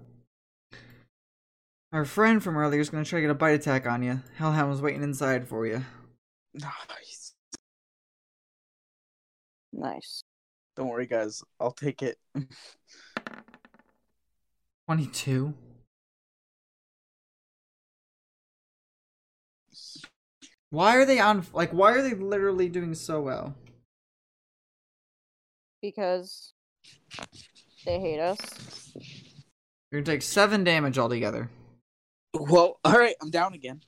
our 1.93 2.07
friend 2.07 2.43
from 2.43 2.57
earlier 2.57 2.81
is 2.81 2.89
going 2.89 3.05
to 3.05 3.11
try 3.11 3.19
to 3.19 3.21
get 3.21 3.31
a 3.31 3.35
bite 3.35 3.51
attack 3.51 3.85
on 3.85 4.03
you. 4.03 4.23
Hellhound 4.37 4.71
was 4.71 4.81
waiting 4.81 5.03
inside 5.03 5.47
for 5.47 5.67
you. 5.67 5.85
Nice. 6.55 7.35
Nice. 9.75 10.25
Don't 10.75 10.89
worry, 10.89 11.05
guys. 11.07 11.45
I'll 11.61 11.71
take 11.71 12.01
it. 12.03 12.17
Twenty-two. 14.87 15.53
Why 20.71 20.97
are 20.97 21.05
they 21.05 21.21
on? 21.21 21.45
Like, 21.53 21.73
why 21.73 21.93
are 21.93 22.01
they 22.01 22.15
literally 22.15 22.71
doing 22.71 22.95
so 22.95 23.21
well? 23.21 23.55
Because 25.83 26.55
they 27.85 27.99
hate 28.01 28.21
us. 28.21 28.39
You're 29.91 30.01
gonna 30.03 30.15
take 30.17 30.23
seven 30.23 30.65
damage 30.65 30.99
altogether. 30.99 31.51
Well, 32.35 32.79
all 32.85 32.93
right. 32.93 33.15
I'm 33.21 33.31
down 33.31 33.55
again. 33.55 33.81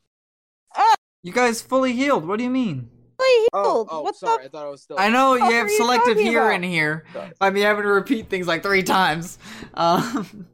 Ah! 0.76 0.94
You 1.22 1.32
guys 1.32 1.62
fully 1.62 1.92
healed. 1.92 2.26
What 2.26 2.38
do 2.38 2.44
you 2.44 2.50
mean? 2.50 2.90
Fully 3.18 3.48
Oh, 3.52 3.62
healed. 3.74 3.88
oh 3.90 4.02
what 4.02 4.16
sorry. 4.16 4.44
I 4.46 4.48
thought 4.48 4.66
I 4.66 4.70
was 4.70 4.82
still. 4.82 4.98
I 4.98 5.08
know 5.10 5.38
fuck 5.38 5.48
you 5.50 5.54
have 5.56 5.66
are 5.66 5.70
you 5.70 5.76
selective 5.76 6.14
talking 6.14 6.26
here 6.26 6.42
about? 6.42 6.54
and 6.56 6.64
here. 6.64 7.04
Sorry. 7.12 7.30
I 7.40 7.50
mean, 7.50 7.62
having 7.62 7.82
to 7.84 7.88
repeat 7.88 8.28
things 8.28 8.46
like 8.48 8.62
three 8.62 8.82
times. 8.82 9.38
Um, 9.74 10.46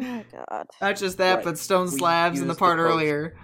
Oh 0.00 0.22
god. 0.32 0.66
not 0.80 0.96
just 0.96 1.18
that, 1.18 1.36
Right. 1.36 1.44
but 1.44 1.58
stone 1.58 1.88
slabs 1.88 2.38
in 2.40 2.46
the 2.46 2.50
used 2.52 2.56
the 2.56 2.60
part 2.60 2.78
earlier. 2.78 3.36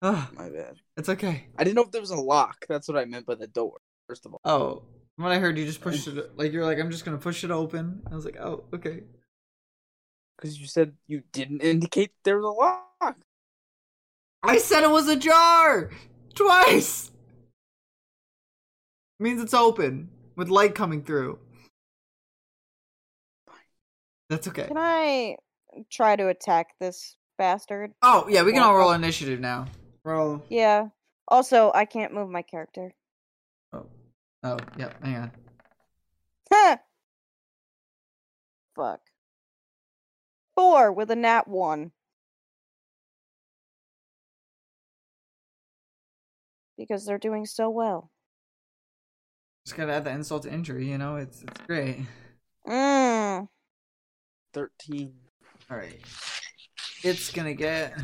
Ugh, 0.00 0.28
My 0.34 0.48
bad. 0.50 0.76
it's 0.96 1.08
okay. 1.08 1.46
I 1.56 1.64
didn't 1.64 1.76
know 1.76 1.82
if 1.84 1.90
there 1.92 2.00
was 2.00 2.10
a 2.10 2.16
lock. 2.16 2.64
That's 2.68 2.88
what 2.88 2.96
I 2.96 3.04
meant 3.04 3.24
by 3.26 3.34
the 3.36 3.46
door. 3.46 3.76
First 4.08 4.26
of 4.26 4.32
all. 4.34 4.40
Oh, 4.44 4.82
when 5.16 5.32
I 5.32 5.38
heard 5.38 5.58
you 5.58 5.64
just 5.64 5.80
pushed 5.80 6.06
it, 6.08 6.38
like 6.38 6.52
you're 6.52 6.64
like, 6.64 6.78
I'm 6.78 6.90
just 6.90 7.04
gonna 7.04 7.18
push 7.18 7.44
it 7.44 7.50
open. 7.50 8.02
I 8.10 8.14
was 8.14 8.24
like, 8.24 8.38
oh, 8.38 8.64
okay. 8.74 9.02
Because 10.36 10.58
you 10.58 10.66
said 10.66 10.94
you 11.06 11.22
didn't 11.32 11.60
indicate 11.60 12.12
there 12.24 12.36
was 12.36 12.44
a 12.44 12.48
lock. 12.48 13.16
I 14.42 14.58
said 14.58 14.82
it 14.82 14.90
was 14.90 15.08
a 15.08 15.16
jar 15.16 15.90
twice. 16.34 17.10
means 19.20 19.40
it's 19.40 19.54
open 19.54 20.08
with 20.36 20.48
light 20.48 20.74
coming 20.74 21.04
through. 21.04 21.38
That's 24.28 24.48
okay. 24.48 24.66
Can 24.66 24.78
I 24.78 25.36
try 25.90 26.16
to 26.16 26.28
attack 26.28 26.68
this 26.80 27.16
bastard? 27.38 27.92
Oh 28.02 28.26
yeah, 28.28 28.42
we 28.42 28.52
can 28.52 28.62
all 28.62 28.74
roll 28.74 28.92
initiative 28.92 29.40
now. 29.40 29.66
Roll. 30.04 30.42
Yeah. 30.48 30.88
Also, 31.28 31.70
I 31.74 31.84
can't 31.84 32.12
move 32.12 32.28
my 32.28 32.42
character. 32.42 32.92
Oh, 34.44 34.58
yeah. 34.76 34.90
Hang 35.02 35.16
on. 35.16 35.30
Huh. 36.52 36.76
Fuck. 38.74 39.00
Four 40.54 40.92
with 40.92 41.10
a 41.10 41.16
nat 41.16 41.46
one. 41.48 41.92
Because 46.76 47.06
they're 47.06 47.18
doing 47.18 47.46
so 47.46 47.70
well. 47.70 48.10
Just 49.64 49.76
gotta 49.76 49.92
add 49.92 50.04
the 50.04 50.10
insult 50.10 50.42
to 50.42 50.52
injury. 50.52 50.88
You 50.90 50.98
know, 50.98 51.16
it's 51.16 51.42
it's 51.42 51.60
great. 51.66 52.00
Mmm. 52.66 53.46
Thirteen. 54.52 55.14
All 55.70 55.76
right. 55.76 56.00
It's 57.04 57.30
gonna 57.30 57.54
get 57.54 57.96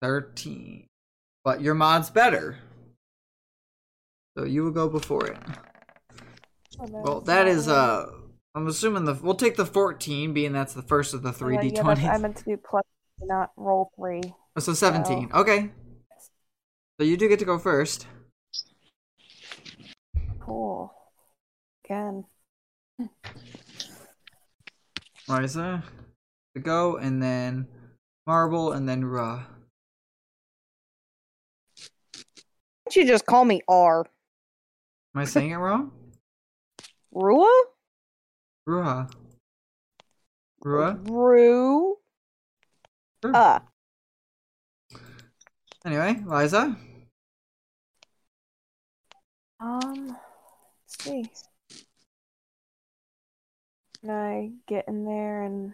thirteen. 0.00 0.86
but 1.44 1.60
your 1.60 1.74
mod's 1.74 2.08
better. 2.10 2.56
So 4.36 4.44
you 4.44 4.64
will 4.64 4.70
go 4.70 4.88
before 4.88 5.26
it. 5.28 5.38
Oh, 6.78 6.86
Well, 6.90 7.18
it's 7.18 7.26
that 7.26 7.44
not 7.46 7.48
is 7.48 7.66
me. 7.68 7.72
uh 7.72 8.06
I'm 8.54 8.66
assuming 8.68 9.04
the 9.04 9.14
we'll 9.14 9.34
take 9.34 9.56
the 9.56 9.66
14 9.66 10.32
being 10.32 10.52
that's 10.52 10.74
the 10.74 10.82
first 10.82 11.14
of 11.14 11.22
the 11.22 11.28
Oh, 11.30 11.32
3 11.32 11.54
yeah, 11.54 11.62
yeah, 11.62 11.82
that's- 11.82 11.98
I 12.04 12.16
d20. 12.18 12.20
meant 12.22 12.36
to 12.38 12.44
do 12.44 12.56
plus, 12.56 12.82
not 13.22 13.52
roll 13.56 13.90
three. 13.96 14.22
So 14.58 14.72
17. 14.74 15.30
Okay. 15.34 15.70
So 16.98 17.04
you 17.04 17.16
do 17.16 17.28
get 17.28 17.38
to 17.40 17.44
go 17.44 17.58
first. 17.58 18.06
Cool. 20.40 20.92
Again. 21.84 22.24
Liza 25.28 25.82
to 26.54 26.60
go 26.60 26.96
and 26.96 27.22
then 27.22 27.68
Marble 28.26 28.72
and 28.72 28.88
then 28.88 29.04
Ra. 29.04 29.36
Why 29.36 29.44
don't 32.86 32.96
you 32.96 33.06
just 33.06 33.26
call 33.26 33.44
me 33.44 33.60
R? 33.68 34.06
Am 35.16 35.22
I 35.22 35.24
saying 35.24 35.50
it 35.50 35.56
wrong? 35.56 35.92
Rua? 37.10 37.50
Ruha. 38.68 39.10
Ruha? 40.62 41.08
Ru. 41.08 41.96
Sure. 43.24 43.34
Uh. 43.34 43.60
Anyway, 45.86 46.22
Liza. 46.26 46.76
Um, 49.58 50.08
let's 50.08 51.02
see. 51.02 51.24
Can 54.02 54.10
I 54.10 54.50
get 54.68 54.84
in 54.86 55.06
there 55.06 55.44
and 55.44 55.72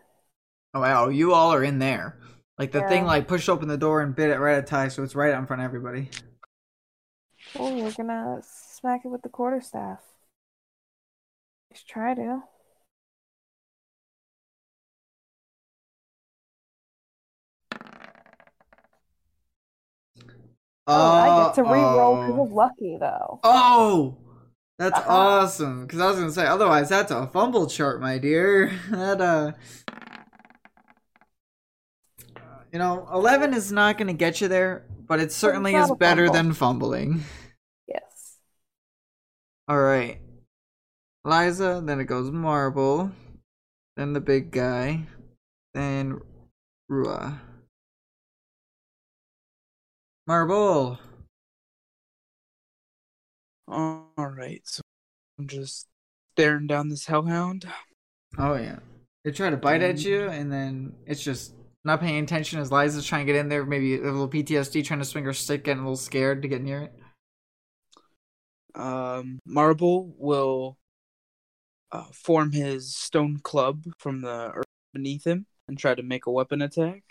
Oh 0.72 0.80
wow, 0.82 1.08
you 1.08 1.34
all 1.34 1.52
are 1.52 1.64
in 1.64 1.80
there. 1.80 2.20
Like 2.58 2.70
the 2.70 2.82
thing 2.82 3.06
like 3.06 3.26
pushed 3.26 3.48
open 3.48 3.66
the 3.66 3.76
door 3.76 4.02
and 4.02 4.14
bit 4.14 4.30
it 4.30 4.38
right 4.38 4.58
at 4.58 4.68
Ty, 4.68 4.86
so 4.86 5.02
it's 5.02 5.16
right 5.16 5.34
out 5.34 5.40
in 5.40 5.46
front 5.46 5.62
of 5.62 5.64
everybody. 5.64 6.10
Oh, 7.58 7.82
we're 7.82 7.92
gonna 7.92 8.40
smack 8.42 9.04
it 9.04 9.08
with 9.08 9.22
the 9.22 9.28
quarterstaff. 9.28 10.00
Just 11.72 11.88
try 11.88 12.14
to. 12.14 12.42
Oh, 20.86 21.12
I 21.12 21.30
get 21.30 21.54
to 21.54 21.64
re-roll 21.64 22.16
because 22.16 22.36
oh. 22.38 22.44
of 22.44 22.52
lucky 22.52 22.96
though. 22.98 23.40
Oh, 23.42 24.16
that's 24.78 25.00
Uh-huh. 25.00 25.10
awesome. 25.10 25.86
Because 25.86 26.00
I 26.00 26.06
was 26.08 26.16
gonna 26.18 26.32
say, 26.32 26.46
otherwise 26.46 26.88
that's 26.88 27.10
a 27.10 27.26
fumble 27.28 27.66
chart, 27.68 28.00
my 28.00 28.18
dear. 28.18 28.72
that 28.90 29.20
uh, 29.20 29.52
you 32.72 32.78
know, 32.78 33.06
eleven 33.12 33.54
is 33.54 33.70
not 33.70 33.98
gonna 33.98 34.12
get 34.12 34.40
you 34.40 34.48
there, 34.48 34.86
but 35.06 35.20
it 35.20 35.32
certainly 35.32 35.74
is 35.74 35.90
better 35.92 36.30
than 36.30 36.52
fumbling. 36.52 37.22
Yes. 39.68 39.74
All 39.74 39.80
right, 39.80 40.18
Liza. 41.24 41.82
Then 41.84 42.00
it 42.00 42.04
goes 42.04 42.30
Marble, 42.30 43.10
then 43.96 44.12
the 44.12 44.20
big 44.20 44.50
guy, 44.50 45.06
then 45.74 46.20
Rua. 46.88 47.40
Marble. 50.26 50.98
All 53.68 54.10
right, 54.18 54.60
so 54.64 54.82
I'm 55.38 55.46
just 55.48 55.86
staring 56.34 56.66
down 56.66 56.88
this 56.88 57.06
hellhound. 57.06 57.66
Oh 58.38 58.54
yeah. 58.54 58.78
They 59.24 59.30
try 59.30 59.50
to 59.50 59.56
bite 59.56 59.82
at 59.82 59.96
um, 59.96 60.00
you, 60.02 60.28
and 60.28 60.52
then 60.52 60.94
it's 61.06 61.22
just 61.22 61.54
not 61.84 62.00
paying 62.00 62.22
attention 62.24 62.60
as 62.60 62.72
Liza's 62.72 63.06
trying 63.06 63.26
to 63.26 63.32
get 63.32 63.38
in 63.38 63.48
there. 63.48 63.64
Maybe 63.64 63.96
a 63.96 64.02
little 64.02 64.28
PTSD, 64.28 64.84
trying 64.84 65.00
to 65.00 65.04
swing 65.04 65.24
her 65.24 65.32
stick, 65.32 65.64
getting 65.64 65.82
a 65.82 65.84
little 65.84 65.96
scared 65.96 66.42
to 66.42 66.48
get 66.48 66.62
near 66.62 66.82
it. 66.82 66.92
Um, 68.74 69.38
Marble 69.44 70.14
will 70.18 70.78
uh, 71.90 72.04
form 72.12 72.52
his 72.52 72.94
stone 72.94 73.38
club 73.42 73.84
from 73.98 74.22
the 74.22 74.52
earth 74.54 74.64
beneath 74.92 75.26
him 75.26 75.46
and 75.68 75.78
try 75.78 75.94
to 75.94 76.02
make 76.02 76.26
a 76.26 76.30
weapon 76.30 76.62
attack. 76.62 77.02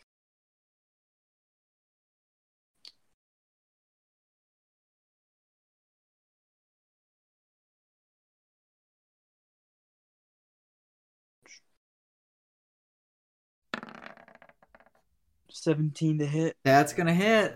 Seventeen 15.49 16.17
to 16.19 16.25
hit. 16.25 16.57
That's 16.63 16.93
gonna 16.93 17.13
hit. 17.13 17.55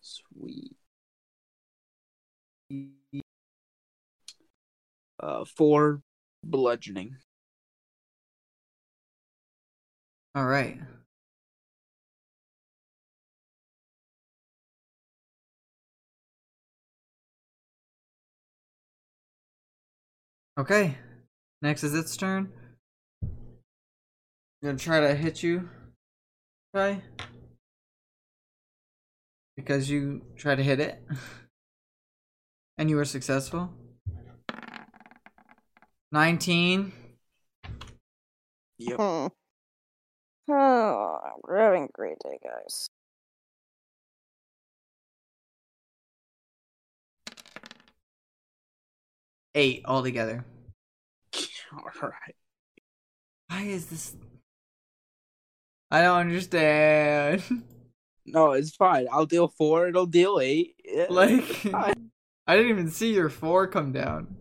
Sweet. 0.00 0.76
Uh, 5.20 5.44
bludgeoning. 6.44 7.16
All 10.34 10.46
right. 10.46 10.78
Okay. 20.58 20.96
Next 21.60 21.84
is 21.84 21.94
its 21.94 22.16
turn. 22.16 22.52
gonna 24.62 24.78
try 24.78 25.00
to 25.00 25.14
hit 25.14 25.42
you. 25.42 25.68
Try. 26.74 27.02
Because 29.56 29.90
you 29.90 30.22
try 30.36 30.54
to 30.54 30.62
hit 30.62 30.80
it. 30.80 31.02
and 32.82 32.90
you 32.90 32.96
were 32.96 33.04
successful. 33.04 33.72
19. 36.10 36.92
Yep. 38.78 38.96
Hmm. 38.96 39.26
Oh, 40.50 41.18
we're 41.44 41.58
having 41.58 41.84
a 41.84 41.92
great 41.92 42.18
day, 42.18 42.40
guys. 42.42 42.88
Eight 49.54 49.82
altogether. 49.84 50.44
All 51.72 51.84
right. 52.02 52.34
Why 53.46 53.62
is 53.62 53.86
this? 53.86 54.16
I 55.88 56.02
don't 56.02 56.18
understand. 56.18 57.44
No, 58.24 58.52
it's 58.52 58.76
fine. 58.76 59.08
I'll 59.10 59.26
deal 59.26 59.48
four. 59.48 59.88
It'll 59.88 60.06
deal 60.06 60.38
eight. 60.38 60.76
Yeah, 60.84 61.06
like, 61.10 61.42
fine. 61.42 62.12
I 62.46 62.56
didn't 62.56 62.70
even 62.70 62.90
see 62.90 63.14
your 63.14 63.28
four 63.28 63.66
come 63.66 63.92
down. 63.92 64.36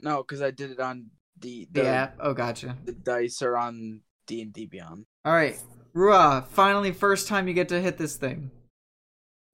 no, 0.00 0.22
because 0.22 0.42
I 0.42 0.50
did 0.50 0.70
it 0.70 0.80
on 0.80 1.06
the 1.40 1.66
The 1.72 1.82
the, 1.82 1.86
app. 1.88 2.16
Oh, 2.20 2.34
gotcha. 2.34 2.76
the 2.84 2.92
dice 2.92 3.40
are 3.42 3.56
on 3.56 4.00
D 4.26 4.42
and 4.42 4.52
D 4.52 4.66
Beyond. 4.66 5.06
All 5.24 5.32
right, 5.32 5.58
Rua. 5.94 6.46
Finally, 6.50 6.92
first 6.92 7.28
time 7.28 7.48
you 7.48 7.54
get 7.54 7.68
to 7.70 7.80
hit 7.80 7.98
this 7.98 8.16
thing. 8.16 8.50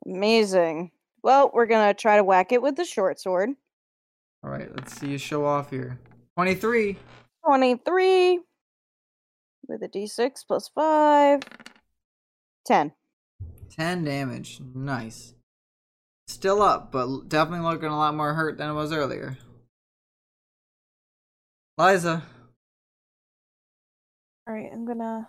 Amazing. 0.06 0.90
Well, 1.23 1.51
we're 1.52 1.66
gonna 1.66 1.94
try 1.94 2.16
to 2.16 2.24
whack 2.24 2.52
it 2.52 2.62
with 2.62 2.77
the 2.77 2.85
short 2.85 3.20
sword. 3.20 3.51
All 4.44 4.51
right, 4.51 4.70
let's 4.74 4.98
see 4.98 5.09
you 5.09 5.19
show 5.19 5.44
off 5.44 5.70
here. 5.70 5.98
Twenty-three. 6.36 6.97
23 7.47 8.40
with 9.69 9.82
a 9.82 9.89
d6 9.89 10.43
plus 10.47 10.69
5. 10.74 11.40
10. 12.66 12.93
Ten 13.70 14.05
damage. 14.05 14.60
Nice. 14.74 15.32
Still 16.29 16.61
up, 16.63 16.93
but 16.93 17.29
definitely 17.29 17.67
looking 17.67 17.89
a 17.89 17.97
lot 17.97 18.15
more 18.15 18.35
hurt 18.35 18.59
than 18.59 18.69
it 18.71 18.75
was 18.75 18.93
earlier. 18.93 19.37
Liza. 21.79 22.23
Alright, 24.49 24.71
I'm 24.73 24.85
gonna 24.87 25.29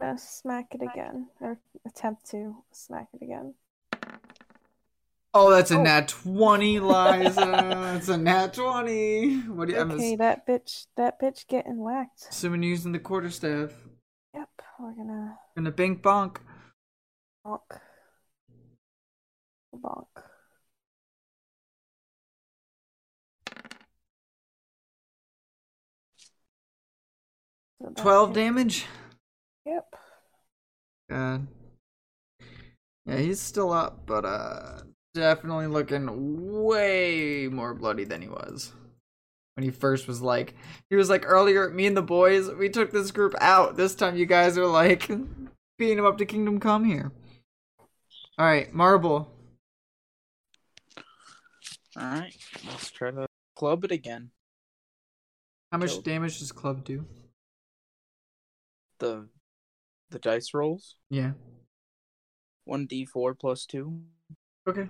gonna 0.00 0.18
smack 0.18 0.74
it 0.74 0.82
again. 0.82 1.28
Or 1.40 1.58
attempt 1.86 2.30
to 2.30 2.56
smack 2.72 3.08
it 3.14 3.24
again. 3.24 3.54
Oh, 5.34 5.50
that's 5.50 5.70
a 5.70 5.78
Oh. 5.78 5.82
nat 5.82 6.08
20, 6.08 6.78
Liza. 6.80 7.34
that's 7.34 8.08
a 8.08 8.16
nat 8.16 8.54
20. 8.54 9.40
What 9.48 9.68
do 9.68 9.74
you, 9.74 9.80
Okay, 9.80 10.12
ass- 10.12 10.18
that 10.18 10.46
bitch 10.46 10.86
that 10.96 11.20
bitch 11.20 11.46
getting 11.48 11.78
whacked. 11.78 12.26
assuming 12.30 12.62
using 12.62 12.92
the 12.92 12.98
quarterstaff. 13.00 13.72
Yep, 14.34 14.48
we're 14.78 14.92
gonna 14.94 15.38
Gonna 15.56 15.70
bink 15.72 16.02
bonk. 16.02 16.36
Bonk. 17.44 17.80
Bonk. 19.74 20.06
So 27.80 27.90
12 27.96 28.32
damage. 28.32 28.86
Yep. 29.66 29.94
God. 31.10 31.46
Yeah, 33.06 33.16
he's 33.18 33.40
still 33.40 33.72
up, 33.72 34.06
but 34.06 34.24
uh 34.24 34.82
definitely 35.14 35.66
looking 35.66 36.62
way 36.64 37.48
more 37.50 37.74
bloody 37.74 38.04
than 38.04 38.22
he 38.22 38.28
was. 38.28 38.72
when 39.56 39.64
he 39.64 39.70
first 39.70 40.08
was 40.08 40.22
like, 40.22 40.54
he 40.90 40.96
was 40.96 41.10
like 41.10 41.24
earlier, 41.26 41.70
me 41.70 41.86
and 41.86 41.96
the 41.96 42.02
boys, 42.02 42.50
we 42.50 42.68
took 42.70 42.92
this 42.92 43.10
group 43.10 43.34
out. 43.40 43.76
This 43.76 43.94
time 43.94 44.16
you 44.16 44.26
guys 44.26 44.58
are 44.58 44.66
like 44.66 45.08
beating 45.78 45.98
him 45.98 46.06
up 46.06 46.18
to 46.18 46.26
Kingdom 46.26 46.60
Come 46.60 46.84
here. 46.84 47.12
All 48.38 48.46
right, 48.46 48.72
Marble. 48.72 49.28
All 51.96 52.02
right, 52.02 52.34
let's 52.66 52.90
try 52.90 53.10
to 53.10 53.26
club 53.54 53.84
it 53.84 53.92
again. 53.92 54.30
How 55.70 55.78
much 55.78 55.90
Killed. 55.90 56.04
damage 56.04 56.38
does 56.38 56.52
Club 56.52 56.84
do? 56.84 57.06
The 58.98 59.28
the 60.10 60.18
dice 60.18 60.52
rolls 60.54 60.96
Yeah. 61.10 61.32
one 62.64 62.86
d 62.86 63.04
four 63.04 63.34
plus 63.34 63.66
two. 63.66 64.02
Okay. 64.66 64.88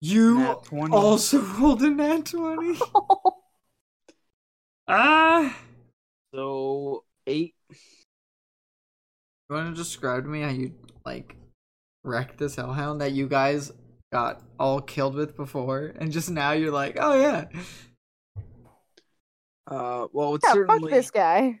You 0.00 0.56
also 0.92 1.40
rolled 1.58 1.82
a 1.82 1.90
nat 1.90 2.26
20. 2.26 2.78
ah! 4.88 5.56
So 6.34 7.04
eight. 7.26 7.54
You 7.70 9.56
want 9.56 9.74
to 9.74 9.82
describe 9.82 10.24
to 10.24 10.28
me 10.28 10.42
how 10.42 10.50
you, 10.50 10.72
like, 11.04 11.34
wrecked 12.04 12.38
this 12.38 12.54
hellhound 12.56 13.00
that 13.00 13.12
you 13.12 13.26
guys 13.28 13.72
got 14.12 14.42
all 14.58 14.80
killed 14.80 15.14
with 15.14 15.36
before, 15.36 15.92
and 15.98 16.12
just 16.12 16.30
now 16.30 16.52
you're 16.52 16.70
like, 16.72 16.96
oh 17.00 17.20
yeah. 17.20 17.46
Uh, 19.66 20.06
well, 20.12 20.34
it 20.36 20.40
Yeah, 20.44 20.54
fuck 20.66 20.82
this 20.90 21.10
guy. 21.10 21.60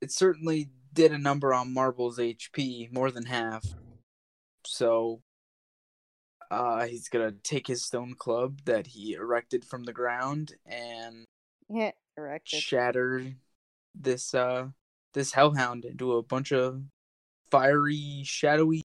it 0.00 0.10
certainly 0.12 0.70
did 0.92 1.12
a 1.12 1.18
number 1.18 1.52
on 1.54 1.72
Marble's 1.72 2.18
HP, 2.18 2.92
more 2.92 3.10
than 3.10 3.26
half. 3.26 3.64
So, 4.66 5.20
uh, 6.50 6.86
he's 6.86 7.08
gonna 7.08 7.32
take 7.32 7.66
his 7.66 7.84
stone 7.84 8.14
club 8.18 8.60
that 8.64 8.86
he 8.88 9.12
erected 9.14 9.64
from 9.64 9.84
the 9.84 9.92
ground 9.92 10.54
and 10.66 11.24
Yeah, 11.68 11.92
erected. 12.16 12.60
shatter 12.60 13.34
this 14.00 14.34
uh 14.34 14.68
this 15.14 15.32
hellhound 15.32 15.84
into 15.84 16.12
a 16.12 16.22
bunch 16.22 16.52
of 16.52 16.82
fiery, 17.50 18.22
shadowy, 18.24 18.82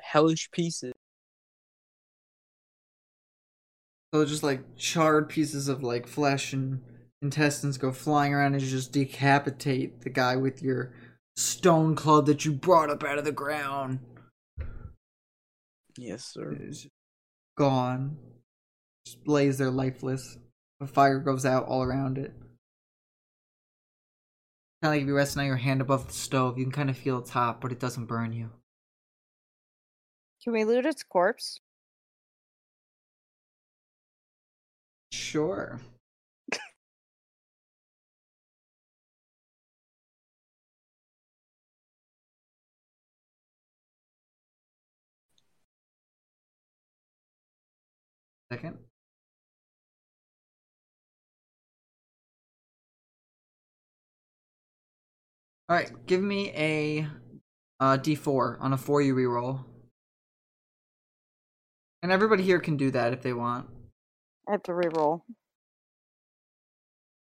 hellish 0.00 0.50
pieces. 0.50 0.92
So 4.14 4.24
just 4.24 4.42
like 4.42 4.76
charred 4.76 5.28
pieces 5.28 5.68
of 5.68 5.82
like 5.82 6.06
flesh 6.06 6.52
and 6.52 6.80
intestines 7.20 7.76
go 7.76 7.92
flying 7.92 8.32
around 8.32 8.54
and 8.54 8.62
you 8.62 8.68
just 8.68 8.92
decapitate 8.92 10.02
the 10.02 10.10
guy 10.10 10.36
with 10.36 10.62
your 10.62 10.92
stone 11.36 11.94
club 11.94 12.26
that 12.26 12.44
you 12.44 12.52
brought 12.52 12.90
up 12.90 13.04
out 13.04 13.18
of 13.18 13.24
the 13.24 13.32
ground. 13.32 13.98
Yes, 15.96 16.24
sir. 16.24 16.56
It's 16.60 16.86
gone. 17.56 18.16
Just 19.04 19.26
lays 19.26 19.58
there 19.58 19.70
lifeless. 19.70 20.38
The 20.80 20.86
fire 20.86 21.18
goes 21.18 21.44
out 21.44 21.66
all 21.66 21.82
around 21.82 22.18
it. 22.18 22.32
Kind 24.82 24.92
of 24.92 24.94
like 24.94 25.02
if 25.02 25.06
you're 25.08 25.16
resting 25.16 25.40
on 25.40 25.46
your 25.46 25.56
hand 25.56 25.80
above 25.80 26.06
the 26.06 26.12
stove, 26.12 26.58
you 26.58 26.64
can 26.64 26.72
kind 26.72 26.90
of 26.90 26.96
feel 26.96 27.18
its 27.18 27.30
hot, 27.30 27.60
but 27.60 27.72
it 27.72 27.80
doesn't 27.80 28.06
burn 28.06 28.32
you. 28.32 28.50
Can 30.42 30.52
we 30.52 30.64
loot 30.64 30.84
its 30.84 31.04
corpse? 31.04 31.60
Sure. 35.12 35.80
Second. 48.52 48.87
All 55.68 55.76
right, 55.76 55.90
give 56.06 56.22
me 56.22 56.50
a 56.50 57.06
uh, 57.80 57.98
D4 57.98 58.56
on 58.60 58.72
a 58.72 58.78
four 58.78 59.02
you 59.02 59.14
reroll. 59.14 59.64
And 62.02 62.10
everybody 62.10 62.42
here 62.42 62.58
can 62.58 62.76
do 62.76 62.90
that 62.92 63.12
if 63.12 63.22
they 63.22 63.32
want. 63.32 63.66
I 64.48 64.52
have 64.52 64.62
to 64.64 64.72
reroll. 64.72 65.22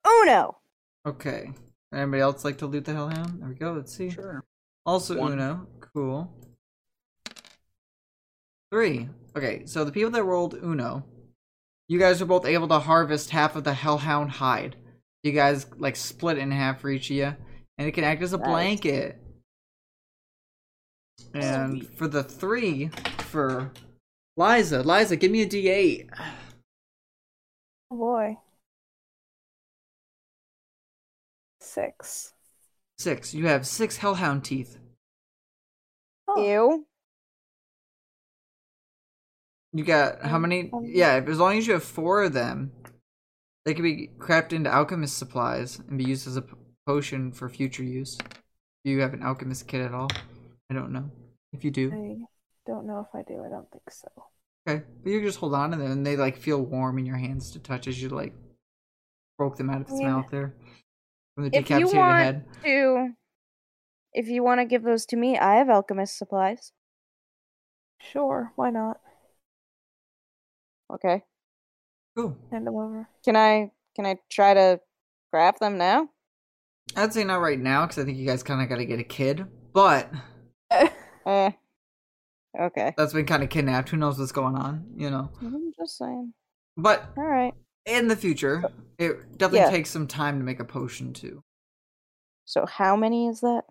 Uno. 0.07 0.57
Okay. 1.05 1.51
Anybody 1.93 2.21
else 2.21 2.45
like 2.45 2.57
to 2.59 2.67
loot 2.67 2.85
the 2.85 2.93
hellhound? 2.93 3.41
There 3.41 3.49
we 3.49 3.55
go. 3.55 3.73
Let's 3.73 3.93
see. 3.93 4.09
Sure. 4.09 4.43
Also 4.85 5.17
One. 5.17 5.33
Uno. 5.33 5.67
Cool. 5.93 6.31
Three. 8.71 9.09
Okay, 9.35 9.65
so 9.65 9.83
the 9.83 9.91
people 9.91 10.11
that 10.11 10.23
rolled 10.23 10.53
Uno, 10.53 11.03
you 11.89 11.99
guys 11.99 12.21
are 12.21 12.25
both 12.25 12.45
able 12.45 12.67
to 12.69 12.79
harvest 12.79 13.31
half 13.31 13.55
of 13.55 13.65
the 13.65 13.73
hellhound 13.73 14.31
hide. 14.31 14.77
You 15.23 15.33
guys 15.33 15.65
like 15.77 15.97
split 15.97 16.37
in 16.37 16.51
half 16.51 16.79
for 16.79 16.89
each 16.89 17.09
of 17.09 17.15
you, 17.17 17.35
and 17.81 17.87
it 17.87 17.93
can 17.93 18.03
act 18.03 18.21
as 18.21 18.31
a 18.31 18.37
blanket. 18.37 19.17
And 21.33 21.87
for 21.97 22.07
the 22.07 22.23
three, 22.23 22.91
for 23.17 23.71
Liza, 24.37 24.83
Liza, 24.83 25.15
give 25.15 25.31
me 25.31 25.41
a 25.41 25.47
D8. 25.47 26.09
Oh 27.89 27.97
boy. 27.97 28.37
Six. 31.59 32.33
Six. 32.99 33.33
You 33.33 33.47
have 33.47 33.65
six 33.65 33.97
hellhound 33.97 34.45
teeth. 34.45 34.77
Oh, 36.27 36.43
Ew. 36.43 36.85
You 39.73 39.83
got 39.83 40.21
how 40.21 40.35
Um, 40.35 40.43
many? 40.43 40.69
Yeah, 40.83 41.23
as 41.27 41.39
long 41.39 41.57
as 41.57 41.65
you 41.65 41.73
have 41.73 41.83
four 41.83 42.21
of 42.21 42.33
them, 42.33 42.73
they 43.65 43.73
can 43.73 43.81
be 43.83 44.09
crapped 44.19 44.53
into 44.53 44.69
alchemist 44.69 45.17
supplies 45.17 45.79
and 45.79 45.97
be 45.97 46.03
used 46.03 46.27
as 46.27 46.35
a 46.35 46.43
p- 46.43 46.53
potion 46.85 47.31
for 47.31 47.49
future 47.49 47.83
use. 47.83 48.17
Do 48.83 48.91
you 48.91 48.99
have 49.01 49.13
an 49.13 49.23
alchemist 49.23 49.67
kit 49.67 49.81
at 49.81 49.93
all? 49.93 50.09
I 50.69 50.73
don't 50.73 50.91
know. 50.91 51.09
If 51.53 51.63
you 51.63 51.71
do, 51.71 51.91
I 51.91 52.25
don't 52.65 52.87
know 52.87 52.99
if 53.07 53.13
I 53.13 53.23
do. 53.23 53.43
I 53.43 53.49
don't 53.49 53.69
think 53.71 53.89
so. 53.91 54.07
okay. 54.67 54.83
But 55.03 55.09
you 55.09 55.21
just 55.21 55.39
hold 55.39 55.53
on 55.53 55.71
to 55.71 55.77
them, 55.77 55.91
and 55.91 56.05
they 56.05 56.15
like 56.15 56.37
feel 56.37 56.61
warm 56.61 56.97
in 56.97 57.05
your 57.05 57.17
hands 57.17 57.51
to 57.51 57.59
touch 57.59 57.87
as 57.87 58.01
you 58.01 58.09
like 58.09 58.33
broke 59.37 59.57
them 59.57 59.69
out 59.69 59.81
of 59.81 59.89
its 59.89 59.99
Yeah. 59.99 60.07
mouth 60.09 60.29
there 60.31 60.55
from 61.35 61.49
the 61.49 61.57
If 61.57 61.69
you 61.69 61.87
want 61.89 62.19
head. 62.19 62.45
to, 62.63 63.09
if 64.13 64.27
you 64.27 64.43
want 64.43 64.59
to 64.61 64.65
give 64.65 64.83
those 64.83 65.05
to 65.07 65.15
me, 65.17 65.37
I 65.37 65.55
have 65.55 65.69
alchemist 65.69 66.17
supplies. 66.17 66.71
Sure, 67.99 68.51
why 68.55 68.71
not? 68.71 68.99
Okay. 70.93 71.23
Cool. 72.17 72.35
Hand 72.51 72.67
them 72.67 72.75
over. 72.75 73.07
Can 73.23 73.35
I? 73.35 73.71
Can 73.95 74.05
I 74.05 74.17
try 74.29 74.53
to 74.53 74.79
grab 75.31 75.59
them 75.59 75.77
now? 75.77 76.09
I'd 76.95 77.13
say 77.13 77.23
not 77.23 77.41
right 77.41 77.59
now 77.59 77.85
because 77.85 77.99
I 77.99 78.05
think 78.05 78.17
you 78.17 78.25
guys 78.25 78.43
kind 78.43 78.61
of 78.61 78.69
got 78.69 78.77
to 78.77 78.85
get 78.85 78.99
a 78.99 79.03
kid, 79.03 79.45
but 79.73 80.11
Eh. 81.25 81.51
Okay. 82.59 82.93
that's 82.97 83.13
been 83.13 83.25
kind 83.25 83.43
of 83.43 83.49
kidnapped. 83.49 83.89
Who 83.89 83.97
knows 83.97 84.19
what's 84.19 84.31
going 84.31 84.55
on? 84.55 84.85
You 84.95 85.09
know. 85.09 85.29
I'm 85.41 85.71
just 85.77 85.97
saying. 85.97 86.33
But 86.77 87.09
All 87.17 87.23
right. 87.23 87.53
in 87.85 88.07
the 88.07 88.15
future, 88.15 88.63
it 88.97 89.37
definitely 89.37 89.59
Yeah. 89.59 89.69
takes 89.69 89.89
some 89.89 90.07
time 90.07 90.37
to 90.39 90.43
make 90.43 90.59
a 90.59 90.65
potion 90.65 91.13
too. 91.13 91.43
So 92.45 92.65
how 92.65 92.95
many 92.95 93.27
is 93.27 93.39
that? 93.41 93.63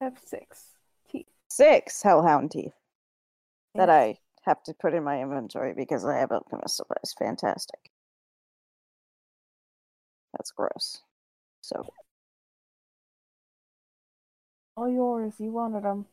I 0.00 0.04
have 0.06 0.18
six 0.24 0.64
teeth. 1.08 1.26
Six 1.50 2.02
hellhound 2.02 2.50
teeth 2.50 2.72
that 3.74 3.90
I 3.90 4.18
have 4.42 4.62
to 4.64 4.74
put 4.74 4.94
in 4.94 5.04
my 5.04 5.20
inventory 5.20 5.74
because 5.74 6.04
I 6.04 6.16
have 6.18 6.32
alchemist 6.32 6.76
supplies. 6.76 7.14
Fantastic. 7.18 7.78
That's 10.32 10.50
gross. 10.50 11.02
So 11.62 11.92
All 14.76 14.88
yours. 14.88 15.34
You 15.38 15.52
wanted 15.52 15.84
them. 15.84 16.06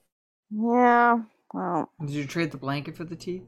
yeah. 0.51 1.19
Well, 1.53 1.91
Did 2.01 2.09
you 2.11 2.25
trade 2.27 2.51
the 2.51 2.57
blanket 2.57 2.95
for 2.97 3.03
the 3.05 3.15
teeth? 3.15 3.43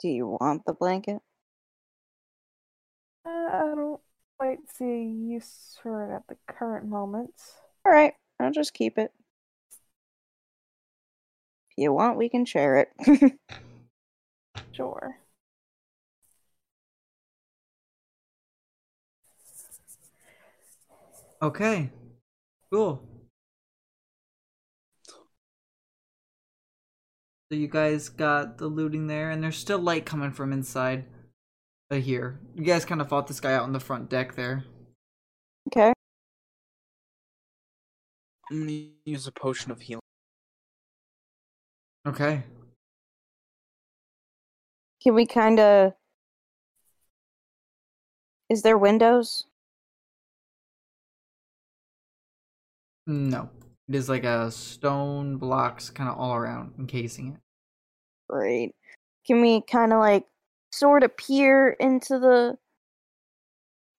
do 0.00 0.08
you 0.08 0.26
want 0.40 0.64
the 0.66 0.72
blanket? 0.72 1.20
Uh, 3.24 3.28
I 3.30 3.72
don't 3.76 4.00
quite 4.38 4.58
see 4.74 4.84
a 4.84 5.04
use 5.04 5.78
for 5.82 6.10
it 6.10 6.14
at 6.14 6.26
the 6.28 6.36
current 6.52 6.86
moment. 6.86 7.34
All 7.86 7.92
right. 7.92 8.14
I'll 8.40 8.50
just 8.50 8.74
keep 8.74 8.98
it. 8.98 9.12
If 11.70 11.78
you 11.78 11.92
want, 11.92 12.18
we 12.18 12.28
can 12.28 12.44
share 12.44 12.78
it. 12.78 13.38
Sure. 14.72 15.18
Okay. 21.42 21.90
Cool. 22.72 23.02
So 27.50 27.58
you 27.58 27.66
guys 27.66 28.08
got 28.08 28.58
the 28.58 28.68
looting 28.68 29.08
there, 29.08 29.30
and 29.30 29.42
there's 29.42 29.58
still 29.58 29.80
light 29.80 30.06
coming 30.06 30.30
from 30.30 30.52
inside 30.52 31.04
of 31.90 32.02
here. 32.02 32.40
You 32.54 32.64
guys 32.64 32.84
kind 32.84 33.00
of 33.00 33.08
fought 33.08 33.26
this 33.26 33.40
guy 33.40 33.54
out 33.54 33.64
on 33.64 33.72
the 33.72 33.80
front 33.80 34.08
deck 34.08 34.36
there. 34.36 34.64
okay. 35.66 35.92
I'm 38.50 38.60
gonna 38.60 38.88
use 39.04 39.26
a 39.26 39.32
potion 39.32 39.72
of 39.72 39.80
healing. 39.80 40.00
Okay. 42.06 42.44
Can 45.02 45.14
we 45.14 45.26
kind 45.26 45.58
of? 45.58 45.92
Is 48.48 48.62
there 48.62 48.78
windows? 48.78 49.46
No. 53.06 53.50
It 53.88 53.94
is 53.94 54.08
like 54.08 54.24
a 54.24 54.50
stone 54.50 55.36
blocks 55.36 55.90
kind 55.90 56.08
of 56.08 56.18
all 56.18 56.34
around 56.34 56.74
encasing 56.78 57.32
it. 57.34 57.40
Great. 58.30 58.74
Can 59.26 59.40
we 59.40 59.60
kind 59.62 59.92
of 59.92 59.98
like 59.98 60.24
sort 60.72 61.02
of 61.02 61.16
peer 61.16 61.70
into 61.80 62.18
the 62.18 62.56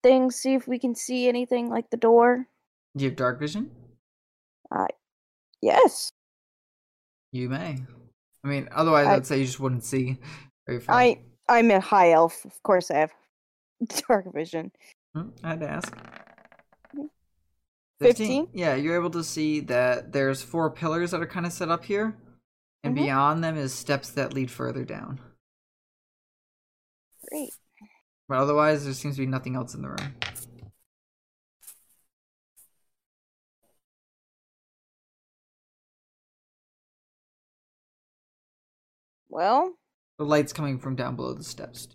thing, 0.01 0.31
see 0.31 0.53
if 0.55 0.67
we 0.67 0.79
can 0.79 0.95
see 0.95 1.27
anything 1.27 1.69
like 1.69 1.89
the 1.89 1.97
door? 1.97 2.47
Do 2.95 3.03
you 3.03 3.09
have 3.09 3.17
dark 3.17 3.39
vision? 3.39 3.71
Yes. 5.61 6.11
You 7.31 7.47
may. 7.47 7.77
I 8.43 8.47
mean, 8.47 8.67
otherwise, 8.73 9.07
I- 9.07 9.15
I'd 9.15 9.25
say 9.25 9.39
you 9.39 9.45
just 9.45 9.61
wouldn't 9.61 9.85
see 9.85 10.17
very 10.67 10.81
far. 10.81 10.95
I 10.95 11.21
I'm 11.47 11.71
a 11.71 11.79
high 11.79 12.11
elf. 12.11 12.43
Of 12.43 12.61
course, 12.63 12.91
I 12.91 12.95
have 12.97 13.11
dark 14.09 14.33
vision. 14.33 14.73
Hmm, 15.15 15.29
I 15.41 15.49
had 15.51 15.59
to 15.61 15.69
ask. 15.69 15.93
15? 18.03 18.49
Yeah, 18.53 18.75
you're 18.75 18.95
able 18.95 19.09
to 19.11 19.23
see 19.23 19.59
that 19.61 20.11
there's 20.11 20.41
four 20.41 20.69
pillars 20.69 21.11
that 21.11 21.21
are 21.21 21.27
kind 21.27 21.45
of 21.45 21.53
set 21.53 21.69
up 21.69 21.85
here, 21.85 22.17
and 22.83 22.95
Mhm. 22.95 23.03
beyond 23.03 23.43
them 23.43 23.57
is 23.57 23.73
steps 23.73 24.09
that 24.11 24.33
lead 24.33 24.51
further 24.51 24.83
down. 24.85 25.19
Great. 27.29 27.53
But 28.27 28.37
otherwise, 28.37 28.85
there 28.85 28.93
seems 28.93 29.15
to 29.15 29.21
be 29.21 29.27
nothing 29.27 29.55
else 29.55 29.73
in 29.73 29.81
the 29.81 29.89
room. 29.89 30.15
Well, 39.29 39.77
The 40.17 40.25
light's 40.25 40.53
coming 40.53 40.77
from 40.77 40.95
down 40.95 41.15
below 41.15 41.33
the 41.33 41.43
steps. 41.43 41.87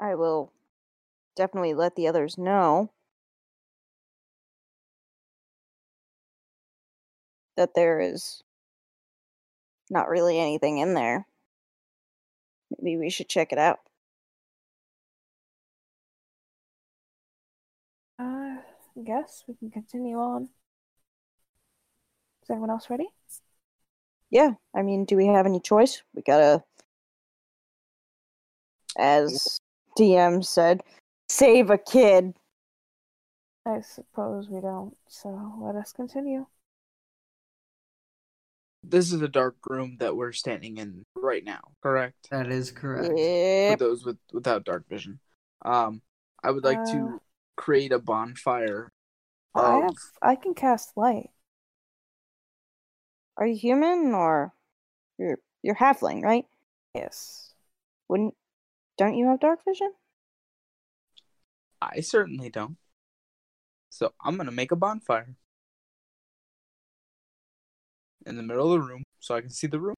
I 0.00 0.14
will 0.14 0.52
definitely 1.38 1.72
let 1.72 1.94
the 1.94 2.08
others 2.08 2.36
know 2.36 2.90
that 7.56 7.74
there 7.74 8.00
is 8.00 8.42
not 9.88 10.08
really 10.08 10.38
anything 10.38 10.78
in 10.78 10.94
there. 10.94 11.26
Maybe 12.80 12.98
we 12.98 13.08
should 13.08 13.28
check 13.28 13.52
it 13.52 13.58
out. 13.58 13.78
Uh, 18.18 18.56
guess 19.02 19.44
we 19.46 19.54
can 19.54 19.70
continue 19.70 20.18
on. 20.18 20.48
Is 22.42 22.50
everyone 22.50 22.70
else 22.70 22.90
ready? 22.90 23.06
Yeah, 24.30 24.54
I 24.74 24.82
mean, 24.82 25.04
do 25.04 25.16
we 25.16 25.26
have 25.26 25.46
any 25.46 25.60
choice? 25.60 26.02
We 26.14 26.22
gotta, 26.22 26.64
as 28.98 29.60
DM 29.96 30.44
said, 30.44 30.82
save 31.28 31.70
a 31.70 31.78
kid. 31.78 32.34
I 33.64 33.82
suppose 33.82 34.48
we 34.48 34.60
don't, 34.60 34.96
so 35.06 35.54
let 35.60 35.76
us 35.76 35.92
continue. 35.92 36.46
This 38.82 39.12
is 39.12 39.20
a 39.22 39.28
dark 39.28 39.56
room 39.68 39.96
that 39.98 40.16
we're 40.16 40.32
standing 40.32 40.78
in 40.78 41.04
right 41.14 41.44
now, 41.44 41.60
correct? 41.82 42.28
That 42.30 42.50
is 42.50 42.70
correct. 42.70 43.20
For 43.66 43.74
those 43.74 44.04
with 44.04 44.18
without 44.32 44.64
dark 44.64 44.88
vision. 44.88 45.20
Um 45.64 46.02
I 46.42 46.50
would 46.52 46.64
like 46.64 46.82
Uh, 46.82 46.84
to 46.86 47.20
create 47.56 47.92
a 47.92 47.98
bonfire 47.98 48.92
I 49.54 49.74
have 49.74 49.96
I 50.22 50.36
can 50.36 50.54
cast 50.54 50.96
light. 50.96 51.28
Are 53.38 53.46
you 53.46 53.56
human 53.56 54.12
or 54.12 54.52
you're 55.18 55.40
you're 55.62 55.76
halfling, 55.76 56.22
right? 56.22 56.46
Yes. 56.94 57.54
Wouldn't 58.08 58.36
don't 58.98 59.16
you 59.16 59.28
have 59.28 59.40
dark 59.40 59.64
vision? 59.64 59.94
I 61.80 62.00
certainly 62.00 62.50
don't. 62.50 62.76
So 63.90 64.12
I'm 64.20 64.36
gonna 64.36 64.50
make 64.52 64.72
a 64.72 64.76
bonfire. 64.76 65.34
In 68.26 68.36
the 68.36 68.42
middle 68.42 68.72
of 68.72 68.80
the 68.80 68.86
room 68.86 69.04
so 69.20 69.34
I 69.34 69.40
can 69.40 69.50
see 69.50 69.66
the 69.66 69.80
room. 69.80 69.96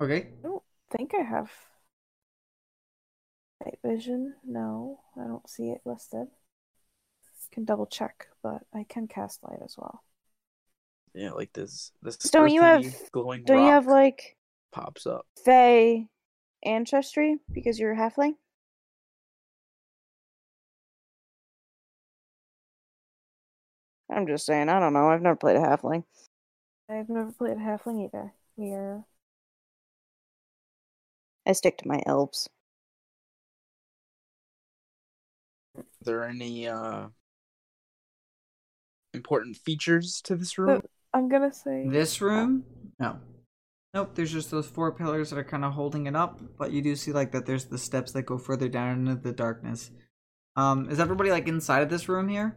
Okay. 0.00 0.28
I 0.38 0.42
don't 0.42 0.62
think 0.96 1.12
I 1.14 1.22
have 1.22 1.50
night 3.64 3.78
vision. 3.84 4.34
No, 4.44 5.00
I 5.16 5.24
don't 5.24 5.48
see 5.48 5.70
it 5.70 5.80
listed. 5.84 6.28
Can 7.52 7.64
double 7.64 7.86
check, 7.86 8.28
but 8.42 8.62
I 8.74 8.84
can 8.88 9.06
cast 9.06 9.44
light 9.44 9.60
as 9.64 9.76
well. 9.78 10.02
Yeah, 11.14 11.30
like 11.32 11.52
this 11.52 11.92
this 12.02 12.16
Don't 12.16 12.50
you 12.50 12.62
have- 12.62 13.10
glowing 13.12 13.44
Don't 13.44 13.58
rock 13.58 13.66
you 13.66 13.70
have 13.70 13.86
like 13.86 14.36
pops 14.72 15.06
up. 15.06 15.26
Fey 15.44 16.08
ancestry 16.64 17.36
because 17.52 17.78
you're 17.78 17.92
a 17.92 17.96
halfling? 17.96 18.34
I'm 24.14 24.26
just 24.26 24.46
saying, 24.46 24.68
I 24.68 24.78
don't 24.78 24.92
know. 24.92 25.08
I've 25.10 25.22
never 25.22 25.36
played 25.36 25.56
a 25.56 25.60
halfling. 25.60 26.04
I've 26.88 27.08
never 27.08 27.32
played 27.32 27.56
a 27.56 27.60
halfling 27.60 28.04
either. 28.04 28.32
We 28.56 28.72
are 28.72 29.04
I 31.46 31.52
stick 31.52 31.78
to 31.78 31.88
my 31.88 32.02
elves. 32.06 32.48
Are 35.76 35.84
there 36.02 36.24
any 36.24 36.68
uh 36.68 37.08
important 39.12 39.56
features 39.56 40.20
to 40.22 40.36
this 40.36 40.58
room? 40.58 40.82
I'm 41.12 41.28
gonna 41.28 41.52
say 41.52 41.86
This 41.88 42.20
room? 42.20 42.64
No. 42.98 43.18
Nope, 43.92 44.14
there's 44.14 44.32
just 44.32 44.50
those 44.50 44.66
four 44.66 44.92
pillars 44.92 45.30
that 45.30 45.38
are 45.38 45.44
kind 45.44 45.64
of 45.64 45.72
holding 45.72 46.06
it 46.06 46.16
up, 46.16 46.40
but 46.58 46.72
you 46.72 46.82
do 46.82 46.96
see 46.96 47.12
like 47.12 47.30
that 47.32 47.46
there's 47.46 47.66
the 47.66 47.78
steps 47.78 48.12
that 48.12 48.22
go 48.22 48.38
further 48.38 48.68
down 48.68 48.98
into 48.98 49.14
the 49.14 49.32
darkness. 49.32 49.90
Um, 50.56 50.90
is 50.90 50.98
everybody 50.98 51.30
like 51.30 51.46
inside 51.46 51.82
of 51.82 51.90
this 51.90 52.08
room 52.08 52.28
here? 52.28 52.56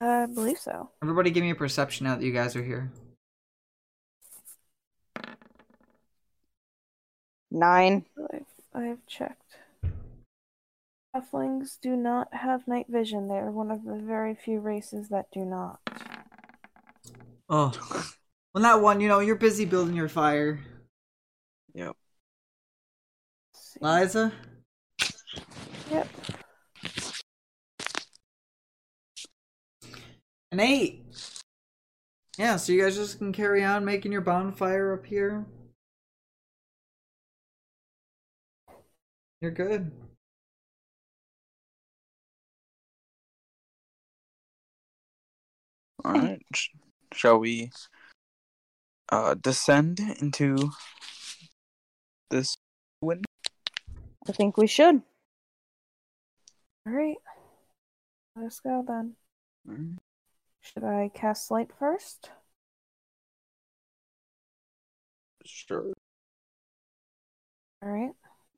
I 0.00 0.26
believe 0.26 0.58
so. 0.58 0.90
Everybody 1.02 1.30
give 1.30 1.42
me 1.42 1.50
a 1.50 1.54
perception 1.54 2.04
now 2.04 2.16
that 2.16 2.24
you 2.24 2.32
guys 2.32 2.56
are 2.56 2.62
here. 2.62 2.92
Nine. 7.50 8.04
I've, 8.32 8.42
I've 8.74 9.06
checked. 9.06 9.56
Halflings 11.14 11.78
do 11.80 11.96
not 11.96 12.34
have 12.34 12.66
night 12.66 12.86
vision. 12.88 13.28
They're 13.28 13.50
one 13.50 13.70
of 13.70 13.84
the 13.84 13.94
very 13.94 14.34
few 14.34 14.58
races 14.58 15.08
that 15.10 15.26
do 15.32 15.44
not. 15.44 15.78
Oh. 17.48 17.72
Well, 18.52 18.62
not 18.62 18.82
one, 18.82 19.00
you 19.00 19.08
know, 19.08 19.20
you're 19.20 19.36
busy 19.36 19.64
building 19.64 19.96
your 19.96 20.08
fire. 20.08 20.60
Yep. 21.74 21.96
Liza? 23.80 24.32
Yep. 25.90 26.08
An 30.54 30.60
eight. 30.60 31.02
Yeah, 32.38 32.54
so 32.54 32.72
you 32.72 32.80
guys 32.80 32.94
just 32.94 33.18
can 33.18 33.32
carry 33.32 33.64
on 33.64 33.84
making 33.84 34.12
your 34.12 34.20
bonfire 34.20 34.94
up 34.94 35.04
here. 35.04 35.44
You're 39.40 39.50
good. 39.50 39.90
All 46.04 46.12
right. 46.12 46.40
Shall 47.12 47.40
we 47.40 47.72
uh 49.08 49.34
descend 49.34 49.98
into 50.20 50.70
this 52.30 52.56
window? 53.00 53.24
I 54.28 54.30
think 54.30 54.56
we 54.56 54.68
should. 54.68 55.02
All 56.86 56.92
right. 56.92 57.16
Let's 58.36 58.60
go 58.60 58.84
then. 58.86 59.16
Mm, 59.68 59.96
Should 60.64 60.82
I 60.82 61.10
cast 61.12 61.50
light 61.50 61.70
first? 61.78 62.30
Sure. 65.44 65.92
All 67.82 67.88
right. 67.90 68.12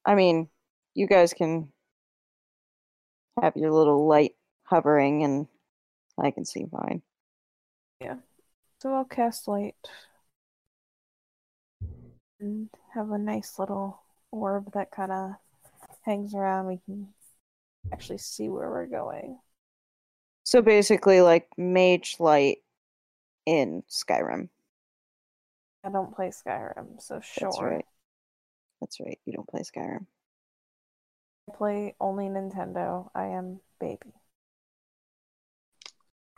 I 0.04 0.14
mean, 0.14 0.48
you 0.94 1.08
guys 1.08 1.34
can 1.34 1.72
have 3.42 3.56
your 3.56 3.72
little 3.72 4.06
light 4.06 4.36
hovering 4.62 5.24
and 5.24 5.48
I 6.16 6.30
can 6.30 6.44
see 6.44 6.64
fine. 6.70 7.02
Yeah. 8.00 8.18
So 8.80 8.94
I'll 8.94 9.04
cast 9.04 9.48
light 9.48 9.74
and 12.38 12.70
have 12.94 13.10
a 13.10 13.18
nice 13.18 13.58
little 13.58 14.00
orb 14.30 14.72
that 14.74 14.92
kind 14.92 15.10
of 15.10 15.32
hangs 16.02 16.36
around. 16.36 16.66
We 16.66 16.78
can 16.84 17.08
actually 17.92 18.18
see 18.18 18.48
where 18.48 18.70
we're 18.70 18.86
going. 18.86 19.40
So 20.46 20.62
basically, 20.62 21.22
like 21.22 21.48
mage 21.58 22.18
light 22.20 22.58
in 23.46 23.82
Skyrim. 23.90 24.48
I 25.82 25.90
don't 25.90 26.14
play 26.14 26.28
Skyrim, 26.28 27.00
so 27.02 27.20
sure. 27.20 27.48
That's 27.48 27.60
right. 27.60 27.84
That's 28.80 29.00
right. 29.00 29.18
You 29.24 29.32
don't 29.32 29.48
play 29.48 29.62
Skyrim. 29.62 30.06
I 31.50 31.56
play 31.56 31.96
only 32.00 32.26
Nintendo. 32.26 33.10
I 33.12 33.26
am 33.26 33.58
baby. 33.80 34.14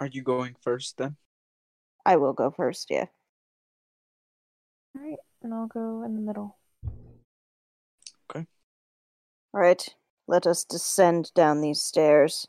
Are 0.00 0.06
you 0.06 0.22
going 0.22 0.56
first 0.62 0.96
then? 0.96 1.16
I 2.06 2.16
will 2.16 2.32
go 2.32 2.50
first, 2.50 2.86
yeah. 2.88 3.06
Alright, 4.96 5.18
and 5.42 5.52
I'll 5.52 5.66
go 5.66 6.02
in 6.02 6.14
the 6.14 6.22
middle. 6.22 6.56
Okay. 8.30 8.46
Alright, 9.54 9.96
let 10.26 10.46
us 10.46 10.64
descend 10.64 11.30
down 11.34 11.60
these 11.60 11.82
stairs. 11.82 12.48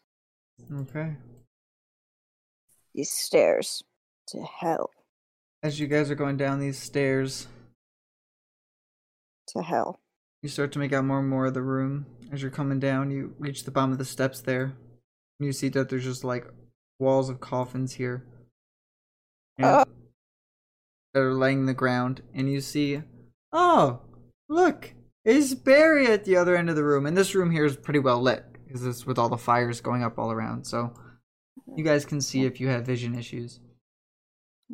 Okay. 0.73 1.17
These 2.99 3.11
stairs 3.11 3.81
to 4.27 4.41
hell. 4.43 4.89
As 5.63 5.79
you 5.79 5.87
guys 5.87 6.11
are 6.11 6.15
going 6.15 6.35
down 6.35 6.59
these 6.59 6.77
stairs, 6.77 7.47
To 9.53 9.61
hell. 9.61 10.01
you 10.41 10.49
start 10.49 10.73
to 10.73 10.79
make 10.79 10.91
out 10.91 11.05
more 11.05 11.19
and 11.19 11.29
more 11.29 11.45
of 11.45 11.53
the 11.53 11.61
room. 11.61 12.07
As 12.29 12.41
you're 12.41 12.51
coming 12.51 12.77
down, 12.77 13.09
you 13.09 13.35
reach 13.39 13.63
the 13.63 13.71
bottom 13.71 13.93
of 13.93 13.99
the 13.99 14.03
steps 14.03 14.41
there. 14.41 14.63
And 15.39 15.45
you 15.45 15.53
see 15.53 15.69
that 15.69 15.87
there's 15.87 16.03
just 16.03 16.25
like 16.25 16.45
walls 16.99 17.29
of 17.29 17.39
coffins 17.39 17.93
here. 17.93 18.25
Uh. 19.63 19.85
that 21.13 21.21
are 21.21 21.33
laying 21.33 21.67
the 21.67 21.73
ground. 21.73 22.21
And 22.33 22.51
you 22.51 22.59
see, 22.59 23.01
oh, 23.53 24.01
look, 24.49 24.93
it's 25.23 25.53
Barry 25.53 26.07
at 26.07 26.25
the 26.25 26.35
other 26.35 26.57
end 26.57 26.69
of 26.69 26.75
the 26.75 26.83
room. 26.83 27.05
And 27.05 27.15
this 27.15 27.33
room 27.33 27.49
here 27.51 27.63
is 27.63 27.77
pretty 27.77 27.99
well 27.99 28.21
lit 28.21 28.43
because 28.67 28.85
it's 28.85 29.05
with 29.05 29.17
all 29.17 29.29
the 29.29 29.37
fires 29.37 29.79
going 29.79 30.03
up 30.03 30.19
all 30.19 30.33
around. 30.33 30.65
So 30.65 30.93
you 31.75 31.83
guys 31.83 32.05
can 32.05 32.21
see 32.21 32.45
if 32.45 32.59
you 32.59 32.67
have 32.67 32.85
vision 32.85 33.15
issues. 33.17 33.59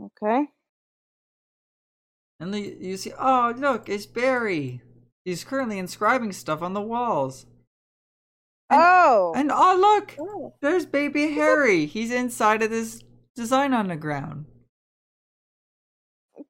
Okay. 0.02 0.48
And 2.40 2.54
the, 2.54 2.60
you 2.60 2.98
see, 2.98 3.14
oh, 3.18 3.54
look, 3.58 3.88
it's 3.88 4.06
Barry. 4.06 4.82
He's 5.24 5.44
currently 5.44 5.80
inscribing 5.80 6.32
stuff 6.34 6.62
on 6.62 6.74
the 6.74 6.82
walls. 6.82 7.46
And- 8.70 8.82
oh! 8.82 9.34
And 9.36 9.52
oh, 9.52 9.78
look, 9.80 10.16
Oh, 10.20 10.54
there's 10.62 10.86
baby 10.86 11.34
Harry. 11.34 11.86
He's 11.86 12.12
inside 12.12 12.62
of 12.62 12.70
this 12.72 13.04
design 13.36 13.74
on 13.74 13.88
the 13.88 13.96
ground. 13.96 14.46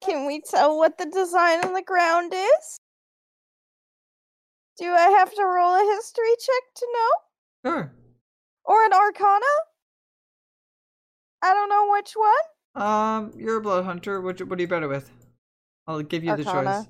Can 0.02 0.26
we 0.26 0.41
tell 0.41 0.78
what 0.78 0.98
the 0.98 1.06
design 1.06 1.64
on 1.64 1.74
the 1.74 1.82
ground 1.82 2.34
is? 2.34 2.80
Do 4.78 4.91
I 4.91 5.10
have 5.20 5.34
to 5.34 5.44
roll 5.44 5.76
a 5.76 5.95
history 5.95 6.36
check 6.40 6.64
to 6.76 6.88
know? 6.94 7.72
Sure. 7.72 7.94
Or 8.66 8.86
an 8.86 8.94
arcana? 8.94 9.45
I 11.45 11.53
don't 11.53 11.69
know 11.69 11.91
which 11.91 12.13
one. 12.15 12.84
Um, 12.84 13.31
you're 13.38 13.57
a 13.57 13.61
blood 13.61 13.85
hunter. 13.85 14.19
What, 14.19 14.41
what 14.41 14.57
are 14.57 14.61
you 14.61 14.67
better 14.67 14.88
with? 14.88 15.11
I'll 15.85 16.01
give 16.01 16.23
you 16.23 16.35
the 16.35 16.43
choice. 16.43 16.55
Arcana. 16.55 16.88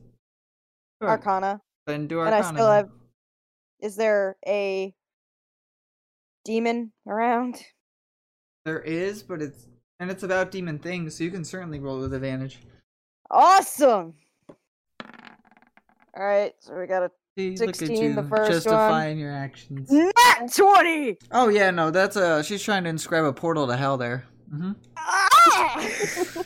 Sure. 1.02 1.10
Arcana. 1.10 1.62
Then 1.86 2.08
do 2.08 2.22
And 2.22 2.34
Arcana. 2.34 2.48
I 2.48 2.54
still 2.54 2.72
have. 2.72 2.90
Is 3.82 3.98
there 3.98 4.38
a 4.48 4.96
demon 6.46 6.94
around? 7.06 7.62
There 8.64 8.80
is, 8.80 9.24
but 9.24 9.42
it's 9.42 9.68
and 10.00 10.10
it's 10.10 10.24
about 10.24 10.52
demon 10.52 10.80
things, 10.80 11.18
so 11.18 11.26
you 11.26 11.32
can 11.32 11.44
certainly 11.44 11.82
roll 11.82 12.00
with 12.00 12.14
advantage. 12.14 12.60
Awesome! 13.30 14.14
Alright, 16.18 16.54
so 16.60 16.80
we 16.80 16.88
got 16.88 17.04
a 17.04 17.12
See, 17.38 17.58
16, 17.58 18.16
the 18.16 18.24
first 18.24 18.52
justifying 18.52 19.20
your 19.20 19.34
actions. 19.34 19.90
Not 19.92 20.54
20! 20.56 21.18
Oh 21.32 21.50
yeah, 21.50 21.72
no, 21.72 21.92
that's 21.92 22.16
uh 22.16 22.42
she's 22.42 22.64
trying 22.64 22.86
to 22.86 22.90
inscribe 22.90 23.26
a 23.26 23.34
portal 23.34 23.68
to 23.68 23.76
hell 23.76 23.98
there. 23.98 24.26
Hmm 24.56 24.72
Ah! 24.98 25.90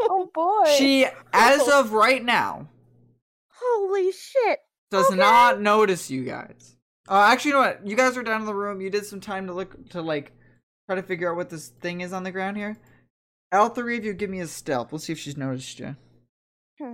oh 0.00 0.30
boy. 0.32 0.70
She, 0.78 1.06
as 1.32 1.68
of 1.68 1.92
right 1.92 2.24
now, 2.24 2.68
Holy 3.48 4.12
shit! 4.12 4.58
does 4.90 5.06
Okay. 5.06 5.16
not 5.16 5.60
notice 5.60 6.10
you 6.10 6.24
guys. 6.24 6.76
Uh, 7.08 7.28
actually, 7.30 7.50
you 7.50 7.54
know 7.56 7.60
what? 7.62 7.86
You 7.86 7.96
guys 7.96 8.16
are 8.16 8.22
down 8.22 8.40
in 8.40 8.46
the 8.46 8.54
room. 8.54 8.80
You 8.80 8.90
did 8.90 9.06
some 9.06 9.20
time 9.20 9.46
to 9.46 9.52
look 9.52 9.90
to 9.90 10.02
like 10.02 10.32
try 10.86 10.96
to 10.96 11.02
figure 11.02 11.30
out 11.30 11.36
what 11.36 11.50
this 11.50 11.68
thing 11.68 12.00
is 12.00 12.12
on 12.12 12.22
the 12.22 12.32
ground 12.32 12.56
here. 12.56 12.78
All 13.52 13.68
three 13.68 13.96
of 13.96 14.04
you, 14.04 14.12
give 14.12 14.30
me 14.30 14.40
a 14.40 14.46
stealth. 14.46 14.90
We'll 14.92 14.98
see 14.98 15.12
if 15.12 15.18
she's 15.18 15.36
noticed 15.36 15.78
you. 15.78 15.96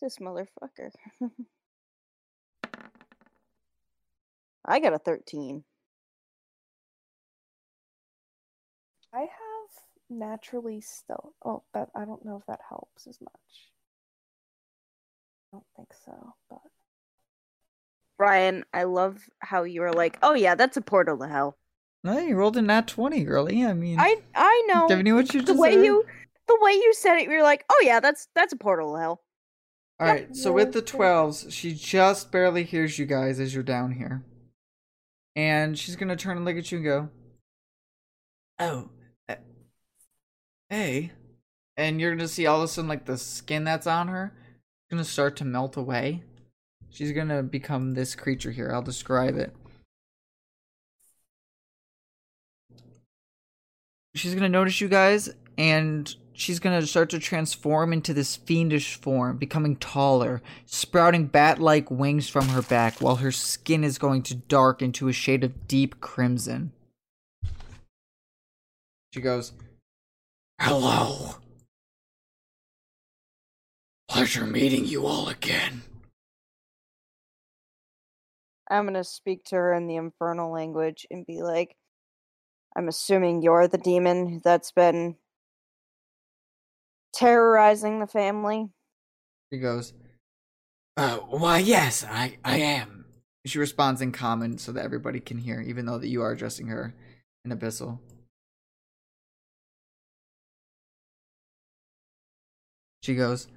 this 0.00 0.18
motherfucker. 0.18 0.90
I 4.64 4.80
got 4.80 4.92
a 4.92 4.98
13. 4.98 5.64
I 9.12 9.20
have 9.20 9.28
naturally 10.08 10.80
stealth. 10.80 11.34
Oh, 11.44 11.62
that 11.74 11.88
I 11.94 12.04
don't 12.04 12.24
know 12.24 12.36
if 12.36 12.46
that 12.46 12.60
helps 12.68 13.06
as 13.06 13.20
much. 13.20 13.70
I 15.52 15.56
don't 15.56 15.66
think 15.76 15.88
so, 16.04 16.34
but 16.48 16.60
Brian, 18.18 18.64
I 18.72 18.84
love 18.84 19.18
how 19.40 19.64
you 19.64 19.80
were 19.80 19.92
like, 19.92 20.18
"Oh 20.22 20.34
yeah, 20.34 20.54
that's 20.54 20.76
a 20.76 20.82
portal 20.82 21.18
to 21.18 21.26
hell." 21.26 21.56
No, 22.04 22.18
you 22.18 22.36
rolled 22.36 22.56
a 22.56 22.62
nat 22.62 22.86
twenty, 22.86 23.24
girlie. 23.24 23.64
I 23.64 23.72
mean, 23.72 23.98
I 23.98 24.22
I 24.34 24.64
know 24.68 24.86
giving 24.88 25.06
you 25.06 25.14
what 25.16 25.34
you 25.34 25.42
the 25.42 25.54
way 25.54 25.72
you 25.72 26.04
the 26.46 26.58
way 26.60 26.72
you 26.72 26.94
said 26.94 27.16
it. 27.16 27.28
You're 27.28 27.42
like, 27.42 27.64
"Oh 27.68 27.82
yeah, 27.82 27.98
that's 28.00 28.28
that's 28.34 28.52
a 28.52 28.56
portal 28.56 28.94
to 28.94 29.00
hell." 29.00 29.22
All 29.98 30.06
right, 30.06 30.34
so 30.34 30.52
with 30.52 30.72
the 30.72 30.80
twelves, 30.82 31.46
she 31.50 31.74
just 31.74 32.32
barely 32.32 32.64
hears 32.64 32.98
you 32.98 33.04
guys 33.04 33.38
as 33.38 33.54
you're 33.54 33.62
down 33.62 33.92
here, 33.92 34.24
and 35.36 35.78
she's 35.78 35.96
gonna 35.96 36.16
turn 36.16 36.36
and 36.36 36.46
look 36.46 36.56
at 36.56 36.72
you 36.72 36.78
and 36.78 36.84
go, 36.84 37.08
"Oh, 38.58 38.90
hey," 40.70 41.12
and 41.76 42.00
you're 42.00 42.16
gonna 42.16 42.28
see 42.28 42.46
all 42.46 42.58
of 42.58 42.64
a 42.64 42.68
sudden 42.68 42.88
like 42.88 43.04
the 43.04 43.18
skin 43.18 43.64
that's 43.64 43.86
on 43.86 44.08
her 44.08 44.32
gonna 44.90 45.04
start 45.04 45.36
to 45.36 45.44
melt 45.44 45.76
away. 45.76 46.24
She's 46.90 47.12
gonna 47.12 47.42
become 47.42 47.94
this 47.94 48.16
creature 48.16 48.50
here. 48.50 48.70
I'll 48.72 48.82
describe 48.82 49.36
it. 49.36 49.54
She's 54.16 54.34
gonna 54.34 54.48
notice 54.48 54.80
you 54.80 54.88
guys, 54.88 55.30
and 55.56 56.12
she's 56.32 56.58
gonna 56.58 56.84
start 56.84 57.10
to 57.10 57.20
transform 57.20 57.92
into 57.92 58.12
this 58.12 58.34
fiendish 58.34 58.96
form, 58.96 59.36
becoming 59.36 59.76
taller, 59.76 60.42
sprouting 60.66 61.26
bat 61.26 61.60
like 61.60 61.88
wings 61.88 62.28
from 62.28 62.48
her 62.48 62.62
back, 62.62 63.00
while 63.00 63.16
her 63.16 63.30
skin 63.30 63.84
is 63.84 63.98
going 63.98 64.22
to 64.24 64.34
dark 64.34 64.82
into 64.82 65.06
a 65.06 65.12
shade 65.12 65.44
of 65.44 65.68
deep 65.68 66.00
crimson. 66.00 66.72
She 69.14 69.20
goes, 69.20 69.52
Hello. 70.60 71.36
Pleasure 74.10 74.44
meeting 74.44 74.84
you 74.84 75.06
all 75.06 75.28
again. 75.28 75.82
I'm 78.70 78.84
gonna 78.84 79.02
speak 79.02 79.42
to 79.46 79.56
her 79.56 79.72
in 79.72 79.86
the 79.86 79.96
infernal 79.96 80.52
language 80.52 81.06
and 81.10 81.24
be 81.24 81.42
like, 81.42 81.76
"I'm 82.76 82.88
assuming 82.88 83.40
you're 83.40 83.68
the 83.68 83.78
demon 83.78 84.40
that's 84.44 84.70
been 84.70 85.16
terrorizing 87.14 87.98
the 87.98 88.06
family." 88.06 88.68
She 89.50 89.58
goes, 89.58 89.94
uh, 90.96 91.16
why, 91.16 91.58
yes, 91.58 92.04
I, 92.04 92.36
I 92.44 92.58
am. 92.58 93.06
She 93.46 93.58
responds 93.58 94.02
in 94.02 94.12
common 94.12 94.58
so 94.58 94.72
that 94.72 94.84
everybody 94.84 95.18
can 95.20 95.38
hear, 95.38 95.62
even 95.62 95.86
though 95.86 95.96
that 95.96 96.08
you 96.08 96.20
are 96.20 96.32
addressing 96.32 96.66
her 96.66 96.94
in 97.46 97.50
Abyssal. 97.50 97.98
She 103.02 103.14
goes, 103.14 103.48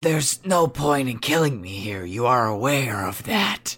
There's 0.00 0.44
no 0.44 0.68
point 0.68 1.08
in 1.08 1.18
killing 1.18 1.60
me 1.60 1.78
here. 1.78 2.04
You 2.04 2.26
are 2.26 2.46
aware 2.46 3.06
of 3.06 3.24
that. 3.24 3.76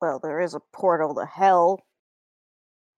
Well, 0.00 0.20
there 0.22 0.40
is 0.40 0.54
a 0.54 0.60
portal 0.72 1.14
to 1.14 1.24
hell 1.24 1.80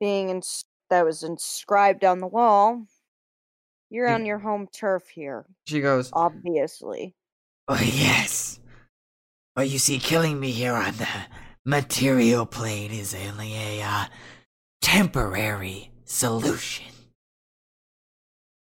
being 0.01 0.29
ins- 0.31 0.65
that 0.91 1.05
was 1.05 1.23
inscribed 1.23 2.05
on 2.05 2.19
the 2.19 2.27
wall. 2.27 2.87
You're 3.89 4.09
on 4.09 4.27
your 4.27 4.39
home 4.41 4.67
turf 4.73 5.09
here, 5.09 5.47
She 5.65 5.81
goes, 5.81 6.11
obviously. 6.13 7.15
Oh, 7.69 7.81
yes. 7.81 8.59
But 9.55 9.69
you 9.69 9.79
see, 9.79 10.01
killing 10.01 10.41
me 10.41 10.51
here 10.51 10.75
on 10.75 10.97
the 10.97 11.07
material 11.67 12.47
plane 12.47 12.93
is 12.93 13.15
only 13.15 13.53
a 13.55 13.83
uh, 13.83 14.05
temporary 14.81 15.91
solution. 16.05 16.87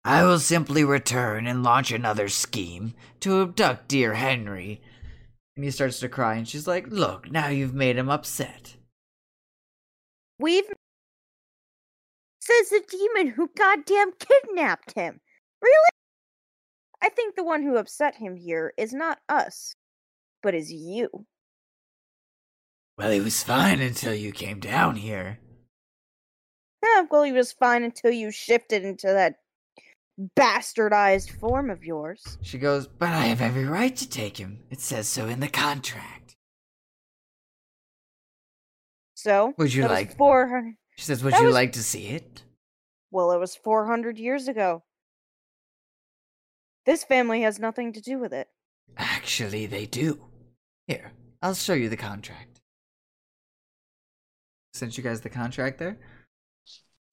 I 0.05 0.25
will 0.25 0.41
simply 0.41 0.85
return 0.85 1.47
and 1.47 1.63
launch 1.63 1.93
another 1.93 2.29
scheme 2.29 2.95
to 3.21 3.41
abduct 3.41 3.89
dear 3.89 4.15
Henry. 4.15 4.83
And 5.55 5.65
he 5.65 5.71
starts 5.71 6.01
to 6.01 6.09
cry, 6.09 6.35
and 6.35 6.49
she's 6.49 6.67
like, 6.67 6.89
Look, 6.89 7.31
now 7.31 7.49
you've 7.49 7.75
made 7.75 7.97
him 7.97 8.11
upset. 8.11 8.77
We've 10.39 10.65
says 12.41 12.71
the 12.71 12.83
demon 12.89 13.35
who 13.35 13.51
goddamn 13.57 14.13
kidnapped 14.19 14.93
him. 14.93 15.21
Really? 15.61 15.91
I 17.03 17.11
think 17.11 17.37
the 17.37 17.45
one 17.45 17.63
who 17.63 17.77
upset 17.77 18.17
him 18.17 18.37
here 18.37 18.73
is 18.77 18.93
not 18.93 19.19
us, 19.29 19.75
but 20.43 20.55
is 20.55 20.73
you. 20.73 21.27
Well, 22.99 23.13
he 23.13 23.21
was 23.21 23.43
fine 23.45 23.81
until 23.81 24.13
you 24.13 24.33
came 24.33 24.59
down 24.59 24.97
here. 24.97 25.39
Yeah, 26.83 27.03
well, 27.11 27.23
he 27.23 27.33
was 27.33 27.53
fine 27.53 27.85
until 27.85 28.11
you 28.11 28.31
shifted 28.33 28.85
into 28.85 29.07
that 29.07 29.37
bastardized 30.37 31.31
form 31.39 31.71
of 31.71 31.85
yours. 31.85 32.39
She 32.43 32.59
goes, 32.59 32.89
But 32.89 33.11
I 33.11 33.27
have 33.27 33.41
every 33.41 33.65
right 33.67 33.95
to 33.97 34.09
take 34.09 34.37
him. 34.37 34.65
It 34.71 34.81
says 34.81 35.07
so 35.09 35.27
in 35.27 35.39
the 35.39 35.49
contract. 35.49 36.35
So 39.15 39.55
Would 39.59 39.75
you 39.75 39.87
like- 39.87 40.17
400 40.17 40.77
She 40.97 41.05
says, 41.05 41.23
Would 41.23 41.35
That 41.35 41.41
you 41.41 41.47
was- 41.47 41.55
like 41.55 41.73
to 41.73 41.83
see 41.83 42.09
it? 42.09 42.43
Well, 43.13 43.31
it 43.33 43.39
was 43.39 43.55
400 43.57 44.19
years 44.19 44.49
ago. 44.49 44.83
This 46.85 47.05
family 47.05 47.43
has 47.43 47.59
nothing 47.61 47.93
to 47.93 48.01
do 48.01 48.19
with 48.19 48.33
it. 48.33 48.49
Actually, 48.97 49.67
they 49.67 49.87
do. 49.87 50.25
Here, 50.89 51.13
I'll 51.43 51.55
show 51.55 51.75
you 51.75 51.89
the 51.89 51.97
contract. 51.97 52.58
Sent 54.79 54.97
you 54.97 55.03
guys 55.03 55.21
the 55.21 55.29
contract 55.29 55.79
there? 55.79 55.99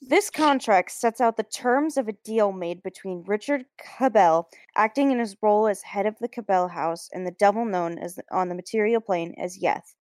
This 0.08 0.30
contract 0.30 0.92
sets 0.92 1.20
out 1.20 1.36
the 1.36 1.44
terms 1.44 1.98
of 1.98 2.08
a 2.08 2.14
deal 2.24 2.52
made 2.52 2.84
between 2.84 3.24
Richard 3.26 3.66
Cabell, 3.80 4.48
acting 4.76 5.12
in 5.12 5.18
his 5.18 5.36
role 5.42 5.68
as 5.68 5.82
head 5.82 6.06
of 6.06 6.16
the 6.20 6.28
Cabell 6.28 6.68
House, 6.68 7.10
and 7.12 7.26
the 7.26 7.32
devil 7.32 7.66
known 7.66 7.98
as 7.98 8.20
on 8.32 8.50
the 8.50 8.56
material 8.56 9.02
plane 9.02 9.34
as 9.42 9.58
Yeth. 9.58 9.96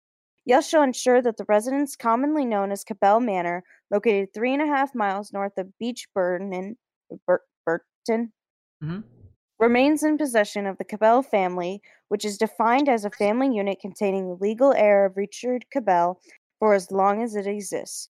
Yeth 0.48 0.66
shall 0.70 0.82
ensure 0.82 1.20
that 1.20 1.36
the 1.36 1.44
residence 1.48 1.96
commonly 1.96 2.46
known 2.46 2.72
as 2.72 2.82
Cabell 2.82 3.20
Manor, 3.20 3.62
located 3.90 4.32
three 4.32 4.54
and 4.54 4.62
a 4.62 4.66
half 4.66 4.94
miles 4.94 5.34
north 5.34 5.58
of 5.58 5.76
Beach 5.78 6.08
Burton, 6.14 6.76
Bur- 7.26 7.44
Burton 7.66 8.32
Mm-hmm. 8.82 9.00
remains 9.58 10.02
in 10.02 10.16
possession 10.16 10.66
of 10.66 10.78
the 10.78 10.84
Cabell 10.84 11.22
family, 11.22 11.82
which 12.08 12.24
is 12.24 12.38
defined 12.38 12.88
as 12.88 13.04
a 13.04 13.10
family 13.10 13.54
unit 13.54 13.78
containing 13.78 14.26
the 14.26 14.38
legal 14.40 14.72
heir 14.72 15.04
of 15.04 15.18
Richard 15.18 15.66
Cabell 15.70 16.18
for 16.60 16.74
as 16.74 16.92
long 16.92 17.20
as 17.20 17.34
it 17.34 17.48
exists. 17.48 18.08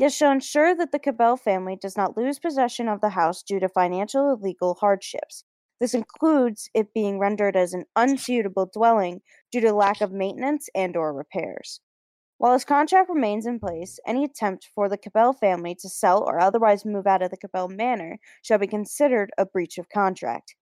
Yeth 0.00 0.14
shall 0.14 0.32
ensure 0.32 0.74
that 0.74 0.90
the 0.90 0.98
Cabell 0.98 1.36
family 1.36 1.76
does 1.76 1.96
not 1.96 2.16
lose 2.16 2.40
possession 2.40 2.88
of 2.88 3.00
the 3.00 3.10
house 3.10 3.42
due 3.44 3.60
to 3.60 3.68
financial 3.68 4.22
or 4.22 4.34
legal 4.34 4.74
hardships. 4.74 5.44
This 5.78 5.94
includes 5.94 6.68
it 6.74 6.92
being 6.92 7.18
rendered 7.18 7.56
as 7.56 7.74
an 7.74 7.84
unsuitable 7.94 8.70
dwelling 8.72 9.20
due 9.52 9.60
to 9.60 9.72
lack 9.72 10.00
of 10.00 10.10
maintenance 10.10 10.68
and 10.74 10.96
or 10.96 11.12
repairs. 11.12 11.80
While 12.38 12.54
this 12.54 12.64
contract 12.64 13.10
remains 13.10 13.44
in 13.44 13.60
place, 13.60 13.98
any 14.06 14.24
attempt 14.24 14.70
for 14.74 14.88
the 14.88 14.96
Cabell 14.96 15.34
family 15.34 15.74
to 15.76 15.88
sell 15.90 16.22
or 16.26 16.40
otherwise 16.40 16.86
move 16.86 17.06
out 17.06 17.20
of 17.20 17.30
the 17.30 17.36
Cabell 17.36 17.68
manor 17.68 18.18
shall 18.40 18.58
be 18.58 18.66
considered 18.66 19.30
a 19.36 19.44
breach 19.44 19.76
of 19.76 19.90
contract. 19.90 20.54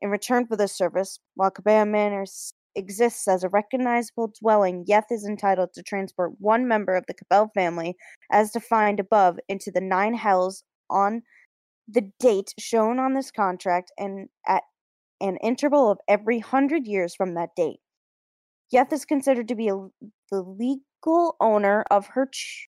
In 0.00 0.10
return 0.10 0.46
for 0.46 0.56
this 0.56 0.76
service, 0.76 1.20
while 1.34 1.52
Cabell 1.52 1.84
Manor 1.84 2.24
exists 2.74 3.26
as 3.28 3.44
a 3.44 3.48
recognizable 3.48 4.32
dwelling, 4.40 4.84
Yeth 4.88 5.10
is 5.10 5.24
entitled 5.24 5.70
to 5.74 5.82
transport 5.82 6.32
one 6.38 6.68
member 6.68 6.96
of 6.96 7.04
the 7.06 7.14
Cabell 7.14 7.50
family, 7.54 7.96
as 8.30 8.50
defined 8.50 9.00
above, 9.00 9.38
into 9.48 9.70
the 9.70 9.80
Nine 9.80 10.14
Hells 10.14 10.64
on 10.88 11.22
the 11.88 12.10
date 12.20 12.54
shown 12.58 12.98
on 12.98 13.14
this 13.14 13.30
contract 13.30 13.90
and 13.98 14.28
at 14.46 14.62
an 15.20 15.36
interval 15.38 15.90
of 15.90 15.98
every 16.08 16.38
hundred 16.38 16.86
years 16.86 17.14
from 17.14 17.34
that 17.34 17.50
date. 17.56 17.80
Yeth 18.72 18.92
is 18.92 19.04
considered 19.04 19.48
to 19.48 19.54
be 19.54 19.68
a, 19.68 19.74
the 20.30 20.42
legal 20.42 21.36
owner 21.40 21.84
of 21.90 22.06
her. 22.08 22.26
Ch- 22.26 22.68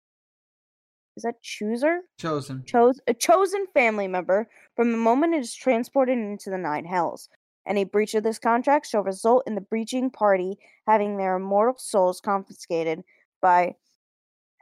is 1.16 1.23
that 1.23 1.41
chooser? 1.43 2.01
Chosen. 2.19 2.65
chose 2.66 3.01
a 3.07 3.15
chosen 3.15 3.66
family 3.73 4.09
member 4.09 4.49
from 4.75 4.91
the 4.91 4.99
moment 4.99 5.35
it 5.35 5.41
is 5.41 5.55
transported 5.55 6.19
into 6.19 6.51
the 6.51 6.59
nine 6.59 6.85
hells. 6.85 7.29
Any 7.66 7.85
breach 7.85 8.15
of 8.15 8.23
this 8.23 8.39
contract 8.39 8.86
shall 8.86 9.03
result 9.03 9.45
in 9.47 9.55
the 9.55 9.61
breaching 9.61 10.11
party 10.11 10.59
having 10.86 11.16
their 11.16 11.36
immortal 11.36 11.78
souls 11.78 12.20
confiscated 12.20 13.03
by 13.41 13.74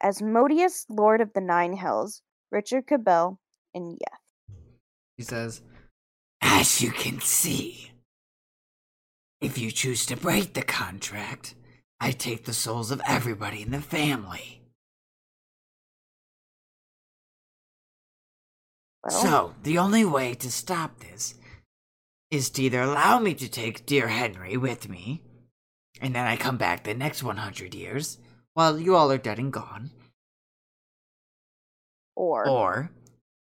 Asmodeus, 0.02 0.86
Lord 0.88 1.20
of 1.20 1.32
the 1.32 1.40
Nine 1.40 1.74
Hells, 1.74 2.22
Richard 2.50 2.86
Cabell, 2.86 3.38
and 3.74 3.98
Yeth. 3.98 4.56
He 5.16 5.22
says, 5.22 5.62
As 6.40 6.80
you 6.80 6.90
can 6.90 7.20
see, 7.20 7.90
if 9.40 9.58
you 9.58 9.70
choose 9.70 10.06
to 10.06 10.16
break 10.16 10.54
the 10.54 10.62
contract, 10.62 11.54
I 12.00 12.12
take 12.12 12.44
the 12.44 12.52
souls 12.52 12.90
of 12.90 13.00
everybody 13.06 13.62
in 13.62 13.70
the 13.70 13.80
family. 13.80 14.62
Well, 19.04 19.12
So, 19.12 19.54
the 19.62 19.78
only 19.78 20.04
way 20.04 20.34
to 20.34 20.50
stop 20.50 21.00
this 21.00 21.34
is 22.32 22.48
to 22.48 22.62
either 22.62 22.80
allow 22.80 23.18
me 23.18 23.34
to 23.34 23.48
take 23.48 23.84
dear 23.84 24.09
Henry 24.09 24.56
with 24.56 24.88
me, 24.88 25.22
and 26.00 26.14
then 26.14 26.26
I 26.26 26.36
come 26.36 26.56
back 26.56 26.82
the 26.82 26.94
next 26.94 27.22
100 27.22 27.74
years 27.74 28.18
while 28.54 28.80
you 28.80 28.96
all 28.96 29.12
are 29.12 29.18
dead 29.18 29.38
and 29.38 29.52
gone, 29.52 29.90
or, 32.16 32.48
or 32.48 32.90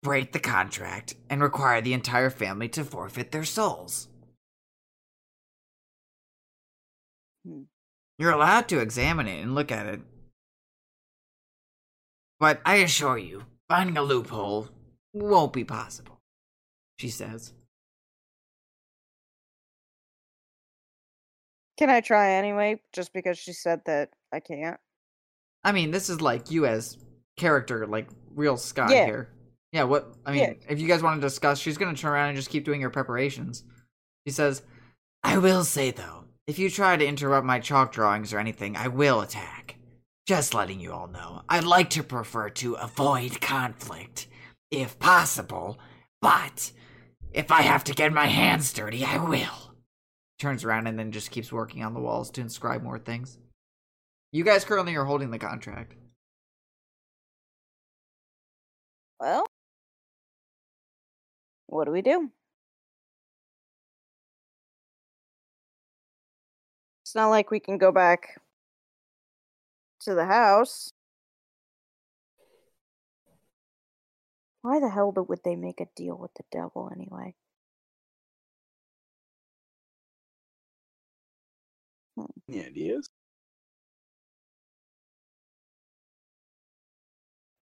break 0.03 0.33
the 0.33 0.39
contract 0.39 1.15
and 1.29 1.41
require 1.41 1.79
the 1.79 1.93
entire 1.93 2.29
family 2.29 2.67
to 2.67 2.83
forfeit 2.83 3.31
their 3.31 3.45
souls. 3.45 4.09
Hmm. 7.47 7.63
You're 8.19 8.31
allowed 8.31 8.67
to 8.67 8.79
examine 8.79 9.27
it 9.27 9.41
and 9.41 9.55
look 9.55 9.71
at 9.71 9.85
it. 9.85 10.01
But 12.41 12.59
I 12.65 12.75
assure 12.75 13.17
you, 13.17 13.45
finding 13.69 13.97
a 13.97 14.01
loophole 14.01 14.67
won't 15.13 15.53
be 15.53 15.63
possible, 15.63 16.19
she 16.99 17.09
says. 17.09 17.53
Can 21.81 21.89
I 21.89 21.99
try 21.99 22.33
anyway? 22.33 22.79
Just 22.93 23.11
because 23.11 23.39
she 23.39 23.53
said 23.53 23.81
that 23.87 24.11
I 24.31 24.39
can't. 24.39 24.79
I 25.63 25.71
mean, 25.71 25.89
this 25.89 26.11
is 26.11 26.21
like 26.21 26.51
you 26.51 26.67
as 26.67 26.95
character, 27.37 27.87
like 27.87 28.07
real 28.35 28.55
Scott 28.55 28.91
Yeah. 28.91 29.05
here. 29.05 29.29
Yeah, 29.71 29.83
what 29.85 30.13
I 30.23 30.31
mean, 30.31 30.41
Yeah. 30.41 30.53
if 30.69 30.79
you 30.79 30.87
guys 30.87 31.01
want 31.01 31.19
to 31.19 31.25
discuss, 31.25 31.57
she's 31.57 31.79
gonna 31.79 31.97
turn 31.97 32.11
around 32.11 32.29
and 32.29 32.37
just 32.37 32.51
keep 32.51 32.65
doing 32.65 32.81
her 32.81 32.91
preparations. 32.91 33.63
She 34.27 34.31
says, 34.31 34.61
I 35.23 35.39
will 35.39 35.63
say 35.63 35.89
though, 35.89 36.25
if 36.45 36.59
you 36.59 36.69
try 36.69 36.97
to 36.97 37.05
interrupt 37.05 37.47
my 37.47 37.59
chalk 37.59 37.91
drawings 37.91 38.31
or 38.31 38.37
anything, 38.37 38.77
I 38.77 38.87
will 38.87 39.21
attack. 39.21 39.77
Just 40.27 40.53
letting 40.53 40.79
you 40.79 40.93
all 40.93 41.07
know. 41.07 41.41
I'd 41.49 41.63
like 41.63 41.89
to 41.91 42.03
prefer 42.03 42.51
to 42.51 42.75
avoid 42.75 43.41
conflict, 43.41 44.27
if 44.69 44.99
possible, 44.99 45.79
but 46.21 46.73
if 47.33 47.49
I 47.51 47.63
have 47.63 47.83
to 47.85 47.93
get 47.95 48.13
my 48.13 48.27
hands 48.27 48.71
dirty, 48.71 49.03
I 49.03 49.17
will. 49.17 49.70
Turns 50.41 50.63
around 50.63 50.87
and 50.87 50.97
then 50.97 51.11
just 51.11 51.29
keeps 51.29 51.51
working 51.51 51.83
on 51.83 51.93
the 51.93 51.99
walls 51.99 52.31
to 52.31 52.41
inscribe 52.41 52.81
more 52.81 52.97
things. 52.97 53.37
You 54.31 54.43
guys 54.43 54.65
currently 54.65 54.95
are 54.95 55.05
holding 55.05 55.29
the 55.29 55.37
contract. 55.37 55.93
Well, 59.19 59.45
what 61.67 61.85
do 61.85 61.91
we 61.91 62.01
do? 62.01 62.31
It's 67.03 67.13
not 67.13 67.27
like 67.27 67.51
we 67.51 67.59
can 67.59 67.77
go 67.77 67.91
back 67.91 68.41
to 70.05 70.15
the 70.15 70.25
house. 70.25 70.91
Why 74.63 74.79
the 74.79 74.89
hell 74.89 75.11
would 75.11 75.43
they 75.43 75.55
make 75.55 75.79
a 75.79 75.87
deal 75.95 76.17
with 76.17 76.33
the 76.33 76.45
devil 76.51 76.89
anyway? 76.91 77.35
Any 82.49 82.65
ideas? 82.65 83.09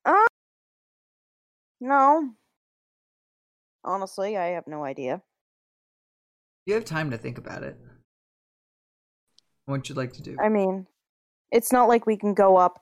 Uh, 0.06 0.26
no. 1.80 2.32
Honestly, 3.84 4.38
I 4.38 4.48
have 4.48 4.68
no 4.68 4.84
idea. 4.84 5.22
You 6.66 6.74
have 6.76 6.86
time 6.86 7.12
to 7.12 7.18
think 7.18 7.38
about 7.38 7.64
it. 7.64 7.78
What 9.66 9.88
you'd 9.88 9.96
you 9.96 9.96
like 9.96 10.14
to 10.14 10.22
do? 10.22 10.36
I 10.40 10.50
mean, 10.50 10.88
it's 11.52 11.72
not 11.72 11.88
like 11.88 12.06
we 12.06 12.18
can 12.18 12.34
go 12.34 12.58
up 12.58 12.82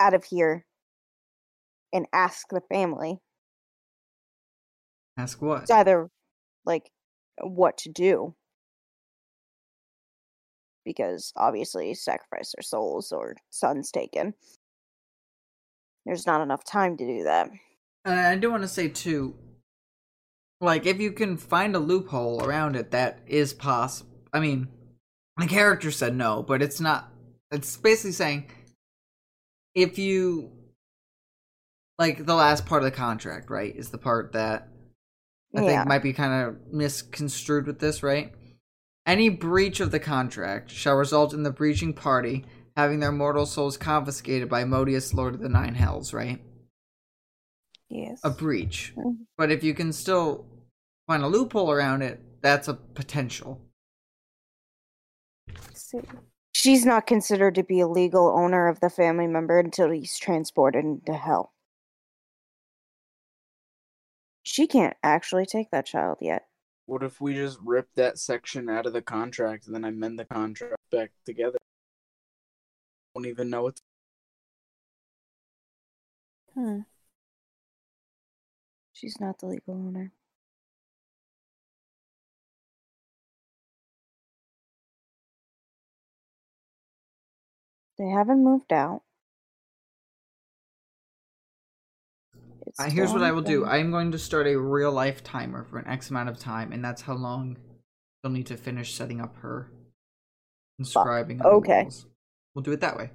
out 0.00 0.14
of 0.14 0.24
here 0.24 0.66
and 1.92 2.06
ask 2.12 2.48
the 2.50 2.62
family. 2.68 3.20
Ask 5.16 5.40
what? 5.42 5.62
It's 5.62 5.70
either 5.70 6.10
like 6.64 6.90
what 7.40 7.78
to 7.78 7.90
do. 7.90 8.34
Because 10.88 11.34
obviously, 11.36 11.92
sacrifice 11.92 12.54
their 12.56 12.62
souls 12.62 13.12
or 13.12 13.36
sons 13.50 13.90
taken. 13.90 14.32
There's 16.06 16.26
not 16.26 16.40
enough 16.40 16.64
time 16.64 16.96
to 16.96 17.06
do 17.06 17.24
that. 17.24 17.50
And 18.06 18.18
I 18.18 18.36
do 18.36 18.50
want 18.50 18.62
to 18.62 18.68
say 18.68 18.88
too, 18.88 19.36
like 20.62 20.86
if 20.86 20.98
you 20.98 21.12
can 21.12 21.36
find 21.36 21.76
a 21.76 21.78
loophole 21.78 22.42
around 22.42 22.74
it, 22.74 22.90
that 22.92 23.18
is 23.26 23.52
possible. 23.52 24.08
I 24.32 24.40
mean, 24.40 24.68
the 25.36 25.46
character 25.46 25.90
said 25.90 26.16
no, 26.16 26.42
but 26.42 26.62
it's 26.62 26.80
not. 26.80 27.12
It's 27.50 27.76
basically 27.76 28.12
saying 28.12 28.50
if 29.74 29.98
you 29.98 30.50
like 31.98 32.24
the 32.24 32.34
last 32.34 32.64
part 32.64 32.82
of 32.82 32.90
the 32.90 32.96
contract, 32.96 33.50
right, 33.50 33.76
is 33.76 33.90
the 33.90 33.98
part 33.98 34.32
that 34.32 34.68
I 35.54 35.60
Yeah. 35.60 35.66
think 35.66 35.86
might 35.86 36.02
be 36.02 36.14
kind 36.14 36.48
of 36.48 36.72
misconstrued 36.72 37.66
with 37.66 37.78
this, 37.78 38.02
right? 38.02 38.32
Any 39.08 39.30
breach 39.30 39.80
of 39.80 39.90
the 39.90 39.98
contract 39.98 40.70
shall 40.70 40.94
result 40.94 41.32
in 41.32 41.42
the 41.42 41.50
breaching 41.50 41.94
party 41.94 42.44
having 42.76 43.00
their 43.00 43.10
mortal 43.10 43.46
souls 43.46 43.78
confiscated 43.78 44.50
by 44.50 44.64
Modius, 44.64 45.14
Lord 45.14 45.34
of 45.34 45.40
the 45.40 45.48
Nine 45.48 45.74
Hells, 45.74 46.12
right? 46.12 46.42
Yes. 47.88 48.20
A 48.22 48.28
breach. 48.28 48.92
Mhm. 48.94 49.26
But 49.38 49.50
if 49.50 49.64
you 49.64 49.72
can 49.72 49.94
still 49.94 50.44
find 51.06 51.22
a 51.22 51.26
loophole 51.26 51.72
around 51.72 52.02
it, 52.02 52.20
that's 52.42 52.68
a 52.68 52.74
potential. 52.74 53.62
See. 55.72 56.02
She's 56.52 56.84
not 56.84 57.06
considered 57.06 57.54
to 57.54 57.62
be 57.62 57.80
a 57.80 57.88
legal 57.88 58.28
owner 58.28 58.68
of 58.68 58.80
the 58.80 58.90
family 58.90 59.26
member 59.26 59.58
until 59.58 59.90
he's 59.90 60.18
transported 60.18 60.84
into 60.84 61.14
hell. 61.14 61.54
She 64.42 64.66
can't 64.66 64.98
actually 65.02 65.46
take 65.46 65.70
that 65.70 65.86
child 65.86 66.18
yet. 66.20 66.47
What 66.88 67.02
if 67.02 67.20
we 67.20 67.34
just 67.34 67.58
rip 67.62 67.90
that 67.96 68.18
section 68.18 68.70
out 68.70 68.86
of 68.86 68.94
the 68.94 69.02
contract 69.02 69.66
and 69.66 69.74
then 69.74 69.84
I 69.84 69.90
mend 69.90 70.18
the 70.18 70.24
contract 70.24 70.80
back 70.90 71.10
together? 71.26 71.58
I 73.14 73.18
Don't 73.20 73.26
even 73.26 73.50
know 73.50 73.66
it's 73.66 73.82
Hmm. 76.54 76.80
She's 78.94 79.20
not 79.20 79.38
the 79.38 79.46
legal 79.46 79.74
owner. 79.74 80.12
They 87.98 88.08
haven't 88.08 88.42
moved 88.42 88.72
out. 88.72 89.02
Uh, 92.78 92.88
here's 92.88 93.12
what 93.12 93.22
I 93.22 93.30
on 93.30 93.34
will 93.36 93.42
do. 93.42 93.64
I 93.64 93.78
am 93.78 93.90
going 93.90 94.12
to 94.12 94.18
start 94.18 94.46
a 94.46 94.56
real 94.58 94.92
life 94.92 95.24
timer 95.24 95.64
for 95.64 95.78
an 95.78 95.86
X 95.88 96.10
amount 96.10 96.28
of 96.28 96.38
time, 96.38 96.72
and 96.72 96.84
that's 96.84 97.02
how 97.02 97.14
long 97.14 97.56
she'll 98.22 98.30
need 98.30 98.46
to 98.46 98.56
finish 98.56 98.94
setting 98.94 99.20
up 99.20 99.36
her 99.38 99.70
inscribing. 100.78 101.40
on 101.40 101.46
okay. 101.54 101.82
walls. 101.82 102.06
We'll 102.54 102.62
do 102.62 102.72
it 102.72 102.80
that 102.80 102.96
way. 102.96 103.10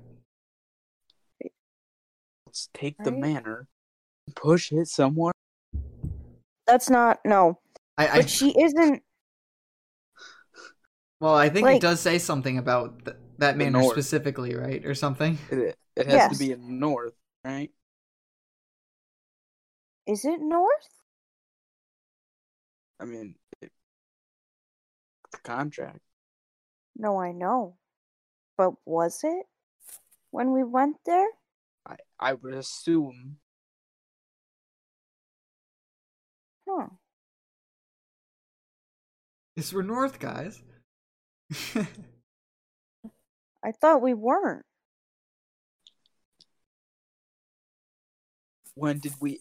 let's 2.45 2.69
take 2.73 2.98
the 3.03 3.11
Right. 3.11 3.19
manor, 3.22 3.68
push 4.35 4.72
it 4.72 4.88
somewhere. 4.88 5.34
That's 6.68 6.90
not 6.90 7.19
no. 7.26 7.60
I, 7.98 8.07
I 8.07 8.18
But 8.22 8.30
she 8.30 8.49
isn't. 8.60 9.02
well, 11.19 11.35
I 11.35 11.49
think 11.49 11.68
it 11.68 11.81
does 11.81 11.99
say 11.99 12.19
something 12.19 12.57
about 12.57 13.06
th- 13.06 13.18
that 13.38 13.57
manor 13.57 13.80
north. 13.81 13.94
specifically, 13.94 14.56
right, 14.56 14.85
or 14.85 14.94
something. 14.94 15.38
It, 15.52 15.77
it 15.95 16.06
has 16.07 16.14
Yes. 16.14 16.34
to 16.34 16.40
be 16.40 16.52
in 16.52 16.80
north, 16.80 17.14
right? 17.45 17.72
Is 20.06 20.26
it 20.26 20.42
north? 20.42 20.90
I 23.00 23.06
mean, 23.06 23.36
it, 23.62 23.72
the 25.32 25.38
contract. 25.40 26.00
No, 26.96 27.20
I 27.20 27.32
know. 27.32 27.76
But 28.58 28.74
was 28.86 29.22
it 29.24 29.46
when 30.32 30.52
we 30.52 30.64
went 30.64 30.98
there? 31.06 31.28
I 31.88 31.96
I 32.20 32.34
would 32.34 32.54
assume 32.54 33.38
Huh. 36.68 36.88
Yes, 39.56 39.74
we're 39.74 39.84
north, 39.84 40.20
guys. 40.20 40.64
I 43.64 43.72
thought 43.72 44.02
we 44.02 44.14
weren't. 44.14 44.66
when 48.76 49.00
did 49.00 49.14
we 49.20 49.40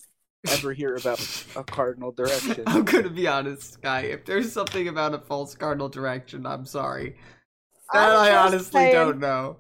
ever 0.49 0.73
hear 0.73 0.95
about 0.97 1.21
a 1.57 1.65
cardinal 1.65 2.13
direction? 2.13 2.65
I'm 2.67 2.85
gonna 2.85 3.11
be 3.11 3.29
honest, 3.29 3.75
Sky. 3.75 4.03
If 4.03 4.25
there's 4.25 4.53
something 4.53 4.89
about 4.89 5.15
a 5.15 5.19
false 5.19 5.55
cardinal 5.55 5.89
direction, 5.89 6.47
I'm 6.47 6.67
sorry. 6.67 7.17
That 7.93 8.11
I'm 8.11 8.33
I 8.33 8.37
honestly 8.37 8.81
saying. 8.81 8.95
don't 8.95 9.19
know. 9.19 9.59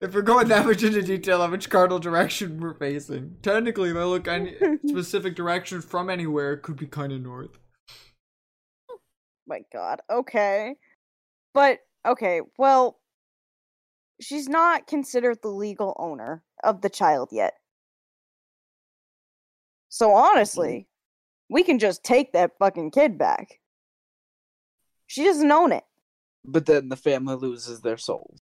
If 0.00 0.14
we're 0.14 0.22
going 0.22 0.48
that 0.48 0.64
much 0.64 0.82
into 0.82 1.02
detail 1.02 1.42
on 1.42 1.50
which 1.50 1.70
cardinal 1.70 1.98
direction 1.98 2.60
we're 2.60 2.74
facing, 2.74 3.36
technically, 3.42 3.90
if 3.90 3.96
I 3.96 4.04
look 4.04 4.28
any 4.28 4.56
specific 4.86 5.34
direction 5.34 5.80
from 5.80 6.08
anywhere, 6.08 6.52
it 6.52 6.62
could 6.62 6.76
be 6.76 6.86
kind 6.86 7.12
of 7.12 7.20
north. 7.20 7.58
Oh 8.90 8.98
my 9.46 9.60
god. 9.72 10.00
Okay. 10.10 10.74
But 11.54 11.80
okay, 12.06 12.42
well 12.58 13.00
she's 14.20 14.48
not 14.48 14.86
considered 14.86 15.38
the 15.42 15.48
legal 15.48 15.96
owner 15.98 16.42
of 16.64 16.80
the 16.80 16.90
child 16.90 17.28
yet. 17.32 17.54
So 19.88 20.12
honestly, 20.14 20.86
mm. 20.86 20.86
we 21.48 21.62
can 21.62 21.78
just 21.78 22.04
take 22.04 22.32
that 22.32 22.52
fucking 22.58 22.90
kid 22.90 23.18
back. 23.18 23.60
She 25.06 25.24
doesn't 25.24 25.50
own 25.50 25.72
it. 25.72 25.84
But 26.44 26.66
then 26.66 26.88
the 26.88 26.96
family 26.96 27.34
loses 27.34 27.80
their 27.80 27.96
souls. 27.96 28.40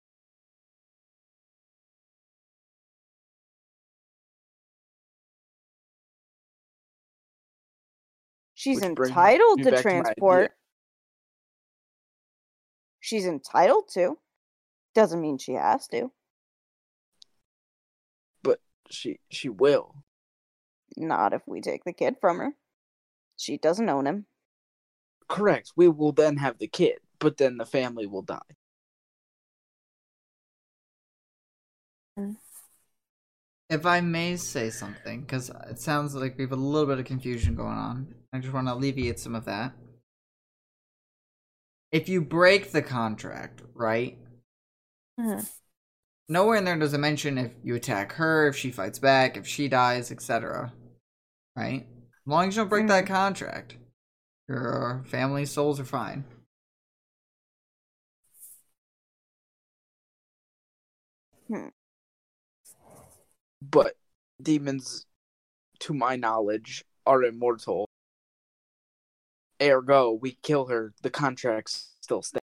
She's 8.55 8.81
Which 8.81 8.85
entitled 8.85 9.63
to 9.63 9.71
back 9.71 9.77
to 9.77 9.83
transport. 9.83 10.51
She's 12.99 13.25
entitled 13.25 13.89
to. 13.95 14.19
Doesn't 14.97 15.21
mean 15.21 15.39
she 15.39 15.53
has 15.53 15.87
to. 15.89 16.11
But 18.43 18.59
she 18.91 19.21
she 19.31 19.49
will. 19.49 19.95
Not 20.99 21.33
if 21.33 21.43
we 21.47 21.61
take 21.61 21.85
the 21.85 21.93
kid 21.93 22.17
from 22.21 22.39
her. 22.39 22.53
She 23.37 23.57
doesn't 23.57 23.89
own 23.89 24.07
him. 24.07 24.27
Correct. 25.29 25.73
We 25.77 25.89
will 25.89 26.13
then 26.13 26.39
have 26.39 26.59
the 26.59 26.67
kid, 26.67 26.99
but 27.19 27.37
then 27.37 27.59
the 27.59 27.67
family 27.67 28.07
will 28.07 28.23
die. 28.23 28.39
If 33.71 33.85
I 33.85 34.01
may 34.01 34.37
say 34.37 34.71
something, 34.71 35.21
because 35.21 35.51
it 35.71 35.79
sounds 35.79 36.15
like 36.15 36.37
we 36.37 36.45
have 36.45 36.53
a 36.53 36.57
little 36.57 36.87
bit 36.87 36.99
of 36.99 37.05
confusion 37.05 37.55
going 37.55 37.77
on. 37.77 38.15
I 38.33 38.39
just 38.39 38.53
want 38.53 38.67
to 38.67 38.75
alleviate 38.75 39.21
some 39.21 39.35
of 39.35 39.45
that. 39.45 39.73
If 41.93 42.09
you 42.09 42.21
break 42.21 42.73
the 42.73 42.83
contract, 42.83 43.63
right? 43.75 44.19
Mhm. 45.19 45.49
Nowhere 46.29 46.57
in 46.57 46.65
there 46.65 46.77
does 46.79 46.93
it 46.93 46.99
mention 46.99 47.39
if 47.39 47.53
you 47.63 47.75
attack 47.75 48.13
her, 48.13 48.49
if 48.49 48.57
she 48.57 48.71
fights 48.71 48.99
back, 48.99 49.37
if 49.37 49.47
she 49.47 49.69
dies, 49.69 50.11
etc. 50.11 50.73
Right? 51.59 51.87
As 51.91 52.27
long 52.27 52.47
as 52.47 52.55
you 52.57 52.63
don't 52.63 52.69
break 52.69 52.87
that 52.87 53.05
mm-hmm. 53.05 53.15
contract, 53.15 53.77
your 54.49 55.03
family 55.07 55.45
souls 55.45 55.81
are 55.81 55.85
fine. 55.85 56.25
Hmm. 61.49 61.69
But 63.61 63.95
demons, 64.41 65.07
to 65.81 65.93
my 65.93 66.15
knowledge, 66.15 66.85
are 67.05 67.25
immortal. 67.25 67.89
Ergo, 69.61 70.13
we 70.13 70.39
kill 70.43 70.67
her, 70.67 70.93
the 71.03 71.11
contracts 71.11 71.97
still 72.01 72.23
stay. 72.23 72.39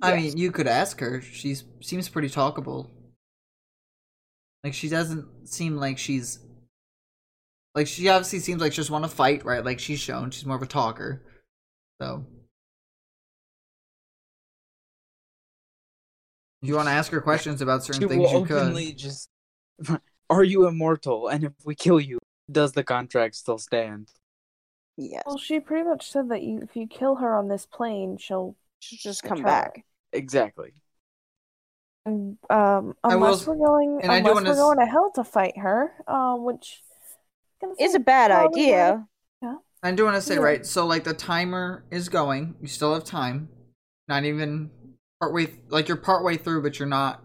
I 0.00 0.14
Yes. 0.14 0.22
mean, 0.22 0.38
you 0.38 0.52
could 0.52 0.68
ask 0.68 1.00
her. 1.00 1.20
She 1.20 1.56
seems 1.80 2.08
pretty 2.08 2.28
talkable. 2.28 2.90
Like 4.62 4.74
she 4.74 4.88
doesn't 4.88 5.48
seem 5.48 5.76
like 5.76 5.98
she's 5.98 6.38
like 7.74 7.86
she 7.86 8.08
obviously 8.08 8.40
seems 8.40 8.60
like 8.60 8.72
she 8.72 8.76
just 8.76 8.90
want 8.90 9.04
to 9.04 9.10
fight, 9.10 9.44
right? 9.44 9.64
Like 9.64 9.78
she's 9.78 10.00
shown 10.00 10.30
she's 10.30 10.46
more 10.46 10.56
of 10.56 10.62
a 10.62 10.66
talker. 10.66 11.22
So 12.00 12.24
you 16.62 16.74
want 16.76 16.88
to 16.88 16.92
ask 16.92 17.10
her 17.12 17.20
questions 17.20 17.62
about 17.62 17.84
certain 17.84 18.02
She 18.02 18.08
things, 18.08 18.32
will 18.32 18.40
you 18.40 18.46
could. 18.46 18.56
openly 18.56 18.92
just. 18.92 19.28
Are 20.30 20.44
you 20.44 20.66
immortal? 20.68 21.28
And 21.28 21.44
if 21.44 21.52
we 21.64 21.74
kill 21.74 21.98
you, 21.98 22.18
does 22.50 22.72
the 22.72 22.84
contract 22.84 23.34
still 23.34 23.58
stand? 23.58 24.10
Yes. 24.96 25.22
Well, 25.26 25.38
she 25.38 25.60
pretty 25.60 25.88
much 25.88 26.10
said 26.10 26.28
that 26.28 26.42
you, 26.42 26.60
if 26.62 26.76
you 26.76 26.86
kill 26.86 27.16
her 27.16 27.34
on 27.34 27.48
this 27.48 27.66
plane, 27.66 28.16
she'll 28.18 28.54
She'll 28.80 28.98
just 29.12 29.22
come 29.22 29.38
return. 29.38 29.44
back. 29.44 29.84
Exactly. 30.12 30.72
And, 32.06 32.38
um, 32.48 32.94
I 33.04 33.16
will 33.16 33.24
unless 33.26 33.46
we're 33.46 33.56
going, 33.56 34.00
and 34.02 34.10
I 34.12 34.20
do 34.20 34.36
unless 34.36 34.56
we're 34.56 34.62
going 34.62 34.78
to 34.78 34.86
hell 34.86 35.10
to 35.16 35.24
fight 35.24 35.58
her, 35.58 35.92
um, 36.06 36.44
which 36.44 36.82
gonna 37.60 37.74
It's 37.78 37.94
a 37.94 38.00
bad 38.00 38.30
probably 38.30 38.62
idea. 38.62 39.06
I 39.82 39.92
do 39.92 40.04
want 40.04 40.16
to 40.16 40.22
say 40.22 40.34
Yeah. 40.34 40.40
right. 40.40 40.66
So 40.66 40.86
like 40.86 41.04
the 41.04 41.14
timer 41.14 41.84
is 41.90 42.08
going. 42.08 42.54
You 42.60 42.68
still 42.68 42.92
have 42.92 43.04
time. 43.04 43.48
Not 44.08 44.24
even 44.24 44.70
partway. 45.20 45.48
Like 45.68 45.88
you're 45.88 45.96
partway 45.96 46.36
through, 46.36 46.62
but 46.62 46.78
you're 46.78 46.88
not 46.88 47.22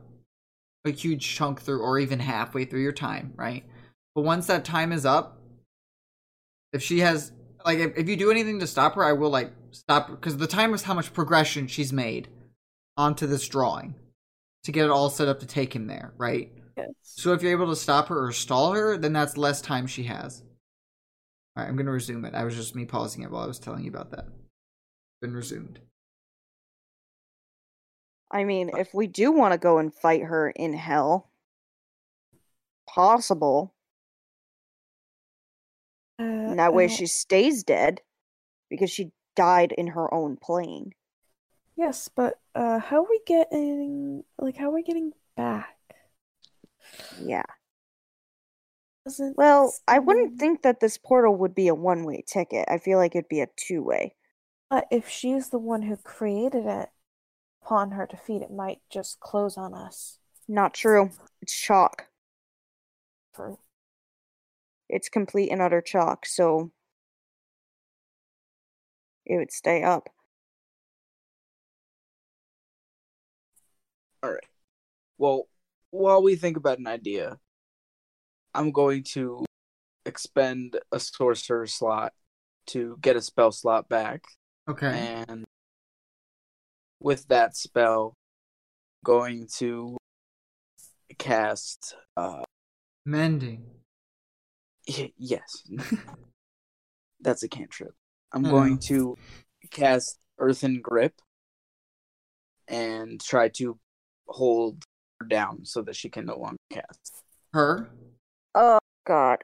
a 0.85 0.91
huge 0.91 1.35
chunk 1.35 1.61
through, 1.61 1.81
or 1.81 1.99
even 1.99 2.19
halfway 2.19 2.63
through 2.65 2.81
your 2.81 2.93
time, 2.93 3.33
right? 3.35 3.65
But 4.13 4.21
once 4.21 4.47
that 4.47 4.63
time 4.63 4.91
is 4.91 5.05
up, 5.05 5.41
if 6.71 6.81
she 6.81 6.99
has 6.99 7.33
like 7.65 7.79
if, 7.79 7.97
if 7.97 8.07
you 8.07 8.15
do 8.15 8.31
anything 8.31 8.59
to 8.59 8.67
stop 8.67 8.95
her, 8.95 9.03
I 9.03 9.13
will 9.13 9.29
like 9.29 9.51
stop 9.71 10.09
because 10.09 10.37
the 10.37 10.47
timer 10.47 10.75
is 10.75 10.83
how 10.83 10.93
much 10.93 11.13
progression 11.13 11.67
she's 11.67 11.91
made 11.91 12.29
onto 12.95 13.27
this 13.27 13.47
drawing 13.47 13.95
to 14.63 14.71
get 14.71 14.85
it 14.85 14.91
all 14.91 15.09
set 15.09 15.27
up 15.27 15.41
to 15.41 15.45
take 15.45 15.75
him 15.75 15.87
there, 15.87 16.13
right? 16.17 16.51
Yes. 16.77 16.95
So 17.01 17.33
if 17.33 17.41
you're 17.41 17.51
able 17.51 17.69
to 17.69 17.75
stop 17.75 18.07
her 18.09 18.25
or 18.27 18.31
stall 18.31 18.73
her, 18.73 18.97
then 18.97 19.13
that's 19.13 19.37
less 19.37 19.61
time 19.61 19.87
she 19.87 20.03
has. 20.03 20.41
All 21.55 21.63
right, 21.63 21.69
I'm 21.69 21.75
going 21.75 21.85
to 21.85 21.91
resume 21.91 22.25
it. 22.25 22.35
I 22.35 22.43
was 22.43 22.55
just 22.55 22.75
me 22.75 22.85
pausing 22.85 23.23
it 23.23 23.31
while 23.31 23.43
I 23.43 23.47
was 23.47 23.59
telling 23.59 23.83
you 23.83 23.89
about 23.89 24.11
that. 24.11 24.25
Been 25.21 25.33
resumed. 25.33 25.79
I 28.31 28.43
mean, 28.43 28.71
if 28.77 28.93
we 28.93 29.07
do 29.07 29.31
want 29.31 29.53
to 29.53 29.57
go 29.57 29.77
and 29.77 29.93
fight 29.93 30.23
her 30.23 30.49
in 30.49 30.73
hell, 30.73 31.29
possible. 32.87 33.73
Uh, 36.19 36.23
And 36.23 36.59
that 36.59 36.73
way 36.73 36.85
I 36.85 36.87
she 36.87 37.07
stays 37.07 37.63
dead 37.63 38.01
because 38.69 38.91
she 38.91 39.11
died 39.35 39.71
in 39.71 39.87
her 39.87 40.13
own 40.13 40.37
plane. 40.37 40.93
Yes, 41.75 42.09
but 42.09 42.39
uh, 42.53 42.79
how 42.79 43.03
are 43.03 43.09
we 43.09 43.19
getting 43.25 44.23
like 44.37 44.57
how 44.57 44.69
are 44.69 44.73
we 44.73 44.83
getting 44.83 45.11
back? 45.35 45.74
Yeah. 47.23 47.43
Doesn't 49.05 49.37
Well, 49.37 49.73
I 49.87 49.99
wouldn't 49.99 50.39
think 50.39 50.63
that 50.63 50.79
this 50.79 50.97
portal 50.97 51.35
would 51.35 51.53
be 51.53 51.67
a 51.67 51.75
one 51.75 52.03
way 52.03 52.23
ticket. 52.27 52.65
I 52.69 52.79
feel 52.79 52.97
like 52.97 53.15
it'd 53.15 53.29
be 53.29 53.41
a 53.41 53.47
two 53.55 53.83
way. 53.83 54.15
But 54.69 54.87
if 54.91 55.07
she's 55.07 55.49
the 55.49 55.59
one 55.59 55.83
who 55.83 55.95
created 55.97 56.65
it, 56.65 56.89
upon 57.65 57.91
her 57.91 58.05
defeat, 58.05 58.41
it 58.41 58.51
might 58.51 58.79
just 58.89 59.19
close 59.19 59.57
on 59.57 59.73
us. 59.73 60.19
Not 60.47 60.73
true. 60.73 61.11
It's 61.41 61.53
chalk. 61.53 62.05
For 63.33 63.57
It's 64.87 65.09
complete 65.09 65.49
and 65.49 65.61
utter 65.61 65.81
chalk, 65.81 66.25
so 66.25 66.71
it 69.25 69.37
would 69.37 69.51
stay 69.51 69.81
up. 69.83 70.09
All 74.21 74.31
right. 74.31 74.45
Well, 75.17 75.47
while 75.95 76.21
we 76.21 76.35
think 76.35 76.57
about 76.57 76.79
an 76.79 76.87
idea, 76.87 77.37
I'm 78.53 78.71
going 78.71 79.03
to 79.13 79.45
expend 80.05 80.79
a 80.91 80.99
sorcerer 80.99 81.67
slot 81.67 82.13
to 82.67 82.97
get 83.01 83.15
a 83.15 83.21
spell 83.21 83.51
slot 83.51 83.89
back. 83.89 84.23
Okay. 84.69 85.23
And 85.27 85.45
with 86.99 87.27
that 87.27 87.55
spell, 87.55 88.13
going 89.03 89.47
to 89.57 89.97
cast. 91.17 91.95
Uh, 92.17 92.43
Mending. 93.05 93.65
y- 94.87 95.13
yes, 95.17 95.63
that's 97.21 97.43
a 97.43 97.47
cantrip. 97.49 97.93
I'm 98.33 98.45
I 98.45 98.49
going 98.49 98.79
to 98.87 99.15
cast 99.71 100.17
Earthen 100.39 100.81
Grip 100.81 101.21
and 102.67 103.21
try 103.21 103.49
to 103.49 103.77
hold 104.27 104.83
down 105.25 105.65
so 105.65 105.81
that 105.83 105.95
she 105.95 106.09
can 106.09 106.25
no 106.25 106.37
longer 106.37 106.57
cast. 106.71 107.23
Her? 107.53 107.89
Oh 108.53 108.79
god. 109.07 109.39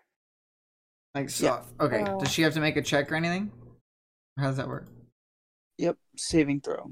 Like 1.15 1.30
so 1.30 1.45
Yeah. 1.45 1.64
okay. 1.85 2.03
Oh. 2.07 2.19
Does 2.19 2.31
she 2.31 2.41
have 2.43 2.53
to 2.53 2.60
make 2.60 2.77
a 2.77 2.81
check 2.81 3.11
or 3.11 3.15
anything? 3.15 3.52
How 4.38 4.48
does 4.48 4.57
that 4.57 4.68
work? 4.68 4.88
Yep, 5.77 5.98
saving 6.18 6.61
throw, 6.61 6.91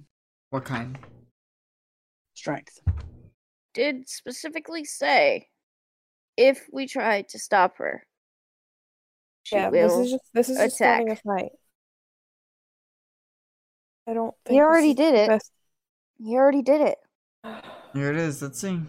What 0.49 0.65
kind? 0.65 0.97
strength. 2.33 2.79
Did 3.73 4.07
specifically 4.09 4.83
say 4.85 5.49
if 6.37 6.65
we 6.71 6.87
try 6.87 7.21
to 7.23 7.37
stop 7.39 7.77
her. 7.77 8.05
She 9.43 9.55
yeah, 9.55 9.69
this 9.69 9.91
will. 9.91 10.01
is 10.03 10.11
just 10.11 10.23
this 10.33 10.49
is 10.49 10.57
just 10.57 10.75
starting 10.77 11.09
a 11.09 11.11
attack. 11.13 11.23
fight. 11.23 11.51
I 14.07 14.13
don't 14.13 14.33
think 14.45 14.55
He 14.55 14.61
already 14.61 14.93
did 14.93 15.13
it. 15.13 15.27
best- 15.29 15.51
He 16.17 16.35
already 16.35 16.61
did 16.61 16.81
it. 16.81 16.97
Here 17.93 18.11
it 18.11 18.17
is. 18.17 18.41
Let's 18.41 18.59
see. 18.59 18.81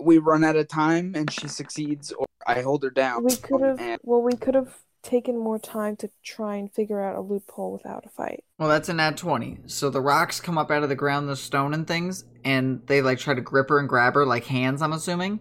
We 0.00 0.18
run 0.18 0.44
out 0.44 0.56
of 0.56 0.68
time 0.68 1.14
and 1.14 1.30
she 1.30 1.48
succeeds, 1.48 2.12
or 2.12 2.26
I 2.46 2.62
hold 2.62 2.82
her 2.82 2.90
down. 2.90 3.24
We 3.24 3.36
could 3.36 3.62
oh, 3.62 3.68
have 3.68 3.80
and 3.80 4.00
well, 4.02 4.22
we 4.22 4.36
could 4.36 4.54
have 4.54 4.78
taken 5.02 5.36
more 5.36 5.58
time 5.58 5.96
to 5.96 6.10
try 6.24 6.56
and 6.56 6.72
figure 6.72 7.00
out 7.00 7.16
a 7.16 7.20
loophole 7.20 7.72
without 7.72 8.06
a 8.06 8.08
fight. 8.08 8.44
Well, 8.58 8.68
that's 8.68 8.88
an 8.88 8.96
nat 8.96 9.16
20. 9.16 9.60
So 9.66 9.90
the 9.90 10.00
rocks 10.00 10.40
come 10.40 10.58
up 10.58 10.70
out 10.70 10.82
of 10.82 10.88
the 10.88 10.94
ground, 10.94 11.28
the 11.28 11.36
stone 11.36 11.74
and 11.74 11.86
things, 11.86 12.24
and 12.44 12.80
they 12.86 13.02
like 13.02 13.18
try 13.18 13.34
to 13.34 13.40
grip 13.40 13.68
her 13.68 13.78
and 13.78 13.88
grab 13.88 14.14
her 14.14 14.24
like 14.26 14.44
hands, 14.44 14.82
I'm 14.82 14.92
assuming. 14.92 15.40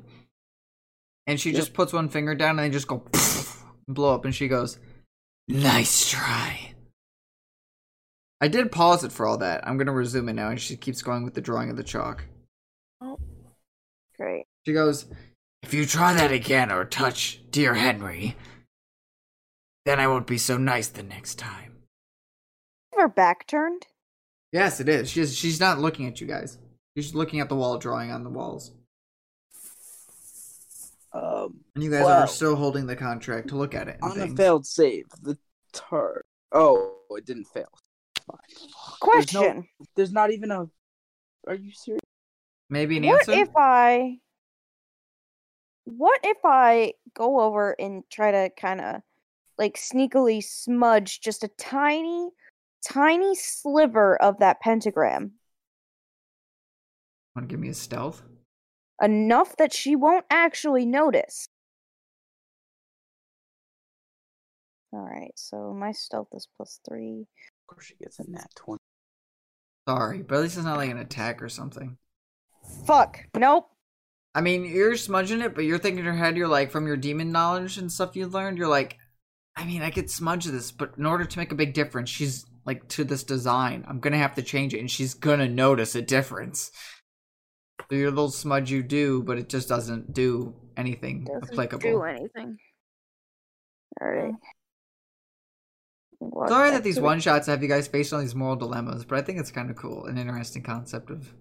And 1.28 1.40
she 1.40 1.52
Yep. 1.52 1.60
just 1.60 1.74
puts 1.74 1.94
one 1.94 2.10
finger 2.10 2.36
down 2.36 2.52
and 2.52 2.60
they 2.60 2.70
just 2.74 2.88
go 2.88 3.04
and 3.14 3.96
blow 3.96 4.14
up 4.14 4.26
and 4.26 4.34
she 4.34 4.48
goes, 4.48 4.80
Nice 5.48 6.10
try. 6.10 6.74
I 8.40 8.48
did 8.48 8.72
pause 8.72 9.04
it 9.04 9.12
for 9.12 9.28
all 9.28 9.38
that. 9.38 9.68
I'm 9.68 9.78
gonna 9.78 9.92
resume 9.92 10.30
it 10.30 10.34
now 10.34 10.50
and 10.50 10.60
she 10.60 10.76
keeps 10.76 11.02
going 11.04 11.24
with 11.24 11.36
the 11.36 11.42
drawing 11.42 11.70
of 11.70 11.78
the 11.78 11.84
chalk. 11.84 12.26
Great. 14.18 14.46
She 14.66 14.74
goes, 14.74 15.06
If 15.64 15.74
you 15.74 15.86
try 15.86 16.14
that 16.14 16.32
again 16.32 16.72
or 16.72 16.86
touch 16.86 17.42
dear 17.50 17.74
Henry, 17.74 18.36
then 19.86 20.00
I 20.00 20.08
won't 20.08 20.28
be 20.28 20.38
so 20.38 20.58
nice 20.58 20.88
the 20.88 21.04
next 21.04 21.36
time. 21.40 21.78
Her 22.96 23.08
back 23.08 23.48
turned. 23.48 23.88
Yes, 24.52 24.80
it 24.80 24.90
is. 24.90 25.10
She's 25.10 25.36
she's 25.36 25.60
not 25.60 25.80
looking 25.80 26.06
at 26.08 26.20
you 26.22 26.28
guys. 26.28 26.58
She's 26.96 27.16
looking 27.16 27.40
at 27.40 27.50
the 27.50 27.56
wall 27.56 27.78
drawing 27.78 28.12
on 28.12 28.24
the 28.24 28.30
walls. 28.30 28.74
um, 31.14 31.62
And 31.74 31.84
you 31.84 31.90
guys 31.90 32.04
Wow. 32.04 32.22
are 32.22 32.28
still 32.28 32.56
holding 32.56 32.86
the 32.86 32.96
contract 32.96 33.48
to 33.50 33.56
look 33.56 33.74
at 33.74 33.88
it. 33.88 33.98
and 34.02 34.12
on 34.12 34.22
a 34.22 34.36
failed 34.36 34.66
save, 34.68 35.06
the 35.22 35.38
tar. 35.72 36.22
Oh, 36.52 36.98
it 37.12 37.26
didn't 37.26 37.46
fail. 37.46 37.70
Fine. 38.28 38.38
There's 38.50 39.34
no- 39.34 39.40
Question. 39.42 39.68
There's 39.96 40.12
not 40.12 40.32
even 40.32 40.52
a. 40.52 40.70
Are 41.48 41.56
you 41.56 41.72
serious? 41.72 42.02
Maybe 42.72 42.98
an 42.98 43.04
What 43.04 43.20
answer? 43.30 43.34
if 43.34 43.50
I 43.56 44.18
What 45.84 46.20
if 46.24 46.38
I 46.44 46.94
go 47.14 47.42
over 47.42 47.76
and 47.80 48.04
try 48.10 48.32
to 48.32 48.50
kind 48.58 48.80
of 48.82 49.02
like 49.58 49.76
sneakily 49.76 50.42
smudge 50.44 51.20
just 51.20 51.44
a 51.44 51.50
tiny 51.50 52.30
tiny 52.84 53.36
sliver 53.36 54.20
of 54.20 54.40
that 54.40 54.60
pentagram 54.62 55.34
Want 57.36 57.48
to 57.48 57.54
give 57.54 57.60
me 57.60 57.70
a 57.70 57.74
stealth? 57.74 58.24
enough 59.02 59.56
that 59.58 59.74
she 59.74 59.96
won't 59.96 60.26
actually 60.30 60.86
notice. 60.86 61.46
All 64.94 65.00
right, 65.02 65.32
so 65.36 65.74
my 65.74 65.92
stealth 65.92 66.28
is 66.34 66.48
plus 66.58 66.80
3. 66.88 67.22
Of 67.22 67.28
course, 67.68 67.86
she 67.86 67.96
gets 67.96 68.20
a 68.20 68.30
nat 68.30 68.48
twenty. 68.56 68.80
Sorry, 69.88 70.22
but 70.22 70.36
at 70.36 70.42
least 70.42 70.58
it's 70.58 70.66
not 70.66 70.78
like 70.78 70.90
an 70.92 70.98
attack 70.98 71.42
or 71.42 71.50
something. 71.50 71.98
Fuck. 72.86 73.26
Nope. 73.36 73.68
I 74.34 74.42
mean, 74.42 74.66
you're 74.66 74.96
smudging 74.96 75.42
it, 75.42 75.56
but 75.56 75.66
you're 75.66 75.78
thinking 75.78 76.00
in 76.00 76.06
your 76.06 76.14
head, 76.14 76.38
you're 76.38 76.48
like, 76.48 76.72
from 76.72 76.88
your 76.88 76.98
demon 76.98 77.32
knowledge 77.32 77.78
and 77.78 77.92
stuff 77.92 78.16
you 78.16 78.28
learned, 78.28 78.58
you're 78.58 78.68
like, 78.68 78.98
I 79.56 79.66
mean, 79.66 79.82
I 79.82 79.92
could 79.92 80.10
smudge 80.10 80.46
this, 80.46 80.72
but 80.72 80.94
in 80.98 81.06
order 81.06 81.26
to 81.26 81.38
make 81.38 81.52
a 81.52 81.56
big 81.56 81.74
difference, 81.74 82.10
she's 82.10 82.46
like 82.66 82.88
to 82.90 83.04
this 83.04 83.24
design. 83.24 83.84
I'm 83.88 84.00
gonna 84.00 84.18
have 84.18 84.36
to 84.36 84.42
change 84.42 84.74
it, 84.74 84.80
and 84.80 84.90
she's 84.90 85.14
gonna 85.14 85.50
notice 85.50 85.96
a 85.96 86.02
difference. 86.02 86.72
So 87.90 87.96
your 87.98 88.12
little 88.12 88.32
smudge 88.32 88.72
you 88.72 88.84
do, 88.84 89.22
but 89.24 89.38
it 89.38 89.50
just 89.50 89.68
doesn't 89.68 90.14
do 90.14 90.56
anything 90.78 91.26
Doesn't 91.26 91.52
applicable. 91.52 91.82
do 91.82 92.04
anything. 92.04 92.58
All 94.00 94.08
right. 94.08 94.34
Walk 96.22 96.50
Sorry 96.50 96.70
that 96.70 96.84
these 96.84 97.00
one 97.00 97.20
shots 97.20 97.48
have 97.48 97.62
you 97.62 97.68
guys 97.68 97.88
faced 97.88 98.14
on 98.14 98.22
these 98.22 98.36
moral 98.36 98.56
dilemmas, 98.56 99.04
but 99.04 99.18
I 99.18 99.22
think 99.22 99.40
it's 99.40 99.52
kind 99.52 99.70
of 99.70 99.76
cool, 99.76 100.06
an 100.06 100.18
interesting 100.18 100.64
concept 100.64 101.10
of 101.10 101.34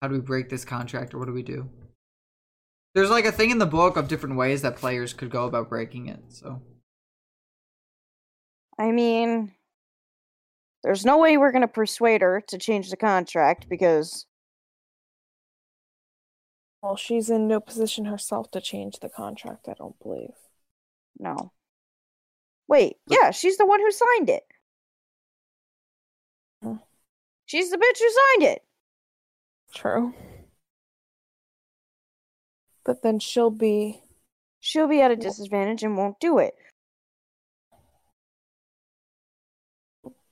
how 0.00 0.08
do 0.08 0.14
we 0.14 0.20
break 0.20 0.48
this 0.48 0.64
contract 0.64 1.14
or 1.14 1.18
what 1.18 1.26
do 1.26 1.32
we 1.32 1.42
do? 1.42 1.68
There's 2.94 3.10
like 3.10 3.24
a 3.24 3.32
thing 3.32 3.50
in 3.50 3.58
the 3.58 3.66
book 3.66 3.96
of 3.96 4.08
different 4.08 4.36
ways 4.36 4.62
that 4.62 4.76
players 4.76 5.12
could 5.12 5.30
go 5.30 5.44
about 5.46 5.68
breaking 5.68 6.08
it. 6.08 6.20
So 6.28 6.60
I 8.78 8.90
mean, 8.92 9.52
there's 10.82 11.04
no 11.04 11.18
way 11.18 11.36
we're 11.36 11.52
going 11.52 11.62
to 11.62 11.68
persuade 11.68 12.22
her 12.22 12.40
to 12.48 12.58
change 12.58 12.90
the 12.90 12.96
contract 12.96 13.68
because 13.68 14.26
Well, 16.82 16.96
she's 16.96 17.30
in 17.30 17.46
no 17.48 17.60
position 17.60 18.06
herself 18.06 18.50
to 18.52 18.60
change 18.60 19.00
the 19.00 19.08
contract, 19.08 19.68
I 19.68 19.74
don't 19.74 19.98
believe. 19.98 20.34
no. 21.18 21.52
Wait, 22.68 22.96
yeah, 23.06 23.30
she's 23.32 23.56
the 23.58 23.66
one 23.66 23.80
who 23.80 23.90
signed 23.90 24.30
it. 24.30 24.44
She's 27.44 27.70
the 27.70 27.76
bitch 27.76 27.98
who 27.98 28.10
signed 28.10 28.42
it. 28.54 28.62
True. 29.74 30.14
But 32.84 33.02
then 33.02 33.18
she'll 33.18 33.50
be 33.50 34.02
She'll 34.60 34.88
be 34.88 35.00
at 35.00 35.10
a 35.10 35.16
disadvantage 35.16 35.82
and 35.82 35.96
won't 35.96 36.20
do 36.20 36.38
it. 36.38 36.54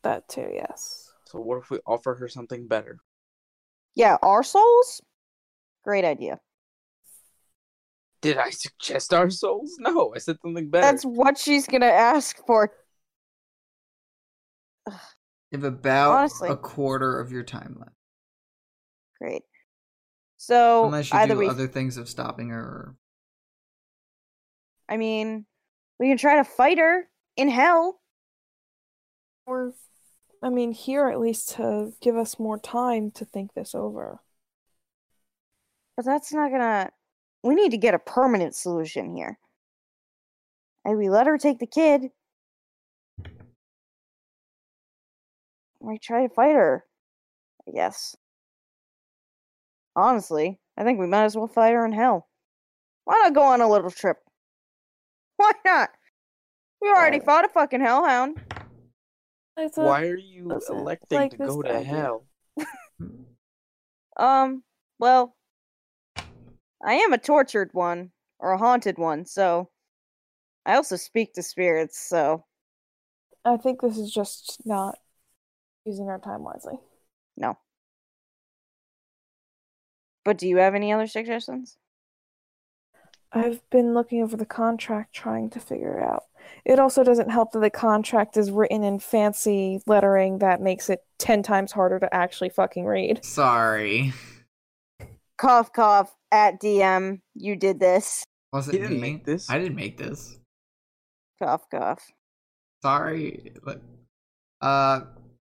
that 0.03 0.29
too, 0.29 0.49
yes. 0.53 1.11
So 1.25 1.41
what 1.41 1.59
if 1.59 1.71
we 1.71 1.79
offer 1.87 2.15
her 2.15 2.29
something 2.29 2.69
better? 2.69 2.99
Yeah, 3.95 4.17
our 4.23 4.43
souls? 4.43 5.01
Great 5.83 6.05
idea. 6.05 6.39
Did 8.21 8.37
I 8.37 8.51
suggest 8.51 9.13
our 9.13 9.31
souls? 9.31 9.75
No, 9.81 10.13
I 10.15 10.19
said 10.19 10.37
something 10.43 10.71
better. 10.71 10.87
That's 10.87 11.05
what 11.05 11.37
she's 11.39 11.67
going 11.67 11.81
to 11.81 11.93
ask 11.93 12.37
for. 12.47 12.71
you 14.87 14.93
have 15.53 15.65
about 15.65 16.17
Honestly. 16.17 16.49
a 16.51 16.57
quarter 16.57 17.19
of 17.19 17.33
your 17.33 17.43
time 17.43 17.77
left, 17.79 17.97
Great. 19.21 19.43
So, 20.37 20.85
unless 20.87 21.13
you 21.13 21.19
either 21.19 21.35
do 21.35 21.41
we 21.41 21.49
other 21.49 21.67
things 21.67 21.97
of 21.97 22.09
stopping 22.09 22.51
her. 22.51 22.61
Or... 22.61 22.97
I 24.89 24.97
mean, 24.97 25.47
we 25.99 26.09
can 26.09 26.17
try 26.17 26.37
to 26.37 26.45
fight 26.45 26.79
her 26.79 27.09
in 27.37 27.49
hell. 27.49 28.01
Or 29.47 29.73
I 30.43 30.51
mean, 30.51 30.73
here 30.73 31.09
at 31.09 31.19
least 31.19 31.51
to 31.57 31.93
give 32.01 32.17
us 32.17 32.39
more 32.39 32.59
time 32.59 33.11
to 33.13 33.25
think 33.25 33.55
this 33.55 33.75
over. 33.75 34.21
But 35.97 36.05
that's 36.05 36.33
not 36.33 36.53
gonna. 36.53 36.91
We 37.43 37.55
need 37.55 37.73
to 37.73 37.79
get 37.79 37.95
a 37.95 37.99
permanent 37.99 38.55
solution 38.55 39.17
here. 39.17 39.39
And 40.85 40.97
we 40.97 41.09
let 41.09 41.27
her 41.27 41.39
take 41.39 41.59
the 41.59 41.67
kid. 41.67 42.11
we 45.81 45.99
try 45.99 46.27
to 46.27 46.33
fight 46.33 46.55
her. 46.55 46.85
I 47.67 47.73
guess. 47.73 48.17
Honestly, 49.97 50.59
I 50.77 50.85
think 50.85 50.99
we 50.99 51.07
might 51.07 51.25
as 51.25 51.37
well 51.37 51.47
fight 51.49 51.75
her 51.75 51.85
in 51.85 51.93
hell. 51.93 52.29
Why 53.05 53.21
not 53.23 53.35
go 53.35 53.43
on 53.43 53.61
a 53.61 53.69
little 53.69 53.91
trip? 53.91 54.19
Why 55.37 55.53
not? 55.65 55.91
We 56.81 56.89
already 56.89 57.19
Uh, 57.19 57.25
fought 57.25 57.45
a 57.45 57.49
fucking 57.49 57.81
hellhound. 57.81 58.41
I 59.57 59.69
thought, 59.69 59.85
Why 59.85 60.07
are 60.07 60.17
you 60.17 60.49
doesn't 60.51 60.77
electing 60.77 61.19
like 61.19 61.31
to 61.33 61.37
go 61.39 61.63
to 61.63 61.69
idea. 61.71 61.85
hell? 61.85 62.25
Um, 64.17 64.65
well, 64.99 65.37
I 66.85 66.95
am 66.95 67.13
a 67.13 67.19
tortured 67.19 67.71
one 67.73 68.11
or 68.41 68.51
a 68.53 68.59
haunted 68.59 68.99
one, 68.99 69.27
so 69.27 69.71
I 70.67 70.77
also 70.77 70.97
speak 70.97 71.35
to 71.35 71.43
spirits, 71.43 71.99
so 72.01 72.45
I 73.45 73.57
think 73.57 73.81
this 73.81 73.99
is 73.99 74.13
just 74.13 74.65
not 74.65 74.99
using 75.85 76.09
our 76.09 76.19
time 76.21 76.45
wisely. 76.45 76.79
no. 77.37 77.59
But 80.29 80.37
do 80.37 80.47
you 80.47 80.59
have 80.59 80.75
any 80.75 80.93
other 80.93 81.07
suggestions? 81.07 81.79
I've 83.33 83.63
been 83.71 83.95
looking 83.95 84.23
over 84.23 84.37
the 84.37 84.45
contract 84.45 85.15
trying 85.15 85.49
to 85.49 85.59
figure 85.59 85.97
it 85.97 86.03
out. 86.03 86.25
It 86.67 86.79
also 86.79 87.03
doesn't 87.03 87.31
help 87.31 87.53
that 87.53 87.61
the 87.61 87.71
contract 87.71 88.37
is 88.37 88.51
written 88.51 88.85
in 88.85 88.99
fancy 88.99 89.81
lettering 89.87 90.41
that 90.41 90.61
makes 90.61 90.91
it 90.91 91.01
10 91.19 91.43
times 91.43 91.73
harder 91.73 91.99
to 92.01 92.15
actually 92.15 92.51
fucking 92.51 92.85
read. 92.85 93.25
Sorry. 93.25 94.13
Cough, 95.39 95.73
cough. 95.73 96.15
At 96.31 96.61
DM, 96.61 97.23
you 97.35 97.57
did 97.57 97.81
this. 97.81 98.23
Was 98.53 98.69
it 98.69 98.73
He 98.73 98.79
didn't 98.81 99.01
me? 99.01 99.13
make 99.13 99.25
this. 99.25 99.49
I 99.49 99.59
didn't 99.59 99.77
make 99.77 99.97
this. 99.97 100.39
Cough, 101.43 101.65
cough. 101.71 102.07
Sorry. 102.83 103.55
But, 103.65 103.81
uh, 104.61 105.01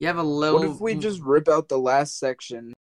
you 0.02 0.08
have 0.08 0.18
a 0.18 0.24
little. 0.24 0.60
What 0.60 0.70
if 0.70 0.82
we 0.82 0.96
just 0.96 1.22
rip 1.22 1.48
out 1.48 1.70
the 1.70 1.80
last 1.80 2.20
section, 2.20 2.74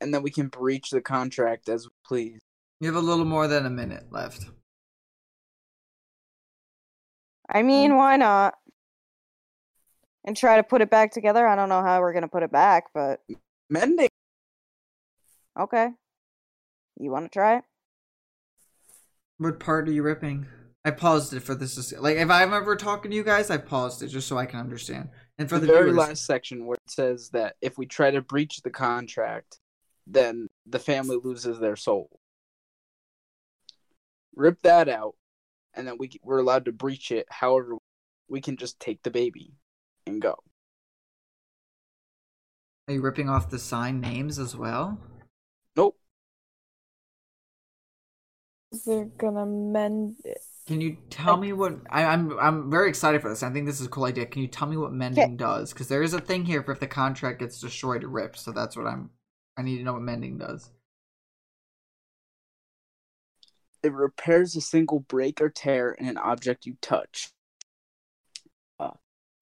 and 0.00 0.12
then 0.12 0.22
we 0.22 0.30
can 0.30 0.48
breach 0.48 0.90
the 0.90 1.00
contract 1.00 1.68
as 1.68 1.86
we 1.86 1.92
please? 2.04 2.38
You 2.80 2.86
have 2.86 2.96
a 3.02 3.06
little 3.06 3.24
more 3.24 3.46
than 3.46 3.66
a 3.66 3.70
minute 3.70 4.06
left. 4.10 4.46
I 7.48 7.62
mean, 7.62 7.96
why 7.96 8.16
not? 8.16 8.54
And 10.24 10.36
try 10.36 10.56
to 10.56 10.62
put 10.62 10.82
it 10.82 10.90
back 10.90 11.12
together. 11.12 11.46
I 11.46 11.56
don't 11.56 11.68
know 11.68 11.82
how 11.82 12.00
we're 12.00 12.12
gonna 12.12 12.28
put 12.28 12.42
it 12.42 12.52
back, 12.52 12.84
but 12.94 13.20
Mending. 13.68 14.08
okay. 15.58 15.90
You 16.98 17.10
want 17.10 17.24
to 17.24 17.30
try 17.30 17.56
it? 17.58 17.64
What 19.38 19.58
part 19.58 19.88
are 19.88 19.92
you 19.92 20.02
ripping? 20.02 20.46
I 20.84 20.90
paused 20.90 21.32
it 21.32 21.40
for 21.40 21.54
this. 21.54 21.74
to 21.76 21.82
see- 21.82 21.96
Like, 21.96 22.16
if 22.16 22.30
I'm 22.30 22.52
ever 22.52 22.76
talking 22.76 23.10
to 23.10 23.16
you 23.16 23.24
guys, 23.24 23.50
I 23.50 23.56
paused 23.56 24.02
it 24.02 24.08
just 24.08 24.28
so 24.28 24.36
I 24.36 24.44
can 24.46 24.60
understand. 24.60 25.08
And 25.38 25.48
for 25.48 25.58
the, 25.58 25.66
the, 25.66 25.72
very 25.72 25.84
viewers, 25.90 25.96
last 26.08 26.26
section 26.26 26.66
where 26.66 26.74
it 26.74 26.90
says 26.90 27.30
that 27.30 27.56
if 27.62 27.78
we 27.78 27.86
try 27.86 28.10
to 28.10 28.20
breach 28.20 28.60
the 28.62 28.70
contract, 28.70 29.59
then 30.12 30.48
the 30.66 30.78
family 30.78 31.18
loses 31.22 31.58
their 31.58 31.76
soul. 31.76 32.20
Rip 34.34 34.62
that 34.62 34.88
out, 34.88 35.14
and 35.74 35.86
then 35.86 35.96
we 35.98 36.10
we're 36.22 36.38
allowed 36.38 36.64
to 36.66 36.72
breach 36.72 37.10
it. 37.10 37.26
However, 37.30 37.76
we 38.28 38.40
can 38.40 38.56
just 38.56 38.80
take 38.80 39.02
the 39.02 39.10
baby 39.10 39.54
and 40.06 40.22
go. 40.22 40.36
are 42.90 42.94
you 42.94 43.00
ripping 43.00 43.28
off 43.28 43.50
the 43.50 43.58
sign 43.58 44.00
names 44.00 44.38
as 44.38 44.56
well? 44.56 44.98
Nope. 45.76 45.96
They're 48.84 49.04
gonna 49.04 49.46
mend 49.46 50.16
it. 50.24 50.38
Can 50.66 50.80
you 50.80 50.96
tell 51.08 51.36
me 51.36 51.52
what 51.52 51.74
I, 51.90 52.04
I'm? 52.04 52.38
I'm 52.38 52.70
very 52.70 52.88
excited 52.88 53.22
for 53.22 53.28
this. 53.28 53.42
I 53.42 53.50
think 53.50 53.66
this 53.66 53.80
is 53.80 53.86
a 53.86 53.90
cool 53.90 54.04
idea. 54.04 54.26
Can 54.26 54.42
you 54.42 54.48
tell 54.48 54.68
me 54.68 54.76
what 54.76 54.92
mending 54.92 55.36
does? 55.36 55.72
Because 55.72 55.88
there 55.88 56.02
is 56.02 56.14
a 56.14 56.20
thing 56.20 56.44
here 56.44 56.62
for 56.62 56.72
if 56.72 56.80
the 56.80 56.86
contract 56.86 57.40
gets 57.40 57.60
destroyed, 57.60 58.02
it 58.02 58.08
rips. 58.08 58.42
So 58.42 58.52
that's 58.52 58.76
what 58.76 58.86
I'm. 58.86 59.10
I 59.60 59.62
need 59.62 59.76
to 59.76 59.84
know 59.84 59.92
what 59.92 60.00
mending 60.00 60.38
does. 60.38 60.70
It 63.82 63.92
repairs 63.92 64.56
a 64.56 64.62
single 64.62 65.00
break 65.00 65.38
or 65.42 65.50
tear 65.50 65.92
in 65.92 66.08
an 66.08 66.16
object 66.16 66.64
you 66.64 66.78
touch. 66.80 67.28
Uh, 68.78 68.92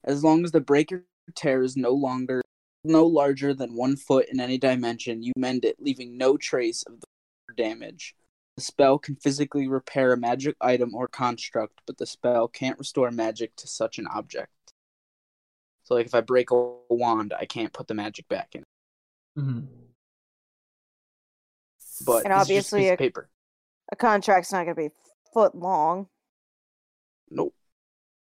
as 0.03 0.25
long 0.25 0.45
as 0.45 0.51
the 0.51 0.61
break 0.61 0.91
or 0.91 1.05
tear 1.37 1.63
is 1.63 1.77
no 1.77 1.93
longer 1.93 2.43
no 2.83 3.07
larger 3.07 3.55
than 3.55 3.77
one 3.77 3.95
foot 3.95 4.27
in 4.29 4.41
any 4.41 4.59
dimension, 4.59 5.23
you 5.23 5.33
mend 5.37 5.65
it, 5.65 5.77
leaving 5.79 6.19
no 6.19 6.37
trace 6.37 6.83
of 6.83 7.01
the 7.01 7.55
damage. 7.55 8.17
The 8.57 8.63
spell 8.63 8.99
can 8.99 9.15
physically 9.15 9.69
repair 9.69 10.13
a 10.13 10.17
magic 10.17 10.57
item 10.61 10.97
or 10.97 11.07
construct, 11.07 11.81
but 11.87 11.99
the 11.99 12.07
spell 12.07 12.49
can't 12.49 12.79
restore 12.81 13.13
magic 13.13 13.55
to 13.55 13.69
such 13.69 14.01
an 14.01 14.09
object. 14.09 14.51
So, 15.85 15.95
like 15.95 16.07
if 16.07 16.15
I 16.17 16.23
break 16.23 16.51
a 16.51 16.73
wand, 16.91 17.33
I 17.39 17.45
can't 17.45 17.73
put 17.73 17.87
the 17.87 17.95
magic 17.95 18.27
back 18.29 18.57
in. 18.57 18.65
hmm 19.37 19.61
But 22.05 22.25
And 22.25 22.33
this 22.35 22.43
is 22.43 22.49
just 22.49 22.73
a 22.73 22.77
obviously 22.77 22.89
a- 22.91 22.97
paper. 22.97 23.29
A 23.93 23.97
contract's 23.97 24.53
not 24.53 24.65
gonna 24.65 24.75
be 24.75 24.91
foot 25.33 25.55
long. 25.55 26.09
Nope. 27.31 27.55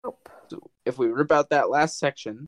Nope. 0.03 0.29
So 0.49 0.71
if 0.85 0.97
we 0.97 1.07
rip 1.07 1.31
out 1.31 1.49
that 1.49 1.69
last 1.69 1.97
section, 1.99 2.47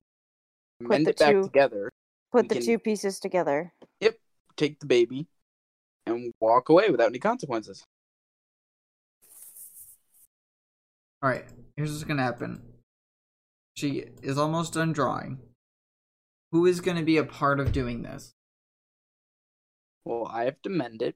mend 0.79 1.05
the 1.05 1.11
it 1.11 1.17
back 1.19 1.31
two- 1.31 1.43
together, 1.43 1.91
Put 2.31 2.49
the 2.49 2.55
can- 2.55 2.65
two 2.65 2.79
pieces 2.79 3.19
together. 3.19 3.73
Yep. 4.01 4.17
Take 4.57 4.79
the 4.79 4.85
baby, 4.85 5.27
and 6.05 6.33
walk 6.39 6.69
away 6.69 6.89
without 6.89 7.07
any 7.07 7.19
consequences. 7.19 7.83
All 11.21 11.29
right. 11.29 11.45
Here's 11.75 11.91
what's 11.91 12.03
gonna 12.03 12.21
happen. 12.23 12.61
She 13.75 14.05
is 14.21 14.37
almost 14.37 14.73
done 14.73 14.93
drawing. 14.93 15.39
Who 16.51 16.65
is 16.65 16.81
gonna 16.81 17.03
be 17.03 17.17
a 17.17 17.25
part 17.25 17.59
of 17.59 17.71
doing 17.71 18.01
this? 18.03 18.34
Well, 20.06 20.27
I 20.32 20.45
have 20.45 20.61
to 20.61 20.69
mend 20.69 21.01
it. 21.01 21.16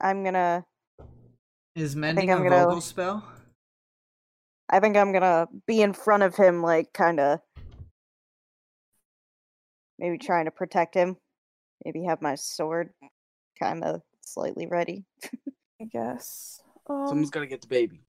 I'm 0.00 0.22
gonna. 0.24 0.64
Is 1.74 1.96
mending 1.96 2.30
I'm 2.30 2.40
a 2.42 2.44
gonna- 2.48 2.64
vocal 2.66 2.80
spell? 2.80 3.24
I 4.68 4.78
think 4.80 4.96
I'm 4.96 5.12
gonna 5.12 5.48
be 5.66 5.82
in 5.82 5.92
front 5.92 6.22
of 6.22 6.36
him, 6.36 6.62
like 6.62 6.92
kind 6.92 7.18
of. 7.18 7.40
Maybe 9.98 10.16
trying 10.18 10.44
to 10.46 10.50
protect 10.50 10.94
him. 10.94 11.16
Maybe 11.84 12.04
have 12.04 12.22
my 12.22 12.34
sword 12.34 12.90
kind 13.58 13.82
of 13.84 14.02
slightly 14.22 14.66
ready. 14.66 15.04
I 15.80 15.84
guess. 15.90 16.60
Um, 16.88 17.06
Someone's 17.08 17.30
got 17.30 17.40
to 17.40 17.46
get 17.46 17.60
the 17.62 17.66
baby. 17.68 18.02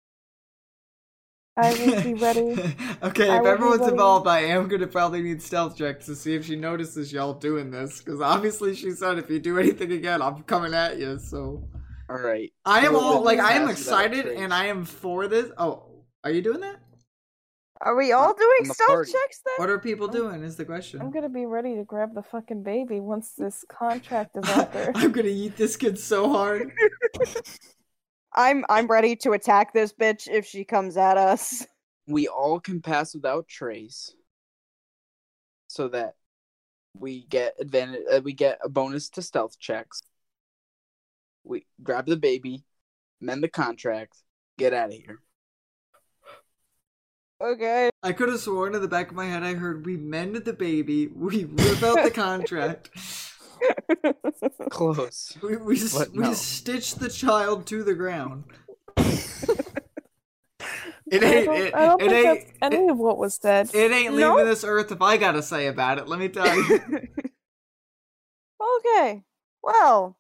I 1.58 1.74
will 1.74 2.04
be 2.04 2.14
ready. 2.14 2.52
okay, 3.04 3.30
I 3.30 3.40
if 3.40 3.46
everyone's 3.46 3.88
involved, 3.88 4.28
I 4.28 4.40
am 4.40 4.68
gonna 4.68 4.88
probably 4.88 5.22
need 5.22 5.42
stealth 5.42 5.78
checks 5.78 6.06
to 6.06 6.16
see 6.16 6.34
if 6.36 6.46
she 6.46 6.56
notices 6.56 7.12
y'all 7.12 7.34
doing 7.34 7.72
this. 7.72 8.00
Because 8.00 8.22
obviously, 8.22 8.74
she 8.76 8.92
said 8.92 9.18
if 9.18 9.30
you 9.30 9.40
do 9.40 9.60
anything 9.60 9.92
again, 9.92 10.22
I'm 10.22 10.44
coming 10.44 10.74
at 10.74 10.98
you. 10.98 11.20
So 11.20 11.68
All 12.10 12.20
right. 12.20 12.52
I 12.66 12.86
am 12.86 12.96
all 12.96 13.22
like, 13.22 13.40
I 13.40 13.54
am 13.54 13.70
excited 13.70 14.28
and 14.28 14.54
I 14.54 14.68
am 14.68 14.86
for 14.86 15.28
this. 15.28 15.52
Oh, 15.58 16.06
are 16.24 16.32
you 16.32 16.42
doing 16.42 16.62
that? 16.62 16.80
Are 17.84 17.96
we 17.96 18.12
all 18.12 18.34
doing 18.34 18.74
stealth 18.74 18.90
party. 18.90 19.12
checks 19.12 19.42
then? 19.44 19.54
What 19.58 19.70
are 19.70 19.80
people 19.80 20.08
doing? 20.08 20.44
Is 20.44 20.56
the 20.56 20.66
question. 20.66 21.02
I'm 21.02 21.12
gonna 21.12 21.30
be 21.30 21.48
ready 21.48 21.76
to 21.76 21.84
grab 21.84 22.14
the 22.14 22.22
fucking 22.22 22.62
baby 22.62 23.00
once 23.00 23.34
this 23.34 23.66
contract 23.70 24.38
is 24.38 24.48
out 24.50 24.72
there. 24.72 24.92
I'm 24.94 25.12
gonna 25.12 25.30
eat 25.30 25.58
this 25.58 25.76
kid 25.76 25.98
so 25.98 26.30
hard. 26.30 26.72
I'm 28.34 28.66
I'm 28.70 28.88
ready 28.88 29.16
to 29.18 29.32
attack 29.32 29.74
this 29.74 29.94
bitch 29.94 30.28
if 30.30 30.46
she 30.46 30.64
comes 30.64 30.98
at 30.98 31.18
us. 31.18 31.66
We 32.08 32.28
all 32.28 32.60
can 32.60 32.82
pass 32.82 33.14
without 33.14 33.48
trace, 33.48 34.12
so 35.68 35.88
that 35.90 36.16
we 36.98 37.26
get 37.26 37.54
advantage. 37.60 38.02
Uh, 38.12 38.22
we 38.22 38.34
get 38.34 38.58
a 38.64 38.70
bonus 38.70 39.08
to 39.12 39.22
stealth 39.22 39.60
checks. 39.60 40.02
We 41.44 41.68
grab 41.82 42.08
the 42.08 42.18
baby, 42.18 42.66
mend 43.22 43.44
the 43.44 43.50
contract, 43.50 44.18
get 44.58 44.74
out 44.74 44.90
of 44.90 44.96
here. 44.96 45.20
Okay. 47.42 47.90
I 48.04 48.12
could 48.14 48.30
have 48.30 48.40
sworn 48.40 48.76
in 48.76 48.82
the 48.82 48.88
back 48.88 49.10
of 49.10 49.16
my 49.16 49.26
head 49.26 49.44
I 49.44 49.56
heard 49.56 49.86
we 49.86 49.98
mended 49.98 50.46
the 50.46 50.54
baby, 50.54 51.08
we 51.08 51.46
rip 51.46 51.84
out 51.84 52.04
the 52.04 52.12
contract, 52.14 52.90
Close. 54.70 55.38
we 55.44 55.58
we, 55.58 55.76
s- 55.76 55.98
But 55.98 56.12
we 56.14 56.20
no. 56.20 56.34
stitched 56.34 57.00
the 57.00 57.10
child 57.10 57.66
to 57.68 57.84
the 57.84 57.94
ground. 57.96 58.46
It 61.12 61.24
I 61.24 61.26
ain't. 61.26 61.46
don't, 61.46 61.58
It, 61.58 61.76
I 61.76 61.86
don't 61.88 62.02
it 62.02 62.10
think 62.10 62.26
ain't. 62.26 62.48
that's 62.62 62.74
any 62.74 62.88
of 62.88 62.98
what 62.98 63.18
was 63.18 63.36
said. 63.36 63.70
It 63.74 63.92
ain't 63.92 64.16
No? 64.16 64.32
leaving 64.36 64.46
this 64.46 64.64
earth 64.64 64.94
if 64.94 65.02
I 65.02 65.18
gotta 65.18 65.44
say 65.44 65.68
about 65.68 65.98
it. 65.98 66.08
Let 66.08 66.20
me 66.20 66.30
tell 66.30 66.56
you. 66.56 66.80
okay. 68.80 69.22
Well, 69.62 70.16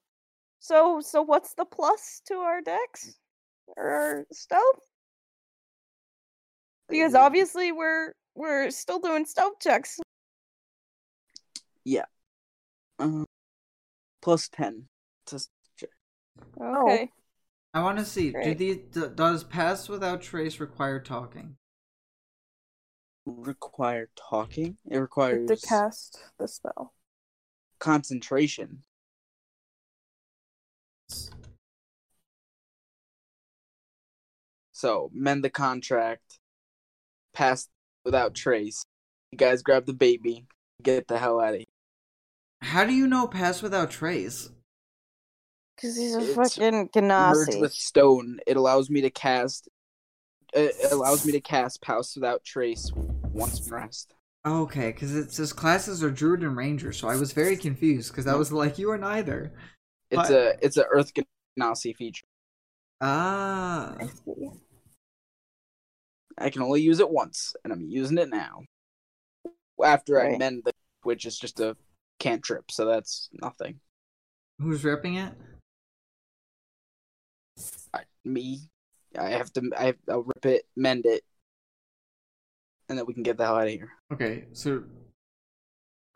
so 0.59 0.99
so 0.99 1.21
what's 1.21 1.53
the 1.53 1.63
plus 1.63 2.21
to 2.25 2.33
our 2.39 2.59
decks 2.61 3.15
or 3.77 3.89
our 3.89 4.25
stealth? 4.33 4.81
Because 6.89 7.15
obviously 7.15 7.71
we're 7.71 8.11
we're 8.35 8.69
still 8.69 8.99
doing 8.99 9.25
stealth 9.25 9.59
checks. 9.61 9.97
Uh, 13.01 13.25
plus 14.21 14.47
ten. 14.47 14.88
to 15.25 15.35
s- 15.35 15.49
Okay. 16.59 17.11
I 17.73 17.81
want 17.81 17.97
to 17.99 18.05
see. 18.05 18.27
Do 18.27 18.33
Great. 18.33 18.57
these 18.57 18.77
d- 18.91 19.07
does 19.15 19.43
pass 19.43 19.89
without 19.89 20.21
trace 20.21 20.59
require 20.59 20.99
talking? 20.99 21.57
require 23.25 24.09
talking. 24.15 24.77
It 24.89 24.97
requires 24.97 25.47
to 25.47 25.67
cast 25.67 26.19
the 26.38 26.47
spell. 26.47 26.93
concentration. 27.80 28.83
So 34.71 35.09
mend 35.13 35.43
the 35.43 35.49
contract, 35.49 36.39
pass 37.33 37.67
without 38.03 38.33
trace. 38.33 38.83
You 39.31 39.38
guys 39.38 39.61
grab 39.61 39.85
the 39.85 39.93
baby, 39.93 40.45
get 40.81 41.07
the 41.07 41.17
hell 41.19 41.39
out 41.39 41.53
of 41.53 41.59
here. 41.59 41.65
How 42.61 42.85
do 42.85 42.93
you 42.93 43.07
know 43.07 43.27
pass 43.27 43.61
without 43.61 43.91
trace? 43.91 44.49
Because 45.75 45.98
he's 45.98 46.15
a 46.15 46.22
It's 46.22 46.56
fucking 46.56 46.90
Merged 47.17 47.59
with 47.59 47.73
stone, 47.73 48.40
it 48.45 48.56
allows 48.56 48.90
me 48.90 49.01
to 49.01 49.09
cast. 49.09 49.67
It 50.53 50.91
allows 50.91 51.25
me 51.25 51.31
to 51.31 51.41
cast 51.41 51.81
pass 51.81 52.15
without 52.15 52.43
trace 52.43 52.91
once 53.33 53.65
in 53.65 53.73
rest. 53.73 54.14
Okay, 54.45 54.91
because 54.91 55.15
it 55.15 55.31
says 55.31 55.53
classes 55.53 56.03
are 56.03 56.09
druid 56.09 56.41
and 56.41 56.57
ranger, 56.57 56.91
so 56.91 57.07
I 57.07 57.15
was 57.15 57.31
very 57.31 57.56
confused 57.57 58.11
because 58.11 58.27
I 58.27 58.35
was 58.35 58.51
like, 58.51 58.80
you 58.80 58.90
are 58.91 58.98
neither. 58.98 59.51
It's 60.09 60.17
What? 60.17 60.31
a 60.31 60.65
it's 60.65 60.77
a 60.77 60.85
Earth 60.85 61.11
Genasi 61.57 61.95
feature. 61.95 62.25
Ah, 62.99 63.95
I 66.38 66.49
can 66.49 66.61
only 66.61 66.81
use 66.81 66.99
it 66.99 67.09
once, 67.09 67.56
and 67.64 67.72
I'm 67.72 67.88
using 67.88 68.17
it 68.17 68.30
now. 68.30 68.64
After 69.83 70.22
I 70.22 70.38
mend 70.38 70.64
the, 70.65 70.73
which 71.03 71.25
is 71.25 71.38
just 71.38 71.59
a 71.59 71.75
cantrip, 72.22 72.72
so 72.72 72.85
that's 72.85 73.30
nothing. 73.33 73.80
who's 74.59 74.83
ripping 74.83 75.16
it? 75.16 75.33
I, 77.93 78.01
me, 78.24 78.59
I 79.17 79.30
have 79.32 79.51
to. 79.53 79.69
I 79.77 79.95
I'll 80.09 80.24
rip 80.24 80.45
it, 80.45 80.64
mend 80.75 81.06
it, 81.06 81.24
and 82.88 82.98
then 82.98 83.06
we 83.06 83.14
can 83.14 83.24
get 83.24 83.38
the 83.38 83.45
hell 83.45 83.58
out 83.58 83.67
of 83.67 83.74
here. 83.74 83.91
Okay, 84.14 84.45
so. 84.53 84.83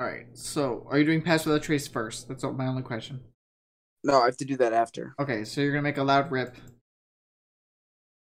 Alright, 0.02 0.28
so 0.34 0.86
are 0.90 1.00
you 1.00 1.06
doing 1.06 1.22
pass 1.22 1.46
without 1.46 1.64
trace 1.64 1.88
first? 1.88 2.28
That's 2.28 2.44
all, 2.44 2.52
my 2.52 2.68
only 2.68 2.82
question. 2.82 3.22
No, 4.04 4.22
I 4.22 4.26
have 4.26 4.38
to 4.38 4.46
do 4.46 4.58
that 4.58 4.74
after. 4.74 5.16
Okay, 5.20 5.46
so 5.46 5.62
you're 5.62 5.72
gonna 5.72 5.82
make 5.82 5.98
a 5.98 6.04
loud 6.04 6.32
rip. 6.32 6.56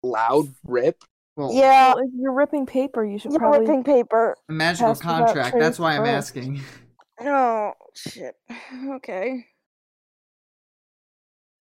Loud 0.02 0.52
rip. 0.64 1.04
Well, 1.36 1.50
yeah, 1.54 1.92
if 1.96 2.10
you're 2.14 2.34
ripping 2.34 2.66
paper, 2.66 3.04
you 3.04 3.18
should 3.18 3.30
you're 3.30 3.38
probably. 3.38 3.60
ripping 3.60 3.84
paper. 3.84 4.36
a 4.48 4.52
magical 4.52 4.94
contract. 4.96 5.56
That's 5.58 5.78
why 5.78 5.96
I'm 5.96 6.02
first. 6.02 6.10
asking. 6.10 6.62
Oh 7.20 7.72
shit. 7.94 8.34
Okay. 8.90 9.46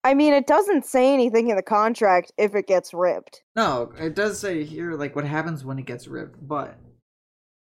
I 0.04 0.14
mean, 0.14 0.32
it 0.32 0.46
doesn't 0.46 0.86
say 0.86 1.12
anything 1.12 1.50
in 1.50 1.56
the 1.56 1.62
contract 1.62 2.32
if 2.38 2.54
it 2.54 2.66
gets 2.66 2.94
ripped. 2.94 3.42
No, 3.56 3.92
it 3.98 4.14
does 4.14 4.38
say 4.38 4.64
here 4.64 4.94
like 4.94 5.16
what 5.16 5.24
happens 5.24 5.64
when 5.64 5.78
it 5.78 5.86
gets 5.86 6.06
ripped, 6.06 6.46
but 6.46 6.78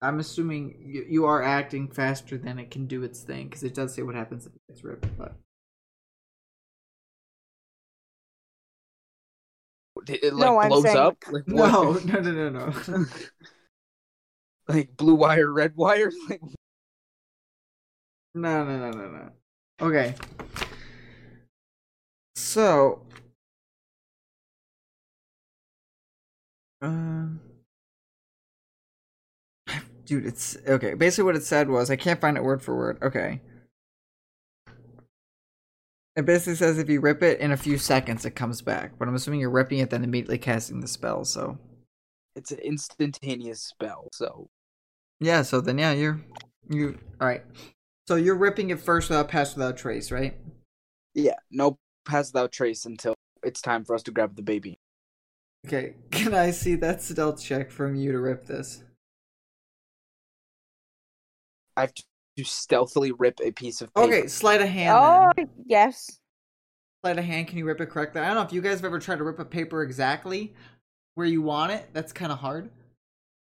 I'm 0.03 0.21
assuming 0.21 0.77
you, 0.85 1.05
you 1.09 1.25
are 1.27 1.43
acting 1.43 1.89
faster 1.89 2.39
than 2.39 2.59
it 2.59 2.71
can 2.71 2.87
do 2.87 3.03
its 3.03 3.21
thing 3.23 3.49
because 3.49 3.63
it 3.63 3.75
does 3.75 3.95
say 3.95 4.03
what 4.03 4.15
happens 4.15 4.47
if 4.47 4.53
it 4.55 4.61
gets 4.69 4.85
ripped. 4.85 5.07
But 5.17 5.35
It, 10.09 10.25
it, 10.25 10.35
like 10.35 10.47
No, 10.47 10.61
I'm 10.61 10.69
blows 10.69 10.85
saying 10.85 10.97
up. 10.97 11.17
the 11.27 11.33
Like 11.33 11.49
no, 11.49 11.93
no, 11.93 12.21
no, 12.21 12.49
no, 12.49 12.73
no. 12.89 13.05
like 14.69 14.97
blue 14.97 15.15
wire, 15.15 15.51
red 15.53 15.77
wire. 15.77 16.13
Like 16.29 16.41
No, 18.35 18.65
no, 18.65 18.79
no, 18.79 18.91
no, 18.91 19.09
no. 19.11 19.31
Okay. 19.81 20.15
So. 22.37 23.03
Um. 26.83 27.41
Dude, 30.05 30.27
it's 30.27 30.57
okay. 30.67 30.95
Basically, 30.95 31.25
what 31.25 31.37
it 31.37 31.45
said 31.45 31.69
was 31.69 31.91
I 31.91 31.97
can't 31.97 32.21
find 32.21 32.37
it 32.37 32.45
word 32.45 32.63
for 32.63 32.77
word. 32.77 32.99
Okay. 33.03 33.41
It 36.17 36.27
basically 36.27 36.57
says 36.57 36.79
if 36.79 36.89
you 36.89 37.01
rip 37.01 37.23
it 37.23 37.41
in 37.41 37.53
a 37.53 37.57
few 37.57 37.79
seconds, 37.79 38.25
it 38.25 38.33
comes 38.33 38.63
back. 38.63 38.99
But 38.99 39.09
I'm 39.09 39.15
assuming 39.15 39.41
you're 39.41 39.51
ripping 39.51 39.79
it, 39.79 39.91
then 39.91 40.05
immediately 40.05 40.39
casting 40.39 40.81
the 40.81 40.89
spell. 40.89 41.25
So 41.25 41.59
it's 42.37 42.51
an 42.51 42.59
instantaneous 42.59 43.63
spell. 43.63 44.09
So 44.13 44.49
yeah. 45.21 45.43
So 45.43 45.61
then 45.61 45.79
yeah, 45.79 45.93
you're 45.93 46.21
you. 46.69 46.99
All 47.21 47.29
right. 47.29 47.45
So 48.11 48.17
you're 48.17 48.35
ripping 48.35 48.71
it 48.71 48.81
first 48.81 49.09
without 49.09 49.29
pass 49.29 49.55
without 49.55 49.77
trace, 49.77 50.11
right? 50.11 50.37
yeah, 51.15 51.37
no 51.49 51.79
pass 52.05 52.33
without 52.33 52.51
trace 52.51 52.85
until 52.85 53.15
it's 53.45 53.61
time 53.61 53.85
for 53.85 53.95
us 53.95 54.03
to 54.03 54.11
grab 54.11 54.35
the 54.35 54.43
baby. 54.43 54.81
Okay, 55.65 55.95
can 56.11 56.35
I 56.35 56.51
see 56.51 56.75
that 56.75 57.03
stealth 57.03 57.41
check 57.41 57.71
from 57.71 57.95
you 57.95 58.11
to 58.11 58.19
rip 58.19 58.47
this? 58.47 58.83
I 61.77 61.83
have 61.83 61.95
to 61.95 62.03
stealthily 62.43 63.13
rip 63.13 63.39
a 63.45 63.53
piece 63.53 63.81
of 63.81 63.95
paper. 63.95 64.09
Okay, 64.09 64.27
sleight 64.27 64.61
of 64.61 64.69
hand. 64.69 64.99
oh 65.01 65.31
then. 65.37 65.49
yes. 65.65 66.19
Sleight 67.05 67.17
of 67.17 67.25
hand, 67.25 67.47
can 67.47 67.59
you 67.59 67.65
rip 67.65 67.81
it 67.81 67.91
correctly? 67.91 68.23
I 68.23 68.27
don't 68.27 68.35
know 68.35 68.43
if 68.43 68.53
you 68.53 68.61
guys 68.61 68.79
have 68.79 68.87
ever 68.87 68.99
tried 68.99 69.19
to 69.19 69.25
rip 69.25 69.39
a 69.39 69.45
paper 69.45 69.85
exactly 69.85 70.53
where 71.15 71.29
you 71.29 71.43
want 71.43 71.71
it. 71.71 71.89
That's 71.93 72.13
kind 72.13 72.33
of 72.33 72.39
hard. 72.39 72.71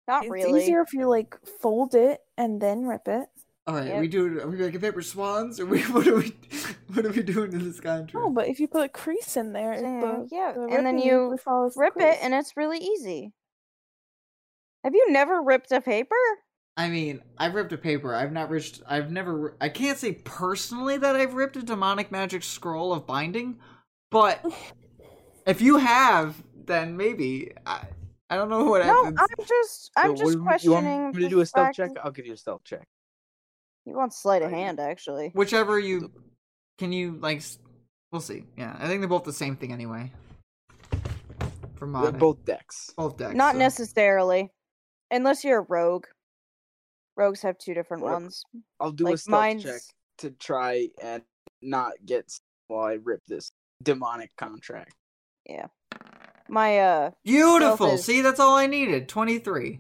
Not 0.08 0.24
It's 0.24 0.32
really. 0.32 0.62
It's 0.62 0.70
easier 0.70 0.82
if 0.82 0.92
you 0.92 1.08
like 1.08 1.38
fold 1.62 1.94
it 1.94 2.22
and 2.36 2.60
then 2.60 2.88
rip 2.88 3.08
it. 3.08 3.28
All 3.68 3.74
right, 3.76 3.88
Yep. 3.88 4.00
we 4.02 4.08
do. 4.08 4.40
Are 4.42 4.48
we 4.48 4.58
making 4.58 4.80
paper 4.82 5.02
swans, 5.02 5.60
or 5.60 5.66
we 5.66 5.82
what 5.92 6.06
are 6.08 6.16
we? 6.18 6.36
What 6.94 7.06
are 7.06 7.10
we 7.12 7.24
doing 7.24 7.52
in 7.52 7.64
this 7.66 7.80
contract? 7.80 8.14
No, 8.14 8.30
but 8.30 8.48
if 8.48 8.60
you 8.60 8.68
put 8.68 8.86
a 8.86 8.90
crease 8.90 9.36
in 9.38 9.54
there, 9.54 9.74
Yeah, 9.74 9.82
the, 10.02 10.28
yeah, 10.32 10.52
the 10.54 10.62
and 10.72 10.86
then 10.86 11.00
you 11.00 11.06
usually 11.22 11.38
follows 11.40 11.74
the 11.74 11.82
Rip 11.82 11.94
it, 11.98 12.20
and 12.22 12.34
it's 12.36 12.56
really 12.56 12.78
easy. 12.78 13.34
Have 14.84 14.94
you 14.94 15.12
never 15.12 15.42
ripped 15.42 15.72
a 15.72 15.82
paper? 15.82 16.16
I 16.78 16.90
mean, 16.90 17.22
I've 17.40 17.56
ripped 17.56 17.74
a 17.74 17.78
paper. 17.78 18.14
I've 18.14 18.32
not 18.32 18.50
ripped. 18.52 18.82
I've 18.88 19.12
never. 19.12 19.56
I 19.60 19.70
can't 19.70 19.98
say 19.98 20.12
personally 20.12 20.98
that 21.00 21.16
I've 21.16 21.34
ripped 21.34 21.56
a 21.56 21.64
demonic 21.64 22.12
magic 22.12 22.44
scroll 22.44 22.94
of 22.94 23.08
binding, 23.08 23.58
but 24.12 24.46
if 25.48 25.60
you 25.60 25.78
have, 25.78 26.36
then 26.66 26.96
maybe. 26.98 27.52
I, 27.66 27.82
I 28.30 28.36
don't 28.38 28.50
know 28.50 28.64
what 28.66 28.86
No, 28.86 29.04
happens. 29.06 29.20
I'm 29.22 29.46
just, 29.48 29.92
I'm 29.96 30.18
So 30.18 30.24
just 30.24 30.40
what 30.40 30.60
do 30.60 30.66
you- 30.66 30.70
you 30.78 30.84
want 30.84 31.16
me 31.16 31.24
to 31.24 31.30
do 31.30 31.40
a 31.42 31.46
stealth 31.46 31.76
check? 31.76 31.92
I'll 32.04 32.12
give 32.12 32.26
you 32.26 32.34
a 32.34 32.38
stealth 32.38 32.64
check. 32.64 32.88
You 33.86 33.96
want 33.96 34.14
sleight 34.14 34.42
of 34.42 34.52
hand, 34.52 34.80
actually. 34.80 35.30
Whichever 35.34 35.78
you 35.80 36.12
can 36.78 36.92
you 36.92 37.18
like 37.22 37.44
we'll 38.12 38.22
see. 38.22 38.46
Yeah, 38.58 38.76
I 38.80 38.88
think 38.88 39.02
they're 39.02 39.08
both 39.08 39.24
the 39.24 39.34
same 39.34 39.56
thing 39.56 39.72
anyway. 39.72 40.12
For 41.76 41.80
They're 41.80 41.88
mod 41.88 42.20
both 42.20 42.44
decks. 42.46 42.92
both 42.98 43.18
decks. 43.18 43.36
Not 43.36 43.54
so- 43.54 43.60
necessarily, 43.60 44.52
unless 45.12 45.44
you're 45.44 45.60
a 45.60 45.66
rogue. 45.68 46.06
Rogues 47.18 47.42
have 47.44 47.58
two 47.58 47.74
different 47.74 48.04
What- 48.04 48.14
ones. 48.14 48.44
I'll 48.80 48.92
do 48.92 49.06
a 49.06 49.10
like 49.10 49.20
stealth 49.20 49.32
mine's 49.40 49.64
check 49.64 49.82
to 50.20 50.32
try 50.32 50.90
and 51.02 51.24
not 51.62 51.94
get 52.06 52.32
while 52.68 52.86
I 52.88 52.94
rip 52.94 53.22
this 53.28 53.52
demonic 53.84 54.32
contract. 54.38 54.94
Yeah. 55.46 55.68
My 56.50 56.80
uh. 56.80 57.12
Beautiful. 57.24 57.88
is- 57.96 58.04
See, 58.06 58.22
that's 58.22 58.40
all 58.40 58.56
I 58.56 58.68
needed. 58.68 59.08
Twenty 59.08 59.38
three. 59.40 59.80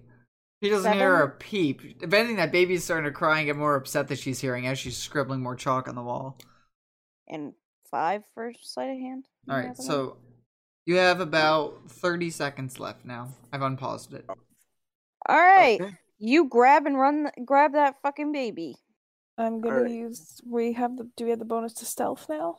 He 0.66 0.72
doesn't 0.72 0.94
hear 0.94 1.18
a 1.22 1.30
peep. 1.30 1.82
If 2.02 2.11
anything, 2.14 2.38
that 2.38 2.52
baby's 2.52 2.84
starting 2.84 3.06
to 3.06 3.11
cry 3.11 3.40
and 3.40 3.45
get 3.45 3.56
more 3.56 3.76
upset 3.76 4.08
that 4.08 4.18
she's 4.19 4.40
hearing 4.40 4.66
as 4.68 4.80
she's 4.80 4.98
scribbling 4.98 5.42
more 5.42 5.56
chalk 5.56 5.88
on 5.88 5.95
the 5.95 6.02
wall. 6.03 6.38
and 7.27 7.53
five 7.92 8.24
for 8.34 8.52
sleight 8.61 8.90
of 8.92 8.98
hand. 8.98 9.26
All 9.50 9.56
right, 9.56 9.64
You 9.64 9.68
right, 9.69 9.77
have 9.77 9.80
it 9.80 9.82
on? 9.82 9.85
so 9.85 10.18
you 10.85 10.95
have 10.98 11.19
about 11.22 11.90
thirty 11.90 12.30
seconds 12.30 12.80
left 12.80 13.06
now. 13.06 13.30
I've 13.53 13.61
unpaused 13.61 14.14
it. 14.14 14.26
all 14.27 14.35
right, 15.38 15.80
Okay. 15.82 15.95
you 16.18 16.45
grab 16.50 16.85
and 16.88 17.00
run, 17.00 17.30
grab 17.45 17.74
that 17.74 17.95
fucking 18.02 18.32
baby. 18.32 18.76
I'm 19.38 19.61
gonna 19.61 19.76
Alright. 19.77 19.92
use. 19.92 20.42
We 20.45 20.74
have 20.74 20.95
the. 20.98 21.10
Do 21.18 21.26
we 21.26 21.30
have 21.30 21.40
the 21.40 21.45
bonus 21.45 21.74
to 21.74 21.85
stealth 21.85 22.27
now? 22.30 22.58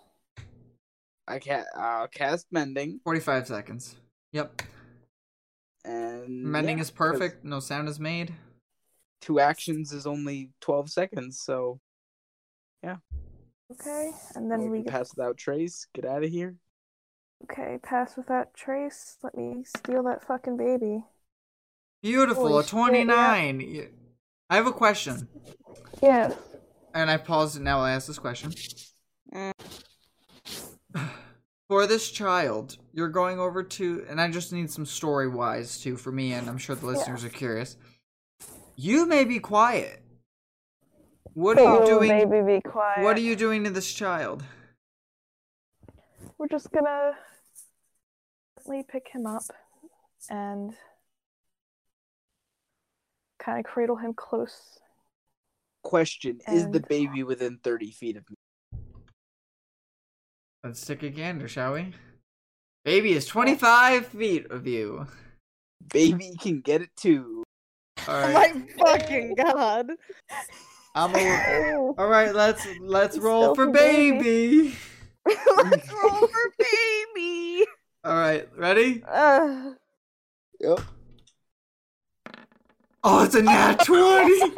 I 1.26 1.38
can't. 1.40 1.66
I'll 1.76 2.04
uh, 2.04 2.06
cast 2.08 2.46
mending 2.52 3.00
Forty 3.02 3.20
five 3.20 3.46
seconds. 3.48 3.96
Yep. 4.32 4.62
And 5.86 6.42
Mending 6.44 6.78
yeah, 6.78 6.82
is 6.82 6.90
'cause 6.90 6.96
perfect. 6.96 7.44
No 7.44 7.60
sound 7.60 7.88
is 7.88 7.98
made. 8.00 8.34
Two 9.20 9.40
actions 9.40 9.92
is 9.92 10.06
only 10.06 10.50
twelve 10.60 10.90
seconds, 10.90 11.40
so 11.40 11.80
yeah. 12.82 12.96
Okay, 13.72 14.12
and 14.34 14.50
then 14.50 14.60
we 14.70 14.80
we 14.80 14.82
pass 14.84 15.10
without 15.16 15.36
trace. 15.36 15.86
Get 15.94 16.04
out 16.04 16.22
of 16.22 16.30
here. 16.30 16.56
okay 17.44 17.78
pass 17.82 18.16
without 18.16 18.54
trace. 18.54 19.16
Let 19.22 19.34
me 19.36 19.64
steal 19.64 20.02
that 20.04 20.24
fucking 20.24 20.56
baby. 20.56 21.04
Beautiful. 22.02 22.48
Holy 22.48 22.60
a 22.60 22.62
shit, 22.62 23.06
yeah. 23.68 23.84
I 24.48 24.56
have 24.56 24.66
a 24.66 24.72
question, 24.72 25.28
Yes. 26.00 26.34
and 26.94 27.10
I 27.10 27.16
paused 27.16 27.56
it 27.56 27.62
now. 27.62 27.80
I 27.80 27.92
ask 27.92 28.06
this 28.06 28.18
question. 28.18 28.52
Mm. 29.34 29.52
For 31.68 31.86
this 31.88 32.10
child, 32.12 32.76
you're 32.92 33.08
going 33.08 33.40
over 33.40 33.62
to, 33.62 34.06
and 34.08 34.20
I 34.20 34.30
just 34.30 34.52
need 34.52 34.70
some 34.70 34.86
story 34.86 35.26
wise 35.26 35.80
too 35.80 35.96
for 35.96 36.12
me, 36.12 36.32
and 36.32 36.48
I'm 36.48 36.58
sure 36.58 36.76
the 36.76 36.86
listeners 36.86 37.24
are 37.24 37.28
curious. 37.28 37.76
You 38.76 39.04
may 39.06 39.24
be 39.24 39.40
quiet. 39.40 40.00
What 41.34 41.58
are 41.58 41.80
you 41.80 41.86
doing? 41.86 42.08
Maybe 42.08 42.40
be 42.40 42.60
quiet. 42.60 43.02
What 43.02 43.16
are 43.16 43.20
you 43.20 43.34
doing 43.34 43.64
to 43.64 43.70
this 43.70 43.92
child? 43.92 44.44
We're 46.38 46.48
just 46.48 46.70
gonna 46.70 47.12
gently 48.58 48.84
pick 48.88 49.08
him 49.12 49.26
up 49.26 49.42
and 50.30 50.72
kind 53.40 53.58
of 53.58 53.64
cradle 53.64 53.96
him 53.96 54.14
close. 54.14 54.78
Question: 55.82 56.38
Is 56.46 56.68
the 56.70 56.80
baby 56.80 57.24
within 57.24 57.58
thirty 57.62 57.90
feet 57.90 58.16
of 58.16 58.30
me? 58.30 58.35
Let's 60.66 60.80
stick 60.80 61.04
a 61.04 61.10
gander, 61.10 61.46
shall 61.46 61.74
we? 61.74 61.92
Baby 62.84 63.12
is 63.12 63.24
25 63.26 64.04
feet 64.08 64.50
of 64.50 64.66
you. 64.66 65.06
Baby 65.92 66.32
can 66.40 66.60
get 66.60 66.82
it 66.82 66.90
too. 66.96 67.44
All 68.08 68.14
Oh 68.24 68.32
my 68.32 68.52
fucking 68.76 69.36
god. 69.36 69.92
I'm 70.96 71.14
a, 71.14 71.94
all 71.96 72.08
right, 72.08 72.34
let's 72.34 72.66
let's 72.80 73.16
roll 73.16 73.42
still 73.42 73.54
for 73.54 73.66
for 73.66 73.70
baby. 73.70 74.18
baby. 74.18 74.74
Let's 75.56 75.92
roll 75.92 76.26
for 76.26 76.52
baby. 76.58 77.64
All 78.02 78.14
right, 78.16 78.48
ready? 78.56 79.04
Uh, 79.08 79.70
Yep. 80.58 80.80
Oh, 83.08 83.22
it's 83.24 83.36
a 83.36 83.42
nat 83.42 83.76
20. 83.84 84.52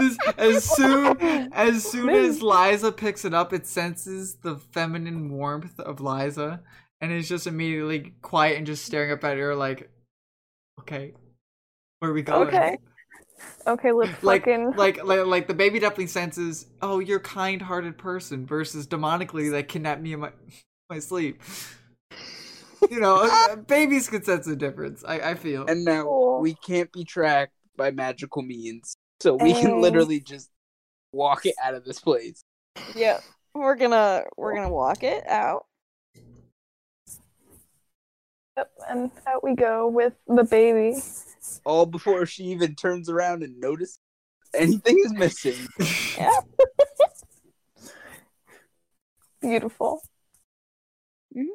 this, 0.00 0.18
as 0.38 0.64
soon 0.64 1.18
as 1.52 1.84
soon 1.84 2.14
as 2.14 2.42
Liza 2.42 2.90
picks 2.92 3.24
it 3.26 3.34
up, 3.34 3.52
it 3.52 3.66
senses 3.66 4.36
the 4.36 4.56
feminine 4.56 5.30
warmth 5.30 5.78
of 5.78 6.00
Liza 6.00 6.62
and 7.02 7.12
is 7.12 7.28
just 7.28 7.46
immediately 7.46 8.14
quiet 8.22 8.56
and 8.56 8.66
just 8.66 8.86
staring 8.86 9.12
up 9.12 9.22
at 9.24 9.36
her 9.36 9.54
like, 9.54 9.90
okay, 10.80 11.14
where 12.00 12.10
are 12.10 12.14
we 12.14 12.22
going? 12.22 12.48
okay. 12.48 12.78
Okay, 13.66 13.92
let's 13.92 14.16
Like, 14.22 14.46
fucking. 14.46 14.74
like, 14.74 15.04
like, 15.04 15.26
like 15.26 15.46
the 15.48 15.54
baby 15.54 15.78
definitely 15.78 16.06
senses, 16.08 16.66
oh, 16.80 17.00
you're 17.00 17.18
a 17.18 17.22
kind-hearted 17.22 17.98
person 17.98 18.46
versus 18.46 18.86
demonically 18.86 19.50
that 19.52 19.68
kidnapped 19.68 20.02
me 20.02 20.14
in 20.14 20.20
my 20.20 20.32
my 20.90 20.98
sleep. 20.98 21.42
You 22.90 23.00
know, 23.00 23.28
uh, 23.30 23.56
babies 23.68 24.08
can 24.08 24.22
sense 24.24 24.46
the 24.46 24.56
difference. 24.56 25.04
I, 25.06 25.20
I 25.30 25.34
feel. 25.34 25.66
And 25.66 25.84
now 25.84 26.38
we 26.40 26.54
can't 26.54 26.92
be 26.92 27.04
tracked 27.04 27.52
by 27.76 27.90
magical 27.90 28.42
means, 28.42 28.96
so 29.20 29.34
we 29.34 29.54
Oh. 29.54 29.60
can 29.60 29.80
literally 29.80 30.20
just 30.20 30.50
walk 31.12 31.46
it 31.46 31.54
out 31.62 31.74
of 31.74 31.84
this 31.84 32.00
place. 32.00 32.42
yeah, 32.94 33.20
we're 33.54 33.76
gonna 33.76 34.24
we're 34.36 34.54
gonna 34.54 34.72
walk 34.72 35.02
it 35.02 35.26
out. 35.26 35.66
Yep, 38.56 38.70
and 38.88 39.10
out 39.26 39.42
we 39.42 39.54
go 39.54 39.88
with 39.88 40.12
the 40.26 40.44
baby. 40.44 41.00
All 41.64 41.86
before 41.86 42.26
she 42.26 42.44
even 42.44 42.74
turns 42.74 43.08
around 43.08 43.42
and 43.42 43.58
notices 43.58 43.98
anything 44.54 44.98
is 45.04 45.12
missing. 45.14 45.66
Beautiful. 49.40 50.02
Mm-hmm. 51.36 51.46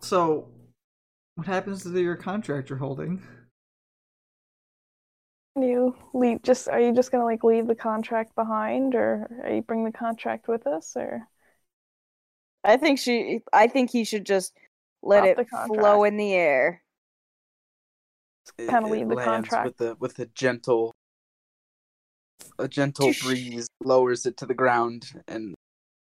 So, 0.00 0.48
what 1.34 1.46
happens 1.46 1.82
to 1.82 2.00
your 2.00 2.16
contract 2.16 2.70
you're 2.70 2.78
holding? 2.78 3.22
You 5.54 5.94
leave. 6.14 6.42
Just 6.42 6.68
are 6.68 6.80
you 6.80 6.94
just 6.94 7.12
gonna 7.12 7.24
like 7.24 7.44
leave 7.44 7.66
the 7.66 7.74
contract 7.74 8.34
behind, 8.34 8.94
or 8.94 9.28
are 9.44 9.52
you 9.52 9.62
bring 9.62 9.84
the 9.84 9.92
contract 9.92 10.48
with 10.48 10.66
us, 10.66 10.96
or 10.96 11.28
I 12.64 12.76
think 12.78 12.98
she. 12.98 13.40
I 13.52 13.66
think 13.66 13.90
he 13.90 14.04
should 14.04 14.24
just 14.24 14.56
let 15.02 15.24
it 15.24 15.48
flow 15.66 16.04
in 16.04 16.16
the 16.16 16.32
air. 16.32 16.82
It- 18.58 18.68
Kinda 18.70 18.88
leave 18.88 19.08
the 19.08 19.16
contract. 19.16 19.66
with 19.78 19.80
a 19.88 19.94
with 19.96 20.18
a 20.20 20.26
gentle, 20.26 20.94
a 22.58 22.66
gentle 22.66 23.12
breeze 23.22 23.68
lowers 23.84 24.24
it 24.24 24.38
to 24.38 24.46
the 24.46 24.54
ground, 24.54 25.22
and 25.28 25.54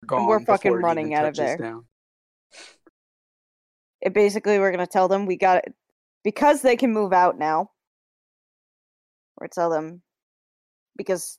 gone 0.05 0.27
we're 0.27 0.39
fucking 0.39 0.71
running 0.71 1.13
out 1.13 1.25
of 1.25 1.35
there. 1.35 1.57
Down. 1.57 1.85
It 3.99 4.13
basically 4.13 4.59
we're 4.59 4.71
gonna 4.71 4.87
tell 4.87 5.09
them 5.09 5.25
we 5.25 5.35
got 5.35 5.57
it 5.65 5.75
because 6.23 6.61
they 6.61 6.77
can 6.77 6.93
move 6.93 7.11
out 7.11 7.37
now. 7.37 7.71
Or 9.37 9.47
tell 9.47 9.69
them 9.69 10.01
because 10.97 11.37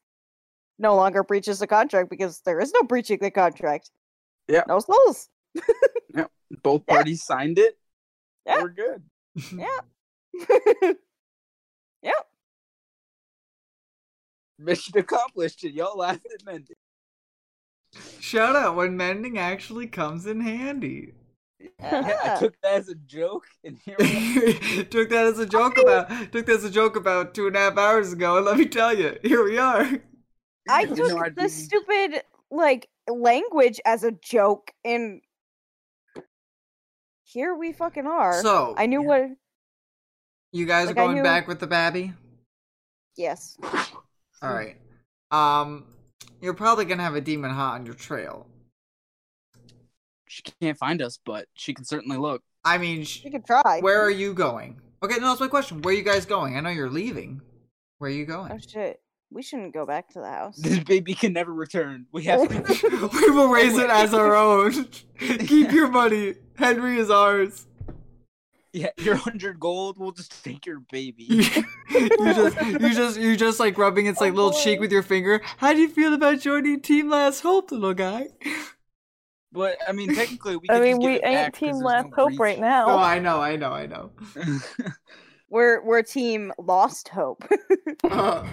no 0.79 0.95
longer 0.95 1.23
breaches 1.23 1.59
the 1.59 1.67
contract 1.67 2.11
because 2.11 2.41
there 2.41 2.61
is 2.61 2.73
no 2.73 2.83
breaching 2.83 3.19
the 3.21 3.31
contract. 3.31 3.91
Yeah. 4.49 4.63
No 4.69 4.81
souls. 4.81 5.29
Both 6.63 6.83
Yeah. 6.87 6.95
parties 6.95 7.25
signed 7.25 7.59
it. 7.59 7.79
Yeah. 8.45 8.63
We're 8.63 8.69
good. 8.71 9.03
Yeah. 9.57 10.93
Yep. 12.03 12.27
Mission 14.59 14.99
accomplished, 14.99 15.65
and 15.65 15.75
y'all 15.75 15.99
laughed 15.99 16.27
at 16.33 16.45
mending. 16.45 16.77
Shout 18.21 18.55
out 18.55 18.77
when 18.77 18.97
mending 18.97 19.39
actually 19.39 19.87
comes 19.87 20.27
in 20.27 20.41
handy. 20.41 21.15
Yeah, 21.81 22.35
I 22.37 22.39
took 22.41 22.55
that 22.63 22.73
as 22.75 22.89
a 22.89 22.95
joke, 22.95 23.47
and 23.65 23.79
here 23.85 23.97
we 23.99 24.81
are. 24.81 24.85
took 24.85 25.09
that 25.11 25.27
as 25.27 25.39
a 25.39 25.47
joke 25.47 25.79
about 25.79 26.09
took 26.33 26.47
that 26.47 26.57
as 26.57 26.65
a 26.65 26.71
joke 26.71 26.97
about 26.97 27.35
two 27.35 27.47
and 27.47 27.57
a 27.57 27.59
half 27.61 27.77
hours 27.79 28.13
ago, 28.13 28.37
and 28.37 28.47
let 28.47 28.57
me 28.59 28.67
tell 28.67 28.97
you, 28.97 29.17
here 29.23 29.45
we 29.45 29.59
are. 29.59 29.89
I 30.69 30.83
You 30.83 30.97
took 30.97 31.09
know, 31.09 31.23
the 31.25 31.43
be- 31.43 31.49
stupid 31.49 32.23
like 32.51 32.89
language 33.09 33.81
as 33.85 34.03
a 34.05 34.11
joke 34.13 34.73
and 34.85 35.21
here 37.25 37.55
we 37.55 37.73
fucking 37.73 38.07
are. 38.07 38.41
So 38.43 38.75
I 38.77 38.87
knew 38.87 39.03
what 39.03 39.29
you 40.53 40.67
guys 40.67 40.87
like, 40.87 40.97
are 40.97 41.05
going 41.07 41.17
knew- 41.17 41.23
back 41.23 41.47
with 41.49 41.61
the 41.61 41.67
babby. 41.67 42.13
yes. 43.17 43.57
All 44.43 44.53
right. 44.53 44.77
Um, 45.31 45.87
you're 46.41 46.55
probably 46.55 46.85
gonna 46.85 47.03
have 47.03 47.15
a 47.17 47.21
demon 47.21 47.51
hot 47.51 47.75
on 47.75 47.87
your 47.87 47.95
trail. 47.95 48.47
She 50.37 50.43
can't 50.61 50.77
find 50.77 51.01
us, 51.01 51.19
but 51.25 51.47
she 51.55 51.73
can 51.73 51.87
certainly 51.87 52.19
look. 52.19 52.43
I 52.63 52.77
mean, 52.77 53.05
sh- 53.05 53.23
We 53.25 53.31
could 53.31 53.47
try. 53.47 53.81
where 53.81 54.03
are 54.03 54.11
you 54.11 54.35
going? 54.35 54.79
Okay, 55.03 55.15
no, 55.19 55.29
that's 55.29 55.41
my 55.41 55.49
question. 55.49 55.81
Where 55.81 55.95
are 55.95 55.97
you 55.97 56.03
guys 56.03 56.27
going? 56.27 56.59
I 56.59 56.61
know 56.61 56.69
you're 56.69 56.91
leaving. 56.91 57.41
Where 57.99 58.11
are 58.11 58.15
you 58.15 58.27
going? 58.27 58.53
Oh 58.53 58.59
shit. 58.59 59.01
We 59.31 59.43
shouldn't 59.43 59.73
go 59.73 59.87
back 59.87 60.11
to 60.11 60.21
the 60.21 60.29
house. 60.29 60.57
This 60.59 60.79
baby 60.81 61.15
can 61.15 61.33
never 61.33 61.55
return. 61.55 62.05
We 62.13 62.25
have 62.25 62.49
to. 62.49 63.09
we 63.13 63.31
will 63.31 63.49
raise 63.49 63.79
oh, 63.79 63.81
it 63.85 63.91
as 63.91 64.13
our 64.13 64.37
own. 64.37 64.89
Keep 65.19 65.73
your 65.73 65.89
money. 65.89 66.35
Henry 66.57 66.99
is 66.99 67.11
ours. 67.11 67.67
Yeah, 68.75 68.91
your 68.99 69.17
hundred 69.17 69.59
gold. 69.59 69.97
We'll 69.99 70.13
just 70.13 70.45
take 70.45 70.67
your 70.67 70.81
baby. 70.93 71.25
you 71.25 71.43
just, 72.19 72.61
you 72.61 72.95
just, 72.95 73.19
you 73.19 73.37
just 73.37 73.59
like 73.59 73.79
rubbing 73.79 74.05
its 74.05 74.21
like 74.21 74.33
Oh, 74.35 74.37
little 74.37 74.51
boy. 74.51 74.63
cheek 74.63 74.81
with 74.81 74.93
your 74.93 75.03
finger. 75.03 75.41
How 75.57 75.73
do 75.73 75.81
you 75.81 75.89
feel 75.89 76.13
about 76.13 76.41
joining 76.41 76.81
Team 76.81 77.09
Last 77.09 77.41
Hope, 77.41 77.71
little 77.73 77.95
guy? 77.95 78.29
But 79.53 79.79
I 79.89 79.93
mean, 79.93 80.15
technically, 80.15 80.57
we. 80.57 80.69
I 80.69 80.81
mean, 80.81 80.99
we 80.99 81.15
it 81.15 81.23
back 81.23 81.31
ain't 81.31 81.53
'cause 81.55 81.61
Team 81.61 81.73
there's 81.73 81.83
Last 81.85 82.05
no 82.07 82.11
Hope 82.17 82.29
breach. 82.29 82.39
right 82.41 82.59
now. 82.61 82.87
Oh. 82.91 82.99
I 82.99 83.19
know, 83.19 83.41
I 83.41 83.57
know, 83.57 83.73
I 83.73 83.87
know. 83.87 84.11
We're 85.49 85.81
we're 85.85 86.03
team 86.03 86.53
Lost 86.59 87.09
Hope. 87.09 87.45
Uh, 88.05 88.45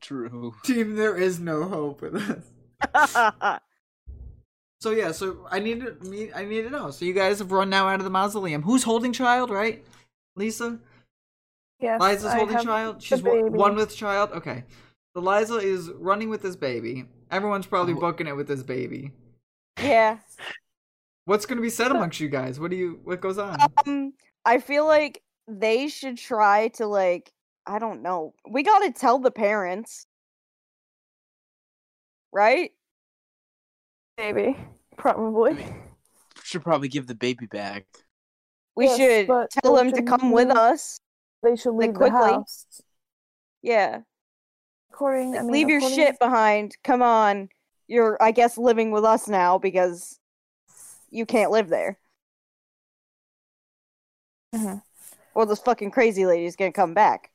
True. 0.00 0.54
team, 0.64 0.94
there 0.94 1.16
is 1.16 1.40
no 1.40 1.64
hope 1.64 2.00
with 2.00 2.14
us. 2.94 3.60
So 4.80 4.92
yeah, 4.92 5.10
so 5.10 5.44
I 5.50 5.58
need 5.58 5.80
to 5.80 6.08
need 6.08 6.30
I 6.36 6.44
need 6.44 6.62
to 6.62 6.70
know. 6.70 6.92
So 6.92 7.04
you 7.04 7.12
guys 7.12 7.40
have 7.40 7.50
run 7.50 7.68
now 7.68 7.88
out 7.88 7.98
of 7.98 8.04
the 8.04 8.10
mausoleum. 8.10 8.62
Who's 8.62 8.84
holding 8.84 9.12
child, 9.12 9.50
right? 9.50 9.84
Lisa? 10.36 10.78
yes, 11.80 12.00
Liza's 12.00 12.26
I 12.26 12.36
holding 12.36 12.58
child. 12.60 13.02
She's 13.02 13.20
one, 13.20 13.42
baby. 13.42 13.48
one 13.56 13.74
with 13.74 13.96
child. 13.96 14.30
Okay. 14.30 14.62
So 15.16 15.20
Liza 15.20 15.56
is 15.56 15.90
running 15.90 16.28
with 16.30 16.42
this 16.42 16.54
baby. 16.54 17.06
Everyone's 17.32 17.66
probably 17.66 17.94
Oh. 17.94 17.98
booking 18.00 18.28
it 18.28 18.36
with 18.36 18.46
this 18.46 18.62
baby. 18.62 19.10
Yeah. 19.82 20.18
What's 21.24 21.44
going 21.46 21.58
to 21.58 21.62
be 21.62 21.70
said 21.70 21.90
amongst 21.90 22.20
you 22.20 22.28
guys? 22.28 22.58
What 22.58 22.70
do 22.70 22.76
you? 22.76 23.00
What 23.04 23.20
goes 23.20 23.38
on? 23.38 23.56
Um 23.86 24.12
I 24.44 24.58
feel 24.58 24.86
like 24.86 25.22
they 25.46 25.88
should 25.88 26.16
try 26.16 26.68
to 26.68 26.86
like 26.86 27.30
I 27.66 27.78
don't 27.78 28.02
know. 28.02 28.32
We 28.48 28.62
gotta 28.62 28.92
tell 28.92 29.18
the 29.18 29.30
parents. 29.30 30.06
Right? 32.32 32.72
Maybe. 34.16 34.56
probably. 34.96 35.64
Should 36.44 36.62
probably 36.62 36.88
give 36.88 37.06
the 37.06 37.14
baby 37.14 37.46
back. 37.46 37.86
We 38.74 38.86
Yes, 38.86 38.96
should 38.96 39.26
tell 39.62 39.76
them 39.76 39.90
to 39.90 39.96
should 39.96 40.06
come 40.06 40.30
with 40.30 40.50
us. 40.50 40.98
They 41.42 41.56
should 41.56 41.72
like, 41.72 41.88
leave 41.88 41.92
the 41.94 41.98
quickly. 41.98 42.18
house. 42.18 42.66
Yeah. 43.62 44.00
According, 44.92 45.36
I 45.36 45.42
mean, 45.42 45.50
Leave 45.52 45.68
your 45.68 45.78
according- 45.78 45.96
shit 45.98 46.18
behind. 46.18 46.76
Come 46.84 47.02
on. 47.02 47.48
You're 47.88 48.16
I 48.22 48.30
guess 48.30 48.56
living 48.56 48.90
with 48.92 49.04
us 49.04 49.26
now 49.26 49.58
because 49.58 50.20
you 51.10 51.26
can't 51.26 51.50
live 51.50 51.68
there. 51.68 51.98
Mhm. 54.54 54.82
Or 55.34 55.46
this 55.46 55.60
fucking 55.60 55.90
crazy 55.90 56.26
lady's 56.26 56.56
gonna 56.56 56.72
come 56.72 56.94
back. 56.94 57.30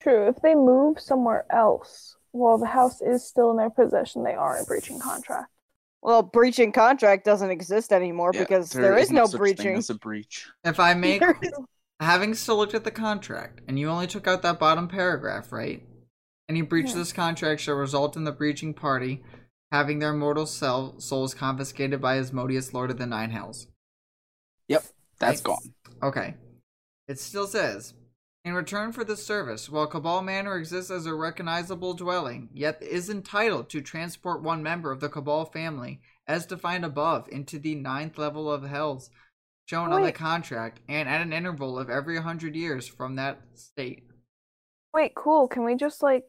True. 0.00 0.28
If 0.28 0.36
they 0.40 0.54
move 0.54 1.00
somewhere 1.00 1.44
else 1.50 2.16
while 2.32 2.58
the 2.58 2.66
house 2.66 3.00
is 3.02 3.26
still 3.26 3.50
in 3.50 3.56
their 3.56 3.70
possession, 3.70 4.22
they 4.22 4.34
are 4.34 4.56
in 4.58 4.64
breaching 4.64 4.98
contract. 4.98 5.50
Well, 6.02 6.22
breaching 6.22 6.72
contract 6.72 7.24
doesn't 7.24 7.50
exist 7.50 7.92
ann't 7.92 8.06
Yeah, 8.06 8.40
because 8.40 8.70
there 8.70 8.96
is 8.96 9.10
no 9.10 9.26
such 9.26 9.32
thing 9.32 9.38
breaching. 9.38 9.76
as 9.76 9.90
a 9.90 9.94
breach. 9.94 10.48
If 10.64 10.80
I 10.80 10.94
make 10.94 11.22
having 12.00 12.34
still 12.34 12.56
looked 12.56 12.74
at 12.74 12.84
the 12.84 12.90
contract, 12.90 13.60
and 13.68 13.78
you 13.78 13.90
only 13.90 14.06
took 14.06 14.26
out 14.26 14.40
that 14.42 14.58
bottom 14.58 14.88
paragraph, 14.88 15.52
right? 15.52 15.82
Any 16.50 16.62
breach 16.62 16.86
of 16.86 16.94
hmm. 16.94 16.98
this 16.98 17.12
contract 17.12 17.60
shall 17.60 17.76
result 17.76 18.16
in 18.16 18.24
the 18.24 18.32
breaching 18.32 18.74
party 18.74 19.22
having 19.70 20.00
their 20.00 20.12
mortal 20.12 20.46
sel- 20.46 20.98
souls 20.98 21.32
confiscated 21.32 22.00
by 22.00 22.18
Asmodeus, 22.18 22.74
Lord 22.74 22.90
of 22.90 22.98
the 22.98 23.06
Nine 23.06 23.30
Hells. 23.30 23.68
Yep, 24.66 24.82
that's 25.20 25.38
Right. 25.38 25.44
gone. 25.44 25.74
Okay. 26.02 26.34
It 27.06 27.20
still 27.20 27.46
says 27.46 27.94
In 28.42 28.54
return 28.54 28.90
for 28.90 29.04
this 29.04 29.24
service, 29.24 29.68
while 29.68 29.86
Cabell 29.86 30.22
Manor 30.22 30.56
exists 30.56 30.90
as 30.90 31.06
a 31.06 31.14
recognizable 31.14 31.94
dwelling, 31.94 32.48
Yeth 32.52 32.82
is 32.82 33.08
entitled 33.08 33.68
to 33.68 33.80
transport 33.80 34.42
one 34.42 34.62
member 34.62 34.90
of 34.90 34.98
the 34.98 35.10
Cabell 35.10 35.44
family, 35.44 36.00
as 36.26 36.46
defined 36.46 36.84
above, 36.84 37.28
into 37.28 37.60
the 37.60 37.76
ninth 37.76 38.18
level 38.18 38.50
of 38.50 38.64
Hells, 38.64 39.10
shown 39.66 39.92
on 39.92 40.02
the 40.02 40.10
contract, 40.10 40.80
and 40.88 41.08
at 41.08 41.20
an 41.20 41.32
interval 41.32 41.78
of 41.78 41.90
every 41.90 42.16
hundred 42.16 42.56
years 42.56 42.88
from 42.88 43.14
that 43.16 43.40
state. 43.54 44.08
Wait, 44.92 45.14
cool. 45.14 45.46
Can 45.46 45.62
we 45.62 45.76
just 45.76 46.02
like 46.02 46.24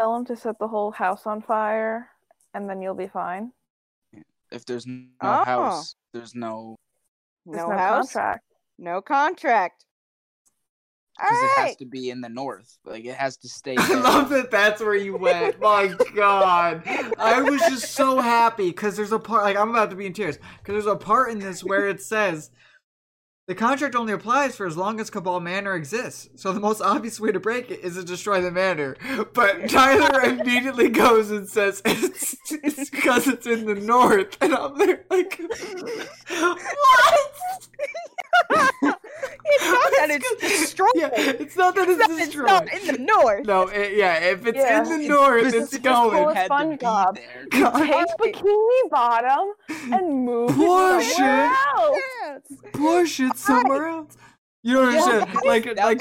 tell 0.00 0.16
him 0.16 0.24
to 0.24 0.36
set 0.36 0.58
the 0.58 0.68
whole 0.68 0.90
house 0.90 1.26
on 1.26 1.42
fire 1.42 2.08
and 2.54 2.68
then 2.68 2.80
you'll 2.80 2.94
be 2.94 3.06
fine? 3.08 3.52
If 4.50 4.64
there's 4.64 4.86
no 4.86 5.04
Oh. 5.20 5.44
house, 5.44 5.94
there's 6.12 6.34
no 6.34 6.76
There's 7.46 7.58
no, 7.58 7.68
no 7.68 7.76
house, 7.78 8.12
contract. 8.12 8.44
no 8.78 9.02
contract. 9.02 9.84
All 11.20 11.28
because 11.28 11.42
it 11.42 11.60
has 11.60 11.76
to 11.76 11.84
be 11.84 12.08
in 12.10 12.22
the 12.22 12.28
north. 12.30 12.78
Like 12.84 13.04
it 13.04 13.14
has 13.14 13.36
to 13.38 13.48
stay. 13.48 13.76
I 13.78 13.94
love 14.00 14.30
that 14.30 14.50
that's 14.50 14.80
where 14.80 14.94
you 14.94 15.16
went. 15.16 15.60
My 15.60 15.94
God. 16.14 16.82
I 17.18 17.42
was 17.42 17.60
just 17.62 17.92
so 17.92 18.20
happy 18.20 18.68
because 18.68 18.96
there's 18.96 19.12
a 19.12 19.18
part, 19.18 19.44
like, 19.44 19.56
I'm 19.56 19.70
about 19.70 19.90
to 19.90 19.96
be 19.96 20.06
in 20.06 20.14
tears 20.14 20.38
because 20.58 20.72
there's 20.72 20.86
a 20.86 20.96
part 20.96 21.30
in 21.30 21.38
this 21.38 21.62
where 21.62 21.88
it 21.88 22.00
says 22.00 22.50
the 23.50 23.56
contract 23.56 23.96
only 23.96 24.12
applies 24.12 24.54
for 24.54 24.64
as 24.64 24.76
long 24.76 25.00
as 25.00 25.10
Cabell 25.10 25.40
Manor 25.40 25.74
exists. 25.74 26.28
So 26.36 26.52
the 26.52 26.60
most 26.60 26.80
obvious 26.80 27.18
way 27.18 27.32
to 27.32 27.40
break 27.40 27.68
it 27.72 27.80
is 27.80 27.96
to 27.96 28.04
destroy 28.04 28.40
the 28.40 28.52
manor. 28.52 28.96
But 29.34 29.68
Tyler 29.68 30.20
immediately 30.22 30.88
goes 30.88 31.32
and 31.32 31.48
says 31.48 31.82
it's 31.84 32.90
because 32.90 33.26
it's, 33.26 33.48
in 33.48 33.64
the 33.66 33.74
north. 33.74 34.36
And 34.40 34.54
I'm 34.54 34.78
there 34.78 35.04
like, 35.10 35.40
what? 36.28 37.10
it's 38.52 39.70
not 39.70 39.90
that 39.98 40.08
it's 40.10 40.36
destroyed. 40.40 40.90
Yeah, 40.94 41.10
it's 41.12 41.56
not 41.56 41.74
that 41.74 41.88
it's 41.88 41.98
It's 42.00 42.08
not, 42.08 42.10
it's 42.18 42.26
destroyed. 42.26 42.46
not 42.46 42.72
in 42.72 42.86
the 42.86 42.98
north. 42.98 43.46
No, 43.46 43.66
it, 43.66 43.96
yeah, 43.96 44.14
if 44.30 44.46
it's 44.46 44.56
Yeah. 44.58 44.82
in 44.84 45.02
the 45.02 45.08
north, 45.08 45.46
it's 45.46 45.56
Specifically 45.56 45.90
going. 45.90 46.28
It's 46.28 46.38
had 46.38 46.48
to 46.48 46.68
be 46.68 46.76
SpongeBob. 46.76 47.14
there. 47.16 47.46
God. 47.50 47.86
Take 48.18 48.34
Bikini 48.34 48.90
Bottom 48.90 49.52
and 49.92 50.24
move 50.24 50.50
Push 50.52 51.06
it 51.10 51.12
somewhere 51.16 51.46
it. 51.46 51.58
else. 51.76 51.98
Yes. 52.22 52.40
push 52.72 53.20
it 53.20 53.36
somewhere 53.40 53.86
else. 53.86 54.16
You 54.62 54.74
don't 54.74 54.92
Yeah, 54.92 55.00
understand? 55.02 55.32
guys, 55.34 55.44
like, 55.46 55.64
That 55.74 55.84
like, 55.86 55.98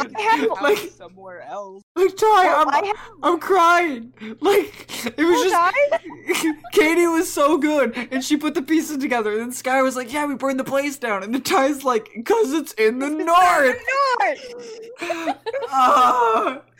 was 0.50 0.62
like, 0.62 0.78
somewhere 0.92 1.42
else. 1.44 1.82
like, 1.96 2.18
Ty, 2.18 2.26
Well, 2.28 2.68
I'm, 2.70 2.70
I 2.84 2.88
have 2.88 2.98
I'm 3.24 3.40
crying. 3.40 4.14
Like, 4.42 5.06
it 5.06 5.18
was 5.18 5.44
Who 5.44 5.50
just, 5.50 5.54
died? 5.54 6.56
Katie 6.74 7.08
was 7.08 7.32
so 7.32 7.58
good, 7.58 7.96
and 8.12 8.22
she 8.24 8.36
put 8.36 8.56
the 8.56 8.62
pieces 8.62 8.98
together. 8.98 9.32
And 9.32 9.40
then 9.40 9.52
Sky 9.54 9.82
was 9.82 9.96
like, 9.96 10.12
"Yeah, 10.12 10.26
we 10.26 10.36
burned 10.36 10.60
the 10.60 10.66
place 10.66 10.98
down." 10.98 11.24
And 11.24 11.34
then 11.34 11.42
Ty's 11.42 11.86
like, 11.86 12.10
"Cause 12.26 12.52
it's 12.52 12.74
in 12.74 13.00
the 13.00 13.10
north." 13.10 13.78
north. 14.20 15.38
Ah. 15.70 16.62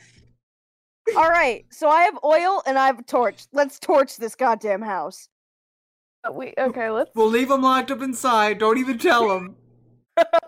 All 1.18 1.30
right, 1.30 1.66
so 1.72 1.90
I 1.90 2.04
have 2.04 2.20
oil 2.24 2.62
and 2.68 2.78
I 2.78 2.86
have 2.88 3.00
a 3.00 3.04
torch. 3.04 3.46
Let's 3.52 3.80
torch 3.80 4.18
this 4.18 4.36
goddamn 4.36 4.82
house. 4.82 5.28
Uh, 6.28 6.32
We 6.34 6.54
okay. 6.58 6.90
Let's 6.92 7.10
we'll 7.16 7.30
leave 7.30 7.48
them 7.50 7.62
locked 7.62 7.90
up 7.90 8.02
inside. 8.02 8.60
Don't 8.60 8.78
even 8.78 8.98
tell 9.00 9.28
them. 9.30 9.56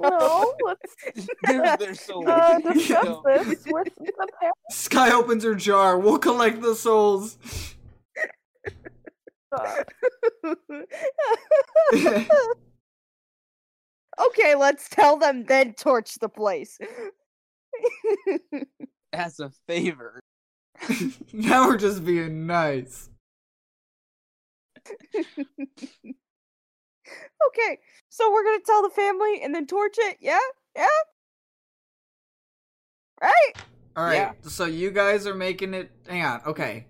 No. 0.01 0.53
Let's 0.65 1.27
they're, 1.43 1.77
they're 1.79 1.95
so 1.95 2.25
uh, 2.27 2.59
weird. 2.63 2.75
discuss 2.75 3.03
No. 3.05 3.21
this 3.25 3.63
with 3.67 3.87
the 3.97 4.27
parents. 4.39 4.57
Sky 4.71 5.11
opens 5.11 5.43
her 5.43 5.55
jar. 5.55 5.97
We'll 5.99 6.17
collect 6.19 6.61
the 6.61 6.75
souls. 6.75 7.37
okay, 14.19 14.55
let's 14.55 14.89
tell 14.89 15.17
them, 15.17 15.45
then 15.45 15.73
torch 15.73 16.15
the 16.19 16.29
place. 16.29 16.77
as 19.13 19.39
a 19.39 19.51
favor. 19.67 20.19
now 21.33 21.67
we're 21.67 21.77
just 21.77 22.03
being 22.05 22.47
nice. 22.47 23.09
Okay, 27.47 27.79
so 28.09 28.31
we're 28.31 28.43
gonna 28.43 28.59
tell 28.65 28.81
the 28.81 28.89
family 28.89 29.41
and 29.43 29.53
then 29.53 29.67
torch 29.67 29.95
it. 29.97 30.17
Yeah, 30.19 30.39
yeah. 30.75 30.87
Right. 33.21 33.53
All 33.95 34.05
right. 34.05 34.15
Yeah. 34.15 34.31
So 34.43 34.65
you 34.65 34.91
guys 34.91 35.27
are 35.27 35.35
making 35.35 35.73
it. 35.73 35.91
Hang 36.07 36.25
on. 36.25 36.41
Okay. 36.45 36.85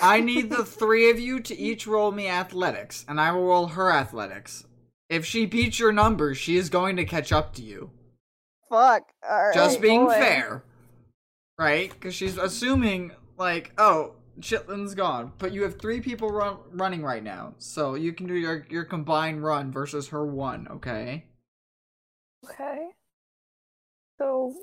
I 0.00 0.20
need 0.20 0.50
the 0.50 0.64
three 0.64 1.10
of 1.10 1.18
you 1.18 1.40
to 1.40 1.58
each 1.58 1.86
roll 1.86 2.12
me 2.12 2.28
athletics, 2.28 3.04
and 3.08 3.20
I 3.20 3.32
will 3.32 3.46
roll 3.46 3.66
her 3.68 3.90
athletics. 3.90 4.64
If 5.08 5.26
she 5.26 5.44
beats 5.44 5.78
your 5.78 5.92
numbers, 5.92 6.38
she 6.38 6.56
is 6.56 6.70
going 6.70 6.96
to 6.96 7.04
catch 7.04 7.32
up 7.32 7.54
to 7.54 7.62
you. 7.62 7.90
Fuck. 8.70 9.02
All 9.28 9.44
right. 9.44 9.54
Just 9.54 9.80
being 9.82 10.06
boy. 10.06 10.12
fair. 10.12 10.64
Right? 11.58 11.90
Because 11.90 12.14
she's 12.14 12.38
assuming, 12.38 13.12
like, 13.36 13.72
oh, 13.76 14.14
Chitlin's 14.40 14.94
gone. 14.94 15.32
But 15.38 15.52
you 15.52 15.62
have 15.62 15.78
three 15.80 16.00
people 16.00 16.30
run- 16.30 16.58
running 16.72 17.02
right 17.02 17.22
now. 17.22 17.54
So 17.58 17.94
you 17.94 18.12
can 18.12 18.26
do 18.26 18.34
your, 18.34 18.66
your 18.70 18.84
combined 18.84 19.42
run 19.44 19.70
versus 19.70 20.08
her 20.08 20.24
one, 20.26 20.66
okay? 20.70 21.24
Okay. 22.44 22.88
So, 24.18 24.54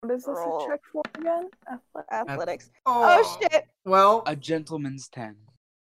what 0.00 0.12
is 0.14 0.24
this 0.24 0.36
Roll. 0.36 0.64
a 0.64 0.68
check 0.68 0.80
for 0.92 1.02
again? 1.18 1.48
Athletic. 1.68 2.12
Athletics. 2.12 2.70
Oh 2.86 3.38
shit! 3.40 3.64
Well, 3.84 4.22
A 4.26 4.36
gentleman's 4.36 5.08
ten. 5.08 5.36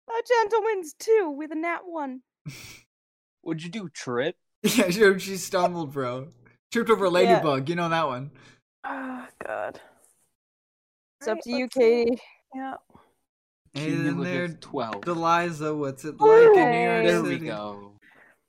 A 0.09 0.21
gentleman's 0.27 0.93
two 0.93 1.33
with 1.35 1.51
a 1.51 1.55
nat 1.55 1.79
one. 1.85 2.21
Would 3.43 3.63
you 3.63 3.69
do 3.69 3.89
trip? 3.89 4.35
yeah, 4.63 4.89
she, 4.89 5.19
she 5.19 5.37
stumbled, 5.37 5.93
bro. 5.93 6.27
Tripped 6.71 6.89
over 6.89 7.05
a 7.05 7.09
Yeah. 7.09 7.13
ladybug. 7.13 7.69
You 7.69 7.75
know 7.75 7.89
that 7.89 8.07
one. 8.07 8.31
Ah, 8.83 9.27
God. 9.45 9.79
It's 11.21 11.27
up 11.27 11.39
to 11.41 11.49
you, 11.51 11.63
let's 11.65 11.75
see. 11.75 12.05
Katie. 12.53 12.63
Yeah. 12.63 12.75
And 13.75 14.07
in 14.07 14.23
there, 14.23 14.47
twelve. 14.47 15.01
Deliza, 15.01 15.77
what's 15.77 16.05
it 16.05 16.19
like 16.19 16.57
in 16.57 16.71
New 16.71 16.79
York 16.79 17.01
Hey. 17.03 17.07
There 17.07 17.21
we 17.23 17.29
City? 17.33 17.45
go. 17.47 17.91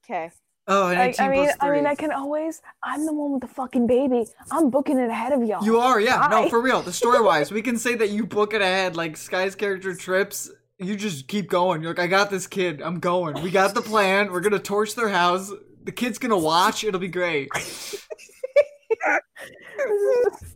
Okay. 0.05 0.31
Oh, 0.68 0.89
and 0.89 0.99
I, 1.00 1.07
18 1.08 1.26
I 1.26 1.31
mean, 1.31 1.44
plus 1.44 1.57
I 1.60 1.70
mean, 1.70 1.86
I 1.86 1.94
three. 1.94 2.08
can 2.08 2.12
always. 2.12 2.60
I'm 2.83 3.07
the 3.07 3.12
one 3.12 3.33
with 3.33 3.42
the 3.42 3.49
fucking 3.49 3.86
baby. 3.86 4.26
I'm 4.50 4.68
booking 4.70 4.99
it 4.99 5.08
ahead 5.10 5.33
of 5.33 5.42
y'all. 5.44 5.65
You 5.65 5.78
are, 5.78 6.00
yeah. 6.00 6.26
No, 6.31 6.42
Hi. 6.42 6.49
for 6.49 6.60
real. 6.60 6.83
The 6.83 6.92
story 6.92 7.20
wise, 7.23 7.52
we 7.52 7.62
can 7.68 7.76
say 7.76 7.94
that 7.97 8.10
you 8.10 8.26
book 8.26 8.52
it 8.55 8.62
ahead. 8.62 8.97
Like 8.97 9.16
Sky's 9.16 9.55
character 9.55 9.94
trips, 9.94 10.50
you 10.78 10.97
just 10.97 11.28
keep 11.28 11.49
going. 11.49 11.83
You're 11.83 11.92
like, 11.92 12.00
I 12.00 12.07
got 12.08 12.31
this 12.31 12.47
kid. 12.49 12.83
I'm 12.83 12.99
going. 12.99 13.41
We 13.42 13.50
got 13.50 13.75
the 13.75 13.83
plan. 13.83 14.33
We're 14.33 14.41
gonna 14.41 14.58
torch 14.58 14.94
their 14.97 15.08
house. 15.08 15.52
The 15.84 15.92
kid's 15.92 16.18
gonna 16.18 16.39
watch. 16.39 16.83
It'll 16.84 17.00
be 17.00 17.08
great. 17.08 17.49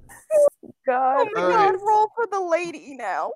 God. 0.87 1.29
Oh 1.29 1.31
my 1.35 1.43
All 1.43 1.51
god, 1.51 1.71
right. 1.73 1.81
roll 1.83 2.11
for 2.15 2.27
the 2.31 2.41
lady 2.41 2.95
now. 2.97 3.33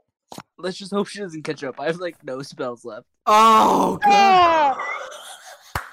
Let's 0.58 0.76
just 0.78 0.92
hope 0.92 1.06
she 1.08 1.20
doesn't 1.20 1.42
catch 1.42 1.62
up. 1.64 1.78
I 1.80 1.86
have 1.86 1.96
like 1.96 2.22
no 2.24 2.42
spells 2.42 2.84
left. 2.84 3.06
Oh 3.26 3.98
god. 4.04 4.76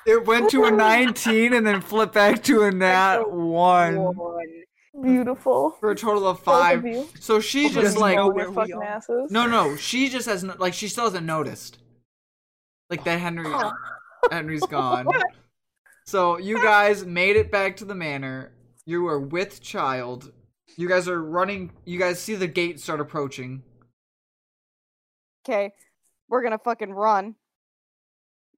It 0.06 0.26
went 0.26 0.50
to 0.52 0.64
a 0.66 0.72
19 0.76 1.54
and 1.54 1.66
then 1.66 1.80
flipped 1.82 2.14
back 2.14 2.44
to 2.44 2.64
a 2.64 2.72
nat 2.72 3.30
one 3.30 3.96
One. 4.16 4.64
Beautiful. 5.02 5.78
for 5.80 5.92
a 5.92 5.96
total 5.96 6.28
of 6.28 6.38
Both 6.38 6.46
five. 6.46 6.80
of 6.80 6.86
you. 6.86 7.08
So 7.20 7.40
she 7.40 7.68
Doesn't 7.68 7.82
just 7.82 7.98
like 7.98 8.16
know 8.16 8.26
Your 8.26 8.34
where 8.34 8.50
we 8.50 8.56
fucking 8.56 8.76
are. 8.76 8.84
asses. 8.84 9.32
no 9.32 9.46
no. 9.48 9.76
She 9.76 10.10
just 10.10 10.28
has 10.28 10.44
no, 10.44 10.56
like 10.58 10.74
she 10.74 10.88
still 10.88 11.06
hasn't 11.06 11.26
noticed. 11.26 11.78
Like 12.90 13.04
that 13.06 13.20
Henry 13.20 13.50
Henry's 14.32 14.66
gone. 14.70 15.08
So 16.06 16.38
you 16.38 16.62
guys 16.62 17.06
made 17.06 17.36
it 17.38 17.52
back 17.52 17.78
to 17.78 17.86
the 17.86 17.96
manor. 17.96 18.52
You 18.86 19.08
are 19.08 19.20
with 19.20 19.62
child. 19.62 20.34
You 20.78 20.88
guys 20.88 21.08
are 21.08 21.22
running. 21.22 21.72
You 21.86 22.00
guys 22.00 22.20
see 22.22 22.36
the 22.36 22.48
gate 22.48 22.80
start 22.80 23.00
approaching. 23.00 23.64
Okay, 25.44 25.72
we're 26.30 26.44
gonna 26.44 26.60
fucking 26.60 26.92
run, 26.92 27.36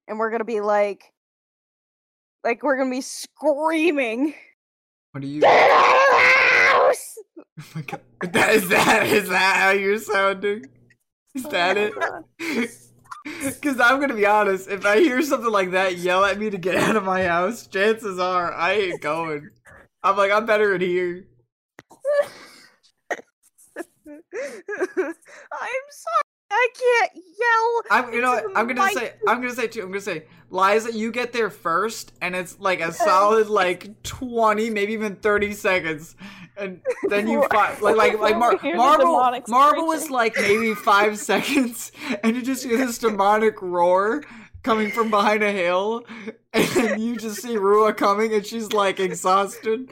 and 0.06 0.18
we're 0.18 0.30
gonna 0.30 0.44
be 0.44 0.60
like, 0.60 1.12
like 2.44 2.62
we're 2.62 2.76
gonna 2.76 2.90
be 2.90 3.00
screaming. 3.00 4.34
What 5.12 5.24
are 5.24 5.26
you? 5.26 5.40
Get 5.40 5.70
out 5.70 5.80
of 5.80 6.12
the 6.12 6.86
house! 6.86 7.18
Oh 7.56 7.64
my 7.76 7.82
God. 7.82 8.00
That 8.32 8.50
is 8.50 8.68
that 8.68 9.06
is 9.06 9.28
that 9.28 9.56
how 9.56 9.70
you're 9.70 9.98
sounding? 9.98 10.66
Is 11.34 11.44
that 11.44 11.76
it? 11.76 11.92
Because 13.24 13.80
I'm 13.80 14.00
gonna 14.00 14.14
be 14.14 14.26
honest, 14.26 14.68
if 14.68 14.84
I 14.84 14.98
hear 14.98 15.22
something 15.22 15.50
like 15.50 15.70
that 15.70 15.96
yell 15.96 16.26
at 16.26 16.38
me 16.38 16.50
to 16.50 16.58
get 16.58 16.74
out 16.74 16.94
of 16.94 17.04
my 17.04 17.24
house, 17.24 17.66
chances 17.66 18.18
are 18.18 18.52
I 18.52 18.72
ain't 18.72 19.00
going. 19.00 19.48
I'm 20.02 20.16
like, 20.18 20.30
I'm 20.30 20.44
better 20.44 20.74
in 20.74 20.82
here. 20.82 21.24
I'm 24.06 24.22
sorry, 25.90 26.24
I 26.50 26.68
can't 26.74 27.12
yell. 27.14 27.82
I'm, 27.90 28.12
you 28.12 28.20
know, 28.20 28.32
what? 28.32 28.44
I'm 28.56 28.66
gonna 28.66 28.84
mic. 28.84 28.92
say, 28.98 29.12
I'm 29.26 29.40
gonna 29.40 29.54
say 29.54 29.66
too. 29.66 29.82
I'm 29.82 29.88
gonna 29.88 30.00
say, 30.00 30.24
Liza, 30.50 30.92
you 30.92 31.10
get 31.10 31.32
there 31.32 31.50
first, 31.50 32.12
and 32.20 32.36
it's 32.36 32.58
like 32.60 32.80
a 32.80 32.92
solid 33.04 33.48
like 33.48 34.02
20, 34.02 34.70
maybe 34.70 34.92
even 34.92 35.16
30 35.16 35.52
seconds, 35.54 36.16
and 36.56 36.80
then 37.08 37.26
you 37.28 37.46
find 37.52 37.80
like 37.80 37.96
like 37.96 38.18
like 38.18 38.38
Mar- 38.38 38.58
Hear 38.58 38.72
the 38.72 38.78
Marble. 38.78 39.42
Marble 39.48 39.86
was 39.86 40.10
like 40.10 40.36
maybe 40.36 40.74
five 40.74 41.18
seconds, 41.32 41.92
and 42.22 42.36
you 42.36 42.42
just 42.42 42.64
hear 42.64 42.76
this 42.76 42.98
demonic 42.98 43.60
roar 43.62 44.22
coming 44.62 44.90
from 44.90 45.10
behind 45.10 45.42
a 45.42 45.50
hill, 45.52 46.04
and 46.52 47.02
you 47.02 47.16
just 47.16 47.42
see 47.42 47.56
Rua 47.56 47.92
coming, 47.94 48.32
and 48.32 48.44
she's 48.46 48.72
like 48.72 49.00
exhausted. 49.00 49.90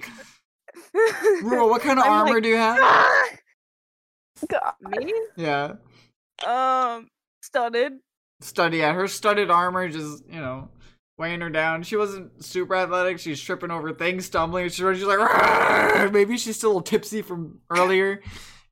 Rua, 0.95 1.67
what 1.69 1.83
kind 1.83 1.99
of 1.99 2.05
I'm 2.07 2.13
armor 2.13 2.35
like, 2.35 2.43
do 2.43 2.49
you 2.49 2.57
have? 2.57 2.79
"Ah!" 2.81 3.29
God. 4.49 4.75
Me? 4.81 5.13
Yeah. 5.37 5.75
Um, 6.47 7.09
studded. 7.43 7.95
Study 8.41 8.79
yeah, 8.79 8.93
her 8.93 9.07
studded 9.07 9.51
armor 9.51 9.89
just, 9.89 10.25
you 10.29 10.41
know, 10.41 10.69
weighing 11.17 11.41
her 11.41 11.51
down. 11.51 11.85
She 11.85 11.97
wasn't 11.97 12.45
super 12.45 12.75
athletic. 12.75 13.21
She's 13.21 13.41
tripping 13.41 13.71
over 13.71 13.93
things, 13.93 14.27
stumbling. 14.27 14.69
She's, 14.69 14.77
she's 14.99 15.05
like, 15.05 16.13
maybe 16.13 16.37
she's 16.37 16.57
still 16.57 16.71
a 16.71 16.73
little 16.73 16.83
tipsy 16.83 17.23
from 17.23 17.61
earlier. 17.71 18.21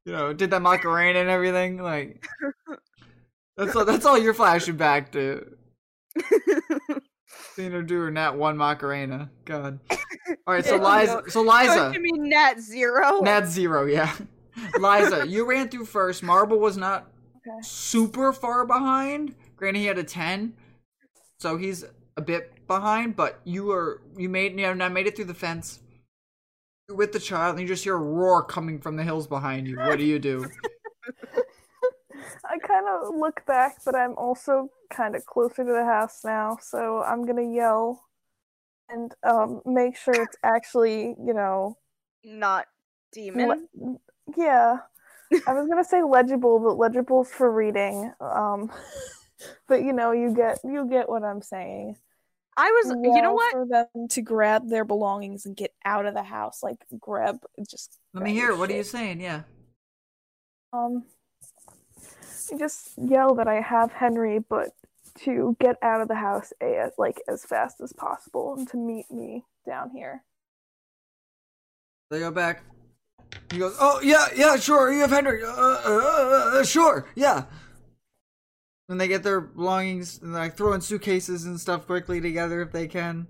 You 0.04 0.12
know, 0.12 0.32
did 0.32 0.50
that 0.50 0.62
Macarena 0.62 1.20
and 1.20 1.30
everything. 1.30 1.78
Like, 1.78 2.26
that's 3.56 3.76
all, 3.76 3.84
that's 3.84 4.06
all 4.06 4.18
you're 4.18 4.34
flashing 4.34 4.76
back 4.76 5.12
to. 5.12 5.46
Seeing 7.60 7.72
her 7.72 7.82
do 7.82 8.00
her 8.00 8.10
nat 8.10 8.36
one 8.38 8.56
Macarena. 8.56 9.30
God. 9.44 9.80
All 10.46 10.54
right, 10.54 10.64
so 10.64 10.76
Liza, 10.76 11.24
so 11.28 11.42
Liza, 11.42 11.90
give 11.92 12.00
me 12.00 12.12
nat 12.12 12.58
zero. 12.58 13.20
nat 13.20 13.44
zero, 13.48 13.84
yeah. 13.84 14.16
Liza, 14.78 15.28
you 15.28 15.44
ran 15.44 15.68
through 15.68 15.84
first. 15.84 16.22
Marble 16.22 16.58
was 16.58 16.78
not 16.78 17.12
Okay. 17.36 17.50
super 17.62 18.32
far 18.32 18.64
behind. 18.64 19.34
Granted, 19.56 19.80
he 19.80 19.84
had 19.84 19.98
a 19.98 20.02
ten, 20.04 20.54
so 21.38 21.58
he's 21.58 21.84
a 22.16 22.22
bit 22.22 22.66
behind. 22.66 23.14
But 23.14 23.40
you 23.44 23.64
were 23.66 24.00
you 24.16 24.30
made 24.30 24.58
you 24.58 24.74
know 24.74 24.88
made 24.88 25.06
it 25.06 25.16
through 25.16 25.26
the 25.26 25.34
fence. 25.34 25.80
You're 26.88 26.96
with 26.96 27.12
the 27.12 27.20
child, 27.20 27.56
and 27.58 27.60
you 27.60 27.68
just 27.68 27.84
hear 27.84 27.94
a 27.94 27.98
roar 27.98 28.42
coming 28.42 28.78
from 28.80 28.96
the 28.96 29.04
hills 29.04 29.26
behind 29.26 29.68
you. 29.68 29.76
What 29.76 29.98
do 29.98 30.04
you 30.06 30.18
do? 30.18 30.46
I 32.44 32.58
kind 32.58 32.86
of 32.88 33.14
look 33.14 33.44
back, 33.46 33.78
but 33.84 33.94
I'm 33.94 34.16
also 34.16 34.68
kind 34.90 35.14
of 35.16 35.24
closer 35.24 35.64
to 35.64 35.72
the 35.72 35.84
house 35.84 36.20
now, 36.24 36.58
so 36.60 37.02
I'm 37.02 37.24
gonna 37.26 37.54
yell 37.54 38.04
and 38.88 39.14
um 39.22 39.62
make 39.64 39.96
sure 39.96 40.14
it's 40.14 40.36
actually, 40.42 41.14
you 41.24 41.34
know, 41.34 41.76
Not 42.24 42.66
demon. 43.12 43.68
le- 43.74 43.96
yeah. 44.36 44.78
I 45.46 45.52
was 45.52 45.68
gonna 45.68 45.84
say 45.84 46.02
legible, 46.02 46.58
but 46.58 46.76
legible's 46.76 47.30
for 47.30 47.50
reading. 47.50 48.12
Um, 48.20 48.70
but 49.68 49.82
you 49.82 49.92
know, 49.92 50.12
you 50.12 50.34
get 50.34 50.58
you 50.64 50.88
get 50.90 51.08
what 51.08 51.22
I'm 51.22 51.42
saying. 51.42 51.96
I 52.56 52.70
was. 52.70 52.96
You 53.02 53.22
know 53.22 53.32
what? 53.32 53.52
For 53.52 53.66
them 53.66 54.08
to 54.08 54.22
grab 54.22 54.68
their 54.68 54.84
belongings 54.84 55.46
and 55.46 55.56
get 55.56 55.72
out 55.84 56.04
of 56.04 56.14
the 56.14 56.22
house, 56.22 56.62
like 56.62 56.84
grab, 56.98 57.38
just. 57.68 57.98
Let 58.12 58.24
me 58.24 58.32
hear. 58.32 58.46
your 58.46 58.54
it. 58.54 58.58
What 58.58 58.70
are 58.70 58.76
you 58.76 58.82
saying? 58.82 59.20
Yeah. 59.20 59.42
Um, 60.72 61.04
I 61.04 61.19
just 62.58 62.92
yell 62.96 63.34
that 63.34 63.48
I 63.48 63.60
have 63.60 63.92
Henry, 63.92 64.38
but 64.38 64.70
to 65.24 65.56
get 65.60 65.76
out 65.82 66.00
of 66.00 66.08
the 66.08 66.14
house 66.14 66.52
a 66.62 66.90
like 66.96 67.20
as 67.28 67.44
fast 67.44 67.80
as 67.80 67.92
possible 67.92 68.54
and 68.56 68.68
to 68.68 68.76
meet 68.76 69.10
me 69.10 69.44
down 69.66 69.90
here. 69.90 70.22
They 72.10 72.20
go 72.20 72.30
back. 72.30 72.62
He 73.50 73.58
goes, 73.58 73.76
"Oh 73.80 74.00
yeah, 74.02 74.26
yeah, 74.34 74.56
sure. 74.56 74.92
You 74.92 75.00
have 75.00 75.10
Henry. 75.10 75.42
Uh, 75.44 75.48
uh, 75.48 76.50
uh, 76.54 76.64
sure, 76.64 77.06
yeah." 77.14 77.44
And 78.88 79.00
they 79.00 79.06
get 79.06 79.22
their 79.22 79.40
belongings 79.40 80.20
and 80.20 80.32
like 80.32 80.56
throw 80.56 80.72
in 80.72 80.80
suitcases 80.80 81.44
and 81.44 81.60
stuff 81.60 81.86
quickly 81.86 82.20
together 82.20 82.60
if 82.62 82.72
they 82.72 82.88
can. 82.88 83.28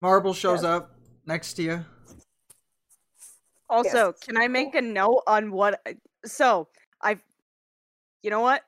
Marble 0.00 0.32
shows 0.32 0.62
Yes. 0.62 0.64
up 0.64 0.98
next 1.26 1.54
to 1.54 1.62
you. 1.62 1.84
Also, 3.68 4.08
Yes. 4.08 4.18
can 4.20 4.36
I 4.36 4.48
make 4.48 4.74
a 4.74 4.80
note 4.82 5.22
on 5.26 5.50
what? 5.52 5.80
So 6.24 6.68
I've. 7.00 7.22
You 8.24 8.30
know 8.30 8.40
what? 8.40 8.62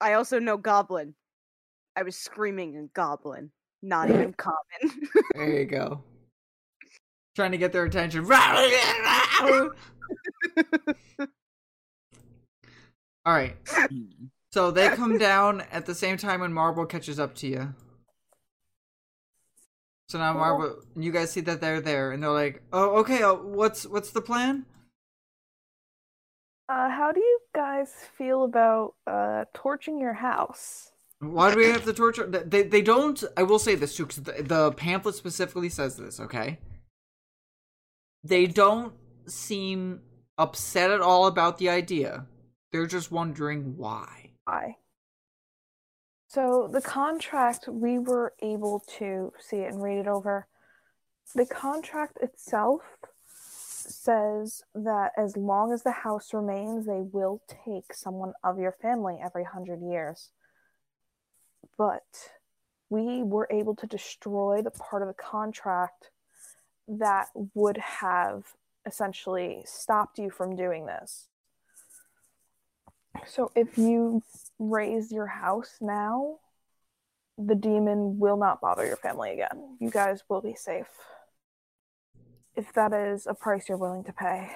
I 0.00 0.12
also 0.12 0.38
know 0.38 0.56
Goblin. 0.56 1.14
I 1.96 2.04
was 2.04 2.16
screaming 2.16 2.74
in 2.74 2.90
Goblin, 2.94 3.50
not 3.82 4.08
even 4.08 4.32
common. 4.34 5.08
There 5.34 5.58
you 5.58 5.64
go. 5.64 6.04
Trying 7.34 7.50
to 7.50 7.58
get 7.58 7.72
their 7.72 7.84
attention. 7.84 8.24
All 8.30 9.70
right. 13.26 13.56
So 14.52 14.70
they 14.70 14.88
come 14.90 15.18
down 15.18 15.62
at 15.72 15.86
the 15.86 15.94
same 15.94 16.16
time 16.16 16.40
when 16.40 16.52
Marble 16.52 16.86
catches 16.86 17.18
up 17.18 17.34
to 17.36 17.48
you. 17.48 17.74
So 20.08 20.18
now 20.18 20.34
Marble, 20.34 20.82
you 20.94 21.10
guys 21.10 21.32
see 21.32 21.40
that 21.40 21.60
they're 21.60 21.80
there, 21.80 22.12
and 22.12 22.22
they're 22.22 22.30
like, 22.30 22.62
"Oh, 22.72 22.98
okay. 22.98 23.22
Uh, 23.22 23.34
what's 23.34 23.86
what's 23.86 24.10
the 24.10 24.20
plan?" 24.20 24.66
Uh, 26.72 26.88
how 26.88 27.12
do 27.12 27.20
you 27.20 27.38
guys 27.54 27.92
feel 28.16 28.44
about 28.44 28.94
uh 29.06 29.44
torching 29.52 30.00
your 30.00 30.14
house? 30.14 30.90
Why 31.20 31.50
do 31.50 31.58
we 31.58 31.66
have 31.66 31.84
to 31.84 31.92
torture? 31.92 32.26
They 32.26 32.62
they 32.62 32.80
don't. 32.80 33.22
I 33.36 33.42
will 33.42 33.58
say 33.58 33.74
this 33.74 33.94
too, 33.94 34.06
because 34.06 34.22
the, 34.22 34.42
the 34.42 34.72
pamphlet 34.72 35.14
specifically 35.14 35.68
says 35.68 35.96
this. 35.96 36.18
Okay. 36.18 36.58
They 38.24 38.46
don't 38.46 38.94
seem 39.26 40.00
upset 40.38 40.90
at 40.90 41.02
all 41.02 41.26
about 41.26 41.58
the 41.58 41.68
idea. 41.68 42.26
They're 42.70 42.86
just 42.86 43.10
wondering 43.12 43.76
why. 43.76 44.30
Why? 44.44 44.76
So 46.28 46.70
the 46.72 46.80
contract, 46.80 47.68
we 47.68 47.98
were 47.98 48.32
able 48.40 48.82
to 48.98 49.32
see 49.38 49.58
it 49.58 49.72
and 49.72 49.82
read 49.82 49.98
it 49.98 50.08
over. 50.08 50.46
The 51.34 51.44
contract 51.44 52.18
itself 52.22 52.80
says 53.92 54.62
that 54.74 55.12
as 55.16 55.36
long 55.36 55.72
as 55.72 55.82
the 55.82 55.92
house 55.92 56.32
remains, 56.32 56.86
they 56.86 57.02
will 57.02 57.42
take 57.64 57.94
someone 57.94 58.32
of 58.42 58.58
your 58.58 58.72
family 58.72 59.18
every 59.22 59.44
hundred 59.44 59.80
years. 59.82 60.30
But 61.78 62.30
we 62.90 63.22
were 63.22 63.48
able 63.50 63.74
to 63.76 63.86
destroy 63.86 64.62
the 64.62 64.70
part 64.70 65.02
of 65.02 65.08
the 65.08 65.14
contract 65.14 66.10
that 66.88 67.28
would 67.54 67.78
have 67.78 68.44
essentially 68.84 69.62
stopped 69.64 70.18
you 70.18 70.30
from 70.30 70.56
doing 70.56 70.86
this. 70.86 71.28
So 73.26 73.50
if 73.54 73.78
you 73.78 74.22
raze 74.58 75.12
your 75.12 75.26
house 75.26 75.76
now, 75.80 76.38
the 77.38 77.54
demon 77.54 78.18
will 78.18 78.36
not 78.36 78.60
bother 78.60 78.86
your 78.86 78.96
family 78.96 79.32
again. 79.32 79.76
You 79.80 79.90
guys 79.90 80.22
will 80.28 80.40
be 80.40 80.54
safe. 80.54 80.86
If 82.56 82.72
that 82.74 82.92
is 82.92 83.26
a 83.26 83.34
price 83.34 83.68
you're 83.68 83.78
willing 83.78 84.04
to 84.04 84.12
pay. 84.12 84.50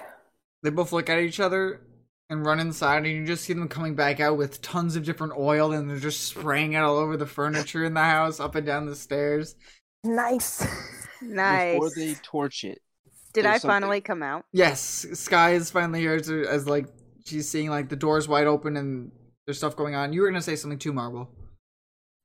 They 0.63 0.69
both 0.69 0.91
look 0.91 1.09
at 1.09 1.19
each 1.19 1.39
other 1.39 1.81
and 2.29 2.45
run 2.45 2.59
inside, 2.59 2.97
and 2.97 3.07
you 3.07 3.25
just 3.25 3.43
see 3.45 3.53
them 3.53 3.67
coming 3.69 3.95
back 3.95 4.19
out 4.19 4.37
with 4.37 4.61
tons 4.61 4.95
of 4.95 5.03
different 5.05 5.33
oil, 5.37 5.71
and 5.71 5.89
they're 5.89 5.97
just 5.99 6.23
spraying 6.27 6.73
it 6.73 6.77
all 6.79 6.97
over 6.97 7.15
the 7.17 7.25
furniture 7.25 7.85
in 7.85 7.93
the 7.93 8.01
house, 8.03 8.39
up 8.39 8.55
and 8.55 8.65
down 8.65 8.85
the 8.85 8.95
stairs. 8.95 9.55
Nice. 10.03 10.65
nice. 11.21 11.73
Before 11.79 11.89
they 11.95 12.15
torch 12.23 12.63
it, 12.63 12.81
Did 13.33 13.45
I 13.45 13.53
something- 13.53 13.69
finally 13.69 14.01
come 14.01 14.21
out? 14.23 14.45
Yes, 14.51 14.79
Sky 15.13 15.53
is 15.53 15.71
finally 15.71 16.01
here 16.01 16.15
as, 16.15 16.29
as 16.29 16.67
like 16.67 16.87
she's 17.25 17.47
seeing 17.49 17.69
like 17.69 17.89
the 17.89 17.95
doors 17.95 18.27
wide 18.27 18.47
open 18.47 18.77
and 18.77 19.11
there's 19.45 19.57
stuff 19.57 19.75
going 19.75 19.95
on. 19.95 20.11
You 20.13 20.21
were 20.21 20.29
gonna 20.29 20.41
say 20.41 20.55
something 20.55 20.79
too, 20.79 20.93
Marble. 20.93 21.29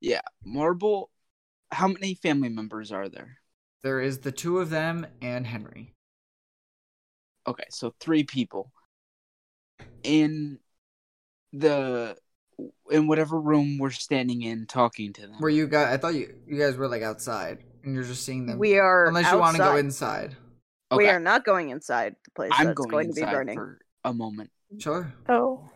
yeah, 0.01 0.21
Marble. 0.43 1.09
How 1.71 1.87
many 1.87 2.13
family 2.15 2.49
members 2.49 2.91
are 2.91 3.09
there? 3.09 3.37
There 3.83 3.99
is 3.99 4.19
the 4.19 4.31
two 4.31 4.59
of 4.59 4.69
them 4.69 5.05
and 5.21 5.45
Henry. 5.45 5.93
Okay, 7.45 7.65
so 7.69 7.93
three 7.99 8.23
people. 8.23 8.71
In 10.03 10.59
the 11.51 12.15
in 12.89 13.07
whatever 13.07 13.39
room 13.39 13.77
we're 13.79 13.89
standing 13.91 14.41
in 14.41 14.65
talking 14.67 15.11
to 15.13 15.21
them. 15.21 15.35
Where 15.39 15.49
you 15.49 15.67
got? 15.67 15.87
I 15.91 15.97
thought 15.97 16.13
you 16.13 16.33
you 16.47 16.57
guys 16.57 16.77
were 16.77 16.87
like 16.87 17.01
outside 17.01 17.59
and 17.83 17.93
you're 17.93 18.03
just 18.03 18.23
seeing 18.23 18.45
them. 18.45 18.57
We 18.59 18.77
are 18.77 19.07
unless 19.07 19.31
you 19.31 19.37
want 19.37 19.55
to 19.57 19.59
go 19.61 19.69
outside. 19.69 19.79
inside. 19.79 20.35
We 20.95 21.09
are 21.09 21.19
not 21.19 21.43
going 21.43 21.69
inside 21.69 22.15
the 22.23 22.31
place 22.31 22.51
I'm 22.53 22.67
that's 22.67 22.77
going, 22.77 22.89
going, 22.89 23.07
to 23.07 23.13
be 23.13 23.21
inside 23.21 23.33
burning. 23.33 23.55
for 23.57 23.79
a 24.03 24.13
moment. 24.13 24.51
Sure. 24.77 25.11
Oh. 25.27 25.67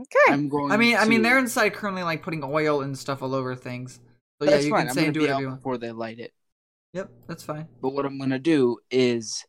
Okay. 0.00 0.32
I'm 0.32 0.48
going. 0.48 0.72
I 0.72 0.76
mean, 0.78 0.96
I 0.96 1.04
mean, 1.04 1.18
to- 1.18 1.22
they're 1.24 1.38
inside 1.38 1.74
currently 1.74 2.02
like 2.02 2.22
putting 2.22 2.42
oil 2.42 2.80
and 2.80 2.98
stuff 2.98 3.22
all 3.22 3.34
over 3.34 3.54
things. 3.54 4.00
So 4.40 4.46
yeah, 4.46 4.52
That's 4.52 4.64
you 4.64 4.70
fine. 4.70 4.80
can 4.82 4.88
I'm 4.88 4.94
say 4.94 5.00
gonna 5.02 5.06
and 5.08 5.14
do 5.14 5.20
be 5.20 5.24
whatever 5.24 5.36
out 5.36 5.40
you 5.42 5.48
want. 5.48 5.60
before 5.60 5.78
they 5.78 5.92
light 5.92 6.18
it. 6.18 6.32
Yep, 6.94 7.10
that's 7.26 7.42
fine. 7.42 7.66
But 7.82 7.90
what 7.90 8.06
I'm 8.06 8.18
gonna 8.18 8.38
do 8.38 8.78
is, 8.90 9.44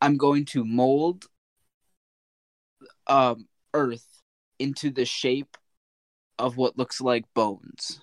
I'm 0.00 0.16
going 0.16 0.44
to 0.46 0.64
mold, 0.64 1.26
um, 3.06 3.46
Earth 3.72 4.06
into 4.58 4.90
the 4.90 5.04
shape 5.04 5.56
of 6.38 6.56
what 6.56 6.76
looks 6.76 7.00
like 7.00 7.24
bones 7.32 8.00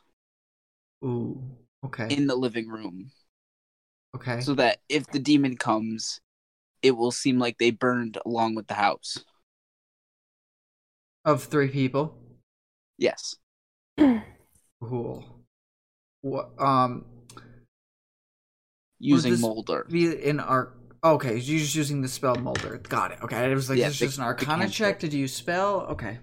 Ooh. 1.04 1.42
Okay. 1.86 2.08
in 2.10 2.28
the 2.28 2.36
living 2.36 2.70
room, 2.70 3.12
okay. 4.16 4.40
so 4.40 4.56
that 4.56 4.80
if 4.88 5.06
the 5.12 5.20
demon 5.20 5.58
comes, 5.58 6.22
it 6.82 6.92
will 6.92 7.12
seem 7.12 7.40
like 7.40 7.58
they 7.58 7.72
burned 7.72 8.18
along 8.26 8.56
with 8.56 8.68
the 8.68 8.74
house. 8.74 9.18
of 11.26 11.44
three 11.44 11.68
people. 11.70 12.18
Yes. 12.98 13.36
Cool. 14.82 15.24
What? 16.22 16.52
Um. 16.60 17.06
Using 19.04 19.40
Mold 19.42 19.70
Earth. 19.70 19.90
Be 19.90 20.12
in 20.12 20.40
arc. 20.40 20.78
Okay, 21.04 21.34
you're 21.38 21.60
just 21.60 21.76
using 21.76 22.02
the 22.02 22.08
spell 22.08 22.36
Mold 22.36 22.64
Earth. 22.66 22.88
Got 22.88 23.12
it. 23.12 23.20
Okay, 23.22 23.52
it 23.52 23.56
was 23.56 23.70
like 23.70 23.78
Yeah, 23.78 23.88
this 23.88 23.96
is 23.96 24.00
just 24.00 24.18
an 24.20 24.24
Arcana 24.24 24.70
check. 24.70 25.00
Did 25.00 25.14
you 25.14 25.28
spell? 25.28 25.82
Okay. 25.82 26.20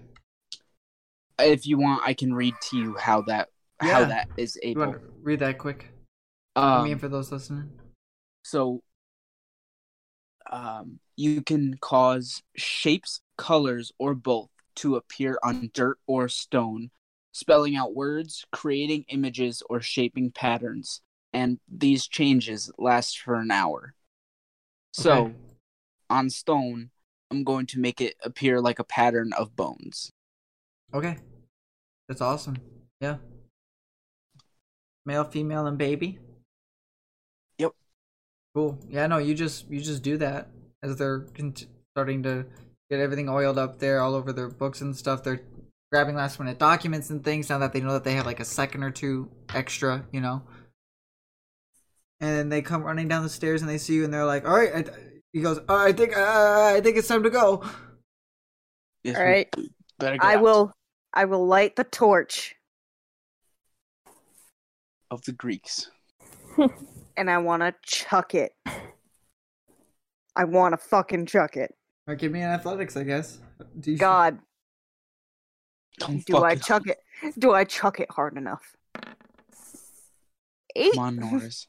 If 1.37 1.67
you 1.67 1.77
want, 1.77 2.01
I 2.03 2.13
can 2.15 2.33
read 2.33 2.55
to 2.69 2.77
you 2.77 2.95
how 2.97 3.21
that 3.23 3.49
how 3.79 4.01
Yeah. 4.01 4.05
that 4.05 4.27
is 4.37 4.57
You 4.61 4.71
able. 4.71 4.81
want 4.87 4.93
to 5.01 5.07
read 5.21 5.39
that 5.39 5.57
quick? 5.59 5.89
I 6.55 6.77
Um, 6.79 6.83
mean, 6.85 6.97
for 6.97 7.07
those 7.07 7.31
listening. 7.31 7.71
So, 8.43 8.83
um, 10.51 10.99
you 11.15 11.41
can 11.41 11.77
cause 11.79 12.41
shapes, 12.55 13.21
colors, 13.37 13.91
or 13.99 14.13
both 14.15 14.49
to 14.75 14.95
appear 14.95 15.37
on 15.43 15.69
dirt 15.73 15.99
or 16.07 16.27
stone, 16.27 16.89
spelling 17.31 17.75
out 17.75 17.93
words, 17.95 18.45
creating 18.51 19.05
images, 19.09 19.61
or 19.69 19.81
shaping 19.81 20.31
patterns. 20.31 21.01
And 21.33 21.59
these 21.67 22.07
changes 22.07 22.71
last 22.77 23.19
for 23.19 23.35
an 23.35 23.51
hour. 23.51 23.93
So, 24.93 25.11
Okay. 25.13 25.35
on 26.09 26.29
stone, 26.29 26.89
I'm 27.29 27.43
going 27.45 27.65
to 27.67 27.79
make 27.79 28.01
it 28.01 28.15
appear 28.23 28.59
like 28.59 28.79
a 28.79 28.83
pattern 28.83 29.31
of 29.33 29.55
bones. 29.55 30.11
Okay. 30.93 31.17
That's 32.09 32.19
awesome. 32.21 32.57
Yeah. 32.99 33.17
Male, 35.05 35.23
female, 35.23 35.65
and 35.65 35.77
baby. 35.77 36.19
Yep. 37.57 37.71
Cool. 38.53 38.77
Yeah, 38.89 39.07
no, 39.07 39.17
you 39.17 39.33
just 39.33 39.69
you 39.69 39.79
just 39.79 40.03
do 40.03 40.17
that 40.17 40.49
as 40.83 40.97
they're 40.97 41.21
cont- 41.33 41.67
starting 41.95 42.21
to 42.23 42.45
get 42.89 42.99
everything 42.99 43.29
oiled 43.29 43.57
up 43.57 43.79
there 43.79 44.01
all 44.01 44.13
over 44.13 44.33
their 44.33 44.49
books 44.49 44.81
and 44.81 44.95
stuff. 44.95 45.23
They're 45.23 45.41
grabbing 45.91 46.15
last 46.15 46.39
minute 46.39 46.59
documents 46.59 47.09
and 47.09 47.23
things 47.23 47.49
now 47.49 47.57
that 47.59 47.71
they 47.73 47.79
know 47.79 47.93
that 47.93 48.03
they 48.03 48.13
have 48.13 48.25
like 48.25 48.39
a 48.41 48.45
second 48.45 48.83
or 48.83 48.91
two 48.91 49.29
extra, 49.53 50.05
you 50.11 50.19
know. 50.21 50.43
And 52.21 52.29
then 52.29 52.49
they 52.49 52.61
come 52.61 52.83
running 52.83 53.07
down 53.07 53.23
the 53.23 53.29
stairs 53.29 53.61
and 53.61 53.69
they 53.69 53.77
see 53.79 53.95
you 53.95 54.03
and 54.05 54.13
they're 54.13 54.25
like, 54.25 54.47
"All 54.47 54.55
right." 54.55 54.87
I, 54.87 54.91
he 55.33 55.41
goes, 55.41 55.57
"Uh, 55.67 55.75
"I 55.75 55.91
think 55.91 56.15
uh, 56.15 56.73
I 56.75 56.79
think 56.81 56.95
it's 56.97 57.07
time 57.07 57.23
to 57.23 57.29
go." 57.31 57.63
Yes, 59.03 59.17
All 59.17 59.23
we 59.23 59.29
right. 59.31 59.55
Better 59.97 60.17
get 60.17 60.23
I 60.25 60.35
out 60.35 60.43
will 60.43 60.73
I 61.13 61.25
will 61.25 61.45
light 61.47 61.75
the 61.75 61.83
torch 61.83 62.55
of 65.09 65.23
the 65.25 65.31
Greeks. 65.31 65.89
and 67.17 67.29
I 67.29 67.39
want 67.39 67.63
to 67.63 67.73
chuck 67.83 68.35
it. 68.35 68.53
I 70.35 70.43
want 70.45 70.73
to 70.73 70.77
fucking 70.77 71.25
chuck 71.25 71.57
it. 71.57 71.71
All 72.07 72.13
right, 72.13 72.19
give 72.19 72.31
me 72.31 72.41
an 72.41 72.51
athletics, 72.51 72.95
I 72.95 73.03
guess. 73.03 73.39
Do 73.79 73.91
you, 73.91 73.97
God, 73.97 74.39
Don't 75.99 76.23
do 76.25 76.37
I 76.37 76.55
fucking- 76.55 76.61
chuck 76.63 76.87
it? 76.87 76.99
Do 77.37 77.51
I 77.53 77.63
chuck 77.63 77.99
it 77.99 78.09
hard 78.11 78.37
enough? 78.37 78.75
Eight. 80.75 80.93
Come 80.93 81.03
on, 81.03 81.15
Norris. 81.17 81.67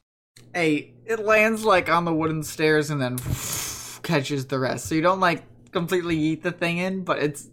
Hey, 0.53 0.93
it 1.05 1.19
lands 1.19 1.63
like 1.65 1.89
on 1.89 2.05
the 2.05 2.13
wooden 2.13 2.43
stairs 2.43 2.89
and 2.89 3.01
then 3.01 3.17
catches 4.03 4.45
the 4.45 4.59
rest. 4.59 4.85
So 4.87 4.95
you 4.95 5.01
don't 5.01 5.19
like 5.19 5.43
completely 5.71 6.17
eat 6.17 6.43
the 6.43 6.51
thing 6.51 6.77
in, 6.77 7.03
but 7.03 7.19
it's 7.19 7.49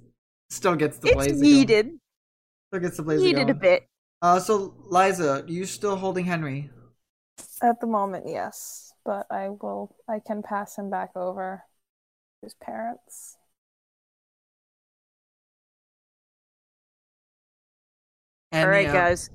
still 0.50 0.76
gets 0.76 0.98
the 0.98 1.08
It's 1.08 1.26
blaze. 1.26 1.40
needed. 1.40 1.98
Still 2.68 2.80
gets 2.80 2.96
the 2.96 3.02
blaze. 3.02 3.20
Needed 3.20 3.50
a 3.50 3.54
bit. 3.54 3.86
Uh, 4.22 4.38
so 4.38 4.74
Liza, 4.86 5.44
you 5.48 5.64
still 5.64 5.96
holding 5.96 6.26
Henry? 6.26 6.70
At 7.62 7.80
the 7.80 7.86
moment, 7.86 8.26
yes, 8.28 8.92
but 9.04 9.26
I 9.30 9.48
will. 9.48 9.94
I 10.08 10.18
can 10.20 10.42
pass 10.42 10.76
him 10.76 10.90
back 10.90 11.16
over 11.16 11.64
to 12.40 12.46
his 12.46 12.54
parents. 12.54 13.36
And, 18.52 18.64
All 18.64 18.68
right, 18.68 18.84
yeah, 18.84 18.92
guys. 18.92 19.30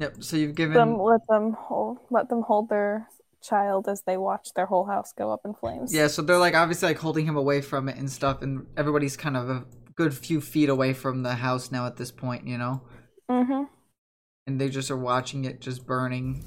Yep. 0.00 0.24
So 0.24 0.36
you've 0.36 0.54
given. 0.56 0.74
Them, 0.74 0.98
let 0.98 1.20
them 1.28 1.52
hold. 1.52 1.98
Let 2.10 2.28
them 2.28 2.42
hold 2.42 2.68
their 2.68 3.06
child 3.42 3.88
as 3.88 4.02
they 4.02 4.16
watch 4.16 4.48
their 4.54 4.66
whole 4.66 4.86
house 4.86 5.12
go 5.16 5.32
up 5.32 5.42
in 5.44 5.54
flames. 5.54 5.94
Yeah. 5.94 6.08
So 6.08 6.22
they're 6.22 6.38
like 6.38 6.54
obviously 6.54 6.88
like 6.88 6.98
holding 6.98 7.26
him 7.26 7.36
away 7.36 7.60
from 7.60 7.88
it 7.88 7.96
and 7.96 8.10
stuff, 8.10 8.42
and 8.42 8.66
everybody's 8.76 9.16
kind 9.16 9.36
of 9.36 9.48
a 9.48 9.64
good 9.94 10.12
few 10.12 10.40
feet 10.40 10.68
away 10.68 10.92
from 10.94 11.22
the 11.22 11.34
house 11.34 11.70
now 11.70 11.86
at 11.86 11.96
this 11.96 12.10
point, 12.10 12.46
you 12.46 12.58
know. 12.58 12.82
Mm-hmm. 13.30 13.62
and 14.46 14.60
they 14.60 14.68
just 14.68 14.90
are 14.90 14.96
watching 14.96 15.44
it 15.44 15.60
just 15.60 15.86
burning. 15.86 16.44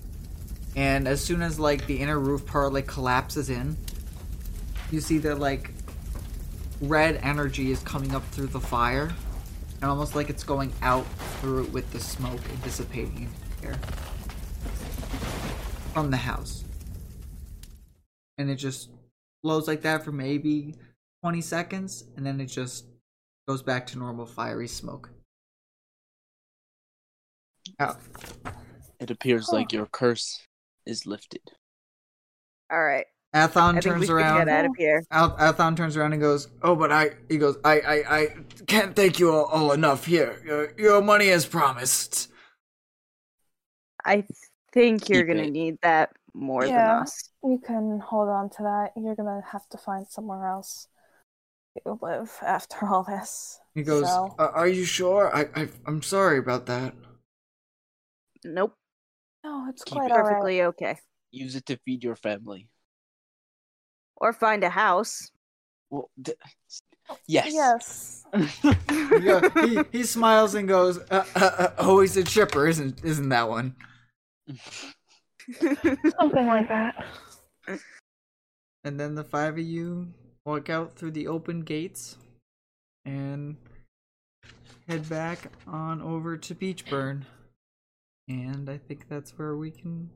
And 0.76 1.08
as 1.08 1.24
soon 1.24 1.42
as 1.42 1.60
like 1.60 1.86
the 1.88 1.98
inner 2.02 2.20
roof 2.20 2.46
part 2.46 2.74
like 2.74 2.88
collapses 2.88 3.50
in, 3.50 3.78
you 4.92 5.00
see 5.00 5.18
that 5.20 5.40
like 5.40 5.72
red 6.82 7.22
energy 7.24 7.72
is 7.72 7.80
coming 7.84 8.14
up 8.14 8.26
through 8.32 8.48
the 8.48 8.60
fire, 8.60 9.14
and 9.82 9.90
almost 9.90 10.14
like 10.16 10.30
it's 10.30 10.44
going 10.44 10.74
out 10.82 11.06
through 11.40 11.64
it 11.64 11.72
with 11.72 11.90
the 11.94 12.00
smoke 12.02 12.42
and 12.50 12.62
dissipating 12.64 13.30
in 13.66 13.72
the 13.72 13.78
air 13.78 13.80
from 15.94 16.12
the 16.12 16.18
house. 16.18 16.64
And 18.38 18.50
it 18.50 18.56
just 18.56 18.90
blows 19.44 19.68
like 19.68 19.82
that 19.82 20.04
for 20.04 20.12
maybe 20.12 20.76
20 21.24 21.42
seconds, 21.42 22.06
and 22.18 22.26
then 22.26 22.42
it 22.42 22.48
just 22.48 22.86
goes 23.48 23.62
back 23.62 23.86
to 23.88 23.98
normal 24.00 24.26
fiery 24.26 24.68
smoke. 24.68 25.10
Oh, 27.80 27.96
It 29.00 29.12
appears 29.12 29.48
Huh. 29.50 29.58
like 29.58 29.74
your 29.74 29.86
curse 29.88 30.46
is 30.86 31.06
lifted. 31.06 31.42
All 32.72 32.82
right. 32.84 33.06
Athon 33.36 33.78
I 33.78 33.82
think 33.82 33.86
we 33.86 33.92
turns 33.92 34.10
around. 34.10 34.38
get 34.46 34.48
out 34.50 34.66
of 34.66 34.72
here. 34.78 35.04
Al- 35.12 35.36
Althon 35.38 35.76
turns 35.76 35.98
around 35.98 36.14
and 36.14 36.22
goes, 36.22 36.48
"Oh, 36.62 36.76
but 36.76 36.92
I." 36.92 37.16
He 37.30 37.38
goes, 37.40 37.58
"I, 37.66 37.80
I, 37.82 38.18
I 38.18 38.28
can't 38.68 38.96
thank 38.96 39.20
you 39.20 39.32
all, 39.34 39.46
all 39.46 39.72
enough. 39.72 40.06
Here, 40.06 40.40
your, 40.46 40.72
your 40.78 41.02
money 41.02 41.30
as 41.30 41.46
promised." 41.46 42.30
I 44.06 44.26
think 44.72 45.10
you're 45.10 45.26
gonna 45.26 45.50
need 45.50 45.78
that 45.82 46.12
more 46.34 46.66
Yeah. 46.66 46.88
than 46.96 47.04
us. 47.04 47.30
You 47.44 47.60
can 47.66 48.00
hold 48.00 48.30
on 48.30 48.50
to 48.52 48.64
that. 48.64 48.92
You're 48.96 49.16
gonna 49.16 49.42
have 49.52 49.68
to 49.70 49.78
find 49.78 50.08
somewhere 50.08 50.48
else 50.48 50.88
to 51.86 51.98
live 52.02 52.32
after 52.42 52.86
all 52.86 53.04
this. 53.04 53.60
He 53.76 53.84
goes, 53.84 54.08
So- 54.08 54.36
"Uh, 54.38 54.52
"Are 54.54 54.68
you 54.68 54.86
sure? 54.86 55.36
I, 55.36 55.48
I, 55.56 55.70
I'm 55.86 56.02
sorry 56.02 56.38
about 56.38 56.66
that." 56.68 56.94
Nope. 58.44 58.76
No, 59.44 59.68
it's 59.70 59.84
Keep 59.84 59.94
quite 59.96 60.06
it 60.08 60.12
all 60.12 60.18
right. 60.20 60.28
Perfectly 60.30 60.62
okay. 60.64 60.98
Use 61.32 61.56
it 61.56 61.66
to 61.68 61.78
feed 61.86 62.04
your 62.04 62.16
family. 62.16 62.68
Or 64.18 64.34
find 64.34 64.64
a 64.64 64.70
house. 64.70 65.32
Well, 65.90 66.10
th- 66.24 66.38
yes. 67.28 67.52
Yes. 67.54 68.24
He, 68.90 69.76
he, 69.76 69.84
he 69.92 70.04
smiles 70.04 70.56
and 70.56 70.68
goes, 70.68 70.98
uh, 71.12 71.26
uh, 71.36 71.40
uh, 71.58 71.74
"Oh, 71.78 72.00
he's 72.02 72.18
a 72.18 72.24
chipper, 72.24 72.68
isn't 72.68 73.04
isn't 73.04 73.30
that 73.30 73.48
one?" 73.50 73.76
Something 76.20 76.48
like 76.48 76.68
that. 76.68 77.06
And 78.84 79.00
then 79.00 79.16
the 79.16 79.24
five 79.24 79.54
of 79.54 79.60
you 79.60 80.14
walk 80.46 80.70
out 80.70 80.96
through 80.96 81.12
the 81.12 81.28
open 81.28 81.62
gates 81.62 82.18
and 83.06 83.56
head 84.88 85.08
back 85.08 85.52
on 85.68 86.02
over 86.02 86.38
to 86.38 86.56
Beachburn. 86.56 87.26
And 88.28 88.70
I 88.70 88.78
think 88.78 89.08
that's 89.10 89.38
where 89.38 89.56
we 89.56 89.72
can. 89.72 90.10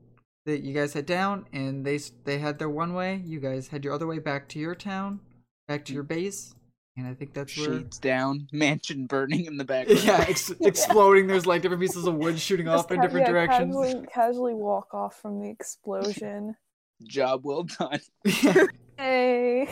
That 0.46 0.62
you 0.62 0.72
guys 0.72 0.94
head 0.94 1.04
down, 1.04 1.44
and 1.52 1.84
they 1.84 1.98
they 2.24 2.38
had 2.38 2.58
their 2.58 2.70
one 2.70 2.94
way. 2.94 3.22
You 3.26 3.38
guys 3.38 3.68
had 3.68 3.84
your 3.84 3.92
other 3.92 4.06
way 4.06 4.18
back 4.18 4.48
to 4.50 4.58
your 4.58 4.74
town, 4.74 5.20
back 5.66 5.84
to 5.86 5.92
your 5.92 6.04
mm. 6.04 6.08
base, 6.08 6.54
and 6.98 7.06
I 7.06 7.14
think 7.14 7.32
that's 7.32 7.56
where. 7.56 7.78
Shades 7.78 7.98
down, 7.98 8.48
mansion 8.52 9.06
burning 9.06 9.46
in 9.46 9.56
the 9.56 9.64
background. 9.64 10.02
Yeah, 10.02 10.24
ex- 10.28 10.50
exploding. 10.60 11.28
There's 11.28 11.46
like 11.46 11.62
different 11.62 11.80
pieces 11.80 12.06
of 12.06 12.14
wood 12.14 12.38
shooting 12.38 12.68
off 12.68 12.80
Just 12.80 12.90
in 12.90 13.00
different 13.00 13.26
yeah, 13.26 13.32
directions. 13.32 13.74
Casually, 13.74 14.06
casually 14.12 14.54
walk 14.54 14.92
off 14.92 15.20
from 15.20 15.40
the 15.40 15.48
explosion. 15.48 16.56
Job 17.04 17.42
well 17.44 17.62
done. 17.62 18.00
Hey. 18.98 19.68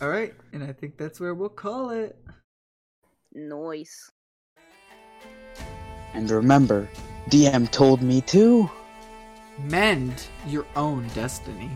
All 0.00 0.08
right, 0.08 0.32
and 0.52 0.62
I 0.62 0.72
think 0.72 0.96
that's 0.96 1.18
where 1.18 1.34
we'll 1.34 1.48
call 1.48 1.90
it. 1.90 2.16
Noise. 3.34 4.12
And 6.14 6.30
remember, 6.30 6.88
DM 7.28 7.68
told 7.70 8.00
me 8.00 8.20
to. 8.22 8.70
Mend 9.64 10.28
your 10.46 10.64
own 10.76 11.08
destiny. 11.14 11.70